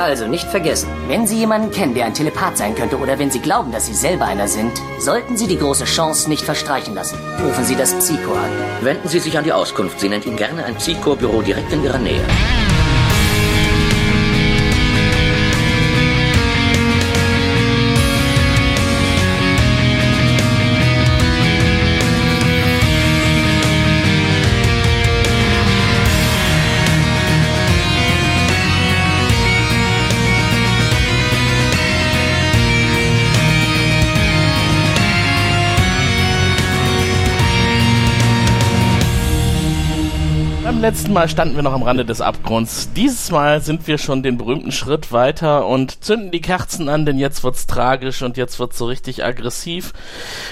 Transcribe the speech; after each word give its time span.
Also 0.00 0.26
nicht 0.26 0.48
vergessen, 0.48 0.88
wenn 1.08 1.26
Sie 1.26 1.36
jemanden 1.36 1.70
kennen, 1.70 1.92
der 1.92 2.06
ein 2.06 2.14
Telepath 2.14 2.56
sein 2.56 2.74
könnte 2.74 2.96
oder 2.96 3.18
wenn 3.18 3.30
Sie 3.30 3.38
glauben, 3.38 3.70
dass 3.70 3.84
Sie 3.84 3.92
selber 3.92 4.24
einer 4.24 4.48
sind, 4.48 4.72
sollten 4.98 5.36
Sie 5.36 5.46
die 5.46 5.58
große 5.58 5.84
Chance 5.84 6.30
nicht 6.30 6.42
verstreichen 6.42 6.94
lassen. 6.94 7.18
Rufen 7.44 7.66
Sie 7.66 7.76
das 7.76 7.92
Psycho 7.92 8.32
an. 8.32 8.50
Wenden 8.80 9.08
Sie 9.08 9.18
sich 9.18 9.36
an 9.36 9.44
die 9.44 9.52
Auskunft. 9.52 10.00
Sie 10.00 10.08
nennt 10.08 10.24
Ihnen 10.24 10.38
gerne 10.38 10.64
ein 10.64 10.76
Psycho-Büro 10.76 11.42
direkt 11.42 11.70
in 11.74 11.84
Ihrer 11.84 11.98
Nähe. 11.98 12.24
Letzten 40.90 41.12
Mal 41.12 41.28
standen 41.28 41.54
wir 41.54 41.62
noch 41.62 41.72
am 41.72 41.84
Rande 41.84 42.04
des 42.04 42.20
Abgrunds. 42.20 42.92
Dieses 42.96 43.30
Mal 43.30 43.60
sind 43.60 43.86
wir 43.86 43.96
schon 43.96 44.24
den 44.24 44.36
berühmten 44.36 44.72
Schritt 44.72 45.12
weiter 45.12 45.64
und 45.68 46.02
zünden 46.02 46.32
die 46.32 46.40
Kerzen 46.40 46.88
an, 46.88 47.06
denn 47.06 47.16
jetzt 47.16 47.44
wird's 47.44 47.68
tragisch 47.68 48.22
und 48.22 48.36
jetzt 48.36 48.58
wird's 48.58 48.76
so 48.76 48.86
richtig 48.86 49.24
aggressiv. 49.24 49.92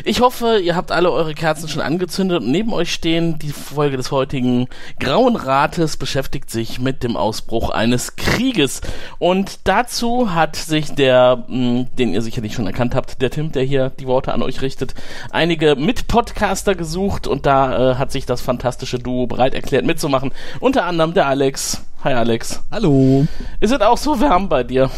Ich 0.04 0.20
hoffe, 0.20 0.60
ihr 0.62 0.76
habt 0.76 0.92
alle 0.92 1.10
eure 1.10 1.34
Kerzen 1.34 1.68
schon 1.68 1.82
angezündet 1.82 2.40
und 2.40 2.52
neben 2.52 2.72
euch 2.72 2.92
stehen. 2.92 3.40
Die 3.40 3.50
Folge 3.50 3.96
des 3.96 4.12
heutigen 4.12 4.68
Grauen 5.00 5.34
Rates 5.34 5.96
beschäftigt 5.96 6.50
sich 6.52 6.78
mit 6.78 7.02
dem 7.02 7.16
Ausbruch 7.16 7.70
eines 7.70 8.14
Krieges. 8.14 8.80
Und 9.18 9.58
dazu 9.64 10.34
hat 10.34 10.54
sich 10.54 10.94
der, 10.94 11.46
hm, 11.48 11.88
den 11.98 12.12
ihr 12.12 12.22
sicherlich 12.22 12.54
schon 12.54 12.68
erkannt 12.68 12.94
habt, 12.94 13.20
der 13.22 13.30
Tim, 13.30 13.50
der 13.50 13.64
hier 13.64 13.90
die 13.90 14.06
Worte 14.06 14.32
an 14.32 14.42
euch 14.44 14.62
richtet, 14.62 14.94
einige 15.32 15.74
Mitpodcaster 15.74 16.76
gesucht 16.76 17.26
und 17.26 17.44
da 17.44 17.94
äh, 17.94 17.94
hat 17.96 18.12
sich 18.12 18.24
das 18.24 18.40
fantastische 18.40 19.00
Duo 19.00 19.26
bereit 19.26 19.54
erklärt 19.54 19.84
mitzumachen 19.84 20.27
machen. 20.27 20.27
Unter 20.60 20.84
anderem 20.84 21.14
der 21.14 21.26
Alex. 21.26 21.82
Hi 22.04 22.12
Alex. 22.12 22.62
Hallo. 22.70 23.26
Ist 23.60 23.72
es 23.72 23.80
auch 23.80 23.98
so 23.98 24.20
warm 24.20 24.48
bei 24.48 24.62
dir? 24.62 24.90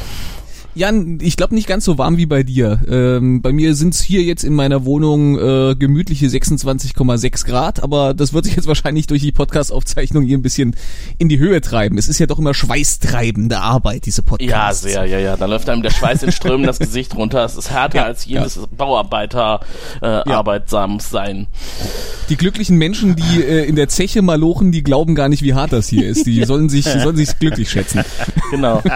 Jan, 0.80 1.18
ich 1.20 1.36
glaube 1.36 1.54
nicht 1.54 1.68
ganz 1.68 1.84
so 1.84 1.98
warm 1.98 2.16
wie 2.16 2.24
bei 2.24 2.42
dir. 2.42 2.80
Ähm, 2.88 3.42
bei 3.42 3.52
mir 3.52 3.74
sind 3.74 3.92
es 3.92 4.00
hier 4.00 4.22
jetzt 4.22 4.44
in 4.44 4.54
meiner 4.54 4.86
Wohnung 4.86 5.38
äh, 5.38 5.74
gemütliche 5.74 6.24
26,6 6.24 7.44
Grad, 7.44 7.82
aber 7.82 8.14
das 8.14 8.32
wird 8.32 8.46
sich 8.46 8.56
jetzt 8.56 8.66
wahrscheinlich 8.66 9.06
durch 9.06 9.20
die 9.20 9.30
Podcast-Aufzeichnung 9.30 10.24
hier 10.24 10.38
ein 10.38 10.42
bisschen 10.42 10.74
in 11.18 11.28
die 11.28 11.38
Höhe 11.38 11.60
treiben. 11.60 11.98
Es 11.98 12.08
ist 12.08 12.18
ja 12.18 12.24
doch 12.24 12.38
immer 12.38 12.54
schweißtreibende 12.54 13.60
Arbeit, 13.60 14.06
diese 14.06 14.22
Podcasts. 14.22 14.84
Ja, 14.84 14.90
sehr, 14.90 15.04
ja, 15.04 15.18
ja. 15.18 15.36
Da 15.36 15.44
läuft 15.44 15.68
einem 15.68 15.82
der 15.82 15.90
Schweiß 15.90 16.22
in 16.22 16.32
Strömen 16.32 16.66
das 16.66 16.78
Gesicht 16.78 17.14
runter. 17.14 17.44
Es 17.44 17.58
ist 17.58 17.70
härter 17.70 17.98
ja, 17.98 18.04
als 18.04 18.24
jenes 18.24 18.54
ja. 18.54 18.62
Bauarbeiter 18.74 19.60
äh, 20.00 20.06
ja. 20.06 20.24
arbeitsames 20.24 21.10
sein. 21.10 21.46
Die 22.30 22.38
glücklichen 22.38 22.78
Menschen, 22.78 23.16
die 23.16 23.42
äh, 23.42 23.66
in 23.66 23.76
der 23.76 23.88
Zeche 23.88 24.22
malochen, 24.22 24.72
die 24.72 24.82
glauben 24.82 25.14
gar 25.14 25.28
nicht, 25.28 25.42
wie 25.42 25.52
hart 25.52 25.74
das 25.74 25.90
hier 25.90 26.08
ist. 26.08 26.26
Die 26.26 26.42
sollen 26.46 26.70
sich, 26.70 26.86
sollen 26.86 27.16
sich 27.16 27.38
glücklich 27.38 27.70
schätzen. 27.70 28.02
Genau. 28.50 28.82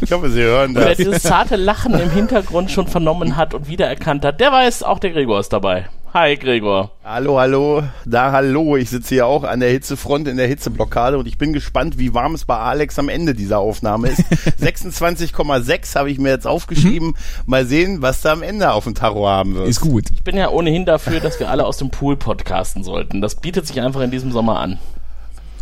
Ich 0.00 0.10
hoffe, 0.10 0.30
Sie 0.30 0.40
hören 0.40 0.74
das 0.74 0.98
zarte 1.22 1.56
Lachen 1.56 1.94
im 1.94 2.10
Hintergrund 2.10 2.70
schon 2.70 2.88
vernommen 2.88 3.36
hat 3.36 3.54
und 3.54 3.68
wiedererkannt 3.68 4.24
hat, 4.24 4.40
der 4.40 4.52
weiß, 4.52 4.82
auch 4.82 4.98
der 4.98 5.10
Gregor 5.10 5.40
ist 5.40 5.52
dabei. 5.52 5.86
Hi 6.12 6.36
Gregor. 6.36 6.90
Hallo, 7.04 7.38
hallo. 7.40 7.82
Da 8.04 8.32
hallo. 8.32 8.76
Ich 8.76 8.90
sitze 8.90 9.14
hier 9.14 9.26
auch 9.26 9.44
an 9.44 9.60
der 9.60 9.70
Hitzefront 9.70 10.28
in 10.28 10.36
der 10.36 10.46
Hitzeblockade 10.46 11.16
und 11.16 11.26
ich 11.26 11.38
bin 11.38 11.54
gespannt, 11.54 11.96
wie 11.96 12.12
warm 12.12 12.34
es 12.34 12.44
bei 12.44 12.58
Alex 12.58 12.98
am 12.98 13.08
Ende 13.08 13.32
dieser 13.34 13.60
Aufnahme 13.60 14.10
ist. 14.10 14.20
26,6 14.60 15.96
habe 15.96 16.10
ich 16.10 16.18
mir 16.18 16.28
jetzt 16.28 16.46
aufgeschrieben. 16.46 17.08
Mhm. 17.08 17.14
Mal 17.46 17.64
sehen, 17.64 18.02
was 18.02 18.20
da 18.20 18.32
am 18.32 18.42
Ende 18.42 18.72
auf 18.72 18.84
dem 18.84 18.94
Tarot 18.94 19.26
haben 19.26 19.54
wird. 19.54 19.68
Ist 19.68 19.80
gut. 19.80 20.04
Ich 20.12 20.22
bin 20.22 20.36
ja 20.36 20.50
ohnehin 20.50 20.84
dafür, 20.84 21.20
dass 21.20 21.40
wir 21.40 21.48
alle 21.48 21.64
aus 21.64 21.78
dem 21.78 21.88
Pool 21.88 22.16
podcasten 22.18 22.84
sollten. 22.84 23.22
Das 23.22 23.36
bietet 23.36 23.66
sich 23.66 23.80
einfach 23.80 24.02
in 24.02 24.10
diesem 24.10 24.32
Sommer 24.32 24.60
an. 24.60 24.78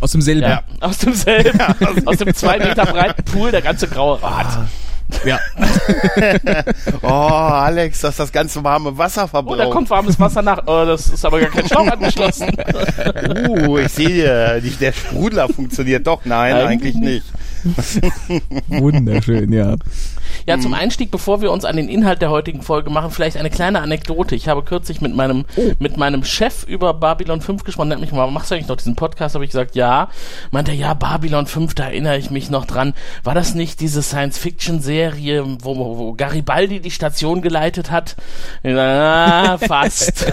Aus 0.01 0.11
demselben? 0.11 0.41
Ja, 0.41 0.63
aus 0.81 0.97
demselben. 0.97 1.57
Ja, 1.59 1.75
aus, 1.87 2.07
aus 2.07 2.17
dem 2.17 2.33
zwei 2.33 2.57
Meter 2.57 2.85
breiten 2.87 3.23
Pool, 3.23 3.51
der 3.51 3.61
ganze 3.61 3.87
graue 3.87 4.21
Rad. 4.21 4.47
Ja. 5.25 5.39
oh, 7.01 7.07
Alex, 7.07 8.01
das 8.01 8.11
ist 8.11 8.19
das 8.19 8.31
ganze 8.31 8.63
warme 8.63 8.97
Wasser 8.97 9.27
verbraucht. 9.27 9.59
Oh, 9.59 9.63
da 9.63 9.69
kommt 9.69 9.89
warmes 9.89 10.19
Wasser 10.19 10.41
nach. 10.41 10.63
Oh, 10.65 10.85
das 10.85 11.09
ist 11.09 11.25
aber 11.25 11.39
gar 11.39 11.49
kein 11.49 11.67
Schlauch 11.67 11.87
angeschlossen. 11.87 12.49
uh, 13.59 13.77
ich 13.77 13.91
sehe, 13.91 14.61
der 14.61 14.91
Sprudler 14.91 15.47
funktioniert 15.49 16.07
doch. 16.07 16.25
Nein, 16.25 16.55
eigentlich, 16.55 16.95
eigentlich 16.95 17.23
nicht. 17.23 17.25
Wunderschön, 18.67 19.51
ja. 19.53 19.75
Ja, 20.47 20.59
zum 20.59 20.71
mhm. 20.71 20.77
Einstieg, 20.77 21.11
bevor 21.11 21.41
wir 21.41 21.51
uns 21.51 21.65
an 21.65 21.75
den 21.75 21.89
Inhalt 21.89 22.21
der 22.21 22.29
heutigen 22.29 22.61
Folge 22.61 22.89
machen, 22.89 23.11
vielleicht 23.11 23.37
eine 23.37 23.49
kleine 23.49 23.81
Anekdote. 23.81 24.35
Ich 24.35 24.47
habe 24.47 24.63
kürzlich 24.63 25.01
mit 25.01 25.15
meinem, 25.15 25.45
oh. 25.55 25.71
mit 25.79 25.97
meinem 25.97 26.23
Chef 26.23 26.63
über 26.63 26.93
Babylon 26.93 27.41
5 27.41 27.63
gesprochen. 27.63 27.89
Der 27.89 27.97
hat 27.97 28.01
mich 28.01 28.11
mal, 28.11 28.29
machst 28.31 28.51
du 28.51 28.55
eigentlich 28.55 28.67
noch 28.67 28.77
diesen 28.77 28.95
Podcast? 28.95 29.35
Habe 29.35 29.45
ich 29.45 29.51
gesagt, 29.51 29.75
ja. 29.75 30.09
Meinte, 30.51 30.71
ja, 30.71 30.93
Babylon 30.93 31.47
5, 31.47 31.75
da 31.75 31.85
erinnere 31.85 32.17
ich 32.17 32.31
mich 32.31 32.49
noch 32.49 32.65
dran. 32.65 32.93
War 33.23 33.33
das 33.33 33.55
nicht 33.55 33.79
diese 33.79 34.01
Science-Fiction-Serie, 34.01 35.45
wo, 35.61 35.75
wo 35.75 36.13
Garibaldi 36.13 36.79
die 36.79 36.91
Station 36.91 37.41
geleitet 37.41 37.91
hat? 37.91 38.15
Na, 38.63 39.57
fast. 39.57 40.31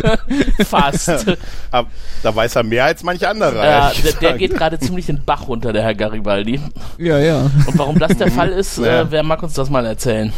fast. 0.64 1.26
Aber 1.70 1.88
da 2.22 2.34
weiß 2.34 2.56
er 2.56 2.62
mehr 2.62 2.84
als 2.84 3.02
manch 3.02 3.26
anderer. 3.26 3.64
Ja, 3.64 3.92
der, 4.04 4.12
der 4.12 4.32
geht 4.34 4.54
gerade 4.54 4.78
ziemlich 4.78 5.06
den 5.06 5.24
Bach 5.24 5.48
runter, 5.48 5.72
der 5.72 5.82
Herr 5.82 5.94
Garibaldi. 5.94 6.60
Ja, 6.98 7.18
ja. 7.18 7.50
Und 7.66 7.78
warum 7.78 7.98
das 7.98 8.16
der 8.16 8.30
Fall 8.30 8.50
ist, 8.50 8.78
ja. 8.78 9.02
äh, 9.02 9.10
wer 9.10 9.22
mag 9.22 9.42
uns 9.42 9.49
das 9.58 9.70
mal 9.70 9.86
erzählen? 9.86 10.32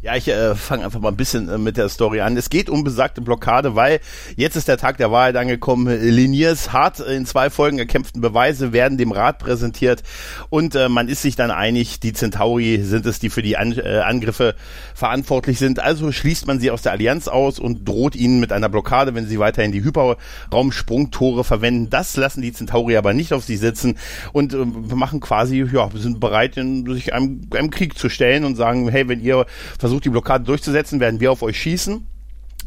Ja, 0.00 0.14
ich 0.14 0.28
äh, 0.28 0.54
fange 0.54 0.84
einfach 0.84 1.00
mal 1.00 1.08
ein 1.08 1.16
bisschen 1.16 1.48
äh, 1.48 1.58
mit 1.58 1.76
der 1.76 1.88
Story 1.88 2.20
an. 2.20 2.36
Es 2.36 2.50
geht 2.50 2.70
um 2.70 2.84
besagte 2.84 3.20
Blockade, 3.20 3.74
weil 3.74 3.98
jetzt 4.36 4.54
ist 4.54 4.68
der 4.68 4.76
Tag 4.76 4.96
der 4.96 5.10
Wahrheit 5.10 5.34
angekommen. 5.34 5.88
Liniers 5.88 6.72
hart 6.72 7.00
in 7.00 7.26
zwei 7.26 7.50
Folgen 7.50 7.80
erkämpften 7.80 8.20
Beweise 8.20 8.72
werden 8.72 8.96
dem 8.96 9.10
Rat 9.10 9.40
präsentiert 9.40 10.04
und 10.50 10.76
äh, 10.76 10.88
man 10.88 11.08
ist 11.08 11.22
sich 11.22 11.34
dann 11.34 11.50
einig, 11.50 11.98
die 11.98 12.12
Centauri 12.12 12.80
sind 12.84 13.06
es, 13.06 13.18
die 13.18 13.28
für 13.28 13.42
die 13.42 13.56
An 13.56 13.72
äh, 13.72 13.98
Angriffe 13.98 14.54
verantwortlich 14.94 15.58
sind. 15.58 15.80
Also 15.80 16.12
schließt 16.12 16.46
man 16.46 16.60
sie 16.60 16.70
aus 16.70 16.82
der 16.82 16.92
Allianz 16.92 17.26
aus 17.26 17.58
und 17.58 17.88
droht 17.88 18.14
ihnen 18.14 18.38
mit 18.38 18.52
einer 18.52 18.68
Blockade, 18.68 19.16
wenn 19.16 19.26
sie 19.26 19.40
weiterhin 19.40 19.72
die 19.72 19.82
Hyperraumsprungtore 19.82 21.42
verwenden. 21.42 21.90
Das 21.90 22.16
lassen 22.16 22.40
die 22.40 22.52
Centauri 22.52 22.96
aber 22.96 23.14
nicht 23.14 23.32
auf 23.32 23.42
sich 23.42 23.58
sitzen 23.58 23.98
und 24.32 24.54
äh, 24.54 24.64
machen 24.64 25.18
quasi, 25.18 25.66
ja, 25.72 25.90
sind 25.92 26.20
bereit, 26.20 26.56
in, 26.56 26.86
sich 26.94 27.12
einem, 27.14 27.40
einem 27.52 27.72
Krieg 27.72 27.98
zu 27.98 28.08
stellen 28.08 28.44
und 28.44 28.54
sagen, 28.54 28.88
hey, 28.88 29.08
wenn 29.08 29.20
ihr 29.20 29.44
versucht, 29.88 30.04
die 30.04 30.10
Blockade 30.10 30.44
durchzusetzen, 30.44 31.00
werden 31.00 31.18
wir 31.20 31.32
auf 31.32 31.42
euch 31.42 31.58
schießen. 31.58 32.06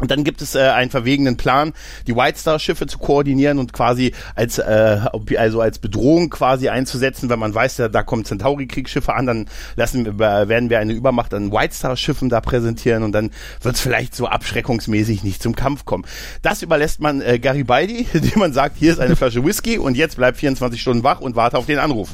Und 0.02 0.10
dann 0.10 0.24
gibt 0.24 0.42
es 0.42 0.56
äh, 0.56 0.60
einen 0.60 0.90
verwegenen 0.90 1.38
Plan, 1.38 1.74
die 2.08 2.16
White 2.16 2.40
Star 2.40 2.58
Schiffe 2.58 2.88
zu 2.88 2.98
koordinieren 2.98 3.60
und 3.60 3.72
quasi 3.72 4.14
als 4.36 4.58
äh, 4.58 5.00
also 5.38 5.62
als 5.62 5.78
Bedrohung 5.78 6.32
quasi 6.32 6.70
einzusetzen, 6.70 7.30
wenn 7.30 7.38
man 7.38 7.54
weiß, 7.54 7.76
da, 7.78 7.88
da 7.88 8.02
kommen 8.02 8.26
Centauri 8.26 8.66
Kriegsschiffe 8.66 9.14
an, 9.14 9.28
dann 9.28 9.46
lassen 9.76 10.18
wir, 10.20 10.50
werden 10.50 10.72
wir 10.72 10.80
eine 10.80 10.94
Übermacht 10.94 11.36
an 11.36 11.52
White 11.52 11.76
Star 11.76 11.96
Schiffen 11.96 12.30
da 12.30 12.42
präsentieren 12.42 13.04
und 13.04 13.12
dann 13.12 13.30
wird 13.62 13.76
es 13.76 13.82
vielleicht 13.82 14.16
so 14.16 14.26
abschreckungsmäßig 14.26 15.24
nicht 15.24 15.44
zum 15.44 15.56
Kampf 15.56 15.86
kommen. 15.86 16.04
Das 16.42 16.64
überlässt 16.64 17.00
man 17.00 17.22
äh, 17.22 17.38
Garibaldi, 17.38 18.08
dem 18.14 18.40
man 18.40 18.54
sagt, 18.54 18.78
hier 18.78 18.92
ist 18.92 19.00
eine 19.00 19.16
Flasche 19.16 19.46
Whisky 19.46 19.78
und 19.78 19.96
jetzt 19.96 20.18
bleibt 20.18 20.38
24 20.38 20.82
Stunden 20.82 21.04
wach 21.04 21.22
und 21.22 21.36
warte 21.36 21.60
auf 21.60 21.68
den 21.68 21.78
Anruf. 21.78 22.10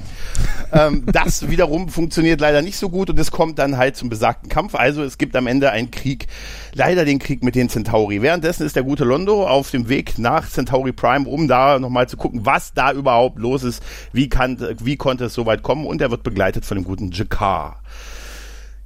ähm, 0.73 1.03
das 1.05 1.49
wiederum 1.49 1.87
funktioniert 1.87 2.41
leider 2.41 2.61
nicht 2.61 2.77
so 2.77 2.89
gut 2.89 3.09
und 3.09 3.17
es 3.17 3.31
kommt 3.31 3.59
dann 3.59 3.77
halt 3.77 3.95
zum 3.95 4.09
besagten 4.09 4.49
Kampf. 4.49 4.75
Also 4.75 5.03
es 5.03 5.17
gibt 5.17 5.37
am 5.37 5.47
Ende 5.47 5.71
einen 5.71 5.89
Krieg, 5.89 6.27
leider 6.73 7.05
den 7.05 7.19
Krieg 7.19 7.43
mit 7.43 7.55
den 7.55 7.69
Centauri. 7.77 8.23
Währenddessen 8.23 8.65
ist 8.65 8.75
der 8.75 8.83
gute 8.83 9.03
Londo 9.03 9.47
auf 9.47 9.69
dem 9.69 9.87
Weg 9.87 10.17
nach 10.17 10.49
Centauri 10.49 10.91
Prime, 10.91 11.27
um 11.27 11.47
da 11.47 11.77
nochmal 11.77 12.09
zu 12.09 12.17
gucken, 12.17 12.45
was 12.45 12.73
da 12.73 12.91
überhaupt 12.91 13.37
los 13.37 13.63
ist, 13.63 13.83
wie, 14.11 14.29
kann, 14.29 14.57
wie 14.81 14.97
konnte 14.97 15.25
es 15.25 15.35
so 15.35 15.45
weit 15.45 15.61
kommen 15.61 15.85
und 15.85 16.01
er 16.01 16.09
wird 16.09 16.23
begleitet 16.23 16.65
von 16.65 16.77
dem 16.77 16.83
guten 16.83 17.11
Jakar. 17.11 17.81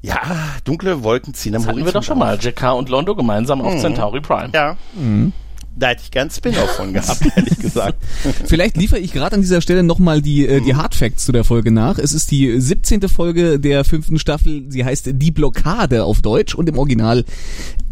Ja, 0.02 0.20
dunkle 0.66 1.04
Wolken 1.04 1.34
ziehen 1.34 1.56
am 1.56 1.62
das 1.62 1.68
Horizont. 1.68 1.88
Hatten 1.88 1.94
wir 1.96 2.00
doch 2.00 2.06
schon 2.06 2.20
mal, 2.20 2.38
Jakar 2.40 2.76
und 2.76 2.90
Londo 2.90 3.16
gemeinsam 3.16 3.62
auf 3.62 3.76
mhm. 3.76 3.80
Centauri 3.80 4.20
Prime. 4.20 4.50
Ja. 4.54 4.76
Mhm. 4.94 5.32
Da 5.76 5.90
hätte 5.90 6.02
ich 6.04 6.12
gern 6.12 6.30
Spin-off 6.30 6.76
von 6.76 6.94
gehabt, 6.94 7.22
ehrlich 7.36 7.58
gesagt. 7.58 7.98
Vielleicht 8.46 8.78
liefere 8.78 9.00
ich 9.00 9.14
gerade 9.14 9.36
an 9.36 9.42
dieser 9.42 9.62
Stelle 9.62 9.84
nochmal 9.84 10.22
die, 10.22 10.46
äh, 10.46 10.62
die 10.62 10.76
Hard 10.76 10.96
Facts 10.96 11.26
zu 11.26 11.32
der 11.32 11.44
Folge 11.44 11.72
nach. 11.72 11.98
Es 11.98 12.14
ist 12.14 12.32
die 12.32 12.60
17. 12.60 13.08
Folge 13.08 13.60
der 13.60 13.84
fünften 13.84 14.20
Staffel. 14.20 14.66
Sie 14.70 14.84
heißt 14.84 15.12
Die 15.14 15.32
Blockade 15.32 16.04
auf 16.04 16.22
Deutsch 16.22 16.56
und 16.56 16.68
im 16.68 16.78
Original 16.78 17.24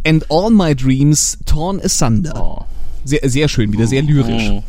And 0.05 0.25
All 0.29 0.51
My 0.51 0.75
Dreams 0.75 1.39
Torn 1.45 1.79
Asunder. 1.79 2.33
Oh. 2.35 2.65
Sehr, 3.05 3.27
sehr 3.29 3.47
schön, 3.47 3.71
wieder 3.71 3.87
sehr 3.87 4.01
lyrisch. 4.01 4.49
Mhm. 4.49 4.63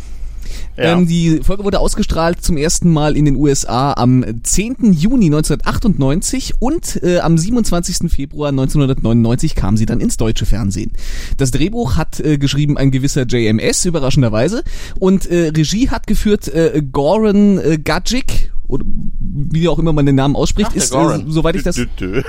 Ja. 0.80 0.96
Ähm, 0.96 1.06
die 1.06 1.40
Folge 1.42 1.64
wurde 1.64 1.78
ausgestrahlt 1.78 2.42
zum 2.42 2.56
ersten 2.56 2.90
Mal 2.90 3.16
in 3.16 3.26
den 3.26 3.36
USA 3.36 3.92
am 3.92 4.24
10. 4.42 4.92
Juni 4.92 5.26
1998 5.26 6.54
und 6.58 7.02
äh, 7.02 7.18
am 7.18 7.36
27. 7.36 8.10
Februar 8.10 8.48
1999 8.48 9.54
kam 9.54 9.76
sie 9.76 9.84
dann 9.84 10.00
ins 10.00 10.16
deutsche 10.16 10.46
Fernsehen. 10.46 10.92
Das 11.36 11.50
Drehbuch 11.50 11.96
hat 11.96 12.20
äh, 12.20 12.38
geschrieben 12.38 12.78
ein 12.78 12.90
gewisser 12.90 13.26
JMS, 13.26 13.84
überraschenderweise, 13.84 14.64
und 14.98 15.26
äh, 15.26 15.48
Regie 15.48 15.90
hat 15.90 16.06
geführt 16.06 16.48
äh, 16.48 16.82
Goran 16.90 17.58
äh, 17.58 17.78
Gadzik 17.78 18.50
oder 18.70 18.84
wie 18.86 19.68
auch 19.68 19.78
immer 19.78 19.92
man 19.92 20.06
den 20.06 20.14
Namen 20.14 20.36
ausspricht, 20.36 20.68
Ach, 20.70 20.74
der 20.74 20.82
ist, 20.82 20.92
äh, 20.92 20.96
Goran. 20.96 21.24
soweit 21.28 21.56
ich 21.56 21.62
das, 21.62 21.76
Dö, 21.76 21.86
dö. 21.98 22.22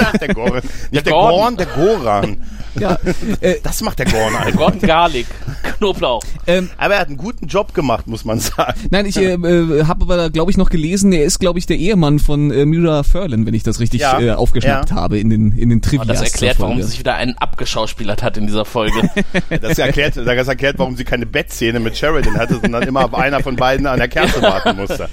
Ach, 0.00 0.12
der 0.18 0.34
Goran. 0.34 0.62
Nicht 0.90 1.06
der. 1.06 1.12
Gorn, 1.12 1.56
der 1.56 1.66
Goran. 1.66 2.36
ja, 2.78 2.98
äh, 3.40 3.56
Das 3.62 3.80
macht 3.82 3.98
der 3.98 4.06
Gorn 4.06 4.34
eigentlich. 4.36 4.56
Gordon 4.56 4.80
Garlic, 4.80 5.26
Knoblauch. 5.78 6.22
ähm, 6.46 6.70
Aber 6.76 6.94
er 6.94 7.00
hat 7.00 7.08
einen 7.08 7.16
guten 7.16 7.46
Job 7.46 7.74
gemacht, 7.74 8.06
muss 8.06 8.24
man 8.24 8.40
sagen. 8.40 8.78
Nein, 8.90 9.06
ich 9.06 9.16
äh, 9.16 9.34
äh, 9.34 9.84
habe 9.84 10.04
aber, 10.04 10.30
glaube 10.30 10.50
ich, 10.50 10.56
noch 10.56 10.70
gelesen, 10.70 11.12
er 11.12 11.24
ist, 11.24 11.38
glaube 11.38 11.58
ich, 11.58 11.66
der 11.66 11.76
Ehemann 11.78 12.18
von 12.18 12.50
äh, 12.50 12.64
Mira 12.66 13.02
Furlan, 13.02 13.46
wenn 13.46 13.54
ich 13.54 13.62
das 13.62 13.80
richtig 13.80 14.00
Ja, 14.00 14.20
äh, 14.20 14.30
aufgeschnappt 14.32 14.90
ja. 14.90 14.96
habe 14.96 15.18
in 15.18 15.30
den, 15.30 15.52
in 15.52 15.68
den 15.70 15.78
Oh, 15.78 15.88
Trivias. 15.88 16.06
das 16.20 16.22
erklärt, 16.32 16.58
der 16.58 16.62
warum 16.64 16.82
sie 16.82 16.88
sich 16.88 16.98
wieder 16.98 17.14
einen 17.14 17.36
abgeschauspielert 17.38 18.22
hat 18.22 18.36
in 18.36 18.46
dieser 18.46 18.64
Folge. 18.64 19.08
Das 19.60 19.78
erklärt, 19.78 20.16
das 20.16 20.48
erklärt, 20.48 20.78
warum 20.78 20.96
sie 20.96 21.04
keine 21.04 21.24
Bettszene 21.26 21.80
mit 21.80 21.96
Sheridan 21.96 22.36
hatte, 22.36 22.58
sondern 22.60 22.82
immer 22.82 23.04
auf 23.04 23.14
einer 23.14 23.40
von 23.40 23.56
beiden 23.56 23.86
an 23.86 23.98
der 23.98 24.08
Kerze 24.08 24.42
warten 24.42 24.76
musste. 24.76 25.08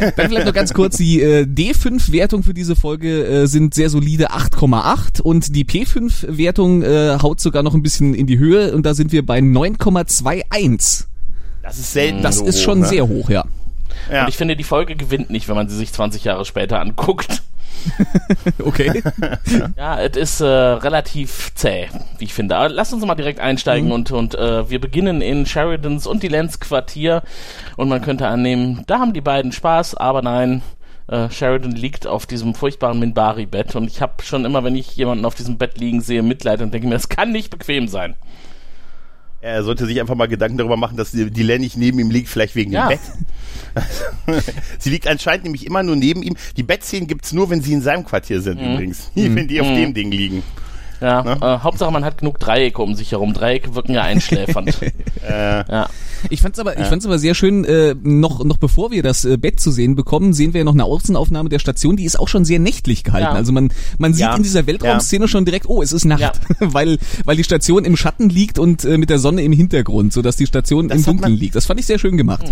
Dann 0.00 0.28
vielleicht 0.28 0.46
noch 0.46 0.52
ganz 0.52 0.74
kurz, 0.74 0.96
die 0.96 1.20
äh, 1.20 1.42
D5-Wertung 1.42 2.42
für 2.42 2.54
diese 2.54 2.76
Folge 2.76 3.24
äh, 3.24 3.46
sind 3.46 3.74
sehr 3.74 3.90
solide 3.90 4.30
8,8 4.30 5.20
und 5.20 5.54
die 5.54 5.64
P5-Wertung 5.64 6.82
äh, 6.82 7.18
haut 7.22 7.40
sogar 7.40 7.62
noch 7.62 7.74
ein 7.74 7.82
bisschen 7.82 8.14
in 8.14 8.26
die 8.26 8.38
Höhe 8.38 8.74
und 8.74 8.84
da 8.84 8.94
sind 8.94 9.12
wir 9.12 9.24
bei 9.24 9.38
9,21. 9.38 11.04
Das 11.62 11.78
ist 11.78 11.92
selten. 11.92 12.22
Das 12.22 12.38
so 12.38 12.46
ist 12.46 12.58
hoch, 12.58 12.62
schon 12.62 12.80
ne? 12.80 12.86
sehr 12.86 13.08
hoch, 13.08 13.30
ja. 13.30 13.44
Ja. 14.12 14.22
Und 14.22 14.28
ich 14.28 14.36
finde, 14.36 14.56
die 14.56 14.64
Folge 14.64 14.96
gewinnt 14.96 15.30
nicht, 15.30 15.48
wenn 15.48 15.56
man 15.56 15.68
sie 15.68 15.76
sich 15.76 15.92
20 15.92 16.24
Jahre 16.24 16.44
später 16.44 16.80
anguckt. 16.80 17.42
Okay. 18.64 19.02
Ja, 19.76 20.00
es 20.00 20.16
ist 20.16 20.40
äh, 20.40 20.46
relativ 20.46 21.52
zäh, 21.54 21.88
wie 22.18 22.24
ich 22.24 22.34
finde. 22.34 22.56
Aber 22.56 22.68
lasst 22.68 22.92
uns 22.92 23.04
mal 23.04 23.14
direkt 23.14 23.40
einsteigen 23.40 23.92
und, 23.92 24.10
und 24.10 24.34
äh, 24.34 24.68
wir 24.68 24.80
beginnen 24.80 25.20
in 25.20 25.46
Sheridans 25.46 26.06
und 26.06 26.22
die 26.22 26.28
Lenz 26.28 26.60
Quartier 26.60 27.22
und 27.76 27.88
man 27.88 28.02
könnte 28.02 28.26
annehmen, 28.28 28.84
da 28.86 28.98
haben 28.98 29.12
die 29.12 29.20
beiden 29.20 29.52
Spaß, 29.52 29.94
aber 29.96 30.22
nein, 30.22 30.62
äh, 31.08 31.30
Sheridan 31.30 31.72
liegt 31.72 32.06
auf 32.06 32.26
diesem 32.26 32.54
furchtbaren 32.54 32.98
Minbari-Bett 32.98 33.74
und 33.76 33.86
ich 33.86 34.02
habe 34.02 34.22
schon 34.22 34.44
immer, 34.44 34.62
wenn 34.64 34.76
ich 34.76 34.96
jemanden 34.96 35.24
auf 35.24 35.34
diesem 35.34 35.58
Bett 35.58 35.78
liegen 35.78 36.00
sehe, 36.00 36.22
Mitleid 36.22 36.60
und 36.60 36.72
denke 36.72 36.86
mir, 36.86 36.94
das 36.94 37.08
kann 37.08 37.32
nicht 37.32 37.50
bequem 37.50 37.88
sein. 37.88 38.16
Er 39.40 39.62
sollte 39.62 39.86
sich 39.86 40.00
einfach 40.00 40.16
mal 40.16 40.26
Gedanken 40.26 40.58
darüber 40.58 40.76
machen, 40.76 40.96
dass 40.96 41.12
die, 41.12 41.30
die 41.30 41.42
Len 41.44 41.60
nicht 41.60 41.76
neben 41.76 41.98
ihm 42.00 42.10
liegt, 42.10 42.28
vielleicht 42.28 42.56
wegen 42.56 42.72
Ja. 42.72 42.88
dem 42.88 42.98
Bett. 42.98 44.44
sie 44.78 44.90
liegt 44.90 45.06
anscheinend 45.06 45.44
nämlich 45.44 45.64
immer 45.66 45.82
nur 45.84 45.94
neben 45.94 46.22
ihm. 46.22 46.36
Die 46.56 46.62
Bettszenen 46.64 47.06
gibt's 47.06 47.32
nur, 47.32 47.48
wenn 47.50 47.62
sie 47.62 47.72
in 47.72 47.80
seinem 47.82 48.04
Quartier 48.04 48.40
sind 48.40 48.60
Mhm. 48.60 48.72
übrigens. 48.72 49.10
Nie, 49.14 49.32
wenn 49.34 49.46
die 49.46 49.60
auf 49.60 49.66
dem 49.68 49.94
Ding 49.94 50.10
liegen. 50.10 50.42
Ja, 51.00 51.22
Ne? 51.22 51.38
äh, 51.40 51.58
Hauptsache 51.62 51.90
man 51.92 52.04
hat 52.04 52.18
genug 52.18 52.38
Dreiecke 52.40 52.82
um 52.82 52.94
sich 52.94 53.12
herum. 53.12 53.32
Dreiecke 53.34 53.74
wirken 53.74 53.92
ja 53.94 54.02
einschläfernd. 54.02 54.76
Äh, 55.28 55.64
ja. 55.70 55.88
Ich 56.30 56.40
fand's 56.40 56.58
aber, 56.58 56.78
ich 56.78 56.86
fand's 56.86 57.04
aber 57.04 57.18
sehr 57.18 57.34
schön, 57.34 57.64
äh, 57.64 57.94
noch, 58.02 58.42
noch 58.44 58.56
bevor 58.56 58.90
wir 58.90 59.02
das 59.02 59.24
äh, 59.24 59.36
Bett 59.36 59.60
zu 59.60 59.70
sehen 59.70 59.94
bekommen, 59.94 60.32
sehen 60.32 60.54
wir 60.54 60.60
ja 60.60 60.64
noch 60.64 60.72
eine 60.72 60.84
Außenaufnahme 60.84 61.48
der 61.48 61.58
Station, 61.58 61.96
die 61.96 62.04
ist 62.04 62.18
auch 62.18 62.28
schon 62.28 62.44
sehr 62.44 62.58
nächtlich 62.58 63.04
gehalten. 63.04 63.26
Ja. 63.26 63.32
Also 63.34 63.52
man, 63.52 63.70
man 63.98 64.14
sieht 64.14 64.22
Ja. 64.22 64.34
in 64.34 64.42
dieser 64.42 64.66
Weltraumszene 64.66 65.28
schon 65.28 65.44
direkt, 65.44 65.68
oh, 65.68 65.82
es 65.82 65.92
ist 65.92 66.04
Nacht, 66.06 66.20
Ja. 66.20 66.32
weil, 66.60 66.98
weil 67.24 67.36
die 67.36 67.44
Station 67.44 67.84
im 67.84 67.96
Schatten 67.96 68.30
liegt 68.30 68.58
und 68.58 68.84
äh, 68.84 68.96
mit 68.96 69.10
der 69.10 69.18
Sonne 69.18 69.42
im 69.42 69.52
Hintergrund, 69.52 70.12
sodass 70.12 70.36
die 70.36 70.46
Station 70.46 70.88
Das 70.88 70.98
im 71.00 71.04
Dunkeln 71.04 71.32
man- 71.32 71.40
liegt. 71.40 71.54
Das 71.54 71.66
fand 71.66 71.78
ich 71.78 71.86
sehr 71.86 71.98
schön 71.98 72.16
gemacht. 72.16 72.50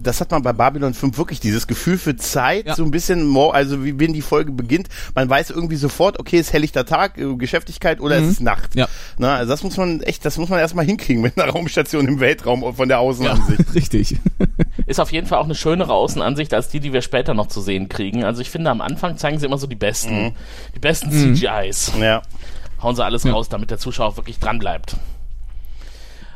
Das 0.00 0.20
hat 0.20 0.30
man 0.30 0.42
bei 0.42 0.52
Babylon 0.52 0.94
5 0.94 1.18
wirklich, 1.18 1.40
dieses 1.40 1.66
Gefühl 1.66 1.98
für 1.98 2.16
Zeit, 2.16 2.66
Ja. 2.66 2.74
so 2.74 2.84
ein 2.84 2.90
bisschen, 2.90 3.26
more, 3.26 3.52
also 3.54 3.84
wie 3.84 3.98
wenn 3.98 4.12
die 4.12 4.22
Folge 4.22 4.52
beginnt, 4.52 4.88
man 5.14 5.28
weiß 5.28 5.50
irgendwie 5.50 5.76
sofort, 5.76 6.20
okay, 6.20 6.38
ist 6.38 6.52
helllichter 6.52 6.86
Tag, 6.86 7.18
äh, 7.18 7.34
Geschäftigkeit 7.34 8.00
oder 8.00 8.16
es 8.18 8.26
ist 8.28 8.40
Nacht. 8.40 8.74
Ja. 8.74 8.86
Na, 9.18 9.36
also 9.36 9.50
das 9.50 9.62
muss 9.64 9.76
man 9.76 10.00
echt, 10.02 10.24
das 10.24 10.38
muss 10.38 10.48
man 10.48 10.58
erstmal 10.60 10.84
hinkriegen 10.84 11.20
mit 11.22 11.38
einer 11.38 11.50
Raumstation 11.52 12.06
im 12.06 12.20
Weltraum 12.20 12.74
von 12.74 12.88
der 12.88 13.00
Außenansicht. 13.00 13.62
Richtig. 13.74 14.16
Ist 14.86 15.00
auf 15.00 15.10
jeden 15.12 15.26
Fall 15.26 15.38
auch 15.38 15.44
eine 15.44 15.54
schönere 15.54 15.92
Außenansicht 15.92 16.54
als 16.54 16.68
die, 16.68 16.80
die 16.80 16.92
wir 16.92 17.02
später 17.02 17.34
noch 17.34 17.48
zu 17.48 17.60
sehen 17.60 17.88
kriegen. 17.88 18.24
Also 18.24 18.40
ich 18.40 18.50
finde, 18.50 18.70
am 18.70 18.80
Anfang 18.80 19.16
zeigen 19.18 19.38
sie 19.38 19.46
immer 19.46 19.58
so 19.58 19.66
die 19.66 19.74
besten, 19.76 20.34
die 20.74 20.78
besten 20.78 21.10
CGIs. 21.10 21.92
Ja. 22.00 22.22
Hauen 22.82 22.94
sie 22.94 23.04
alles 23.04 23.26
raus, 23.26 23.48
damit 23.48 23.70
der 23.72 23.78
Zuschauer 23.78 24.06
auch 24.06 24.16
wirklich 24.16 24.38
dran 24.38 24.60
bleibt. 24.60 24.96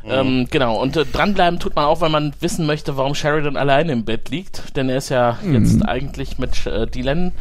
Ähm, 0.05 0.47
genau, 0.51 0.81
und 0.81 0.97
äh, 0.97 1.05
dranbleiben 1.05 1.59
tut 1.59 1.75
man 1.75 1.85
auch, 1.85 2.01
weil 2.01 2.09
man 2.09 2.33
wissen 2.41 2.65
möchte, 2.65 2.97
warum 2.97 3.15
Sheridan 3.15 3.55
alleine 3.55 3.93
im 3.93 4.03
Bett 4.03 4.29
liegt. 4.29 4.75
Denn 4.75 4.89
er 4.89 4.97
ist 4.97 5.09
ja 5.09 5.37
jetzt 5.49 5.81
eigentlich 5.87 6.37
mit 6.37 6.65
äh, 6.65 6.87
Dylan 6.87 7.31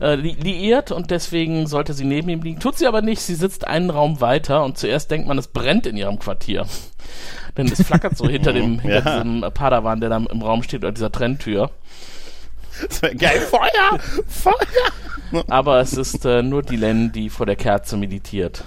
äh, 0.00 0.16
li 0.16 0.36
liiert 0.38 0.92
und 0.92 1.10
deswegen 1.10 1.66
sollte 1.66 1.94
sie 1.94 2.04
neben 2.04 2.28
ihm 2.28 2.42
liegen. 2.42 2.60
Tut 2.60 2.76
sie 2.76 2.86
aber 2.86 3.00
nicht, 3.00 3.20
sie 3.22 3.34
sitzt 3.34 3.66
einen 3.66 3.88
Raum 3.90 4.20
weiter 4.20 4.64
und 4.64 4.76
zuerst 4.76 5.10
denkt 5.10 5.28
man, 5.28 5.38
es 5.38 5.48
brennt 5.48 5.86
in 5.86 5.96
ihrem 5.96 6.18
Quartier. 6.18 6.66
Denn 7.56 7.66
es 7.66 7.82
flackert 7.82 8.16
so 8.18 8.28
hinter 8.28 8.52
dem 8.54 8.80
hinter 8.80 9.04
Ja. 9.04 9.22
diesem 9.22 9.40
Padawan, 9.54 10.00
der 10.00 10.10
da 10.10 10.16
im 10.18 10.42
Raum 10.42 10.62
steht, 10.62 10.82
oder 10.84 10.92
dieser 10.92 11.10
Trenntür. 11.10 11.70
Das 12.88 13.00
Geil, 13.00 13.40
Feuer! 13.40 13.98
Feuer! 14.28 15.44
Aber 15.48 15.80
es 15.80 15.94
ist 15.94 16.24
äh, 16.24 16.42
nur 16.42 16.62
Dylan, 16.62 17.12
die 17.12 17.30
vor 17.30 17.46
der 17.46 17.56
Kerze 17.56 17.96
meditiert. 17.96 18.64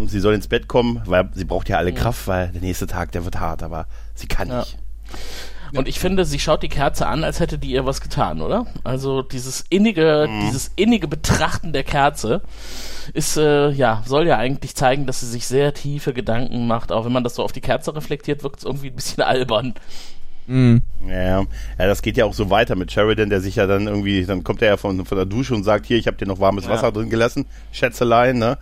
Und 0.00 0.08
sie 0.08 0.20
soll 0.20 0.34
ins 0.34 0.48
Bett 0.48 0.68
kommen, 0.68 1.02
weil 1.06 1.28
sie 1.34 1.44
braucht 1.44 1.68
ja 1.68 1.76
alle 1.78 1.92
Kraft, 1.92 2.26
weil 2.28 2.48
der 2.48 2.60
nächste 2.62 2.86
Tag, 2.86 3.12
der 3.12 3.24
wird 3.24 3.40
hart, 3.40 3.62
aber 3.62 3.86
sie 4.14 4.26
kann 4.26 4.48
Ja. 4.48 4.60
nicht. 4.60 4.78
Und 5.74 5.88
ich 5.88 5.98
finde, 5.98 6.26
sie 6.26 6.38
schaut 6.38 6.62
die 6.62 6.68
Kerze 6.68 7.06
an, 7.06 7.24
als 7.24 7.40
hätte 7.40 7.56
die 7.58 7.70
ihr 7.70 7.86
was 7.86 8.02
getan, 8.02 8.42
oder? 8.42 8.66
Also 8.84 9.22
dieses 9.22 9.64
innige, 9.70 10.28
dieses 10.42 10.70
innige 10.76 11.08
Betrachten 11.08 11.72
der 11.72 11.82
Kerze 11.82 12.42
ist, 13.14 13.38
äh, 13.38 13.70
ja, 13.70 14.02
soll 14.04 14.26
ja 14.26 14.36
eigentlich 14.36 14.74
zeigen, 14.74 15.06
dass 15.06 15.20
sie 15.20 15.26
sich 15.28 15.46
sehr 15.46 15.72
tiefe 15.72 16.12
Gedanken 16.12 16.66
macht. 16.66 16.92
Auch 16.92 17.06
wenn 17.06 17.12
man 17.12 17.24
das 17.24 17.36
so 17.36 17.42
auf 17.42 17.52
die 17.52 17.62
Kerze 17.62 17.94
reflektiert, 17.96 18.42
wirkt 18.42 18.58
es 18.58 18.64
irgendwie 18.64 18.88
ein 18.88 18.96
bisschen 18.96 19.22
albern. 19.22 19.72
Ja, 20.46 20.80
ja, 21.08 21.40
ja, 21.40 21.46
das 21.78 22.02
geht 22.02 22.16
ja 22.16 22.24
auch 22.24 22.34
so 22.34 22.50
weiter 22.50 22.76
mit 22.76 22.92
Sheridan, 22.92 23.28
der 23.30 23.40
sich 23.40 23.56
ja 23.56 23.66
dann 23.66 23.86
irgendwie, 23.86 24.24
dann 24.24 24.44
kommt 24.44 24.62
er 24.62 24.68
ja 24.68 24.76
von, 24.76 25.04
von 25.04 25.16
der 25.16 25.26
Dusche 25.26 25.54
und 25.54 25.64
sagt, 25.64 25.86
hier, 25.86 25.96
ich 25.98 26.06
habe 26.06 26.16
dir 26.16 26.26
noch 26.26 26.38
warmes 26.40 26.64
Ja. 26.64 26.70
Wasser 26.70 26.92
drin 26.92 27.10
gelassen, 27.10 27.46
Schätzelein, 27.72 28.38
ne? 28.38 28.58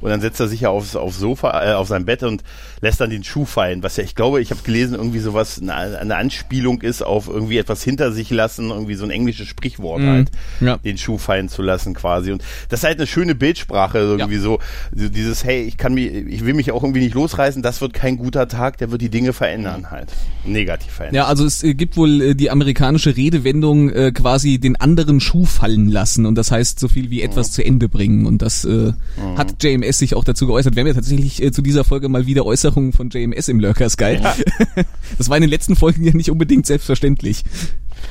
Und 0.00 0.10
dann 0.10 0.20
setzt 0.20 0.38
er 0.38 0.48
sich 0.48 0.60
ja 0.62 0.68
aufs, 0.68 0.96
aufs 0.96 1.18
Sofa, 1.18 1.64
äh, 1.70 1.72
auf 1.74 1.88
sein 1.88 2.04
Bett 2.04 2.22
und 2.24 2.42
lässt 2.82 3.00
dann 3.00 3.08
den 3.08 3.24
Schuh 3.24 3.46
fallen, 3.46 3.82
was 3.82 3.96
ja, 3.96 4.04
ich 4.04 4.14
glaube, 4.14 4.42
ich 4.42 4.50
habe 4.50 4.60
gelesen, 4.62 4.94
irgendwie 4.96 5.20
sowas, 5.20 5.60
eine, 5.62 5.72
eine 5.74 6.16
Anspielung 6.16 6.82
ist 6.82 7.00
auf 7.02 7.26
irgendwie 7.28 7.56
etwas 7.56 7.82
hinter 7.82 8.12
sich 8.12 8.28
lassen, 8.30 8.68
irgendwie 8.70 8.96
so 8.96 9.04
ein 9.04 9.10
englisches 9.10 9.46
Sprichwort 9.48 10.00
Mhm. 10.02 10.08
halt, 10.10 10.30
Ja. 10.60 10.76
den 10.78 10.98
Schuh 10.98 11.16
fallen 11.16 11.48
zu 11.48 11.62
lassen 11.62 11.94
quasi. 11.94 12.32
Und 12.32 12.42
das 12.68 12.80
ist 12.80 12.84
halt 12.84 12.98
eine 12.98 13.06
schöne 13.06 13.34
Bildsprache, 13.34 13.98
irgendwie 13.98 14.36
so, 14.36 14.58
so 14.94 15.08
dieses, 15.08 15.42
hey, 15.44 15.62
ich 15.62 15.78
kann 15.78 15.94
mich, 15.94 16.12
ich 16.12 16.44
will 16.44 16.52
mich 16.54 16.70
auch 16.72 16.82
irgendwie 16.82 17.00
nicht 17.00 17.14
losreißen, 17.14 17.62
das 17.62 17.80
wird 17.80 17.94
kein 17.94 18.18
guter 18.18 18.46
Tag, 18.48 18.76
der 18.78 18.90
wird 18.90 19.00
die 19.00 19.10
Dinge 19.10 19.32
verändern 19.32 19.90
halt. 19.90 20.12
Negativ 20.44 20.92
verändern. 20.92 21.16
Ja, 21.22 21.26
also 21.28 21.46
es 21.46 21.62
äh, 21.62 21.72
gibt 21.84 21.98
wohl 21.98 22.22
äh, 22.22 22.34
die 22.34 22.50
amerikanische 22.50 23.14
Redewendung 23.14 23.90
äh, 23.90 24.10
quasi 24.10 24.58
den 24.58 24.80
anderen 24.80 25.20
Schuh 25.20 25.44
fallen 25.44 25.90
lassen 25.90 26.24
und 26.24 26.34
das 26.34 26.50
heißt 26.50 26.80
so 26.80 26.88
viel 26.88 27.10
wie 27.10 27.20
etwas 27.20 27.52
zu 27.52 27.62
Ende 27.62 27.90
bringen 27.90 28.24
und 28.24 28.40
das 28.40 28.64
äh, 28.64 28.94
hat 29.36 29.62
JMS 29.62 29.98
sich 29.98 30.14
auch 30.14 30.24
dazu 30.24 30.46
geäußert. 30.46 30.76
Wir 30.76 30.80
haben 30.80 30.86
ja 30.86 30.94
tatsächlich 30.94 31.42
äh, 31.42 31.52
zu 31.52 31.60
dieser 31.60 31.84
Folge 31.84 32.08
mal 32.08 32.26
wieder 32.26 32.46
Äußerungen 32.46 32.94
von 32.94 33.10
JMS 33.10 33.48
im 33.48 33.60
Lurkers 33.60 33.98
Guide. 33.98 34.22
das 35.18 35.28
war 35.28 35.36
in 35.36 35.42
den 35.42 35.50
letzten 35.50 35.76
Folgen 35.76 36.04
ja 36.04 36.14
nicht 36.14 36.30
unbedingt 36.30 36.64
selbstverständlich. 36.64 37.44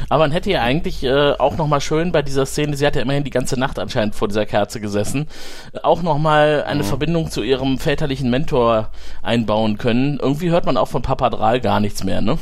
Aber 0.07 0.25
man 0.25 0.31
hätte 0.31 0.51
ja 0.51 0.61
eigentlich 0.61 1.03
äh, 1.03 1.31
auch 1.31 1.57
nochmal 1.57 1.81
schön 1.81 2.11
bei 2.11 2.21
dieser 2.21 2.45
Szene, 2.45 2.77
sie 2.77 2.85
hat 2.85 2.95
ja 2.95 3.01
immerhin 3.01 3.23
die 3.23 3.31
ganze 3.31 3.59
Nacht 3.59 3.79
anscheinend 3.79 4.13
vor 4.13 4.27
dieser 4.27 4.45
Kerze 4.45 4.81
gesessen, 4.81 5.25
auch 5.81 6.03
nochmal 6.03 6.63
eine 6.67 6.83
Verbindung 6.83 7.31
zu 7.31 7.41
ihrem 7.41 7.79
väterlichen 7.79 8.29
Mentor 8.29 8.91
einbauen 9.23 9.79
können. 9.79 10.19
Irgendwie 10.21 10.51
hört 10.51 10.67
man 10.67 10.77
auch 10.77 10.89
von 10.89 11.01
Papa 11.01 11.31
Dral 11.31 11.59
gar 11.59 11.79
nichts 11.79 12.03
mehr, 12.03 12.21
ne? 12.21 12.37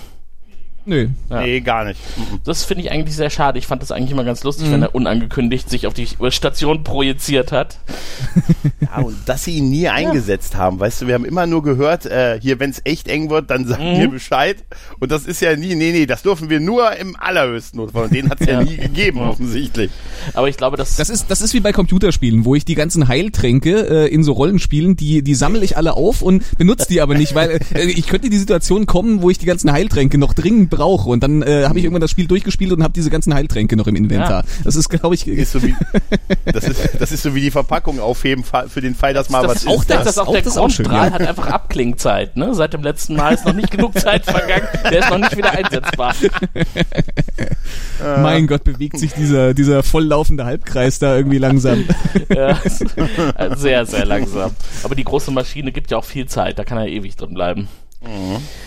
Nö. 0.85 1.09
Ja. 1.29 1.41
Nee, 1.41 1.61
gar 1.61 1.85
nicht. 1.85 1.99
Das 2.43 2.63
finde 2.63 2.83
ich 2.83 2.91
eigentlich 2.91 3.15
sehr 3.15 3.29
schade. 3.29 3.59
Ich 3.59 3.67
fand 3.67 3.81
das 3.81 3.91
eigentlich 3.91 4.11
immer 4.11 4.23
ganz 4.23 4.43
lustig, 4.43 4.71
wenn 4.71 4.81
er 4.81 4.95
unangekündigt 4.95 5.69
sich 5.69 5.85
auf 5.87 5.93
die 5.93 6.07
Station 6.29 6.83
projiziert 6.83 7.51
hat. 7.51 7.77
Ja, 8.81 9.03
und 9.03 9.15
dass 9.27 9.43
sie 9.43 9.57
ihn 9.57 9.69
nie 9.69 9.87
eingesetzt 9.87 10.55
haben, 10.55 10.79
weißt 10.79 11.01
du, 11.03 11.07
wir 11.07 11.13
haben 11.13 11.23
immer 11.23 11.45
nur 11.45 11.61
gehört, 11.61 12.07
äh, 12.07 12.39
hier, 12.41 12.59
wenn 12.59 12.71
es 12.71 12.81
echt 12.83 13.07
eng 13.07 13.29
wird, 13.29 13.51
dann 13.51 13.67
sagen 13.67 13.99
wir 13.99 14.09
Bescheid. 14.09 14.57
Und 14.99 15.11
das 15.11 15.25
ist 15.25 15.39
ja 15.39 15.55
nie, 15.55 15.75
nee, 15.75 15.91
nee, 15.91 16.07
das 16.07 16.23
dürfen 16.23 16.49
wir 16.49 16.59
nur 16.59 16.91
im 16.97 17.15
allerhöchsten 17.15 17.79
Notfall. 17.79 18.05
Und 18.05 18.13
den 18.13 18.29
hat 18.29 18.41
es 18.41 18.47
ja. 18.47 18.53
Ja. 18.53 18.63
nie 18.63 18.77
gegeben, 18.77 19.19
offensichtlich. 19.19 19.91
Aber 20.33 20.49
ich 20.49 20.57
glaube, 20.57 20.77
das, 20.77 20.95
Das 20.95 21.09
ist, 21.11 21.29
das 21.29 21.41
ist 21.41 21.53
wie 21.53 21.59
bei 21.59 21.71
Computerspielen, 21.71 22.43
wo 22.43 22.55
ich 22.55 22.65
die 22.65 22.73
ganzen 22.75 23.07
Heiltränke 23.07 24.07
äh, 24.07 24.13
in 24.13 24.23
so 24.23 24.33
Rollenspielen, 24.33 24.95
die, 24.95 25.21
die 25.21 25.35
sammle 25.35 25.63
ich 25.63 25.77
alle 25.77 25.93
auf 25.93 26.23
und 26.23 26.43
benutze 26.57 26.87
die 26.89 27.01
aber 27.01 27.15
nicht, 27.15 27.35
weil 27.35 27.59
äh, 27.75 27.83
ich 27.85 28.07
könnte 28.07 28.25
in 28.27 28.31
die 28.31 28.39
Situation 28.39 28.87
kommen, 28.87 29.21
wo 29.21 29.29
ich 29.29 29.37
die 29.37 29.45
ganzen 29.45 29.71
Heiltränke 29.71 30.17
noch 30.17 30.33
dringend 30.33 30.70
brauche 30.71 31.09
und 31.09 31.21
dann 31.21 31.43
äh, 31.43 31.65
habe 31.65 31.77
ich 31.77 31.85
irgendwann 31.85 32.01
das 32.01 32.09
Spiel 32.09 32.25
durchgespielt 32.25 32.71
und 32.71 32.81
habe 32.81 32.93
diese 32.93 33.11
ganzen 33.11 33.35
Heiltränke 33.35 33.77
noch 33.77 33.85
im 33.85 33.95
Inventar. 33.95 34.43
Das 34.63 34.75
ist, 34.75 34.89
glaube 34.89 35.13
ich, 35.13 35.27
Ist 35.27 35.51
so 35.51 35.61
wie, 35.61 35.75
das, 36.45 36.63
ist, 36.63 36.89
das 36.99 37.11
ist 37.11 37.21
so 37.21 37.35
wie 37.35 37.41
die 37.41 37.51
Verpackung 37.51 37.99
aufheben 37.99 38.43
für 38.43 38.81
den 38.81 38.95
Fall, 38.95 39.13
dass 39.13 39.29
mal 39.29 39.43
das 39.43 39.51
was 39.51 39.57
ist 39.63 39.67
auch 39.67 39.83
das. 39.83 40.03
das 40.03 40.15
ist 40.15 40.19
auch 40.19 40.31
der 40.31 40.41
das 40.41 40.55
Grundstrahl 40.55 41.07
ja. 41.09 41.13
hat 41.13 41.21
einfach 41.21 41.47
Abklingzeit, 41.47 42.37
ne? 42.37 42.55
Seit 42.55 42.73
dem 42.73 42.81
letzten 42.81 43.15
Mal 43.15 43.33
ist 43.35 43.45
noch 43.45 43.53
nicht 43.53 43.69
genug 43.69 43.99
Zeit 43.99 44.25
vergangen. 44.25 44.67
Der 44.83 44.99
ist 44.99 45.09
noch 45.09 45.19
nicht 45.19 45.37
wieder 45.37 45.51
einsetzbar. 45.51 46.15
mein 48.21 48.47
Gott, 48.47 48.63
bewegt 48.63 48.97
sich 48.97 49.13
dieser, 49.13 49.53
dieser 49.53 49.83
volllaufende 49.83 50.45
Halbkreis 50.45 50.97
da 50.99 51.15
irgendwie 51.15 51.37
langsam. 51.37 51.83
Ja, 52.29 52.57
sehr, 53.55 53.85
sehr 53.85 54.05
langsam. 54.05 54.51
Aber 54.83 54.95
die 54.95 55.03
große 55.03 55.31
Maschine 55.31 55.71
gibt 55.71 55.91
ja 55.91 55.97
auch 55.97 56.05
viel 56.05 56.27
Zeit, 56.27 56.57
da 56.57 56.63
kann 56.63 56.77
er 56.77 56.87
ewig 56.87 57.15
drin 57.15 57.33
bleiben. 57.33 57.67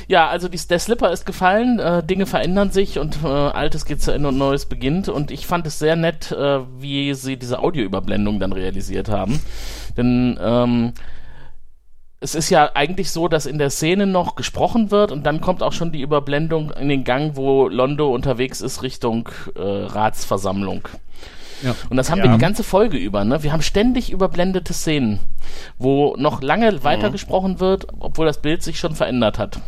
Ja, 0.06 0.28
also 0.28 0.48
die, 0.48 0.58
der 0.58 0.78
Slipper 0.78 1.10
ist 1.10 1.26
gefallen, 1.26 1.78
äh, 1.78 2.02
Dinge 2.04 2.26
verändern 2.26 2.70
sich 2.70 2.98
und 2.98 3.18
äh, 3.24 3.26
Altes 3.26 3.84
geht 3.84 4.02
zu 4.02 4.12
Ende 4.12 4.28
und 4.28 4.38
Neues 4.38 4.66
beginnt. 4.66 5.08
Und 5.08 5.30
ich 5.30 5.46
fand 5.46 5.66
es 5.66 5.78
sehr 5.78 5.96
nett, 5.96 6.30
äh, 6.30 6.60
wie 6.78 7.14
sie 7.14 7.36
diese 7.36 7.58
Audioüberblendung 7.58 8.38
dann 8.38 8.52
realisiert 8.52 9.08
haben. 9.08 9.40
Denn 9.96 10.38
ähm, 10.40 10.92
es 12.20 12.34
ist 12.34 12.48
ja 12.50 12.70
eigentlich 12.74 13.10
so, 13.10 13.28
dass 13.28 13.44
in 13.44 13.58
der 13.58 13.70
Szene 13.70 14.06
noch 14.06 14.34
gesprochen 14.34 14.90
wird 14.90 15.12
und 15.12 15.24
dann 15.24 15.40
kommt 15.40 15.62
auch 15.62 15.72
schon 15.72 15.92
die 15.92 16.00
Überblendung 16.00 16.70
in 16.70 16.88
den 16.88 17.04
Gang, 17.04 17.36
wo 17.36 17.68
Londo 17.68 18.14
unterwegs 18.14 18.60
ist 18.60 18.82
Richtung 18.82 19.28
äh, 19.56 19.60
Ratsversammlung. 19.60 20.88
Ja. 21.64 21.74
Und 21.90 21.96
das 21.96 22.10
haben 22.10 22.18
Ja. 22.18 22.24
wir 22.24 22.32
die 22.32 22.38
ganze 22.38 22.62
Folge 22.62 22.96
über. 22.96 23.24
Ne? 23.24 23.42
Wir 23.42 23.52
haben 23.52 23.62
ständig 23.62 24.12
überblendete 24.12 24.72
Szenen, 24.72 25.18
wo 25.78 26.14
noch 26.18 26.42
lange 26.42 26.84
weiter 26.84 27.10
gesprochen 27.10 27.58
wird, 27.60 27.86
obwohl 28.00 28.26
das 28.26 28.40
Bild 28.42 28.62
sich 28.62 28.78
schon 28.78 28.94
verändert 28.94 29.38
hat. 29.38 29.60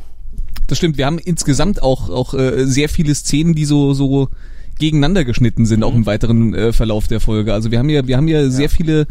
Das 0.68 0.78
stimmt, 0.78 0.96
wir 0.98 1.06
haben 1.06 1.18
insgesamt 1.18 1.82
auch, 1.82 2.10
auch 2.10 2.34
äh, 2.34 2.64
sehr 2.66 2.88
viele 2.88 3.14
Szenen, 3.14 3.54
die 3.54 3.64
so, 3.64 3.94
so 3.94 4.28
gegeneinander 4.78 5.24
geschnitten 5.24 5.64
sind, 5.64 5.82
auch 5.84 5.94
im 5.94 6.04
weiteren 6.06 6.54
äh, 6.54 6.72
Verlauf 6.72 7.06
der 7.08 7.20
Folge. 7.20 7.54
Also 7.54 7.70
wir 7.70 7.78
haben 7.78 7.88
ja, 7.88 8.06
wir 8.06 8.16
haben 8.16 8.28
ja, 8.28 8.50
sehr 8.50 8.68
viele 8.68 9.02
äh, 9.02 9.06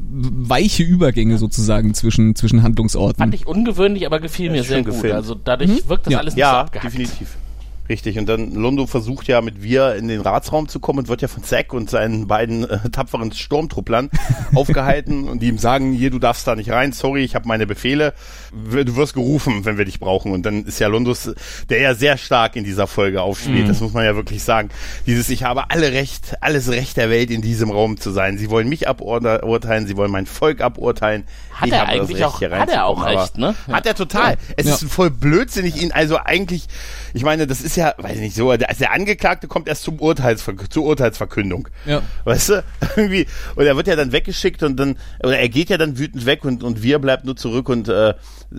weiche 0.00 0.82
Übergänge 0.82 1.36
sozusagen 1.36 1.92
zwischen, 1.94 2.34
zwischen 2.36 2.62
Handlungsorten. 2.62 3.18
Fand 3.18 3.34
ich 3.34 3.46
ungewöhnlich, 3.46 4.06
aber 4.06 4.20
gefiel 4.20 4.50
mir 4.50 4.60
ist 4.62 4.68
sehr 4.68 4.78
gut. 4.82 4.94
gefilmt. 4.94 5.14
Also 5.16 5.34
dadurch 5.34 5.86
wirkt 5.88 6.06
das 6.06 6.12
Ja. 6.12 6.18
alles 6.20 6.36
nicht 6.36 6.44
so 6.44 6.50
Ja, 6.50 6.60
abgehackt. 6.60 6.92
definitiv. 6.94 7.36
Richtig, 7.86 8.18
und 8.18 8.26
dann 8.26 8.52
Londo 8.54 8.86
versucht 8.86 9.28
ja 9.28 9.42
mit 9.42 9.62
wir 9.62 9.94
in 9.96 10.08
den 10.08 10.22
Ratsraum 10.22 10.68
zu 10.68 10.80
kommen 10.80 11.00
und 11.00 11.08
wird 11.08 11.20
ja 11.20 11.28
von 11.28 11.44
Zack 11.44 11.74
und 11.74 11.90
seinen 11.90 12.26
beiden 12.26 12.64
äh, 12.68 12.78
tapferen 12.90 13.30
Sturmtrupplern 13.30 14.08
aufgehalten 14.54 15.28
und 15.28 15.40
die 15.42 15.48
ihm 15.48 15.58
sagen, 15.58 15.92
hier, 15.92 16.10
du 16.10 16.18
darfst 16.18 16.46
da 16.46 16.56
nicht 16.56 16.70
rein, 16.70 16.92
sorry, 16.92 17.24
ich 17.24 17.34
habe 17.34 17.46
meine 17.46 17.66
Befehle, 17.66 18.14
du 18.52 18.96
wirst 18.96 19.12
gerufen, 19.12 19.66
wenn 19.66 19.76
wir 19.76 19.84
dich 19.84 20.00
brauchen. 20.00 20.32
Und 20.32 20.46
dann 20.46 20.64
ist 20.64 20.78
ja 20.78 20.88
Londus, 20.88 21.30
der 21.68 21.80
ja 21.80 21.94
sehr 21.94 22.16
stark 22.16 22.56
in 22.56 22.64
dieser 22.64 22.86
Folge 22.86 23.20
aufspielt, 23.20 23.68
das 23.68 23.80
muss 23.82 23.92
man 23.92 24.04
ja 24.06 24.16
wirklich 24.16 24.42
sagen. 24.44 24.70
Dieses, 25.06 25.28
ich 25.28 25.44
habe 25.44 25.70
alle 25.70 25.92
Recht, 25.92 26.36
alles 26.40 26.70
Recht 26.70 26.96
der 26.96 27.10
Welt 27.10 27.30
in 27.30 27.42
diesem 27.42 27.70
Raum 27.70 27.98
zu 28.00 28.12
sein. 28.12 28.38
Sie 28.38 28.48
wollen 28.48 28.68
mich 28.68 28.88
aburteilen, 28.88 29.86
sie 29.86 29.96
wollen 29.98 30.10
mein 30.10 30.26
Volk 30.26 30.62
aburteilen. 30.62 31.24
Hat 31.52 31.68
ich 31.68 31.74
er 31.74 31.86
eigentlich 31.86 32.16
Recht, 32.16 32.24
auch- 32.24 32.40
hat 32.40 32.70
er 32.70 32.86
auch 32.86 33.04
recht, 33.04 33.36
ne? 33.38 33.54
Hat 33.70 33.86
er 33.86 33.94
total. 33.94 34.36
Es 34.56 34.66
Ja. 34.66 34.74
ist 34.74 34.84
voll 34.84 35.10
blödsinnig, 35.10 35.80
ihn, 35.80 35.92
also 35.92 36.16
eigentlich, 36.18 36.66
ich 37.12 37.22
meine, 37.24 37.46
das 37.46 37.60
ist 37.60 37.73
ja, 37.76 37.94
weiß 37.98 38.16
ich 38.16 38.20
nicht, 38.20 38.36
so, 38.36 38.56
der, 38.56 38.72
der 38.74 38.92
Angeklagte 38.92 39.48
kommt 39.48 39.68
erst 39.68 39.82
zum 39.82 40.00
Urteilsver 40.00 40.54
zur 40.68 40.84
Urteilsverkündung. 40.84 41.68
Ja. 41.86 42.02
Weißt 42.24 42.50
du? 42.50 42.64
Irgendwie, 42.96 43.26
und 43.56 43.66
er 43.66 43.76
wird 43.76 43.86
ja 43.86 43.96
dann 43.96 44.12
weggeschickt 44.12 44.62
und 44.62 44.76
dann, 44.76 44.96
oder 45.22 45.38
er 45.38 45.48
geht 45.48 45.70
ja 45.70 45.78
dann 45.78 45.98
wütend 45.98 46.26
weg 46.26 46.44
und, 46.44 46.62
und 46.62 46.82
wir 46.82 46.98
bleibt 46.98 47.24
nur 47.24 47.36
zurück 47.36 47.68
und 47.68 47.88
äh, 47.88 48.14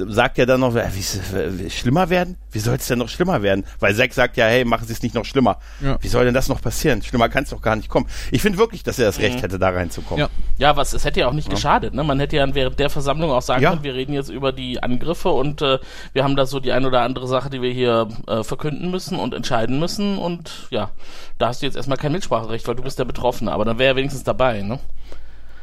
sagt 0.07 0.37
ja 0.37 0.45
dann 0.45 0.59
noch, 0.59 0.75
äh, 0.75 0.87
wie, 0.93 0.99
ist 0.99 1.15
es, 1.15 1.33
äh, 1.33 1.69
schlimmer 1.69 2.09
werden? 2.09 2.37
Wie 2.51 2.59
soll 2.59 2.75
es 2.75 2.87
denn 2.87 2.99
noch 2.99 3.09
schlimmer 3.09 3.41
werden? 3.41 3.65
Weil 3.79 3.95
Zack 3.95 4.13
sagt 4.13 4.37
ja, 4.37 4.45
hey, 4.45 4.65
machen 4.65 4.85
Sie 4.85 4.93
es 4.93 5.01
nicht 5.01 5.15
noch 5.15 5.25
schlimmer. 5.25 5.57
Ja. 5.81 5.97
Wie 6.01 6.07
soll 6.07 6.25
denn 6.25 6.33
das 6.33 6.49
noch 6.49 6.61
passieren? 6.61 7.01
Schlimmer 7.01 7.29
kann 7.29 7.43
es 7.43 7.49
doch 7.49 7.61
gar 7.61 7.75
nicht 7.75 7.89
kommen. 7.89 8.07
Ich 8.31 8.41
finde 8.41 8.57
wirklich, 8.57 8.83
dass 8.83 8.99
er 8.99 9.05
das 9.05 9.19
Recht 9.19 9.41
hätte, 9.41 9.57
da 9.57 9.69
reinzukommen. 9.69 10.19
Ja. 10.19 10.29
Ja, 10.57 10.75
was, 10.77 10.93
es 10.93 11.05
hätte 11.05 11.21
ja 11.21 11.27
auch 11.27 11.33
nicht 11.33 11.49
geschadet, 11.49 11.93
ne? 11.93 12.03
Man 12.03 12.19
hätte 12.19 12.35
ja 12.35 12.55
während 12.55 12.79
der 12.79 12.89
Versammlung 12.89 13.31
auch 13.31 13.41
sagen 13.41 13.61
Ja. 13.61 13.71
können, 13.71 13.83
wir 13.83 13.93
reden 13.93 14.13
jetzt 14.13 14.29
über 14.29 14.51
die 14.51 14.81
Angriffe 14.81 15.29
und 15.29 15.61
äh, 15.61 15.79
wir 16.13 16.23
haben 16.23 16.35
da 16.35 16.45
so 16.45 16.59
die 16.59 16.71
ein 16.71 16.85
oder 16.85 17.01
andere 17.01 17.27
Sache, 17.27 17.49
die 17.49 17.61
wir 17.61 17.71
hier 17.71 18.07
äh, 18.27 18.43
verkünden 18.43 18.91
müssen 18.91 19.17
und 19.19 19.33
entscheiden 19.33 19.79
müssen 19.79 20.17
und 20.17 20.67
ja, 20.71 20.91
da 21.37 21.47
hast 21.47 21.61
du 21.61 21.65
jetzt 21.65 21.75
erstmal 21.75 21.97
kein 21.97 22.11
Mitspracherecht, 22.11 22.67
weil 22.67 22.75
du 22.75 22.83
bist 22.83 22.99
der 22.99 23.05
Betroffene, 23.05 23.51
aber 23.51 23.65
dann 23.65 23.79
wäre 23.79 23.93
er 23.93 23.95
wenigstens 23.95 24.23
dabei, 24.23 24.61
ne? 24.61 24.79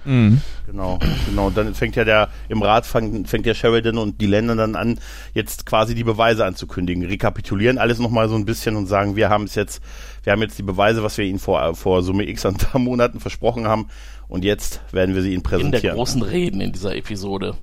Genau, 0.05 0.99
genau. 1.27 1.47
Und 1.47 1.57
dann 1.57 1.75
fängt 1.75 1.97
ja 1.97 2.05
der, 2.05 2.29
im 2.49 2.63
Rat 2.63 2.87
fängt, 2.87 3.29
fängt 3.29 3.47
ja 3.47 3.55
Sheridan 3.55 3.99
und 3.99 4.21
die 4.21 4.27
Länder 4.27 4.57
dann 4.57 4.77
an, 4.77 4.99
jetzt 5.35 5.67
quasi 5.67 5.95
die 5.95 6.05
Beweise 6.05 6.45
anzukündigen. 6.45 7.05
Rekapitulieren 7.05 7.79
alles 7.79 7.99
nochmal 7.99 8.29
so 8.29 8.35
ein 8.35 8.45
bisschen 8.45 8.77
und 8.77 8.87
sagen, 8.87 9.17
wir 9.17 9.29
haben 9.29 9.45
es 9.45 9.55
jetzt, 9.55 9.83
wir 10.25 10.33
haben 10.33 10.43
jetzt 10.43 10.59
die 10.59 10.63
Beweise, 10.63 11.03
was 11.03 11.19
wir 11.19 11.25
ihnen 11.25 11.39
vor, 11.39 11.75
vor 11.75 12.03
Summe 12.03 12.29
X 12.29 12.47
an 12.47 12.57
Monaten 12.75 13.21
versprochen 13.21 13.67
haben. 13.67 13.89
Und 14.29 14.45
jetzt 14.45 14.81
werden 14.93 15.15
wir 15.15 15.23
sie 15.23 15.35
ihnen 15.35 15.39
In 15.39 15.43
der 15.43 15.51
präsentieren. 15.51 15.97
großen 15.97 16.23
Reden 16.23 16.61
in 16.61 16.73
dieser 16.73 16.97
Episode. 16.97 17.57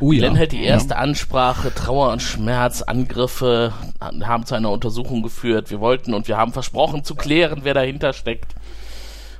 Oh 0.00 0.10
ja. 0.10 0.18
Glenn 0.18 0.34
hält 0.34 0.50
die 0.50 0.64
erste 0.64 0.96
Ansprache, 0.96 1.72
Trauer 1.72 2.10
und 2.12 2.20
Schmerz, 2.20 2.82
Angriffe 2.82 3.72
haben 4.00 4.44
zu 4.46 4.56
einer 4.56 4.70
Untersuchung 4.72 5.22
geführt. 5.22 5.70
Wir 5.70 5.78
wollten 5.78 6.12
und 6.12 6.26
wir 6.26 6.36
haben 6.36 6.52
versprochen 6.52 7.04
zu 7.04 7.14
klären, 7.14 7.60
wer 7.62 7.74
dahinter 7.74 8.12
steckt. 8.12 8.56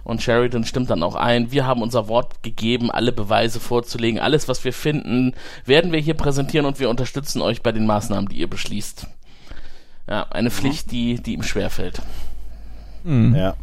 Und 0.04 0.23
Sheridan 0.23 0.64
stimmt 0.64 0.90
dann 0.90 1.02
auch 1.02 1.14
ein. 1.14 1.52
Wir 1.52 1.66
haben 1.66 1.82
unser 1.82 2.09
Wort 2.09 2.42
gegeben, 2.42 2.90
alle 2.90 3.12
Beweise 3.12 3.61
vorzulegen. 3.61 4.21
Alles, 4.21 4.49
was 4.49 4.64
wir 4.64 4.73
finden, 4.73 5.35
werden 5.64 5.92
wir 5.92 6.00
hier 6.00 6.14
präsentieren 6.14 6.66
und 6.66 6.80
wir 6.80 6.90
unterstützen 6.90 7.40
euch 7.40 7.62
bei 7.62 7.73
den 7.73 7.87
Maßnahmen, 7.87 8.28
die 8.28 8.37
ihr 8.37 8.50
beschließt. 8.50 9.06
Ja, 10.09 10.26
eine 10.30 10.50
Pflicht, 10.50 10.90
die, 10.90 11.23
die 11.23 11.35
ihm 11.35 11.42
schwerfällt. 11.42 12.02
Ja. 13.35 13.54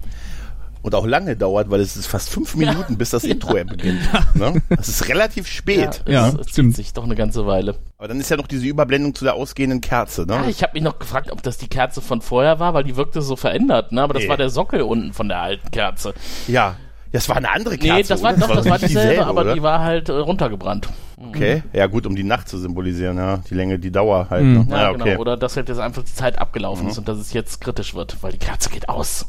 Und 0.81 0.95
auch 0.95 1.05
lange 1.05 1.35
dauert, 1.35 1.69
weil 1.69 1.81
es 1.81 1.97
ist 1.97 2.07
fast 2.07 2.29
fünf 2.29 2.55
Minuten, 2.55 2.97
bis 2.97 3.09
das 3.09 3.23
Intro 3.25 3.53
beginnt. 3.65 3.99
Ne? 4.33 4.61
Das 4.69 4.87
ist 4.87 5.09
relativ 5.09 5.45
spät. 5.47 6.03
Ja, 6.07 6.27
es, 6.29 6.33
es 6.35 6.39
zieht 6.45 6.49
stimmt. 6.51 6.75
sich 6.77 6.93
doch 6.93 7.03
eine 7.03 7.15
ganze 7.15 7.45
Weile. 7.45 7.75
Aber 7.97 8.07
dann 8.07 8.19
ist 8.19 8.29
ja 8.29 8.37
noch 8.37 8.47
diese 8.47 8.65
Überblendung 8.65 9.13
zu 9.13 9.25
der 9.25 9.33
ausgehenden 9.33 9.81
Kerze. 9.81 10.25
Ne? 10.25 10.35
Ja, 10.35 10.45
ich 10.47 10.63
habe 10.63 10.73
mich 10.73 10.83
noch 10.83 10.97
gefragt, 10.97 11.31
ob 11.33 11.43
das 11.43 11.57
die 11.57 11.67
Kerze 11.67 12.01
von 12.01 12.21
vorher 12.21 12.59
war, 12.59 12.73
weil 12.73 12.85
die 12.85 12.95
wirkte 12.95 13.21
so 13.21 13.35
verändert, 13.35 13.91
ne? 13.91 14.01
Aber 14.03 14.13
das 14.13 14.23
Nee. 14.23 14.29
war 14.29 14.37
der 14.37 14.49
Sockel 14.49 14.81
unten 14.81 15.11
von 15.11 15.27
der 15.27 15.39
alten 15.41 15.69
Kerze. 15.71 16.13
ja. 16.47 16.75
Das 17.11 17.27
war 17.27 17.37
eine 17.37 17.49
andere 17.49 17.75
Kerze. 17.79 17.95
Nee, 17.95 18.03
das 18.03 18.21
war 18.21 18.33
oder? 18.33 18.39
doch, 18.47 18.55
das 18.57 18.65
war 18.69 18.77
nicht 18.77 18.89
dieselbe, 18.89 19.25
aber 19.25 19.41
oder? 19.41 19.55
die 19.55 19.63
war 19.63 19.79
halt 19.79 20.09
äh, 20.09 20.11
runtergebrannt. 20.11 20.89
Okay, 21.17 21.63
ja 21.73 21.87
gut, 21.87 22.05
um 22.05 22.15
die 22.15 22.23
Nacht 22.23 22.47
zu 22.47 22.59
symbolisieren, 22.59 23.17
ja. 23.17 23.37
Die 23.49 23.55
Länge, 23.55 23.79
die 23.79 23.89
Dauer 23.91 24.27
halt. 24.29 24.43
Ne? 24.45 24.67
Ja, 24.69 24.77
Ja, 24.83 24.91
genau. 24.91 25.05
okay. 25.05 25.17
Oder 25.17 25.35
dass 25.35 25.55
halt 25.57 25.69
jetzt 25.69 25.79
einfach 25.79 26.03
die 26.03 26.13
Zeit 26.13 26.37
abgelaufen 26.37 26.87
ist 26.87 26.99
und 26.99 27.07
dass 27.07 27.17
es 27.17 27.33
jetzt 27.33 27.61
kritisch 27.61 27.95
wird, 27.95 28.21
weil 28.21 28.33
die 28.33 28.37
Kerze 28.37 28.69
geht 28.69 28.89
aus. 28.89 29.25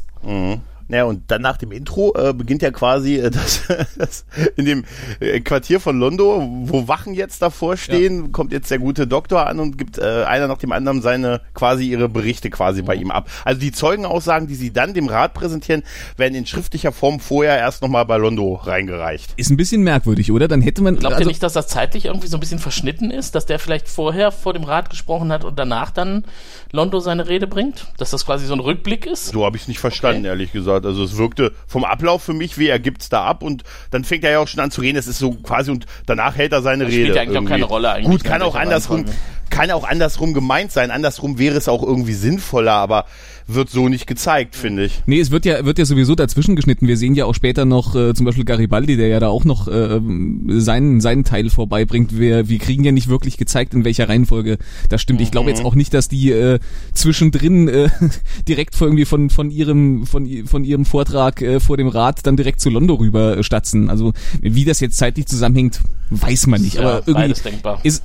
Naja, 0.91 1.05
und 1.05 1.31
dann 1.31 1.41
nach 1.41 1.55
dem 1.55 1.71
Intro 1.71 2.13
äh, 2.17 2.33
beginnt 2.33 2.61
ja 2.61 2.69
quasi 2.69 3.15
äh, 3.15 3.31
das, 3.31 3.63
das 3.95 4.25
in 4.57 4.65
dem 4.65 4.83
äh, 5.21 5.39
Quartier 5.39 5.79
von 5.79 5.97
Londo, 5.97 6.45
wo 6.65 6.89
Wachen 6.89 7.13
jetzt 7.13 7.41
davor 7.41 7.77
stehen, 7.77 8.33
kommt 8.33 8.51
jetzt 8.51 8.69
der 8.69 8.79
gute 8.79 9.07
Doktor 9.07 9.47
an 9.47 9.61
und 9.61 9.77
gibt 9.77 9.99
äh, 9.99 10.25
einer 10.25 10.47
nach 10.47 10.57
dem 10.57 10.73
anderen 10.73 11.01
seine 11.01 11.39
quasi 11.53 11.85
ihre 11.85 12.09
Berichte 12.09 12.49
quasi 12.49 12.81
bei 12.81 12.95
ihm 12.95 13.09
ab. 13.09 13.29
Also 13.45 13.61
die 13.61 13.71
Zeugenaussagen, 13.71 14.49
die 14.49 14.55
sie 14.55 14.73
dann 14.73 14.93
dem 14.93 15.07
Rat 15.07 15.33
präsentieren, 15.33 15.83
werden 16.17 16.35
in 16.35 16.45
schriftlicher 16.45 16.91
Form 16.91 17.21
vorher 17.21 17.57
erst 17.57 17.81
nochmal 17.81 18.05
bei 18.05 18.17
Londo 18.17 18.55
reingereicht. 18.55 19.33
Ist 19.37 19.49
ein 19.49 19.55
bisschen 19.55 19.83
merkwürdig, 19.83 20.29
oder? 20.29 20.49
Dann 20.49 20.61
hätte 20.61 20.81
man. 20.81 20.97
Glaubt 20.97 21.13
also, 21.15 21.23
ihr 21.23 21.27
nicht, 21.27 21.41
dass 21.41 21.53
das 21.53 21.67
zeitlich 21.67 22.03
irgendwie 22.03 22.27
so 22.27 22.35
ein 22.35 22.41
bisschen 22.41 22.59
verschnitten 22.59 23.11
ist, 23.11 23.33
dass 23.33 23.45
der 23.45 23.59
vielleicht 23.59 23.87
vorher 23.87 24.33
vor 24.33 24.51
dem 24.51 24.65
Rat 24.65 24.89
gesprochen 24.89 25.31
hat 25.31 25.45
und 25.45 25.57
danach 25.57 25.91
dann 25.91 26.25
Londo 26.73 26.99
seine 26.99 27.29
Rede 27.29 27.47
bringt? 27.47 27.87
Dass 27.97 28.11
das 28.11 28.25
quasi 28.25 28.45
so 28.45 28.53
ein 28.53 28.59
Rückblick 28.59 29.05
ist? 29.05 29.27
So 29.27 29.45
habe 29.45 29.55
ich 29.55 29.63
es 29.63 29.67
nicht 29.69 29.79
verstanden, 29.79 30.25
ehrlich 30.25 30.51
gesagt. 30.51 30.80
Also 30.85 31.03
es 31.03 31.17
wirkte 31.17 31.51
vom 31.67 31.83
Ablauf 31.83 32.23
für 32.23 32.33
mich, 32.33 32.57
wie 32.57 32.67
er 32.67 32.79
gibt's 32.79 33.09
da 33.09 33.23
ab 33.23 33.43
und 33.43 33.63
dann 33.91 34.03
fängt 34.03 34.23
er 34.23 34.31
ja 34.31 34.39
auch 34.39 34.47
schon 34.47 34.59
an 34.59 34.71
zu 34.71 34.81
reden. 34.81 34.97
Es 34.97 35.07
ist 35.07 35.19
so 35.19 35.31
quasi 35.31 35.71
und 35.71 35.85
danach 36.05 36.35
hält 36.35 36.51
er 36.51 36.61
seine 36.61 36.85
Das 36.85 36.93
Rede. 36.93 37.03
spielt 37.03 37.15
ja 37.15 37.21
eigentlich 37.21 37.31
auch 37.37 37.41
irgendwie. 37.41 37.51
keine 37.53 37.65
Rolle 37.65 37.91
eigentlich, 37.91 38.11
Gut, 38.11 38.23
kann 38.23 38.41
auch 38.41 38.55
andersrum, 38.55 39.05
kann 39.49 39.71
auch 39.71 39.83
andersrum 39.83 40.33
gemeint 40.33 40.71
sein. 40.71 40.91
Andersrum 40.91 41.37
wäre 41.39 41.57
es 41.57 41.67
auch 41.67 41.83
irgendwie 41.83 42.13
sinnvoller, 42.13 42.73
aber 42.73 43.05
wird 43.53 43.69
so 43.69 43.89
nicht 43.89 44.07
gezeigt, 44.07 44.55
finde 44.55 44.85
ich. 44.85 45.01
Nee, 45.05 45.19
es 45.19 45.31
wird 45.31 45.45
ja, 45.45 45.65
wird 45.65 45.77
ja 45.79 45.85
sowieso 45.85 46.15
dazwischen 46.15 46.55
geschnitten. 46.55 46.87
Wir 46.87 46.97
sehen 46.97 47.15
ja 47.15 47.25
auch 47.25 47.35
später 47.35 47.65
noch 47.65 47.95
äh, 47.95 48.13
zum 48.13 48.25
Beispiel 48.25 48.45
Garibaldi, 48.45 48.97
der 48.97 49.07
ja 49.07 49.19
da 49.19 49.29
auch 49.29 49.45
noch 49.45 49.67
äh, 49.67 49.99
seinen, 50.47 51.01
seinen 51.01 51.23
Teil 51.23 51.49
vorbeibringt. 51.49 52.17
Wir, 52.17 52.47
wir 52.49 52.59
kriegen 52.59 52.83
ja 52.83 52.91
nicht 52.91 53.07
wirklich 53.07 53.37
gezeigt, 53.37 53.73
in 53.73 53.85
welcher 53.85 54.09
Reihenfolge 54.09 54.57
das 54.89 55.01
stimmt. 55.01 55.21
Ich 55.21 55.31
glaube 55.31 55.49
jetzt 55.49 55.63
auch 55.63 55.75
nicht, 55.75 55.93
dass 55.93 56.07
die 56.07 56.31
äh, 56.31 56.59
zwischendrin 56.93 57.67
äh, 57.67 57.89
direkt 58.47 58.75
vor 58.75 58.87
irgendwie 58.87 59.05
von, 59.05 59.29
von 59.29 59.51
ihrem, 59.51 60.05
von, 60.05 60.27
von 60.45 60.63
ihrem 60.63 60.85
Vortrag 60.85 61.41
äh, 61.41 61.59
vor 61.59 61.77
dem 61.77 61.87
Rat 61.87 62.25
dann 62.25 62.37
direkt 62.37 62.59
zu 62.59 62.69
Londo 62.69 62.95
rüber 62.95 63.37
äh, 63.37 63.43
statzen. 63.43 63.89
Also 63.89 64.13
wie 64.41 64.65
das 64.65 64.79
jetzt 64.79 64.97
zeitlich 64.97 65.27
zusammenhängt, 65.27 65.81
weiß 66.09 66.47
man 66.47 66.61
nicht. 66.61 66.75
Ja, 66.75 66.81
Aber 66.81 66.97
irgendwie 66.99 67.13
beides 67.13 67.43
denkbar. 67.43 67.79
ist, 67.83 68.03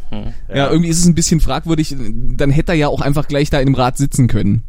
ja. 0.53 0.71
irgendwie 0.71 0.91
ist 0.91 0.99
es 0.99 1.07
ein 1.07 1.15
bisschen 1.15 1.41
fragwürdig. 1.41 1.97
Dann 1.99 2.51
hätte 2.51 2.73
er 2.73 2.79
ja 2.79 2.89
auch 2.89 3.01
einfach 3.01 3.29
gleich 3.29 3.51
da 3.51 3.61
in 3.61 3.67
dem 3.67 3.75
Rat 3.75 3.97
sitzen 3.97 4.29
können. 4.29 4.63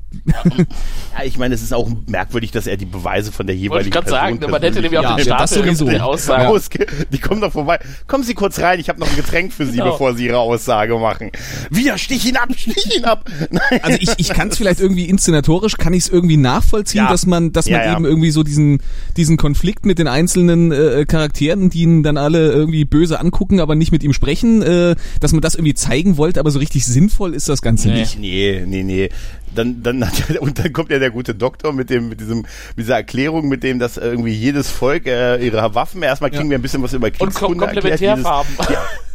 Ja, 1.18 1.24
ich 1.26 1.38
meine, 1.38 1.54
es 1.56 1.62
ist 1.62 1.74
auch 1.74 1.90
merkwürdig, 2.08 2.52
dass 2.52 2.68
er 2.68 2.78
die 2.78 2.86
Beweise 2.86 3.32
von 3.32 3.46
der 3.48 3.56
Wollte 3.56 3.64
jeweiligen 3.64 3.88
ich 3.90 3.94
gerade 3.94 4.10
sagen, 4.10 4.38
Person 4.40 4.52
man 4.52 4.62
hätte 4.62 4.82
nämlich 4.82 4.98
auch 5.00 5.04
Ja, 5.04 5.16
den 5.16 5.26
Stapel 5.26 5.48
sowieso. 5.48 5.90
die 5.90 6.00
Aussage. 6.00 6.48
Ausge 6.48 6.86
die 7.12 7.18
kommen 7.18 7.42
doch 7.42 7.52
vorbei. 7.52 7.80
Kommen 8.08 8.24
Sie 8.24 8.34
kurz 8.34 8.60
rein, 8.60 8.80
ich 8.80 8.90
habe 8.90 9.00
noch 9.00 9.10
ein 9.10 9.16
Getränk 9.16 9.52
für 9.54 9.66
Sie, 9.66 9.78
Genau. 9.78 9.92
bevor 9.92 10.16
Sie 10.16 10.26
Ihre 10.26 10.38
Aussage 10.40 10.98
machen. 10.98 11.32
Wieder 11.70 11.98
stich 11.98 12.26
ihn 12.26 12.38
ab, 12.38 12.50
stich 12.56 12.96
ihn 12.98 13.06
ab. 13.06 13.30
Nein. 13.52 13.62
Also 13.82 13.98
ich, 14.02 14.10
ich 14.18 14.30
kann 14.30 14.50
es 14.50 14.58
vielleicht 14.58 14.80
irgendwie 14.80 15.06
inszenatorisch, 15.06 15.76
kann 15.78 15.94
ich 15.94 16.04
es 16.04 16.10
irgendwie 16.10 16.38
nachvollziehen, 16.38 17.04
Ja. 17.06 17.10
dass 17.12 17.26
man, 17.26 17.52
dass 17.52 17.66
man 17.70 17.80
Ja, 17.80 17.86
ja. 17.88 17.94
eben 17.96 18.06
irgendwie 18.06 18.32
so 18.32 18.44
diesen, 18.44 18.80
diesen 19.18 19.38
Konflikt 19.38 19.86
mit 19.86 20.00
den 20.00 20.08
einzelnen 20.08 20.72
äh, 20.72 21.06
Charakteren, 21.06 21.70
die 21.70 21.82
ihn 21.82 22.04
dann 22.04 22.18
alle 22.18 22.52
irgendwie 22.52 22.86
böse 22.86 23.20
angucken, 23.20 23.60
aber 23.60 23.76
nicht 23.76 23.92
mit 23.92 24.04
ihm 24.04 24.14
sprechen, 24.14 24.62
äh, 24.62 24.96
dass 25.20 25.32
man 25.34 25.42
das 25.42 25.56
irgendwie 25.56 25.74
zeigen 25.74 26.18
wollte, 26.18 26.40
aber 26.40 26.52
so 26.52 26.60
richtig 26.60 26.86
sinnvoll 26.86 27.34
ist 27.34 27.50
das 27.50 27.62
Ganze 27.62 27.90
Nee. 27.90 28.00
nicht. 28.02 28.20
Nee, 28.20 28.64
nee, 28.66 28.84
nee. 28.84 29.10
Dann, 29.56 29.82
dann 29.84 30.06
hat 30.06 30.30
ja, 30.30 30.40
und 30.42 30.60
dann 30.60 30.74
kommt 30.74 30.92
ja 30.92 31.00
der 31.00 31.12
gute 31.12 31.36
Doktor 31.36 31.74
mit 31.74 31.90
dem, 31.90 32.10
mit 32.10 32.20
diesem, 32.20 32.40
mit 32.40 32.86
dieser 32.86 32.96
Erklärung, 32.96 33.48
mit 33.48 33.64
dem, 33.64 33.80
dass 33.80 33.98
irgendwie 33.98 34.34
jedes 34.34 34.70
Volk 34.70 35.08
äh, 35.08 35.44
ihre 35.46 35.74
Waffen, 35.76 36.04
erstmal 36.04 36.32
kriegen 36.32 36.50
wir 36.50 36.58
ein 36.58 36.62
bisschen 36.62 36.84
was 36.84 36.94
über 36.94 37.08
Und 37.08 37.14
Kriegskunde 37.18 37.66
erklärt. 37.66 38.00
Jedes, 38.00 38.24
Komplementärfarben. 38.24 38.78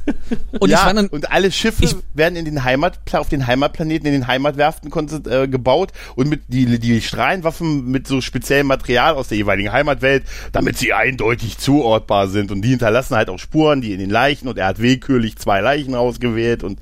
Und 0.58 0.68
ja, 0.68 0.78
ich 0.80 0.86
war 0.86 0.94
dann, 0.94 1.06
und 1.08 1.30
alle 1.30 1.52
Schiffe 1.52 1.84
ich- 1.84 1.96
werden 2.14 2.36
in 2.36 2.44
den 2.44 2.64
Heimat, 2.64 2.98
auf 3.12 3.28
den 3.28 3.46
Heimatplaneten, 3.46 4.06
in 4.06 4.12
den 4.12 4.26
Heimatwerften 4.26 4.90
äh, 5.26 5.48
gebaut 5.48 5.92
und 6.16 6.28
mit 6.28 6.42
die, 6.48 6.78
die 6.78 7.00
Strahlenwaffen 7.00 7.88
mit 7.90 8.06
so 8.08 8.20
speziellem 8.20 8.66
Material 8.66 9.14
aus 9.14 9.28
der 9.28 9.38
jeweiligen 9.38 9.70
Heimatwelt, 9.72 10.24
damit 10.50 10.76
sie 10.76 10.92
eindeutig 10.92 11.58
zuortbar 11.58 12.28
sind. 12.28 12.50
Und 12.50 12.62
die 12.62 12.70
hinterlassen 12.70 13.16
halt 13.16 13.28
auch 13.28 13.38
Spuren, 13.38 13.80
die 13.80 13.92
in 13.92 14.00
den 14.00 14.10
Leichen 14.10 14.48
und 14.48 14.58
er 14.58 14.66
hat 14.66 14.80
willkürlich 14.80 15.36
zwei 15.36 15.60
Leichen 15.60 15.94
ausgewählt 15.94 16.64
und 16.64 16.80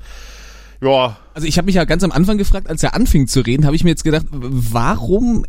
ja, 0.81 1.17
also 1.33 1.47
ich 1.47 1.57
habe 1.57 1.65
mich 1.65 1.75
ja 1.75 1.85
ganz 1.85 2.03
am 2.03 2.11
Anfang 2.11 2.37
gefragt, 2.37 2.69
als 2.69 2.83
er 2.83 2.93
anfing 2.93 3.27
zu 3.27 3.41
reden, 3.41 3.65
habe 3.65 3.75
ich 3.75 3.83
mir 3.83 3.91
jetzt 3.91 4.03
gedacht, 4.03 4.25
warum 4.31 5.45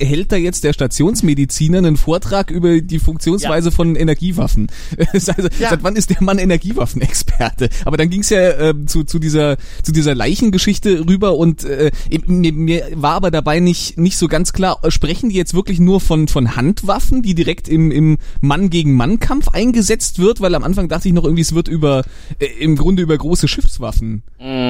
hält 0.00 0.32
da 0.32 0.36
jetzt 0.36 0.64
der 0.64 0.72
Stationsmediziner 0.72 1.78
einen 1.78 1.96
Vortrag 1.96 2.50
über 2.50 2.80
die 2.80 2.98
Funktionsweise 2.98 3.70
von 3.70 3.96
Energiewaffen? 3.96 4.68
also, 5.12 5.32
Ja. 5.58 5.70
Seit 5.70 5.82
wann 5.82 5.96
ist 5.96 6.10
der 6.10 6.22
Mann 6.22 6.38
Energiewaffenexperte? 6.38 7.68
Aber 7.84 7.96
dann 7.96 8.10
ging 8.10 8.20
es 8.20 8.30
ja 8.30 8.40
äh, 8.40 8.74
zu, 8.86 9.04
zu 9.04 9.18
dieser 9.18 9.56
zu 9.82 9.92
dieser 9.92 10.14
Leichengeschichte 10.14 11.06
rüber 11.06 11.36
und 11.36 11.64
äh, 11.64 11.90
mir, 12.26 12.52
mir 12.52 12.88
war 12.94 13.14
aber 13.14 13.30
dabei 13.30 13.60
nicht 13.60 13.98
nicht 13.98 14.16
so 14.16 14.28
ganz 14.28 14.52
klar, 14.52 14.80
sprechen 14.88 15.30
die 15.30 15.36
jetzt 15.36 15.54
wirklich 15.54 15.80
nur 15.80 16.00
von 16.00 16.28
von 16.28 16.56
Handwaffen, 16.56 17.22
die 17.22 17.34
direkt 17.34 17.68
im 17.68 17.90
im 17.90 18.18
Mann 18.40 18.70
gegen 18.70 18.94
Mann 18.94 19.20
Kampf 19.20 19.48
eingesetzt 19.48 20.18
wird, 20.18 20.40
weil 20.40 20.54
am 20.54 20.64
Anfang 20.64 20.88
dachte 20.88 21.08
ich 21.08 21.14
noch 21.14 21.24
irgendwie 21.24 21.42
es 21.42 21.54
wird 21.54 21.68
über 21.68 22.02
äh, 22.38 22.46
im 22.60 22.76
Grunde 22.76 23.02
über 23.02 23.16
große 23.16 23.48
Schiffswaffen 23.48 24.22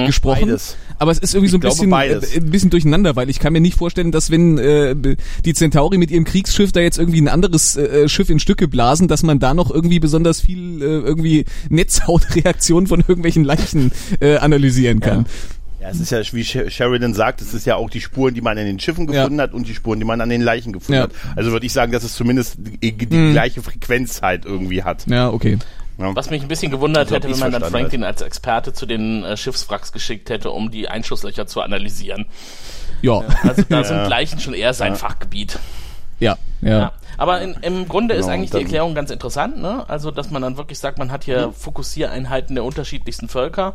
gesprochen. 0.05 0.45
Beides. 0.47 0.77
Aber 0.99 1.11
es 1.11 1.19
ist 1.19 1.33
irgendwie 1.33 1.51
so 1.51 1.57
ein 1.57 1.61
bisschen 1.61 1.91
äh, 1.91 2.19
ein 2.37 2.51
bisschen 2.51 2.69
durcheinander, 2.69 3.15
weil 3.15 3.29
ich 3.29 3.39
kann 3.39 3.53
mir 3.53 3.59
nicht 3.59 3.77
vorstellen, 3.77 4.11
dass 4.11 4.31
wenn 4.31 4.57
äh, 4.57 4.95
die 5.45 5.53
Centauri 5.53 5.97
mit 5.97 6.11
ihrem 6.11 6.23
Kriegsschiff 6.25 6.71
da 6.71 6.79
jetzt 6.79 6.97
irgendwie 6.97 7.21
ein 7.21 7.27
anderes 7.27 7.75
äh, 7.77 8.07
Schiff 8.09 8.29
in 8.29 8.39
Stücke 8.39 8.67
blasen, 8.67 9.07
dass 9.07 9.23
man 9.23 9.39
da 9.39 9.53
noch 9.53 9.71
irgendwie 9.71 9.99
besonders 9.99 10.41
viel 10.41 10.81
äh, 10.81 10.85
irgendwie 10.85 11.45
Netzhautreaktionen 11.69 12.87
von 12.87 12.99
irgendwelchen 13.01 13.43
Leichen 13.43 13.91
äh, 14.19 14.37
analysieren 14.37 14.99
kann. 14.99 15.25
Ja, 15.81 15.89
es 15.89 15.99
ist 15.99 16.11
ja, 16.11 16.19
wie 16.33 16.41
Sh- 16.43 16.69
Sheridan 16.69 17.13
sagt, 17.13 17.41
es 17.41 17.53
ist 17.53 17.65
ja 17.65 17.75
auch 17.75 17.89
die 17.89 18.01
Spuren, 18.01 18.33
die 18.33 18.41
man 18.41 18.57
an 18.57 18.65
den 18.65 18.79
Schiffen 18.79 19.05
gefunden 19.07 19.37
Ja. 19.37 19.43
hat 19.43 19.53
und 19.53 19.67
die 19.67 19.75
Spuren, 19.75 19.99
die 19.99 20.05
man 20.05 20.19
an 20.21 20.29
den 20.29 20.41
Leichen 20.41 20.73
gefunden 20.73 20.93
Ja. 20.97 21.03
hat. 21.03 21.11
Also 21.35 21.51
würde 21.51 21.65
ich 21.65 21.73
sagen, 21.73 21.91
dass 21.91 22.03
es 22.03 22.13
zumindest 22.13 22.55
die, 22.57 22.91
die 22.93 23.05
gleiche 23.05 23.61
Frequenz 23.61 24.21
halt 24.21 24.45
irgendwie 24.45 24.83
hat. 24.83 25.05
Ja, 25.07 25.29
okay. 25.29 25.57
Ja. 25.97 26.13
Was 26.15 26.29
mich 26.29 26.41
ein 26.41 26.47
bisschen 26.49 26.71
gewundert 26.71 27.09
So 27.09 27.15
hab 27.15 27.23
hätte, 27.23 27.33
wenn 27.33 27.39
man 27.39 27.51
dann 27.53 27.71
Franklin 27.71 28.03
als 28.03 28.21
Experte 28.21 28.73
zu 28.73 28.85
den 28.85 29.23
äh, 29.23 29.37
Schiffswracks 29.37 29.91
geschickt 29.91 30.29
hätte, 30.29 30.51
um 30.51 30.69
die 30.71 30.89
Einschusslöcher 30.89 31.47
zu 31.47 31.61
analysieren. 31.61 32.25
Ja, 33.05 33.49
Also 33.49 33.63
da 33.69 33.83
sind 33.83 34.05
Leichen 34.09 34.39
schon 34.39 34.53
eher 34.53 34.73
sein 34.73 34.95
Fachgebiet. 34.95 35.59
ja, 36.19 36.37
ja. 36.61 36.79
Ja. 36.79 36.91
Aber 37.17 37.41
in, 37.41 37.53
im 37.61 37.87
Grunde 37.87 38.13
ist 38.15 38.25
Genau, 38.25 38.33
eigentlich 38.33 38.53
und 38.53 38.59
die 38.59 38.63
Erklärung 38.63 38.95
ganz 38.95 39.09
interessant, 39.09 39.61
ne? 39.61 39.85
Also, 39.87 40.11
dass 40.11 40.31
man 40.31 40.41
dann 40.41 40.57
wirklich 40.57 40.79
sagt, 40.79 40.97
man 40.97 41.11
hat 41.11 41.23
hier 41.23 41.51
Fokussiereinheiten 41.53 42.55
der 42.55 42.63
unterschiedlichsten 42.63 43.29
Völker. 43.29 43.73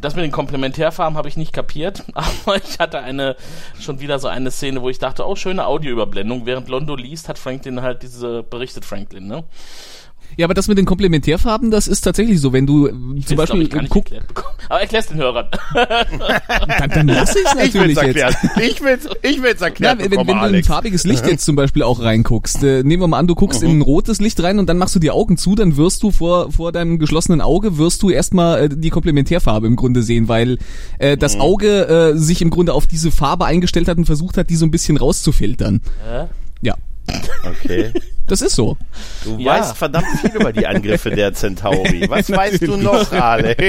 Das 0.00 0.14
mit 0.14 0.24
den 0.24 0.32
Komplementärfarben 0.32 1.16
habe 1.16 1.28
ich 1.28 1.36
nicht 1.36 1.52
kapiert, 1.52 2.04
aber 2.14 2.56
ich 2.56 2.78
hatte 2.78 3.00
eine, 3.00 3.36
schon 3.80 4.00
wieder 4.00 4.18
so 4.18 4.28
eine 4.28 4.50
Szene, 4.50 4.82
wo 4.82 4.90
ich 4.90 4.98
dachte, 4.98 5.26
oh, 5.26 5.36
schöne 5.36 5.66
Audioüberblendung. 5.66 6.44
Während 6.44 6.68
Londo 6.68 6.96
liest, 6.96 7.28
hat 7.28 7.38
Franklin 7.38 7.80
halt 7.82 8.02
diese, 8.02 8.42
berichtet 8.42 8.84
Franklin, 8.84 9.26
ne? 9.26 9.44
Ja, 10.36 10.44
aber 10.46 10.54
das 10.54 10.68
mit 10.68 10.76
den 10.76 10.84
Komplementärfarben, 10.86 11.70
das 11.70 11.88
ist 11.88 12.02
tatsächlich 12.02 12.40
so, 12.40 12.52
wenn 12.52 12.66
du 12.66 12.88
äh, 12.88 12.92
zum 13.24 13.36
Beispiel 13.36 13.62
ich, 13.62 13.70
gar 13.70 13.80
nicht 13.80 13.90
guck. 13.90 14.04
Aber 14.68 14.80
erklär's 14.80 15.06
den 15.06 15.16
Hörern. 15.18 15.46
dann, 15.74 16.90
dann 16.90 17.08
lass 17.08 17.34
ich 17.36 17.42
Ich 17.66 17.74
will's 17.74 17.94
natürlich 17.96 18.16
jetzt. 18.16 18.36
Ich 18.60 18.82
will's, 18.82 19.08
ich 19.22 19.42
will's 19.42 19.60
Ja, 19.60 19.66
erklären. 19.66 19.98
wenn, 19.98 20.04
wenn 20.04 20.10
bekommen, 20.10 20.26
du 20.28 20.32
in 20.32 20.38
ein 20.38 20.44
Alex. 20.44 20.66
farbiges 20.66 21.04
Licht 21.04 21.26
jetzt 21.26 21.44
zum 21.44 21.56
Beispiel 21.56 21.82
auch 21.82 22.00
reinguckst, 22.00 22.62
äh, 22.62 22.82
nehmen 22.82 23.02
wir 23.02 23.08
mal 23.08 23.18
an, 23.18 23.26
du 23.26 23.34
guckst 23.34 23.62
in 23.62 23.78
ein 23.78 23.82
rotes 23.82 24.20
Licht 24.20 24.42
rein 24.42 24.58
und 24.58 24.68
dann 24.68 24.78
machst 24.78 24.94
du 24.94 24.98
die 24.98 25.10
Augen 25.10 25.36
zu, 25.36 25.54
dann 25.54 25.76
wirst 25.76 26.02
du 26.02 26.10
vor, 26.10 26.52
vor 26.52 26.72
deinem 26.72 26.98
geschlossenen 26.98 27.40
Auge, 27.40 27.78
wirst 27.78 28.02
du 28.02 28.10
erstmal 28.10 28.64
äh, 28.64 28.68
die 28.70 28.90
Komplementärfarbe 28.90 29.66
im 29.66 29.76
Grunde 29.76 30.02
sehen, 30.02 30.28
weil 30.28 30.58
äh, 30.98 31.16
das 31.16 31.38
Auge 31.40 32.12
äh, 32.14 32.18
sich 32.18 32.42
im 32.42 32.50
Grunde 32.50 32.74
auf 32.74 32.86
diese 32.86 33.10
Farbe 33.10 33.46
eingestellt 33.46 33.88
hat 33.88 33.96
und 33.98 34.04
versucht 34.04 34.36
hat, 34.36 34.50
die 34.50 34.56
so 34.56 34.66
ein 34.66 34.70
bisschen 34.70 34.96
rauszufiltern. 34.96 35.80
Ja, 36.06 36.28
Okay. 37.44 37.92
das 38.26 38.40
ist 38.42 38.56
so. 38.56 38.76
Du 39.24 39.36
Ja. 39.38 39.52
weißt 39.52 39.76
verdammt 39.76 40.06
viel 40.20 40.30
über 40.34 40.52
die 40.52 40.66
Angriffe 40.66 41.10
der 41.10 41.32
Centauri. 41.32 42.06
Was 42.08 42.30
weißt 42.30 42.62
du 42.62 42.76
noch, 42.76 43.10
Alex? 43.12 43.62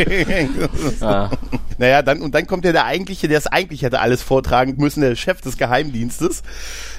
Ah. 1.01 1.29
Naja, 1.77 2.01
dann, 2.01 2.21
und 2.21 2.33
dann 2.33 2.47
kommt 2.47 2.65
ja 2.65 2.71
der 2.71 2.85
eigentliche, 2.85 3.27
der 3.27 3.37
es 3.37 3.47
eigentlich 3.47 3.83
hätte 3.83 3.99
alles 3.99 4.23
vortragen 4.23 4.75
müssen, 4.77 5.01
der 5.01 5.15
Chef 5.15 5.41
des 5.41 5.57
Geheimdienstes, 5.57 6.41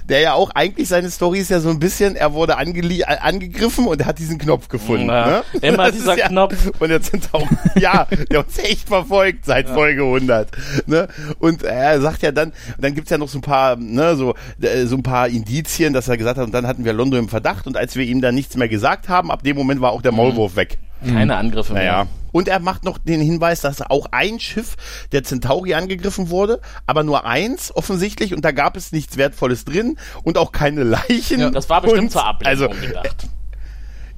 der 0.08 0.20
ja 0.20 0.32
auch 0.32 0.50
eigentlich 0.54 0.88
seine 0.88 1.10
Story 1.10 1.38
ist 1.40 1.50
ja 1.50 1.60
so 1.60 1.68
ein 1.68 1.78
bisschen, 1.78 2.16
er 2.16 2.32
wurde 2.32 2.54
äh, 2.54 3.04
angegriffen 3.20 3.86
und 3.86 4.00
er 4.00 4.06
hat 4.06 4.18
diesen 4.18 4.38
Knopf 4.38 4.68
gefunden. 4.68 5.06
Na, 5.06 5.26
ne? 5.26 5.44
immer 5.60 5.86
Das 5.86 5.96
dieser 5.96 6.16
ja, 6.16 6.28
Knopf. 6.28 6.54
Und 6.78 6.88
der 6.88 7.02
Centauri, 7.02 7.46
ja, 7.78 8.06
der 8.30 8.40
uns 8.40 8.58
echt 8.58 8.88
verfolgt 8.88 9.44
seit 9.44 9.68
Folge 9.68 10.02
100. 10.02 10.48
Ne? 10.86 11.08
Und 11.38 11.62
er 11.62 12.00
sagt 12.00 12.22
ja 12.22 12.32
dann, 12.32 12.52
dann 12.78 12.94
gibt's 12.94 13.10
ja 13.10 13.18
noch 13.18 13.28
so 13.28 13.38
ein 13.38 13.42
paar, 13.42 13.76
ne, 13.76 14.16
so, 14.16 14.34
äh, 14.60 14.86
so 14.86 14.96
ein 14.96 15.02
paar 15.02 15.28
Indizien, 15.28 15.92
dass 15.92 16.08
er 16.08 16.16
gesagt 16.16 16.38
hat, 16.38 16.46
und 16.46 16.52
dann 16.52 16.66
hatten 16.66 16.84
wir 16.84 16.92
London 16.92 17.20
im 17.20 17.28
Verdacht 17.28 17.66
und 17.66 17.76
als 17.76 17.96
wir 17.96 18.04
ihm 18.04 18.20
dann 18.20 18.34
nichts 18.34 18.56
mehr 18.56 18.68
gesagt 18.68 19.08
haben, 19.08 19.30
ab 19.30 19.42
dem 19.42 19.56
Moment 19.56 19.80
war 19.80 19.92
auch 19.92 20.02
der 20.02 20.12
Maulwurf 20.12 20.56
weg. 20.56 20.78
Keine 21.06 21.36
Angriffe 21.36 21.74
mehr. 21.74 21.82
Naja. 21.82 22.06
Und 22.32 22.48
er 22.48 22.60
macht 22.60 22.84
noch 22.84 22.98
den 22.98 23.20
Hinweis, 23.20 23.60
dass 23.60 23.82
auch 23.82 24.06
ein 24.10 24.40
Schiff 24.40 24.76
der 25.12 25.24
Centauri 25.24 25.74
angegriffen 25.74 26.30
wurde, 26.30 26.60
aber 26.86 27.02
nur 27.02 27.24
eins 27.24 27.74
offensichtlich 27.74 28.34
und 28.34 28.44
da 28.44 28.52
gab 28.52 28.76
es 28.76 28.92
nichts 28.92 29.16
Wertvolles 29.16 29.64
drin 29.64 29.98
und 30.22 30.38
auch 30.38 30.52
keine 30.52 30.82
Leichen. 30.84 31.52
Das 31.52 31.68
war 31.68 31.80
bestimmt 31.80 32.04
und, 32.04 32.10
zur 32.10 32.24
Ablenkung 32.24 32.68
also, 32.72 32.86
gedacht. 32.86 33.28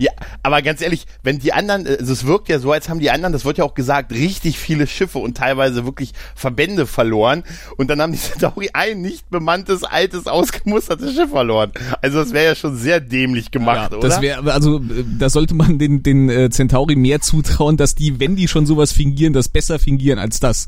Ja, 0.00 0.12
aber 0.42 0.62
ganz 0.62 0.80
ehrlich, 0.80 1.04
wenn 1.22 1.40
die 1.40 1.52
anderen, 1.52 1.86
also 1.86 2.10
es 2.10 2.24
wirkt 2.26 2.48
ja 2.48 2.58
so, 2.58 2.72
als 2.72 2.88
haben 2.88 3.00
die 3.00 3.10
anderen, 3.10 3.34
das 3.34 3.44
wird 3.44 3.58
ja 3.58 3.64
auch 3.64 3.74
gesagt, 3.74 4.12
richtig 4.12 4.58
viele 4.58 4.86
Schiffe 4.86 5.18
und 5.18 5.36
teilweise 5.36 5.84
wirklich 5.84 6.12
Verbände 6.34 6.86
verloren. 6.86 7.44
Und 7.76 7.90
dann 7.90 8.00
haben 8.00 8.12
die 8.12 8.18
Centauri 8.30 8.70
ein 8.72 9.02
nicht 9.02 9.28
bemanntes, 9.28 9.84
altes, 9.84 10.26
ausgemustertes 10.26 11.14
Schiff 11.14 11.28
verloren. 11.28 11.72
Also 12.00 12.18
das 12.20 12.32
wäre 12.32 12.46
ja 12.46 12.54
schon 12.54 12.78
sehr 12.78 13.00
dämlich 13.00 13.50
gemacht, 13.50 13.92
oder? 13.92 14.08
Das 14.08 14.22
wäre, 14.22 14.50
also 14.50 14.78
äh, 14.78 15.04
da 15.18 15.28
sollte 15.28 15.54
man 15.54 15.78
den, 15.78 16.02
den 16.02 16.30
äh, 16.30 16.48
Centauri 16.48 16.96
mehr 16.96 17.20
zutrauen, 17.20 17.76
dass 17.76 17.94
die, 17.94 18.18
wenn 18.18 18.36
die 18.36 18.48
schon 18.48 18.64
sowas 18.64 18.92
fingieren, 18.92 19.34
das 19.34 19.50
besser 19.50 19.78
fingieren 19.78 20.18
als 20.18 20.40
das. 20.40 20.66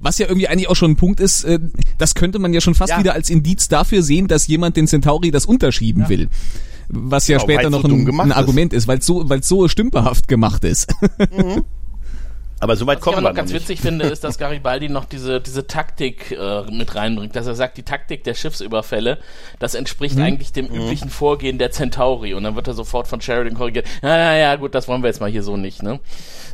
Was 0.00 0.18
ja 0.18 0.26
irgendwie 0.26 0.48
eigentlich 0.48 0.68
auch 0.68 0.74
schon 0.76 0.90
ein 0.90 0.96
Punkt 0.96 1.20
ist, 1.20 1.44
äh, 1.44 1.60
das 1.98 2.16
könnte 2.16 2.40
man 2.40 2.52
ja 2.52 2.60
schon 2.60 2.74
fast 2.74 2.90
Ja. 2.90 2.98
wieder 2.98 3.14
als 3.14 3.30
Indiz 3.30 3.68
dafür 3.68 4.02
sehen, 4.02 4.26
dass 4.26 4.48
jemand 4.48 4.76
den 4.76 4.88
Centauri 4.88 5.30
das 5.30 5.46
unterschieben 5.46 6.08
will. 6.08 6.28
Was 6.88 7.28
ja 7.28 7.38
Genau, 7.38 7.44
später 7.52 7.70
noch 7.70 7.82
so 7.82 7.88
ein, 7.88 8.20
ein. 8.20 8.32
Argument 8.32 8.72
ist, 8.72 8.86
weil 8.88 8.98
es 8.98 9.06
so, 9.06 9.28
weil's 9.28 9.48
so 9.48 9.68
stümperhaft 9.68 10.28
gemacht 10.28 10.64
ist. 10.64 10.92
aber 12.60 12.76
so 12.76 12.86
weit 12.86 12.98
Was 12.98 13.00
ich 13.00 13.04
kommen 13.04 13.16
aber 13.16 13.26
wir 13.26 13.30
noch 13.30 13.36
ganz 13.36 13.50
noch 13.50 13.54
nicht. 13.58 13.68
witzig 13.68 13.80
finde, 13.80 14.04
ist, 14.06 14.22
dass 14.22 14.38
Garibaldi 14.38 14.88
noch 14.88 15.04
diese, 15.04 15.40
diese 15.40 15.66
Taktik 15.66 16.30
äh, 16.30 16.62
mit 16.70 16.94
reinbringt, 16.94 17.34
dass 17.34 17.46
er 17.48 17.56
sagt, 17.56 17.76
die 17.76 17.82
Taktik 17.82 18.22
der 18.22 18.34
Schiffsüberfälle, 18.34 19.18
das 19.58 19.74
entspricht 19.74 20.16
Mhm. 20.16 20.22
eigentlich 20.22 20.52
dem 20.52 20.66
üblichen 20.66 21.10
Vorgehen 21.10 21.58
der 21.58 21.72
Centauri. 21.72 22.34
Und 22.34 22.44
dann 22.44 22.54
wird 22.54 22.68
er 22.68 22.74
sofort 22.74 23.08
von 23.08 23.20
Sheridan 23.20 23.54
korrigiert. 23.54 23.86
Ja, 24.02 24.16
ja, 24.16 24.36
ja, 24.36 24.56
gut, 24.56 24.74
das 24.76 24.86
wollen 24.86 25.02
wir 25.02 25.08
jetzt 25.08 25.20
mal 25.20 25.30
hier 25.30 25.42
so 25.42 25.56
nicht, 25.56 25.82
ne? 25.82 25.98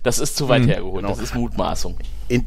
Das 0.03 0.19
ist 0.19 0.37
zu 0.37 0.49
weit 0.49 0.63
Mhm. 0.63 0.69
hergeholt, 0.69 0.97
Genau. 1.03 1.09
das 1.09 1.19
ist 1.19 1.35
Mutmaßung. 1.35 1.97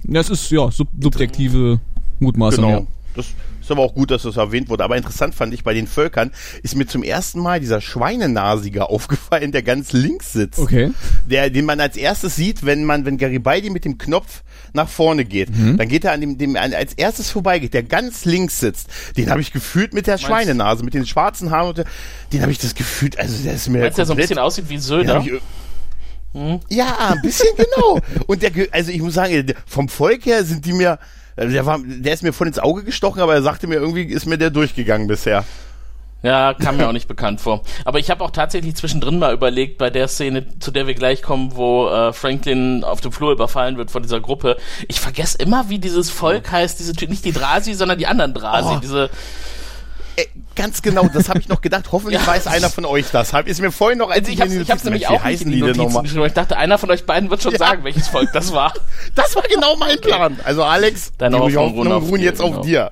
Das 0.05 0.29
ist 0.31 0.49
ja 0.49 0.71
sub 0.71 0.87
subjektive 0.99 1.79
Mutmaßung. 2.19 2.63
Genau. 2.65 2.79
Ja. 2.79 2.85
Das 3.15 3.27
ist 3.71 3.77
aber 3.77 3.84
auch 3.84 3.95
gut, 3.95 4.12
dass 4.12 4.23
das 4.23 4.38
erwähnt 4.38 4.69
wurde. 4.69 4.84
Aber 4.84 4.97
interessant 4.97 5.34
fand 5.34 5.53
ich 5.53 5.63
bei 5.63 5.73
den 5.73 5.88
Völkern, 5.88 6.31
ist 6.62 6.75
mir 6.75 6.86
zum 6.86 7.03
ersten 7.03 7.39
Mal 7.39 7.60
dieser 7.60 7.81
Schweinenasiger 7.81 8.89
aufgefallen, 8.89 9.51
der 9.51 9.63
ganz 9.63 9.93
links 9.93 10.34
sitzt. 10.34 10.60
Okay. 10.60 10.91
Der, 11.25 11.49
den 11.49 11.65
man 11.65 11.79
als 11.79 11.97
erstes 11.97 12.36
sieht, 12.36 12.65
wenn 12.65 12.84
man, 12.84 13.05
wenn 13.05 13.17
Garibaldi 13.17 13.69
mit 13.69 13.86
dem 13.86 13.97
Knopf 13.97 14.43
nach 14.73 14.89
vorne 14.89 15.25
geht. 15.25 15.49
Mhm. 15.55 15.77
Dann 15.77 15.88
geht 15.88 16.05
er 16.05 16.13
an 16.13 16.21
dem, 16.21 16.38
dem 16.38 16.55
an, 16.55 16.73
als 16.73 16.93
erstes 16.93 17.29
vorbeigeht, 17.29 17.73
der 17.73 17.84
ganz 17.84 18.25
links 18.25 18.60
sitzt. 18.60 18.88
Den 19.17 19.29
habe 19.29 19.41
ich 19.41 19.51
gefühlt 19.51 19.93
mit 19.93 20.07
der 20.07 20.17
Schweinenase, 20.17 20.84
mit 20.84 20.93
den 20.93 21.05
schwarzen 21.05 21.51
Haaren 21.51 21.69
und 21.69 21.77
der, 21.77 21.86
den 22.31 22.41
habe 22.41 22.51
ich 22.51 22.60
das 22.60 22.75
gefühlt, 22.75 23.19
also 23.19 23.43
der 23.43 23.53
ist 23.53 23.67
mir 23.69 23.79
Meinst 23.79 23.97
du, 23.97 24.01
der 24.01 24.05
so 24.05 24.13
ein 24.13 24.17
bisschen 24.17 24.39
aussieht 24.39 24.69
wie 24.69 24.77
Söder? 24.77 25.15
hab 25.15 25.25
ich, 25.25 25.34
ja, 26.69 27.10
ein 27.10 27.21
bisschen 27.21 27.49
genau. 27.57 27.99
Und 28.27 28.41
der, 28.41 28.51
also 28.71 28.91
ich 28.91 29.01
muss 29.01 29.15
sagen, 29.15 29.53
vom 29.65 29.89
Volk 29.89 30.25
her 30.25 30.45
sind 30.45 30.65
die 30.65 30.73
mir, 30.73 30.97
der 31.49 31.65
war, 31.65 31.80
der 31.84 32.13
ist 32.13 32.23
mir 32.23 32.34
voll 32.34 32.47
ins 32.47 32.60
Auge 32.60 32.84
gestochen, 32.84 33.21
aber 33.21 33.34
er 33.34 33.41
sagte 33.41 33.67
mir 33.67 33.75
irgendwie, 33.75 34.04
ist 34.04 34.25
mir 34.25 34.38
der 34.38 34.49
durchgegangen 34.49 35.08
bisher. 35.08 35.45
Ja, 36.23 36.54
kam 36.54 36.77
mir 36.77 36.88
auch 36.88 36.91
nicht 36.91 37.08
bekannt 37.08 37.41
vor. 37.41 37.63
Aber 37.84 37.97
ich 37.97 38.12
habe 38.12 38.23
auch 38.23 38.30
tatsächlich 38.30 38.75
zwischendrin 38.75 39.17
mal 39.17 39.34
überlegt, 39.34 39.80
bei 39.80 39.89
der 39.89 40.08
Szene, 40.08 40.45
zu 40.60 40.69
der 40.69 40.86
wir 40.86 40.93
gleich 40.93 41.23
kommen, 41.23 41.56
wo 41.56 41.88
äh, 41.88 42.13
Franklin 42.13 42.84
auf 42.84 43.01
dem 43.01 43.12
Flur 43.12 43.32
überfallen 43.32 43.77
wird 43.77 43.89
von 43.89 44.04
dieser 44.04 44.19
Gruppe. 44.19 44.58
Ich 44.88 44.99
vergesse 44.99 45.39
immer, 45.39 45.69
wie 45.69 45.80
dieses 45.80 46.12
Volk 46.12 46.51
heißt, 46.51 46.80
diese 46.80 46.93
nicht 47.06 47.25
die 47.25 47.32
Drasi, 47.32 47.73
sondern 47.73 47.97
die 47.97 48.06
anderen 48.06 48.36
Drasi. 48.36 48.75
Oh. 48.75 48.80
Diese, 48.80 49.10
Äh, 50.17 50.26
ganz 50.56 50.82
genau, 50.82 51.08
das 51.13 51.30
habe 51.30 51.39
ich 51.39 51.47
noch 51.47 51.62
gedacht. 51.62 51.91
Hoffentlich 51.91 52.19
Ja. 52.21 52.28
weiß 52.28 52.47
einer 52.47 52.69
von 52.69 52.86
euch 52.86 53.06
das. 53.12 53.34
Hab, 53.34 53.47
ist 53.47 53.62
mir 53.62 53.71
vorhin 53.71 53.97
noch, 54.00 54.10
als 54.10 54.28
also 54.30 54.32
ich 54.32 54.62
ich 54.62 54.69
hab's 54.69 54.84
nämlich 54.84 55.08
auch 55.08 55.12
nicht 55.12 55.24
heißen 55.24 55.45
in 55.47 55.52
die 55.54 55.62
Notizen 55.62 56.04
geschrieben. 56.04 56.26
Ich 56.26 56.34
dachte, 56.34 56.58
einer 56.58 56.78
von 56.78 56.91
euch 56.91 57.06
beiden 57.06 57.30
wird 57.30 57.41
schon 57.41 57.54
Ja. 57.54 57.60
sagen, 57.60 57.84
welches 57.84 58.08
Volk 58.10 58.30
das 58.34 58.52
war. 58.54 58.74
Das 59.15 59.36
war 59.36 59.43
genau 59.43 59.76
mein 59.78 60.00
Plan. 60.00 60.38
Also 60.43 60.63
Alex, 60.63 61.12
Deine 61.17 61.38
die 61.47 61.58
Hoffnung 61.58 61.91
ruhen 61.91 62.21
jetzt 62.21 62.41
genau. 62.41 62.58
auf 62.60 62.65
dir. 62.65 62.91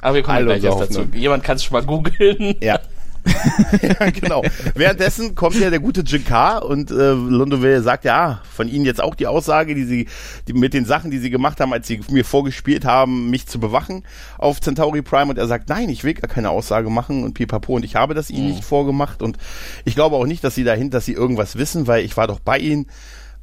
Aber 0.00 0.16
wir 0.16 0.22
kommen 0.22 0.36
Alle 0.38 0.46
gleich 0.46 0.64
erst 0.64 0.80
dazu. 0.80 1.04
Jemand 1.14 1.44
kann 1.44 1.56
es 1.56 1.64
schon 1.64 1.74
mal 1.74 1.84
googeln. 1.84 2.56
Ja. 2.60 2.80
ja, 3.82 4.10
genau. 4.10 4.42
Währenddessen 4.74 5.34
kommt 5.34 5.58
ja 5.58 5.70
der 5.70 5.78
gute 5.78 6.02
Jakar 6.04 6.64
und 6.64 6.90
äh, 6.90 7.12
Londoville 7.12 7.82
sagt 7.82 8.04
ja 8.04 8.42
von 8.50 8.68
Ihnen 8.68 8.84
jetzt 8.84 9.02
auch 9.02 9.14
die 9.14 9.26
Aussage, 9.26 9.74
die 9.74 9.84
Sie 9.84 10.08
die, 10.48 10.52
mit 10.52 10.74
den 10.74 10.84
Sachen, 10.84 11.10
die 11.10 11.18
Sie 11.18 11.30
gemacht 11.30 11.60
haben, 11.60 11.72
als 11.72 11.86
Sie 11.86 12.00
mir 12.10 12.24
vorgespielt 12.24 12.84
haben, 12.84 13.30
mich 13.30 13.46
zu 13.46 13.60
bewachen 13.60 14.04
auf 14.38 14.60
Centauri 14.60 15.02
Prime. 15.02 15.30
Und 15.30 15.38
er 15.38 15.46
sagt, 15.46 15.68
nein, 15.68 15.88
ich 15.88 16.04
will 16.04 16.14
gar 16.14 16.28
keine 16.28 16.50
Aussage 16.50 16.90
machen 16.90 17.22
und 17.22 17.34
pipapo 17.34 17.74
und 17.74 17.84
ich 17.84 17.96
habe 17.96 18.14
das 18.14 18.30
Ihnen 18.30 18.48
mhm. 18.48 18.54
nicht 18.54 18.64
vorgemacht 18.64 19.22
und 19.22 19.38
ich 19.84 19.94
glaube 19.94 20.16
auch 20.16 20.26
nicht, 20.26 20.42
dass 20.42 20.54
Sie 20.54 20.64
dahinter, 20.64 20.98
dass 20.98 21.04
Sie 21.04 21.12
irgendwas 21.12 21.56
wissen, 21.56 21.86
weil 21.86 22.04
ich 22.04 22.16
war 22.16 22.26
doch 22.26 22.40
bei 22.40 22.58
Ihnen 22.58 22.86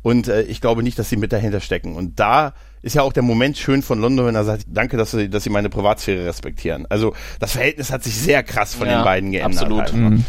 und 0.02 0.28
äh, 0.28 0.44
ich 0.44 0.62
glaube 0.62 0.84
nicht, 0.84 1.00
dass 1.00 1.10
Sie 1.10 1.18
mit 1.18 1.32
dahinter 1.32 1.62
stecken. 1.62 1.96
Und 1.96 2.20
da 2.20 2.54
ist 2.82 2.96
ja 2.96 3.02
auch 3.02 3.14
der 3.14 3.24
Moment 3.24 3.58
schön 3.58 3.82
von 3.82 4.00
London, 4.00 4.28
wenn 4.28 4.36
er 4.36 4.46
sagt, 4.46 4.64
danke, 4.68 4.98
dass 4.98 5.12
sie, 5.12 5.30
dass 5.30 5.44
sie 5.44 5.50
meine 5.50 5.70
Privatsphäre 5.70 6.26
respektieren. 6.26 6.86
Also 6.90 7.14
das 7.40 7.54
Verhältnis 7.54 7.92
hat 7.92 8.04
sich 8.04 8.16
sehr 8.16 8.44
krass 8.44 8.76
von 8.76 8.88
ja, 8.88 9.00
den 9.00 9.04
beiden 9.04 9.32
geändert. 9.32 9.64
Absolut. 9.64 9.82
Halt. 9.82 9.94
Mhm. 9.94 10.26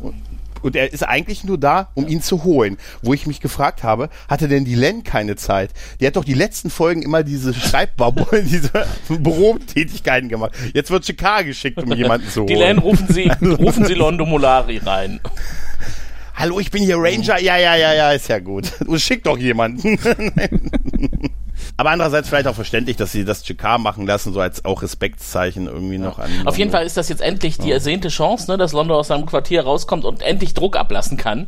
Und, 0.00 0.14
und 0.62 0.76
er 0.76 0.92
ist 0.92 1.02
eigentlich 1.02 1.44
nur 1.44 1.58
da, 1.58 1.88
um 1.94 2.06
ihn 2.06 2.22
zu 2.22 2.44
holen. 2.44 2.78
Wo 3.02 3.14
ich 3.14 3.26
mich 3.26 3.40
gefragt 3.40 3.82
habe, 3.82 4.10
hatte 4.28 4.48
denn 4.48 4.64
die 4.64 4.74
Len 4.74 5.02
keine 5.02 5.36
Zeit? 5.36 5.70
Die 6.00 6.06
hat 6.06 6.16
doch 6.16 6.24
die 6.24 6.34
letzten 6.34 6.70
Folgen 6.70 7.02
immer 7.02 7.24
diese 7.24 7.52
Schreibbabel, 7.52 8.44
diese 8.44 8.70
Bürotätigkeiten 9.08 10.28
gemacht. 10.28 10.52
Jetzt 10.74 10.90
wird 10.90 11.04
Chicago 11.04 11.46
geschickt, 11.46 11.82
um 11.82 11.92
jemanden 11.92 12.28
zu 12.28 12.40
holen. 12.40 12.48
Die 12.48 12.54
Len 12.54 12.78
rufen 12.78 13.06
sie, 13.08 13.30
rufen 13.42 13.84
sie 13.86 13.94
Londo 13.94 14.24
Molari 14.24 14.78
rein. 14.78 15.20
Hallo, 16.34 16.60
ich 16.60 16.70
bin 16.70 16.84
hier 16.84 16.96
Ranger. 16.96 17.40
Ja, 17.40 17.56
ja, 17.56 17.74
ja, 17.74 17.92
ja, 17.94 18.12
ist 18.12 18.28
ja 18.28 18.38
gut. 18.38 18.72
Schick 18.96 19.24
doch 19.24 19.36
jemanden. 19.36 19.98
Aber 21.78 21.90
andererseits 21.90 22.28
vielleicht 22.28 22.48
auch 22.48 22.56
verständlich, 22.56 22.96
dass 22.96 23.12
sie 23.12 23.24
das 23.24 23.44
Chikar 23.44 23.78
machen 23.78 24.04
lassen, 24.04 24.32
so 24.32 24.40
als 24.40 24.64
auch 24.64 24.82
Respektszeichen 24.82 25.68
irgendwie 25.68 25.98
noch 25.98 26.18
an. 26.18 26.28
Auf 26.44 26.58
jeden 26.58 26.72
Fall 26.72 26.84
ist 26.84 26.96
das 26.96 27.08
jetzt 27.08 27.22
endlich 27.22 27.56
die 27.56 27.70
ersehnte 27.70 28.08
Chance, 28.08 28.50
ne, 28.50 28.58
dass 28.58 28.72
London 28.72 28.96
aus 28.96 29.06
seinem 29.06 29.26
Quartier 29.26 29.62
rauskommt 29.62 30.04
und 30.04 30.20
endlich 30.20 30.54
Druck 30.54 30.76
ablassen 30.76 31.16
kann 31.16 31.46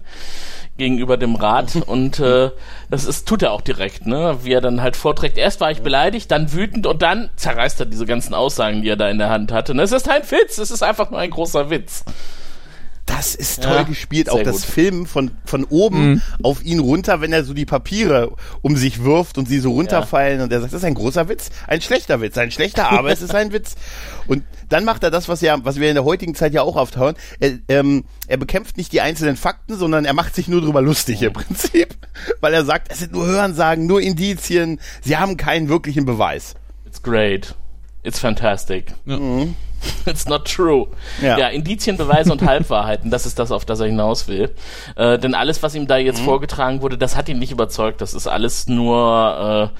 gegenüber 0.77 1.16
dem 1.16 1.35
Rat 1.35 1.75
und 1.87 2.21
äh, 2.21 2.53
das 2.90 3.07
ist 3.07 3.27
tut 3.27 3.43
er 3.43 3.51
auch 3.51 3.61
direkt, 3.61 4.07
ne, 4.07 4.38
wie 4.45 4.53
er 4.53 4.61
dann 4.61 4.83
halt 4.83 4.95
vorträgt. 4.95 5.37
Erst 5.37 5.61
war 5.61 5.73
ich 5.73 5.83
beleidigt, 5.83 6.31
dann 6.31 6.53
wütend 6.53 6.87
und 6.87 7.03
dann 7.03 7.31
zerreißt 7.35 7.81
er 7.81 7.87
diese 7.87 8.07
ganzen 8.07 8.33
Aussagen, 8.33 8.83
die 8.83 8.88
er 8.88 8.97
da 8.97 9.11
in 9.11 9.19
der 9.19 9.31
Hand 9.31 9.51
hatte. 9.51 9.75
Ne? 9.75 9.83
Es 9.83 9.90
ist 9.90 10.09
ein 10.09 10.23
Witz, 10.23 10.59
es 10.59 10.71
ist 10.71 10.85
einfach 10.85 11.11
nur 11.11 11.19
ein 11.19 11.31
großer 11.31 11.71
Witz 11.71 12.05
das 13.11 13.35
ist 13.35 13.64
toll 13.64 13.75
ja, 13.75 13.83
gespielt. 13.83 14.31
Auch 14.31 14.42
das 14.42 14.62
gut. 14.62 14.70
Filmen 14.70 15.07
von, 15.07 15.33
von 15.44 15.64
oben 15.64 16.11
mhm. 16.11 16.23
auf 16.42 16.64
ihn 16.64 16.79
runter, 16.79 17.20
wenn 17.20 17.33
er 17.33 17.42
so 17.42 17.55
die 17.55 17.66
Papiere 17.66 18.33
um 18.62 18.77
sich 18.77 19.03
wirft 19.03 19.37
und 19.37 19.49
sie 19.49 19.59
so 19.59 19.73
runterfallen 19.73 20.38
ja. 20.38 20.44
und 20.44 20.53
er 20.53 20.61
sagt, 20.61 20.73
das 20.73 20.83
ist 20.83 20.87
ein 20.87 20.94
großer 20.94 21.29
Witz, 21.29 21.51
ein 21.66 21.81
schlechter 21.81 22.20
Witz, 22.20 22.38
ein 22.38 22.53
schlechter, 22.53 22.90
aber 22.92 23.11
es 23.11 23.20
ist 23.20 23.35
ein 23.35 23.53
Witz. 23.53 23.75
Und 24.29 24.44
dann 24.68 24.85
macht 24.85 25.03
er 25.03 25.11
das, 25.11 25.29
was 25.29 25.40
ja, 25.40 25.57
was 25.64 25.81
wir 25.81 25.88
in 25.88 25.96
der 25.96 26.05
heutigen 26.05 26.37
Zeit 26.37 26.55
ja 26.55 26.62
auch 26.62 26.77
oft 26.77 26.96
hören. 26.96 27.16
Er, 27.40 27.59
ähm, 27.68 28.05
er 28.29 28.37
bekämpft 28.37 28.77
nicht 28.77 28.92
die 28.92 29.01
einzelnen 29.01 29.37
Fakten, 29.37 29.77
sondern 29.77 30.05
er 30.05 30.14
macht 30.14 30.37
sich 30.37 30.46
nur 30.46 30.61
drüber 30.61 30.81
lustig 30.81 31.20
im 31.23 31.33
Prinzip, 31.33 31.96
weil 32.40 32.55
er 32.55 32.64
sagt, 32.64 32.92
es 32.92 33.01
sind 33.01 33.12
nur 33.12 33.27
Hörensagen, 33.27 33.87
nur 33.87 34.01
Indizien, 34.01 34.79
sie 35.03 35.16
haben 35.16 35.37
keinen 35.37 35.68
wirklichen 35.68 36.05
Beweis. 36.05 36.55
It's 36.87 37.03
great. 37.03 37.57
It's 38.05 38.20
fantastic. 38.20 38.94
Ja. 39.05 39.18
Mhm. 39.18 39.57
It's 40.07 40.27
not 40.27 40.47
true. 40.47 40.87
Ja. 41.23 41.38
ja, 41.38 41.49
Indizien, 41.49 41.97
Beweise 41.97 42.33
und 42.33 42.43
Halbwahrheiten, 42.43 43.11
das 43.11 43.27
ist 43.27 43.38
das, 43.38 43.53
auf 43.53 43.64
das 43.64 43.81
er 43.81 43.87
hinaus 43.87 44.29
will. 44.29 44.51
Äh, 44.97 45.19
denn 45.19 45.35
alles, 45.35 45.62
was 45.62 45.75
ihm 45.75 45.87
da 45.87 45.97
jetzt 45.97 46.21
mhm. 46.21 46.27
vorgetragen 46.27 46.83
wurde, 46.83 46.99
das 46.99 47.16
hat 47.16 47.29
ihn 47.29 47.38
nicht 47.38 47.53
überzeugt. 47.53 48.01
Das 48.01 48.14
ist 48.14 48.27
alles 48.27 48.69
nur, 48.69 49.71
äh, 49.73 49.79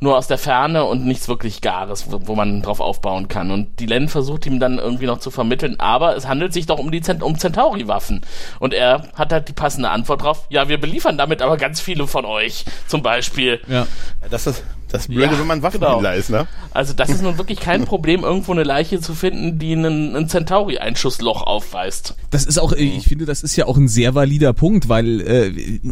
nur 0.00 0.16
aus 0.16 0.26
der 0.26 0.38
Ferne 0.38 0.84
und 0.84 1.06
nichts 1.06 1.28
wirklich 1.28 1.60
Gares, 1.60 2.10
wo, 2.10 2.26
wo 2.26 2.34
man 2.34 2.60
drauf 2.62 2.80
aufbauen 2.80 3.28
kann. 3.28 3.50
Und 3.50 3.78
die 3.78 3.86
Len 3.86 4.08
versucht 4.08 4.46
ihm 4.46 4.58
dann 4.58 4.78
irgendwie 4.78 5.06
noch 5.06 5.18
zu 5.18 5.30
vermitteln, 5.30 5.78
aber 5.78 6.16
es 6.16 6.26
handelt 6.26 6.52
sich 6.52 6.66
doch 6.66 6.78
um 6.78 6.90
die 6.90 7.00
Zent 7.00 7.22
um 7.22 7.38
Centauri-Waffen. 7.38 8.22
Und 8.58 8.74
er 8.74 9.04
hat 9.14 9.32
halt 9.32 9.48
die 9.48 9.52
passende 9.52 9.90
Antwort 9.90 10.22
drauf. 10.22 10.46
Ja, 10.50 10.68
wir 10.68 10.80
beliefern 10.80 11.16
damit 11.18 11.40
aber 11.40 11.56
ganz 11.56 11.80
viele 11.80 12.06
von 12.06 12.24
euch, 12.24 12.64
zum 12.88 13.02
Beispiel. 13.02 13.60
Ja, 13.68 13.86
das 14.28 14.46
ist 14.46 14.64
das 14.92 15.08
Blöde, 15.08 15.32
ja, 15.32 15.38
wenn 15.38 15.46
man 15.46 15.62
Waffenhändler 15.62 16.10
genau. 16.10 16.20
ist, 16.20 16.30
ne? 16.30 16.46
Also 16.72 16.92
das 16.92 17.10
ist 17.10 17.22
nun 17.22 17.38
wirklich 17.38 17.60
kein 17.60 17.84
Problem, 17.86 18.22
irgendwo 18.22 18.52
eine 18.52 18.62
Leiche 18.62 19.00
zu 19.00 19.14
finden, 19.14 19.58
die 19.58 19.72
einen, 19.72 20.14
ein 20.14 20.28
Centauri-Einschussloch 20.28 21.42
aufweist. 21.42 22.14
Das 22.30 22.44
ist 22.44 22.58
auch, 22.58 22.72
ich 22.72 23.04
finde, 23.04 23.24
das 23.24 23.42
ist 23.42 23.56
ja 23.56 23.66
auch 23.66 23.76
ein 23.76 23.88
sehr 23.88 24.14
valider 24.14 24.52
Punkt, 24.52 24.88
weil 24.88 25.20
äh, 25.20 25.90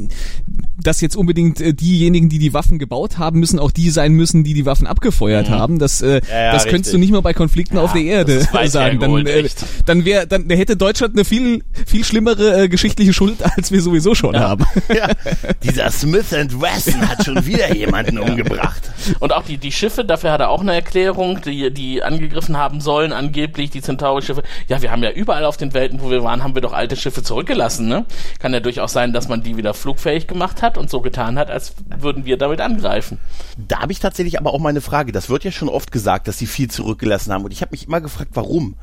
dass 0.82 1.00
jetzt 1.00 1.16
unbedingt 1.16 1.60
äh, 1.60 1.74
diejenigen, 1.74 2.28
die 2.28 2.38
die 2.38 2.54
Waffen 2.54 2.78
gebaut 2.78 3.18
haben, 3.18 3.40
müssen 3.40 3.58
auch 3.58 3.70
die 3.70 3.90
sein 3.90 4.12
müssen, 4.12 4.44
die 4.44 4.54
die 4.54 4.66
Waffen 4.66 4.86
abgefeuert 4.86 5.48
mhm. 5.48 5.54
haben. 5.54 5.78
Das, 5.78 6.02
äh, 6.02 6.20
ja, 6.28 6.44
ja, 6.44 6.52
das 6.52 6.66
könntest 6.66 6.94
du 6.94 6.98
nicht 6.98 7.12
mal 7.12 7.20
bei 7.20 7.34
Konflikten 7.34 7.78
auf 7.78 7.92
der 7.92 8.02
Erde 8.02 8.46
sagen. 8.66 9.00
Dann, 9.00 9.26
äh, 9.26 9.48
dann 9.86 10.04
wäre, 10.04 10.26
dann 10.26 10.48
hätte 10.50 10.76
Deutschland 10.76 11.14
eine 11.14 11.24
viel, 11.24 11.62
viel 11.86 12.04
schlimmere 12.04 12.64
äh, 12.64 12.68
geschichtliche 12.68 13.12
Schuld, 13.12 13.38
als 13.56 13.70
wir 13.70 13.82
sowieso 13.82 14.14
schon 14.14 14.38
haben. 14.38 14.64
Ja. 14.94 15.08
Dieser 15.62 15.90
Smith 15.90 16.30
Wesson 16.30 17.08
hat 17.08 17.24
schon 17.24 17.44
wieder 17.46 17.74
jemanden 17.74 18.18
umgebracht. 18.18 18.89
Und 19.18 19.32
auch 19.32 19.44
die, 19.44 19.58
die 19.58 19.72
Schiffe, 19.72 20.04
dafür 20.04 20.32
hat 20.32 20.40
er 20.40 20.50
auch 20.50 20.60
eine 20.60 20.74
Erklärung, 20.74 21.40
die, 21.42 21.72
die 21.72 22.02
angegriffen 22.02 22.56
haben 22.56 22.80
sollen, 22.80 23.12
angeblich, 23.12 23.70
die 23.70 23.82
Centauri-Schiffe. 23.82 24.42
Ja, 24.68 24.82
wir 24.82 24.90
haben 24.90 25.02
ja 25.02 25.10
überall 25.10 25.44
auf 25.44 25.56
den 25.56 25.74
Welten, 25.74 26.00
wo 26.00 26.10
wir 26.10 26.22
waren, 26.22 26.42
haben 26.42 26.54
wir 26.54 26.62
doch 26.62 26.72
alte 26.72 26.96
Schiffe 26.96 27.22
zurückgelassen, 27.22 27.88
ne? 27.88 28.04
Kann 28.38 28.52
ja 28.52 28.60
durchaus 28.60 28.92
sein, 28.92 29.12
dass 29.12 29.28
man 29.28 29.42
die 29.42 29.56
wieder 29.56 29.74
flugfähig 29.74 30.26
gemacht 30.26 30.62
hat 30.62 30.78
und 30.78 30.90
so 30.90 31.00
getan 31.00 31.38
hat, 31.38 31.50
als 31.50 31.74
würden 31.98 32.24
wir 32.24 32.36
damit 32.36 32.60
angreifen. 32.60 33.18
Da 33.56 33.80
habe 33.80 33.92
ich 33.92 34.00
tatsächlich 34.00 34.38
aber 34.38 34.54
auch 34.54 34.58
mal 34.58 34.70
eine 34.70 34.80
Frage. 34.80 35.12
Das 35.12 35.28
wird 35.28 35.44
ja 35.44 35.52
schon 35.52 35.68
oft 35.68 35.92
gesagt, 35.92 36.28
dass 36.28 36.38
sie 36.38 36.46
viel 36.46 36.70
zurückgelassen 36.70 37.32
haben. 37.32 37.44
Und 37.44 37.52
ich 37.52 37.62
habe 37.62 37.72
mich 37.72 37.86
immer 37.86 38.00
gefragt, 38.00 38.30
warum? 38.34 38.76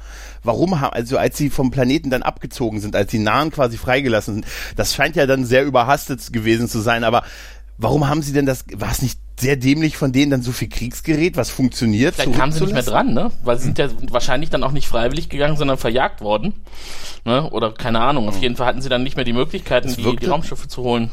Warum 0.43 0.79
haben, 0.79 0.93
also 0.93 1.17
als 1.17 1.37
sie 1.37 1.49
vom 1.49 1.71
Planeten 1.71 2.09
dann 2.09 2.23
abgezogen 2.23 2.79
sind, 2.79 2.95
als 2.95 3.11
die 3.11 3.19
Nahen 3.19 3.51
quasi 3.51 3.77
freigelassen 3.77 4.35
sind, 4.35 4.45
das 4.75 4.93
scheint 4.93 5.15
ja 5.15 5.25
dann 5.25 5.45
sehr 5.45 5.65
überhastet 5.65 6.31
gewesen 6.31 6.67
zu 6.67 6.79
sein, 6.79 7.03
aber 7.03 7.23
warum 7.77 8.07
haben 8.07 8.21
sie 8.21 8.33
denn 8.33 8.45
das, 8.45 8.65
war 8.75 8.91
es 8.91 9.01
nicht 9.01 9.19
sehr 9.39 9.55
dämlich 9.55 9.97
von 9.97 10.11
denen 10.11 10.31
dann 10.31 10.41
so 10.41 10.51
viel 10.51 10.67
Kriegsgerät, 10.67 11.37
was 11.37 11.51
funktioniert. 11.51 12.15
Vielleicht 12.15 12.37
kamen 12.37 12.51
sie 12.51 12.61
nicht 12.61 12.73
mehr 12.73 12.81
dran, 12.81 13.13
ne? 13.13 13.31
Weil 13.43 13.57
sie 13.57 13.65
sind 13.65 13.77
ja 13.77 13.87
wahrscheinlich 14.09 14.49
dann 14.49 14.63
auch 14.63 14.71
nicht 14.71 14.87
freiwillig 14.87 15.29
gegangen, 15.29 15.57
sondern 15.57 15.77
verjagt 15.77 16.21
worden. 16.21 16.53
Ne? 17.23 17.47
Oder 17.51 17.71
keine 17.71 17.99
Ahnung. 17.99 18.27
Auf 18.27 18.35
hm. 18.35 18.41
jeden 18.41 18.55
Fall 18.55 18.65
hatten 18.65 18.81
sie 18.81 18.89
dann 18.89 19.03
nicht 19.03 19.15
mehr 19.15 19.25
die 19.25 19.33
Möglichkeiten, 19.33 19.95
die, 19.95 20.15
die 20.15 20.25
Raumschiffe 20.25 20.67
zu 20.67 20.81
holen 20.81 21.11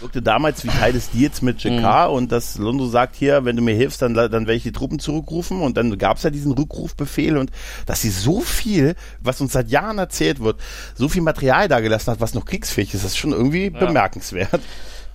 wirkte 0.00 0.22
damals 0.22 0.64
wie 0.64 0.68
Teil 0.68 0.92
des 0.92 1.10
Deals 1.10 1.42
mit 1.42 1.62
JK 1.62 1.80
mhm. 1.80 2.12
und 2.14 2.32
dass 2.32 2.58
Londo 2.58 2.86
sagt 2.86 3.16
hier, 3.16 3.44
wenn 3.44 3.56
du 3.56 3.62
mir 3.62 3.74
hilfst, 3.74 4.02
dann, 4.02 4.14
dann 4.14 4.30
werde 4.30 4.54
ich 4.54 4.62
die 4.62 4.72
Truppen 4.72 4.98
zurückrufen 4.98 5.60
und 5.60 5.76
dann 5.76 5.96
gab 5.98 6.16
es 6.16 6.22
ja 6.22 6.30
diesen 6.30 6.52
Rückrufbefehl 6.52 7.36
und 7.36 7.50
dass 7.86 8.02
sie 8.02 8.10
so 8.10 8.40
viel, 8.40 8.94
was 9.20 9.40
uns 9.40 9.52
seit 9.52 9.68
Jahren 9.68 9.98
erzählt 9.98 10.40
wird, 10.40 10.60
so 10.94 11.08
viel 11.08 11.22
Material 11.22 11.68
da 11.68 11.80
gelassen 11.80 12.12
hat, 12.12 12.20
was 12.20 12.34
noch 12.34 12.44
kriegsfähig 12.44 12.94
ist, 12.94 13.04
das 13.04 13.12
ist 13.12 13.18
schon 13.18 13.32
irgendwie 13.32 13.72
ja. 13.72 13.78
bemerkenswert. 13.78 14.60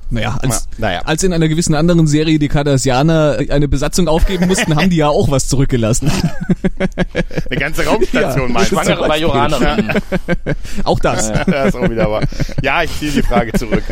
Naja, 0.09 0.37
als, 0.41 0.67
naja. 0.77 1.01
als 1.03 1.23
in 1.23 1.33
einer 1.33 1.47
gewissen 1.47 1.73
anderen 1.73 2.05
Serie 2.05 2.37
die 2.37 2.47
Cardassianer 2.47 3.39
eine 3.49 3.67
Besatzung 3.67 4.07
aufgeben 4.07 4.47
mussten, 4.47 4.75
haben 4.75 4.89
die 4.89 4.97
ja 4.97 5.09
auch 5.09 5.31
was 5.31 5.47
zurückgelassen. 5.47 6.11
Eine 7.49 7.59
ganze 7.59 7.85
Raumstation, 7.85 8.47
ja, 8.47 8.53
mein 8.53 8.65
Schwangere 8.65 9.07
Majoranerin. 9.07 9.89
auch 10.83 10.99
das. 10.99 11.29
Ja, 11.29 11.45
ja. 11.47 11.63
ist 11.65 11.75
auch 11.75 11.89
wieder 11.89 12.09
wahr. 12.09 12.23
Ja, 12.61 12.83
ich 12.83 12.97
ziehe 12.97 13.11
die 13.11 13.21
Frage 13.21 13.53
zurück. 13.53 13.83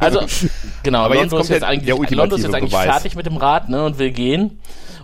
Also, 0.00 0.20
genau, 0.82 1.04
aber 1.04 1.14
Londo 1.14 1.38
ist 1.38 1.48
jetzt 1.48 1.64
eigentlich, 1.64 2.10
Londo 2.10 2.36
ist 2.36 2.42
jetzt 2.42 2.54
eigentlich 2.54 2.74
fertig 2.74 3.14
mit 3.14 3.26
dem 3.26 3.36
Rad 3.36 3.68
ne, 3.68 3.84
und 3.84 3.98
will 3.98 4.10
gehen. 4.10 4.58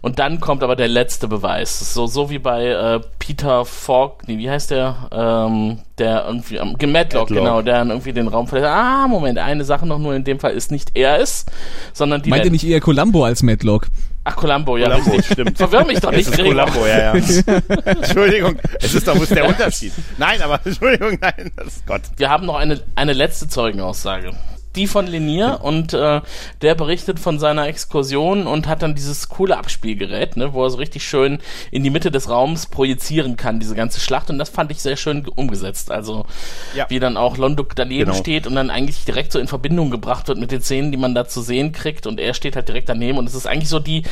Und 0.04 0.18
dann 0.18 0.38
kommt 0.38 0.62
aber 0.62 0.76
der 0.76 0.88
letzte 0.88 1.28
Beweis. 1.28 1.94
So, 1.94 2.06
so 2.06 2.28
wie 2.28 2.38
bei 2.38 2.66
äh, 2.66 3.00
Peter 3.18 3.64
Falk, 3.64 4.28
nee, 4.28 4.36
wie 4.36 4.50
heißt 4.50 4.70
der? 4.70 5.08
Ähm, 5.10 5.78
der 5.96 6.26
irgendwie, 6.26 6.56
ähm, 6.56 6.92
Matlock, 6.92 7.28
genau, 7.28 7.62
der 7.62 7.78
dann 7.78 7.88
irgendwie 7.88 8.12
den 8.12 8.28
Raum 8.28 8.46
verlässt. 8.46 8.68
Ah, 8.68 9.08
Moment, 9.08 9.38
eine 9.38 9.64
Sache 9.64 9.86
noch 9.86 9.98
nur 9.98 10.14
in 10.14 10.22
dem 10.22 10.38
Fall 10.40 10.52
ist 10.52 10.70
nicht 10.70 10.90
er 10.92 11.20
ist, 11.20 11.50
sondern 11.94 12.20
die. 12.20 12.28
Meint 12.28 12.44
ihr 12.44 12.50
nicht 12.50 12.66
eher 12.66 12.82
Columbo 12.82 13.24
als 13.24 13.42
Matlock? 13.42 13.86
Ach, 14.24 14.36
Columbo, 14.36 14.76
ja, 14.76 14.90
Columbo, 14.90 15.12
richtig. 15.12 15.32
stimmt. 15.32 15.56
Verwirr 15.56 15.86
mich 15.86 16.00
doch 16.00 16.10
nicht, 16.10 16.28
es 16.28 16.38
ist 16.38 16.44
Columbo, 16.44 16.86
ja, 16.86 16.98
ja. 16.98 17.12
Entschuldigung, 17.86 18.56
es 18.82 18.92
ist 18.92 19.08
doch, 19.08 19.16
wo 19.16 19.22
ist 19.22 19.34
der 19.34 19.48
Unterschied? 19.48 19.94
Nein, 20.18 20.42
aber 20.42 20.60
Entschuldigung, 20.66 21.16
nein, 21.18 21.50
das 21.56 21.68
ist 21.68 21.86
Gott. 21.86 22.02
Wir 22.18 22.28
haben 22.28 22.44
noch 22.44 22.56
eine, 22.56 22.78
eine 22.94 23.14
letzte 23.14 23.48
Zeugenaussage 23.48 24.32
die 24.76 24.86
von 24.86 25.06
Linier 25.06 25.60
und 25.62 25.92
äh, 25.92 26.20
der 26.62 26.74
berichtet 26.74 27.20
von 27.20 27.38
seiner 27.38 27.66
Exkursion 27.66 28.46
und 28.46 28.66
hat 28.66 28.82
dann 28.82 28.94
dieses 28.94 29.28
coole 29.28 29.56
Abspielgerät, 29.56 30.36
ne, 30.36 30.52
wo 30.52 30.64
er 30.64 30.70
so 30.70 30.78
richtig 30.78 31.06
schön 31.06 31.38
in 31.70 31.82
die 31.82 31.90
Mitte 31.90 32.10
des 32.10 32.28
Raums 32.28 32.66
projizieren 32.66 33.36
kann, 33.36 33.60
diese 33.60 33.74
ganze 33.74 34.00
Schlacht 34.00 34.30
und 34.30 34.38
das 34.38 34.48
fand 34.48 34.70
ich 34.70 34.82
sehr 34.82 34.96
schön 34.96 35.26
umgesetzt. 35.28 35.90
Also 35.90 36.26
ja. 36.74 36.86
wie 36.88 36.98
dann 36.98 37.16
auch 37.16 37.36
Londuk 37.36 37.76
daneben 37.76 38.10
genau. 38.10 38.18
steht 38.20 38.46
und 38.46 38.54
dann 38.54 38.70
eigentlich 38.70 39.04
direkt 39.04 39.32
so 39.32 39.38
in 39.38 39.48
Verbindung 39.48 39.90
gebracht 39.90 40.28
wird 40.28 40.38
mit 40.38 40.50
den 40.50 40.60
Szenen, 40.60 40.90
die 40.90 40.98
man 40.98 41.14
da 41.14 41.26
zu 41.26 41.40
sehen 41.40 41.72
kriegt 41.72 42.06
und 42.06 42.20
er 42.20 42.34
steht 42.34 42.56
halt 42.56 42.68
direkt 42.68 42.88
daneben 42.88 43.18
und 43.18 43.28
es 43.28 43.34
ist 43.34 43.46
eigentlich 43.46 43.68
so 43.68 43.78
die 43.78 44.02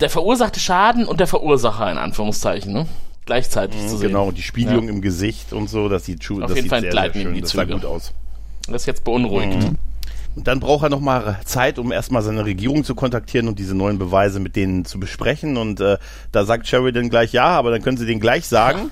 der 0.00 0.10
verursachte 0.10 0.60
Schaden 0.60 1.06
und 1.06 1.20
der 1.20 1.26
Verursacher 1.26 1.90
in 1.90 1.98
Anführungszeichen, 1.98 2.72
ne? 2.72 2.86
gleichzeitig 3.26 3.80
mhm, 3.82 3.88
zu 3.88 3.96
sehen. 3.98 4.08
Genau, 4.08 4.32
die 4.32 4.42
Spiegelung 4.42 4.84
ja. 4.86 4.90
im 4.90 5.02
Gesicht 5.02 5.52
und 5.52 5.68
so, 5.68 5.88
das 5.88 6.04
sieht, 6.04 6.20
Auf 6.30 6.40
das 6.40 6.50
jeden 6.50 6.62
sieht 6.62 6.68
Fall 6.68 6.80
sehr, 6.80 6.92
sehr 6.92 7.12
schön, 7.12 7.34
die 7.34 7.40
das 7.42 7.50
Züge. 7.50 7.66
sah 7.66 7.72
gut 7.72 7.84
aus. 7.84 8.12
Das 8.66 8.82
ist 8.82 8.86
jetzt 8.86 9.04
beunruhigt. 9.04 9.56
Mhm. 9.56 9.76
Und 10.36 10.46
dann 10.46 10.60
braucht 10.60 10.84
er 10.84 10.88
nochmal 10.90 11.38
Zeit, 11.44 11.78
um 11.78 11.90
erstmal 11.90 12.22
seine 12.22 12.44
Regierung 12.44 12.84
zu 12.84 12.94
kontaktieren 12.94 13.48
und 13.48 13.58
diese 13.58 13.74
neuen 13.74 13.98
Beweise 13.98 14.38
mit 14.40 14.54
denen 14.56 14.84
zu 14.84 15.00
besprechen. 15.00 15.56
Und 15.56 15.80
äh, 15.80 15.98
da 16.32 16.44
sagt 16.44 16.66
Sheridan 16.68 17.10
gleich 17.10 17.32
ja, 17.32 17.46
aber 17.46 17.70
dann 17.72 17.82
können 17.82 17.96
sie 17.96 18.06
den 18.06 18.20
gleich 18.20 18.46
sagen. 18.46 18.90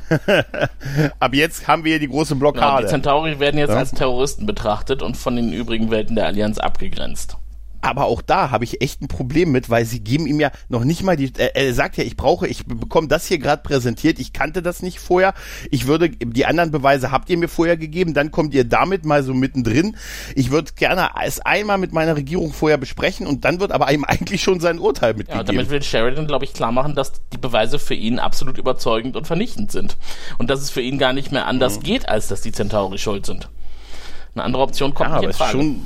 Ab 1.21 1.35
jetzt 1.35 1.69
haben 1.69 1.85
wir 1.85 1.93
hier 1.93 2.01
die 2.01 2.09
große 2.09 2.35
Genau, 2.35 2.41
Blockade. 2.53 2.85
die 2.87 2.91
Centauri 2.91 3.39
werden 3.39 3.59
jetzt 3.59 3.71
Ja. 3.71 3.77
als 3.77 3.93
Terroristen 3.93 4.47
betrachtet 4.47 5.03
und 5.03 5.17
von 5.17 5.37
den 5.37 5.53
übrigen 5.53 5.91
Welten 5.91 6.17
der 6.17 6.27
Allianz 6.27 6.59
abgegrenzt. 6.59 7.37
Aber 7.81 8.07
auch 8.07 8.23
da 8.23 8.51
habe 8.51 8.65
ich 8.65 8.81
echt 8.83 9.01
ein 9.03 9.09
Problem 9.09 9.53
mit, 9.53 9.71
weil 9.71 9.85
sie 9.85 10.01
geben 10.01 10.27
ihm 10.27 10.41
ja 10.41 10.51
noch 10.69 10.85
nicht 10.85 11.03
mal 11.03 11.17
die. 11.17 11.33
Er, 11.37 11.55
er 11.57 11.75
sagt 11.75 11.97
ja, 11.97 12.05
ich 12.05 12.17
brauche, 12.17 12.47
ich 12.47 12.67
bekomme 12.67 13.09
das 13.09 13.27
hier 13.27 13.39
gerade 13.39 13.63
präsentiert. 13.63 14.19
Ich 14.19 14.33
kannte 14.33 14.63
das 14.63 14.83
nicht 14.83 14.99
vorher. 14.99 15.35
Ich 15.71 15.87
würde 15.87 16.11
die 16.11 16.47
anderen 16.47 16.71
Beweise 16.71 17.13
habt 17.13 17.31
ihr 17.31 17.39
mir 17.39 17.49
vorher 17.49 17.77
gegeben. 17.77 18.15
Dann 18.15 18.31
kommt 18.31 18.55
ihr 18.55 18.65
damit 18.65 19.05
mal 19.05 19.23
so 19.23 19.33
mittendrin. 19.35 19.97
Ich 20.35 20.51
würde 20.51 20.73
gerne 20.75 21.11
es 21.25 21.41
einmal 21.41 21.79
mit 21.79 21.93
meiner 21.93 22.17
Regierung 22.17 22.53
vorher 22.53 22.79
besprechen 22.79 23.27
und 23.27 23.45
dann 23.45 23.61
wird 23.61 23.73
aber 23.73 23.93
ihm 23.93 24.05
eigentlich 24.09 24.43
schon 24.43 24.61
sein 24.61 24.79
Urteil 24.79 25.13
Ja, 25.13 25.17
mitgegeben. 25.17 25.47
damit 25.47 25.71
will 25.71 25.83
Sheridan, 25.83 26.27
glaube 26.27 26.45
ich, 26.45 26.53
klar 26.53 26.73
machen, 26.73 26.95
dass 26.95 27.13
die 27.33 27.39
Beweise 27.39 27.79
für 27.79 27.95
ihn 27.95 28.19
absolut 28.19 28.59
überzeugend 28.59 29.17
und 29.17 29.27
vernichtend 29.27 29.71
sind. 29.71 29.97
Und 30.39 30.51
dass 30.51 30.61
es 30.61 30.71
für 30.71 30.81
ihn 30.81 30.99
gar 30.99 31.13
nicht 31.13 31.33
mehr 31.33 31.47
anders 31.47 31.81
geht, 31.81 32.09
als 32.09 32.29
dass 32.29 32.41
die 32.41 32.53
Centauri 32.53 32.99
schuld 32.99 33.27
sind. 33.27 33.49
Eine 34.35 34.45
andere 34.45 34.63
Option 34.63 34.95
kommt 34.95 35.11
ja, 35.11 35.19
nicht 35.19 35.27
in 35.27 35.33
Frage. 35.33 35.53
schon. 35.53 35.83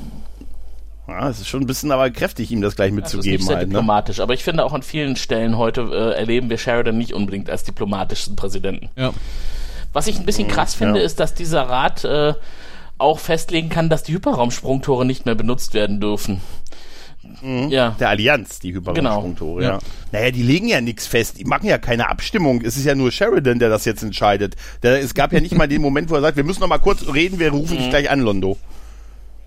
Ja, 1.09 1.29
es 1.29 1.41
ist 1.41 1.49
schon 1.49 1.63
ein 1.63 1.67
bisschen 1.67 1.91
aber 1.91 2.11
kräftig, 2.11 2.51
ihm 2.53 2.61
das 2.63 2.77
gleich 2.77 2.91
das 2.91 2.97
ist 2.97 3.03
nicht 3.03 3.15
mitzugeben 3.17 3.47
sehr 3.47 3.57
halt. 3.57 3.69
Ne? 3.69 3.75
diplomatisch. 3.75 4.21
Aber 4.21 4.35
ich 4.35 4.45
finde 4.45 4.65
auch 4.65 4.73
an 4.73 4.83
vielen 4.83 5.17
Stellen 5.17 5.59
heute 5.59 5.83
äh, 5.93 6.19
erleben 6.19 6.49
wir 6.49 6.59
Sheridan 6.59 6.97
nicht 6.97 7.13
unbedingt 7.13 7.51
als 7.51 7.65
diplomatischsten 7.65 8.37
Präsidenten. 8.37 8.89
Ja. 8.97 9.13
Was 9.93 10.07
ich 10.07 10.19
ein 10.19 10.25
bisschen 10.25 10.49
krass 10.49 10.75
finde, 10.75 11.01
ist, 11.01 11.19
dass 11.21 11.35
dieser 11.35 11.63
Rat 11.63 12.05
äh, 12.05 12.35
auch 12.99 13.19
festlegen 13.19 13.69
kann, 13.69 13.89
dass 13.91 14.05
die 14.05 14.15
Hyperraumsprungtore 14.15 15.05
nicht 15.05 15.27
mehr 15.27 15.35
benutzt 15.35 15.75
werden 15.75 16.01
dürfen. 16.01 16.41
Ja. 17.43 17.91
Der 18.01 18.09
Allianz, 18.09 18.59
die 18.61 18.73
Hyperraumsprungtore, 18.75 19.61
Genau. 19.61 19.73
ja. 19.75 19.79
Naja, 20.13 20.31
die 20.31 20.43
legen 20.43 20.69
ja 20.69 20.81
nichts 20.81 21.07
fest, 21.07 21.39
die 21.39 21.45
machen 21.45 21.67
ja 21.67 21.79
keine 21.79 22.09
Abstimmung. 22.09 22.63
Es 22.63 22.77
ist 22.77 22.85
ja 22.85 22.95
nur 22.95 23.11
Sheridan, 23.11 23.59
der 23.59 23.69
das 23.69 23.85
jetzt 23.85 24.03
entscheidet. 24.03 24.55
Der, 24.83 25.01
es 25.01 25.15
gab 25.15 25.33
ja 25.33 25.41
nicht 25.41 25.55
mal 25.55 25.69
den 25.69 25.83
Moment, 25.83 26.11
wo 26.11 26.15
er 26.15 26.21
sagt, 26.21 26.37
wir 26.37 26.45
müssen 26.45 26.61
noch 26.61 26.69
mal 26.69 26.79
kurz 26.79 27.05
reden, 27.13 27.39
wir 27.39 27.51
rufen 27.51 27.75
Mhm. 27.77 27.81
dich 27.81 27.91
gleich 27.91 28.11
an, 28.11 28.21
Londo. 28.21 28.57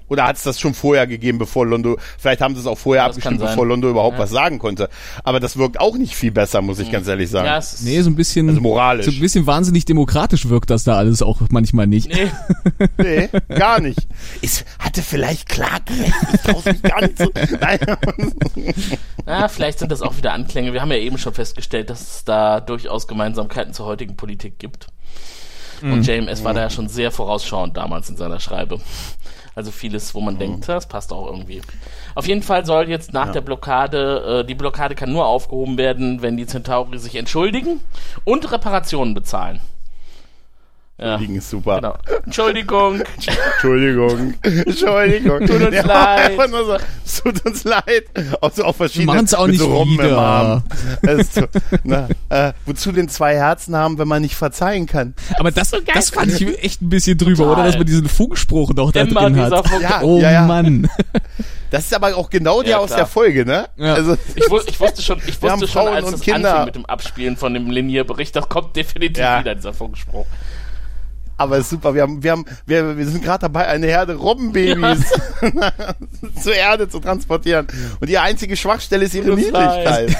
Oder 0.08 0.26
hat 0.28 0.36
es 0.38 0.44
das 0.44 0.60
schon 0.60 0.74
vorher 0.74 1.08
gegeben, 1.08 1.38
bevor 1.40 1.66
Londo, 1.66 1.98
vielleicht 2.20 2.42
haben 2.42 2.54
sie 2.54 2.62
es 2.62 2.68
auch 2.68 2.78
vorher 2.78 3.08
Das 3.08 3.16
abgestimmt, 3.18 3.40
bevor 3.42 3.66
Londo 3.66 3.90
überhaupt 3.90 4.18
Ja. 4.18 4.24
was 4.24 4.30
sagen 4.30 4.60
konnte. 4.60 4.90
Aber 5.24 5.40
das 5.40 5.58
wirkt 5.58 5.80
auch 5.80 5.96
nicht 5.98 6.16
viel 6.16 6.32
besser, 6.32 6.62
muss 6.62 6.78
ich 6.80 6.92
ganz 6.92 7.08
ehrlich 7.08 7.30
sagen. 7.30 7.48
Ja, 7.48 7.58
es 7.58 7.82
Nee, 7.82 8.02
so 8.02 8.10
ein 8.12 8.16
bisschen, 8.16 8.48
Also 8.50 8.62
moralisch. 8.62 9.06
so 9.06 9.12
ein 9.12 9.20
bisschen 9.20 9.48
wahnsinnig 9.48 9.86
demokratisch 9.86 10.48
wirkt 10.48 10.70
das 10.70 10.84
da 10.84 10.96
alles 10.98 11.22
auch 11.24 11.42
manchmal 11.50 11.88
nicht. 11.88 12.08
nee, 12.14 12.30
Nee, 12.98 13.30
gar 13.56 13.80
nicht. 13.82 14.00
Ich 14.42 14.64
hatte 14.80 15.02
vielleicht 15.02 15.50
Clark 15.50 15.84
recht, 15.90 16.14
ich 16.34 16.42
trau's 16.42 16.66
mich 16.66 16.82
gar 16.84 17.02
nicht 17.02 17.18
zu. 17.18 17.32
Nein. 17.60 17.80
ja, 19.26 19.48
vielleicht 19.48 19.80
sind 19.80 19.92
das 19.92 20.02
auch 20.02 20.18
wieder 20.18 20.34
Anklänge. 20.34 20.74
Wir 20.74 20.82
haben 20.82 20.92
ja 20.92 20.98
eben 20.98 21.18
schon 21.18 21.34
festgestellt, 21.34 21.90
dass 21.90 22.02
es 22.02 22.24
da 22.26 22.60
durchaus 22.62 23.08
Gemeinsamkeiten 23.08 23.74
zur 23.74 23.86
heutigen 23.86 24.16
Politik 24.16 24.60
gibt. 24.60 24.88
Und 25.82 26.08
JMS 26.08 26.44
war 26.44 26.54
da 26.54 26.62
ja 26.62 26.70
schon 26.70 26.88
sehr 26.88 27.12
vorausschauend 27.12 27.76
damals 27.76 28.10
in 28.10 28.16
seiner 28.16 28.40
Schreibe. 28.40 28.80
Also 29.56 29.72
vieles, 29.72 30.14
wo 30.14 30.20
man 30.20 30.38
denkt, 30.38 30.68
das 30.68 30.86
passt 30.86 31.14
auch 31.14 31.28
irgendwie. 31.28 31.62
Auf 32.14 32.28
jeden 32.28 32.44
Fall 32.44 32.66
soll 32.66 32.90
jetzt 32.90 33.14
nach 33.14 33.32
der 33.32 33.40
Blockade, 33.40 34.42
äh, 34.42 34.46
die 34.46 34.54
Blockade 34.54 34.96
kann 34.96 35.14
nur 35.14 35.26
aufgehoben 35.26 35.78
werden, 35.78 36.22
wenn 36.22 36.36
die 36.36 36.46
Centauri 36.46 37.00
sich 37.00 37.16
entschuldigen 37.16 37.80
und 38.26 38.52
Reparationen 38.52 39.14
bezahlen. 39.14 39.62
Ja, 40.98 41.06
Entschuldigung, 41.16 41.36
ist 41.38 41.50
super. 41.50 41.76
genau. 41.76 41.96
Entschuldigung. 42.26 43.02
Entschuldigung. 43.56 44.34
Entschuldigung. 44.44 45.40
Tut 45.46 45.62
uns 45.62 45.76
Ja, 45.76 45.86
leid. 45.86 46.32
So, 46.50 46.78
es 47.06 47.22
tut 47.22 47.46
uns 47.46 47.64
leid. 47.66 48.06
Auch 48.40 48.52
so 48.54 48.64
auf 48.64 48.78
verschiedene 48.78 49.08
machen's 49.14 49.34
auch 49.34 49.48
nicht 49.48 49.60
so 49.60 49.82
im 49.82 49.90
wieder. 49.90 50.18
Arm. 50.18 50.64
Das 51.02 51.20
ist 51.20 51.34
so, 51.36 51.42
na, 51.84 52.08
äh, 52.30 52.54
wozu 52.66 52.94
denn 52.94 53.10
zwei 53.10 53.36
Herzen 53.36 53.76
haben, 53.76 53.98
wenn 53.98 54.08
man 54.08 54.22
nicht 54.22 54.36
verzeihen 54.36 54.86
kann? 54.86 55.16
Aber 55.38 55.52
das, 55.52 55.72
das 55.94 56.10
fand 56.12 56.32
ich 56.40 56.64
echt 56.64 56.82
ein 56.82 56.88
bisschen 56.90 57.18
drüber, 57.18 57.44
Total. 57.44 57.54
oder? 57.56 57.64
Dass 57.66 57.78
man 57.78 57.86
diesen 57.88 58.08
Funkspruch 58.08 58.74
noch 58.74 58.92
da 58.94 59.02
Immer 59.02 59.22
drin 59.24 59.40
hat. 59.42 59.52
Ja, 59.82 60.02
Oh 60.02 60.20
ja, 60.22 60.32
ja. 60.32 60.42
Mann. 60.46 60.90
Das 61.72 61.86
ist 61.86 61.94
aber 61.94 62.16
auch 62.16 62.30
genau 62.30 62.62
der 62.62 62.72
Ja, 62.72 62.78
aus 62.78 62.92
der 62.96 63.06
Folge, 63.06 63.46
ne? 63.46 63.68
Ja. 63.76 63.96
Also, 63.96 64.18
Ich, 64.36 64.50
wu 64.50 64.60
ich 64.66 64.80
wusste 64.80 65.02
schon, 65.02 65.20
ich 65.28 65.42
Wir 65.42 65.52
haben 65.52 65.60
wusste 65.62 65.74
schon, 65.74 65.88
als 65.90 66.10
es 66.14 66.22
Kinder. 66.22 66.52
anfing 66.52 66.66
mit 66.66 66.76
dem 66.76 66.86
Abspielen 66.86 67.36
von 67.36 67.54
dem 67.54 67.70
Linierbericht, 67.70 68.34
das 68.36 68.48
kommt 68.48 68.78
definitiv 68.78 69.18
Ja. 69.22 69.40
wieder, 69.42 69.56
dieser 69.56 69.74
Funkspruch. 69.74 70.26
Aber 71.38 71.58
ist 71.58 71.70
super. 71.70 71.94
Wir 71.94 72.04
haben, 72.04 72.24
wir 72.24 72.32
haben, 72.32 72.46
wir, 72.66 72.98
wir 72.98 73.08
sind 73.08 73.24
gerade 73.24 73.42
dabei, 73.42 73.68
eine 73.68 73.88
Herde 73.88 74.16
Robbenbabys 74.16 75.06
zur 76.42 76.56
Erde 76.56 76.88
zu 76.90 77.00
transportieren. 77.00 77.68
Und 78.00 78.10
die 78.10 78.18
einzige 78.18 78.56
Schwachstelle 78.56 79.06
ist 79.06 79.14
ihre. 79.14 79.36
Niedrigkeit. 79.36 80.16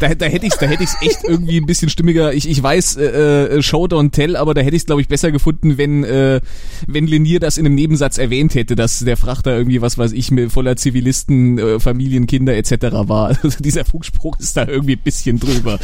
Da, 0.00 0.14
da 0.14 0.26
hätte 0.26 0.46
ich's, 0.46 0.58
da 0.58 0.66
hätte 0.66 0.82
ich's 0.82 0.96
echt 1.00 1.24
irgendwie 1.24 1.58
ein 1.58 1.66
bisschen 1.66 1.88
stimmiger. 1.88 2.32
Ich, 2.32 2.48
ich 2.48 2.62
weiß, 2.62 2.96
äh, 2.96 3.04
äh, 3.04 3.62
Show 3.62 3.84
don't 3.84 4.12
tell, 4.12 4.36
aber 4.36 4.54
da 4.54 4.60
hätte 4.60 4.76
ich's 4.76 4.86
glaube 4.86 5.00
ich 5.00 5.08
besser 5.08 5.32
gefunden, 5.32 5.78
wenn 5.78 6.04
äh, 6.04 6.40
wenn 6.86 7.06
Lenier 7.06 7.40
das 7.40 7.58
in 7.58 7.66
einem 7.66 7.74
Nebensatz 7.74 8.18
erwähnt 8.18 8.54
hätte, 8.54 8.76
dass 8.76 9.00
der 9.00 9.16
Frachter 9.16 9.56
irgendwie 9.56 9.80
was 9.80 9.98
weiß 9.98 10.12
ich 10.12 10.30
mit 10.30 10.52
voller 10.52 10.76
Zivilisten, 10.76 11.58
äh, 11.58 11.80
Familien, 11.80 12.26
Kinder 12.26 12.56
etc. 12.56 12.72
war. 13.08 13.36
Also 13.42 13.58
dieser 13.60 13.84
Funkspruch 13.84 14.38
ist 14.38 14.56
da 14.56 14.66
irgendwie 14.66 14.92
ein 14.92 15.02
bisschen 15.02 15.40
drüber. 15.40 15.78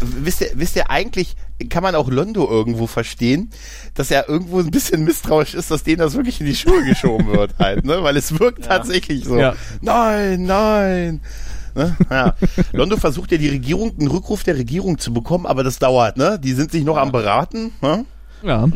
wisst 0.00 0.40
ihr, 0.40 0.50
wisst 0.54 0.74
ihr, 0.74 0.90
eigentlich 0.90 1.36
kann 1.68 1.82
man 1.82 1.94
auch 1.94 2.10
Londo 2.10 2.48
irgendwo 2.48 2.86
verstehen, 2.86 3.50
dass 3.94 4.10
er 4.10 4.28
irgendwo 4.28 4.58
ein 4.58 4.70
bisschen 4.70 5.04
misstrauisch 5.04 5.54
ist, 5.54 5.70
dass 5.70 5.84
denen 5.84 5.98
das 5.98 6.14
wirklich 6.14 6.40
in 6.40 6.46
die 6.46 6.56
Schuhe 6.56 6.84
geschoben 6.84 7.28
wird 7.28 7.54
halt, 7.58 7.84
ne? 7.84 8.02
Weil 8.02 8.16
es 8.16 8.38
wirkt 8.38 8.64
tatsächlich 8.64 9.24
so. 9.24 9.38
Ja. 9.38 9.54
Nein, 9.80 10.44
nein. 10.44 11.20
Ne? 11.74 11.96
Ja. 12.10 12.34
Londo 12.72 12.96
versucht 12.96 13.32
ja 13.32 13.38
die 13.38 13.48
Regierung, 13.48 13.92
einen 13.98 14.08
Rückruf 14.08 14.44
der 14.44 14.56
Regierung 14.56 14.98
zu 14.98 15.12
bekommen, 15.12 15.46
aber 15.46 15.64
das 15.64 15.78
dauert, 15.78 16.16
ne? 16.16 16.38
Die 16.38 16.52
sind 16.52 16.70
sich 16.70 16.84
noch 16.84 16.96
am 16.96 17.12
beraten, 17.12 17.72
ne? 17.82 18.04
Ja. 18.42 18.68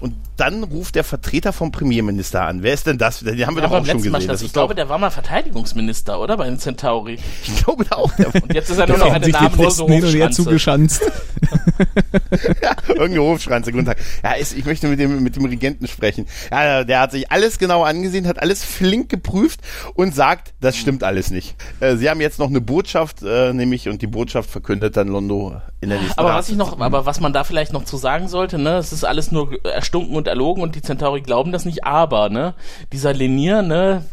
Und 0.00 0.14
dann 0.42 0.64
ruft 0.64 0.96
der 0.96 1.04
Vertreter 1.04 1.52
vom 1.52 1.70
Premierminister 1.70 2.42
an. 2.42 2.64
Wer 2.64 2.74
ist 2.74 2.88
denn 2.88 2.98
das? 2.98 3.20
Den 3.20 3.46
haben 3.46 3.54
wir 3.54 3.62
Ja, 3.62 3.68
doch 3.68 3.76
auch 3.76 3.86
schon 3.86 4.02
gesehen. 4.02 4.26
Das 4.26 4.42
Ich 4.42 4.52
glaube, 4.52 4.74
doch, 4.74 4.76
der 4.76 4.88
war 4.88 4.98
mal 4.98 5.10
Verteidigungsminister, 5.10 6.20
oder? 6.20 6.36
Bei 6.36 6.46
den 6.46 6.58
Centauri. 6.58 7.20
ich 7.46 7.62
glaube 7.62 7.84
da 7.84 7.94
auch 7.94 8.12
der 8.16 8.34
Und 8.34 8.52
jetzt 8.52 8.68
ist 8.68 8.78
er 8.78 8.88
nur 8.88 8.98
noch 8.98 9.12
eine 9.12 9.28
namenlose 9.28 9.84
Hofschranze. 9.84 10.42
zugeschanzt. 10.42 11.02
Irgendeine 12.88 13.22
Hofschranze, 13.22 13.70
guten 13.70 13.84
Tag. 13.84 13.98
Ja, 14.24 14.32
ist, 14.32 14.56
ich 14.56 14.64
möchte 14.64 14.88
mit 14.88 14.98
dem, 14.98 15.22
mit 15.22 15.36
dem 15.36 15.44
Regenten 15.44 15.86
sprechen. 15.86 16.26
Ja, 16.50 16.82
der 16.82 16.98
hat 16.98 17.12
sich 17.12 17.30
alles 17.30 17.60
genau 17.60 17.84
angesehen, 17.84 18.26
hat 18.26 18.42
alles 18.42 18.64
flink 18.64 19.08
geprüft 19.10 19.60
und 19.94 20.12
sagt, 20.12 20.54
das 20.60 20.76
stimmt 20.76 21.04
alles 21.04 21.30
nicht. 21.30 21.54
Äh, 21.78 21.94
sie 21.96 22.10
haben 22.10 22.20
jetzt 22.20 22.40
noch 22.40 22.48
eine 22.48 22.60
Botschaft, 22.60 23.22
äh, 23.22 23.52
nämlich, 23.52 23.88
und 23.88 24.02
die 24.02 24.08
Botschaft 24.08 24.50
verkündet 24.50 24.96
dann 24.96 25.06
Londo 25.06 25.60
in 25.80 25.90
der 25.90 26.00
nächsten 26.00 26.18
Aber 26.18 26.34
was 26.34 26.48
ich 26.48 26.56
noch, 26.56 26.80
aber 26.80 27.06
was 27.06 27.20
man 27.20 27.32
da 27.32 27.44
vielleicht 27.44 27.72
noch 27.72 27.84
zu 27.84 27.96
sagen 27.96 28.26
sollte, 28.26 28.58
ne, 28.58 28.76
es 28.78 28.92
ist 28.92 29.04
alles 29.04 29.30
nur 29.30 29.64
erstunken 29.64 30.16
und 30.16 30.28
erlogen 30.32 30.62
und 30.62 30.74
die 30.74 30.82
Centauri 30.82 31.20
glauben 31.20 31.52
das 31.52 31.64
nicht, 31.64 31.84
aber, 31.84 32.28
ne, 32.28 32.54
dieser 32.92 33.12
Lenier, 33.14 33.62
ne, 33.62 34.04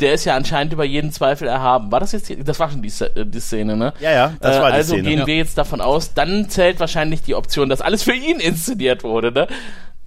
der 0.00 0.14
ist 0.14 0.24
ja 0.24 0.34
anscheinend 0.34 0.72
über 0.72 0.84
jeden 0.84 1.12
Zweifel 1.12 1.46
erhaben. 1.46 1.92
War 1.92 2.00
das 2.00 2.10
jetzt, 2.12 2.28
die, 2.28 2.42
das 2.42 2.58
war 2.58 2.68
schon 2.70 2.82
die, 2.82 2.92
äh, 3.04 3.24
die 3.24 3.40
Szene, 3.40 3.76
ne? 3.76 3.92
Ja, 4.00 4.10
ja, 4.10 4.32
das 4.40 4.56
äh, 4.56 4.60
war 4.60 4.70
die 4.70 4.76
also 4.76 4.94
Szene. 4.94 5.08
gehen 5.08 5.18
Ja. 5.20 5.26
wir 5.26 5.36
jetzt 5.36 5.56
davon 5.56 5.80
aus, 5.80 6.14
dann 6.14 6.48
zählt 6.48 6.80
wahrscheinlich 6.80 7.22
die 7.22 7.34
Option, 7.36 7.68
dass 7.68 7.80
alles 7.80 8.02
für 8.02 8.14
ihn 8.14 8.40
inszeniert 8.40 9.04
wurde, 9.04 9.30
ne? 9.30 9.46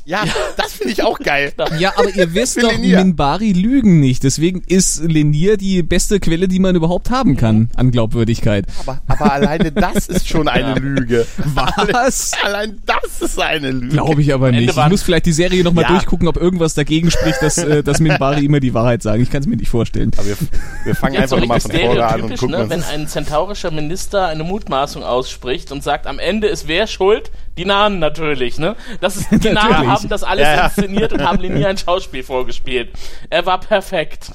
Ja, 0.07 0.23
das 0.55 0.71
finde 0.71 0.93
ich 0.93 1.03
auch 1.03 1.19
geil. 1.19 1.51
Ja, 1.79 1.91
aber 1.97 2.09
ihr 2.15 2.33
wisst 2.33 2.63
doch, 2.63 2.71
Lenier. 2.71 2.99
Minbari 2.99 3.51
lügen 3.51 3.99
nicht. 3.99 4.23
Deswegen 4.23 4.61
ist 4.65 5.03
Lenier 5.03 5.57
die 5.57 5.83
beste 5.83 6.19
Quelle, 6.21 6.47
die 6.47 6.59
man 6.59 6.75
überhaupt 6.75 7.09
haben 7.09 7.35
kann 7.35 7.69
an 7.75 7.91
Glaubwürdigkeit. 7.91 8.65
Aber, 8.79 9.01
aber 9.05 9.33
alleine 9.33 9.71
das 9.73 10.07
ist 10.07 10.27
schon 10.29 10.47
eine 10.47 10.79
Lüge. 10.79 11.27
Was? 11.37 12.31
Allein 12.43 12.81
das 12.85 13.21
ist 13.21 13.39
eine 13.39 13.71
Lüge. 13.71 13.89
Glaube 13.89 14.21
ich 14.21 14.33
aber 14.33 14.51
nicht. 14.51 14.69
Ich 14.69 14.87
muss 14.87 15.03
vielleicht 15.03 15.25
die 15.25 15.33
Serie 15.33 15.61
nochmal 15.63 15.83
Ja. 15.83 15.89
durchgucken, 15.89 16.27
ob 16.29 16.37
irgendwas 16.37 16.73
dagegen 16.73 17.11
spricht, 17.11 17.41
dass, 17.41 17.57
äh, 17.57 17.83
dass 17.83 17.99
Minbari 17.99 18.45
immer 18.45 18.61
die 18.61 18.73
Wahrheit 18.73 19.03
sagen. 19.03 19.21
Ich 19.21 19.29
kann 19.29 19.41
es 19.41 19.47
mir 19.47 19.57
nicht 19.57 19.69
vorstellen. 19.69 20.11
Aber 20.17 20.25
wir, 20.25 20.37
wir 20.85 20.95
fangen 20.95 21.15
Jetzt 21.15 21.31
so 21.31 21.35
einfach 21.35 21.47
mal 21.47 21.53
richtig 21.55 21.71
von 21.73 21.85
vorne 21.85 22.05
an 22.07 22.21
und 22.21 22.37
gucken 22.37 22.51
ne? 22.51 22.69
wenn 22.69 22.83
ein 22.83 23.07
zentaurischer 23.09 23.71
Minister 23.71 24.27
eine 24.27 24.45
Mutmaßung 24.45 25.03
ausspricht 25.03 25.71
und 25.73 25.83
sagt, 25.83 26.07
am 26.07 26.17
Ende 26.17 26.47
ist 26.47 26.67
wer 26.67 26.87
schuld? 26.87 27.29
Die 27.57 27.65
Nahen 27.65 27.99
natürlich, 27.99 28.59
ne? 28.59 28.75
Das 29.01 29.17
ist, 29.17 29.31
die 29.43 29.49
Natürlich. 29.49 29.87
haben 29.87 30.09
das 30.09 30.23
alles 30.23 30.45
ja. 30.45 30.65
inszeniert 30.65 31.13
und 31.13 31.23
haben 31.25 31.39
Linier 31.41 31.69
ein 31.69 31.77
Schauspiel 31.77 32.23
vorgespielt. 32.23 32.91
Er 33.29 33.45
war 33.45 33.59
perfekt. 33.59 34.31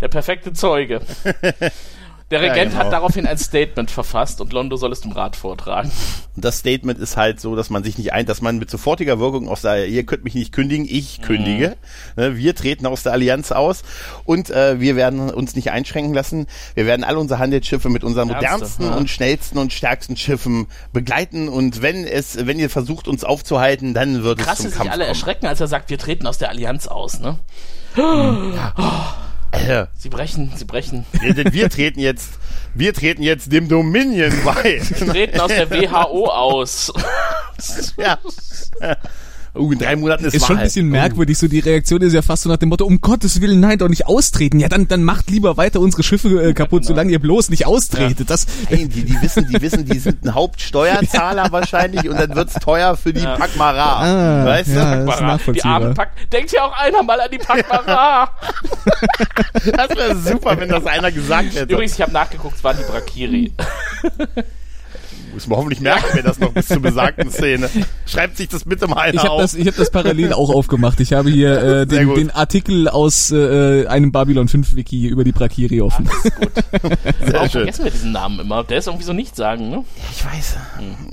Der 0.00 0.08
perfekte 0.08 0.52
Zeuge. 0.52 1.00
Der 2.30 2.40
Ja, 2.44 2.52
Regent 2.52 2.72
genau. 2.72 2.84
hat 2.84 2.92
daraufhin 2.92 3.26
ein 3.26 3.38
Statement 3.38 3.90
verfasst 3.90 4.40
und 4.40 4.52
Londo 4.52 4.76
soll 4.76 4.92
es 4.92 5.00
dem 5.00 5.10
Rat 5.10 5.34
vortragen. 5.34 5.90
Und 6.36 6.44
das 6.44 6.58
Statement 6.58 6.98
ist 7.00 7.16
halt 7.16 7.40
so, 7.40 7.56
dass 7.56 7.70
man 7.70 7.82
sich 7.82 7.98
nicht 7.98 8.12
ein, 8.12 8.24
dass 8.24 8.40
man 8.40 8.58
mit 8.58 8.70
sofortiger 8.70 9.18
Wirkung 9.18 9.48
aus 9.48 9.62
der, 9.62 9.88
ihr 9.88 10.04
könnt 10.06 10.22
mich 10.22 10.34
nicht 10.34 10.52
kündigen, 10.52 10.86
ich 10.88 11.22
kündige. 11.22 11.76
Ne, 12.16 12.36
Wir 12.36 12.54
treten 12.54 12.86
aus 12.86 13.02
der 13.02 13.12
Allianz 13.12 13.50
aus 13.50 13.82
und 14.24 14.48
äh, 14.50 14.78
wir 14.78 14.94
werden 14.94 15.30
uns 15.30 15.56
nicht 15.56 15.72
einschränken 15.72 16.14
lassen. 16.14 16.46
Wir 16.74 16.86
werden 16.86 17.02
all 17.02 17.16
unsere 17.16 17.40
Handelsschiffe 17.40 17.88
mit 17.88 18.04
unseren 18.04 18.30
Ernste, 18.30 18.46
modernsten 18.46 18.86
ja. 18.86 18.94
und 18.94 19.10
schnellsten 19.10 19.58
und 19.58 19.72
stärksten 19.72 20.16
Schiffen 20.16 20.68
begleiten. 20.92 21.48
Und 21.48 21.82
wenn 21.82 22.04
es, 22.06 22.46
wenn 22.46 22.60
ihr 22.60 22.70
versucht, 22.70 23.08
uns 23.08 23.24
aufzuhalten, 23.24 23.92
dann 23.92 24.22
wird 24.22 24.38
Krass, 24.38 24.52
es 24.52 24.56
zum 24.58 24.64
dass 24.66 24.72
sich 24.72 24.78
Kampf 24.82 24.92
alle 24.92 25.04
erschrecken, 25.06 25.46
als 25.46 25.60
er 25.60 25.66
sagt, 25.66 25.90
wir 25.90 25.98
treten 25.98 26.28
aus 26.28 26.38
der 26.38 26.50
Allianz 26.50 26.86
aus, 26.86 27.18
ne? 27.18 27.38
Äh, 27.96 28.00
Sie 29.98 30.08
brechen, 30.08 30.52
sie 30.54 30.64
brechen. 30.64 31.04
wir, 31.20 31.34
denn 31.34 31.52
wir 31.52 31.68
treten 31.68 32.00
jetzt, 32.00 32.38
wir 32.74 32.94
treten 32.94 33.22
jetzt 33.22 33.52
dem 33.52 33.68
Dominion 33.68 34.32
bei. 34.44 34.80
Treten 34.98 35.40
aus 35.40 35.48
der 35.48 35.70
WHO 35.70 36.26
aus. 36.26 36.92
ja. 37.96 38.18
Uh, 39.52 39.72
in 39.72 39.78
drei 39.78 39.96
Monaten 39.96 40.24
ist, 40.24 40.34
Ist 40.34 40.46
schon 40.46 40.58
ein 40.58 40.64
bisschen 40.64 40.88
merkwürdig, 40.88 41.36
so 41.36 41.48
die 41.48 41.58
Reaktion 41.58 42.00
ist 42.02 42.12
ja 42.12 42.22
fast 42.22 42.44
so 42.44 42.48
nach 42.48 42.58
dem 42.58 42.68
Motto, 42.68 42.84
um 42.84 43.00
Gottes 43.00 43.40
Willen, 43.40 43.58
nein, 43.58 43.78
doch 43.78 43.88
nicht 43.88 44.06
austreten. 44.06 44.60
Ja, 44.60 44.68
dann, 44.68 44.86
dann 44.86 45.02
macht 45.02 45.28
lieber 45.30 45.56
weiter 45.56 45.80
unsere 45.80 46.04
Schiffe 46.04 46.28
äh, 46.42 46.52
kaputt, 46.54 46.82
genau. 46.82 46.94
solange 46.94 47.10
ihr 47.10 47.18
bloß 47.18 47.50
nicht 47.50 47.66
austretet. 47.66 48.30
Das, 48.30 48.46
Nein, 48.70 48.88
die, 48.88 49.04
die 49.04 49.20
wissen, 49.20 49.48
die 49.48 49.60
wissen, 49.60 49.84
die 49.84 49.98
sind 49.98 50.24
ein 50.24 50.34
Hauptsteuerzahler 50.34 51.48
wahrscheinlich 51.50 52.08
und 52.08 52.18
dann 52.18 52.34
wird's 52.36 52.54
teuer 52.54 52.96
für 52.96 53.12
die 53.12 53.22
Ja. 53.22 53.36
Pakmara. 53.36 54.42
Ah, 54.42 54.44
weißt 54.46 54.68
du? 54.68 54.72
ja. 54.74 54.96
Das 54.96 55.00
ist 55.00 55.20
Pakmara. 55.20 55.52
Die 55.52 55.64
armen 55.64 55.94
Pack. 55.94 56.10
Denkt 56.30 56.52
ja 56.52 56.64
auch 56.64 56.76
einer 56.78 57.02
mal 57.02 57.20
an 57.20 57.30
die 57.32 57.38
Pakmara. 57.38 58.30
Das 59.76 59.90
wäre 59.90 60.16
super, 60.16 60.58
wenn 60.58 60.68
das 60.68 60.86
einer 60.86 61.10
gesagt 61.10 61.54
hätte. 61.54 61.72
Übrigens, 61.72 61.94
ich 61.94 62.00
habe 62.00 62.12
nachgeguckt, 62.12 62.56
es 62.56 62.64
waren 62.64 62.76
die 62.76 62.90
Brakiri. 62.90 63.52
Muss 65.32 65.46
man 65.46 65.58
hoffentlich 65.58 65.80
merken, 65.80 66.04
wer 66.12 66.22
das 66.22 66.38
noch 66.38 66.52
bis 66.52 66.68
zur 66.68 66.80
besagten 66.80 67.30
Szene. 67.30 67.68
Schreibt 68.06 68.36
sich 68.36 68.48
das 68.48 68.64
bitte 68.64 68.86
mal 68.88 68.96
einer 68.98 69.14
ich 69.14 69.20
habe 69.20 69.30
auf. 69.30 69.40
das, 69.42 69.54
ich 69.54 69.66
hab 69.66 69.76
das 69.76 69.90
parallel 69.90 70.32
auch 70.32 70.50
aufgemacht. 70.50 71.00
Ich 71.00 71.12
habe 71.12 71.30
hier 71.30 71.52
äh, 71.52 71.62
Sehr 71.62 71.86
den, 71.86 72.08
gut. 72.08 72.16
den 72.16 72.30
Artikel 72.30 72.88
aus 72.88 73.30
äh, 73.30 73.86
einem 73.86 74.12
Babylon 74.12 74.48
5 74.48 74.74
Wiki 74.76 75.06
über 75.08 75.24
die 75.24 75.32
Brakiri 75.32 75.80
offen. 75.80 76.08
Sehr 76.22 77.32
Warum 77.32 77.48
schön. 77.48 77.50
vergessen 77.62 77.84
wir 77.84 77.90
diesen 77.90 78.12
Namen 78.12 78.40
immer? 78.40 78.64
Der 78.64 78.78
ist 78.78 78.86
irgendwie 78.86 79.04
so 79.04 79.12
nicht 79.12 79.36
sagen, 79.36 79.70
ne? 79.70 79.84
Ich 80.12 80.24
weiß. 80.24 80.56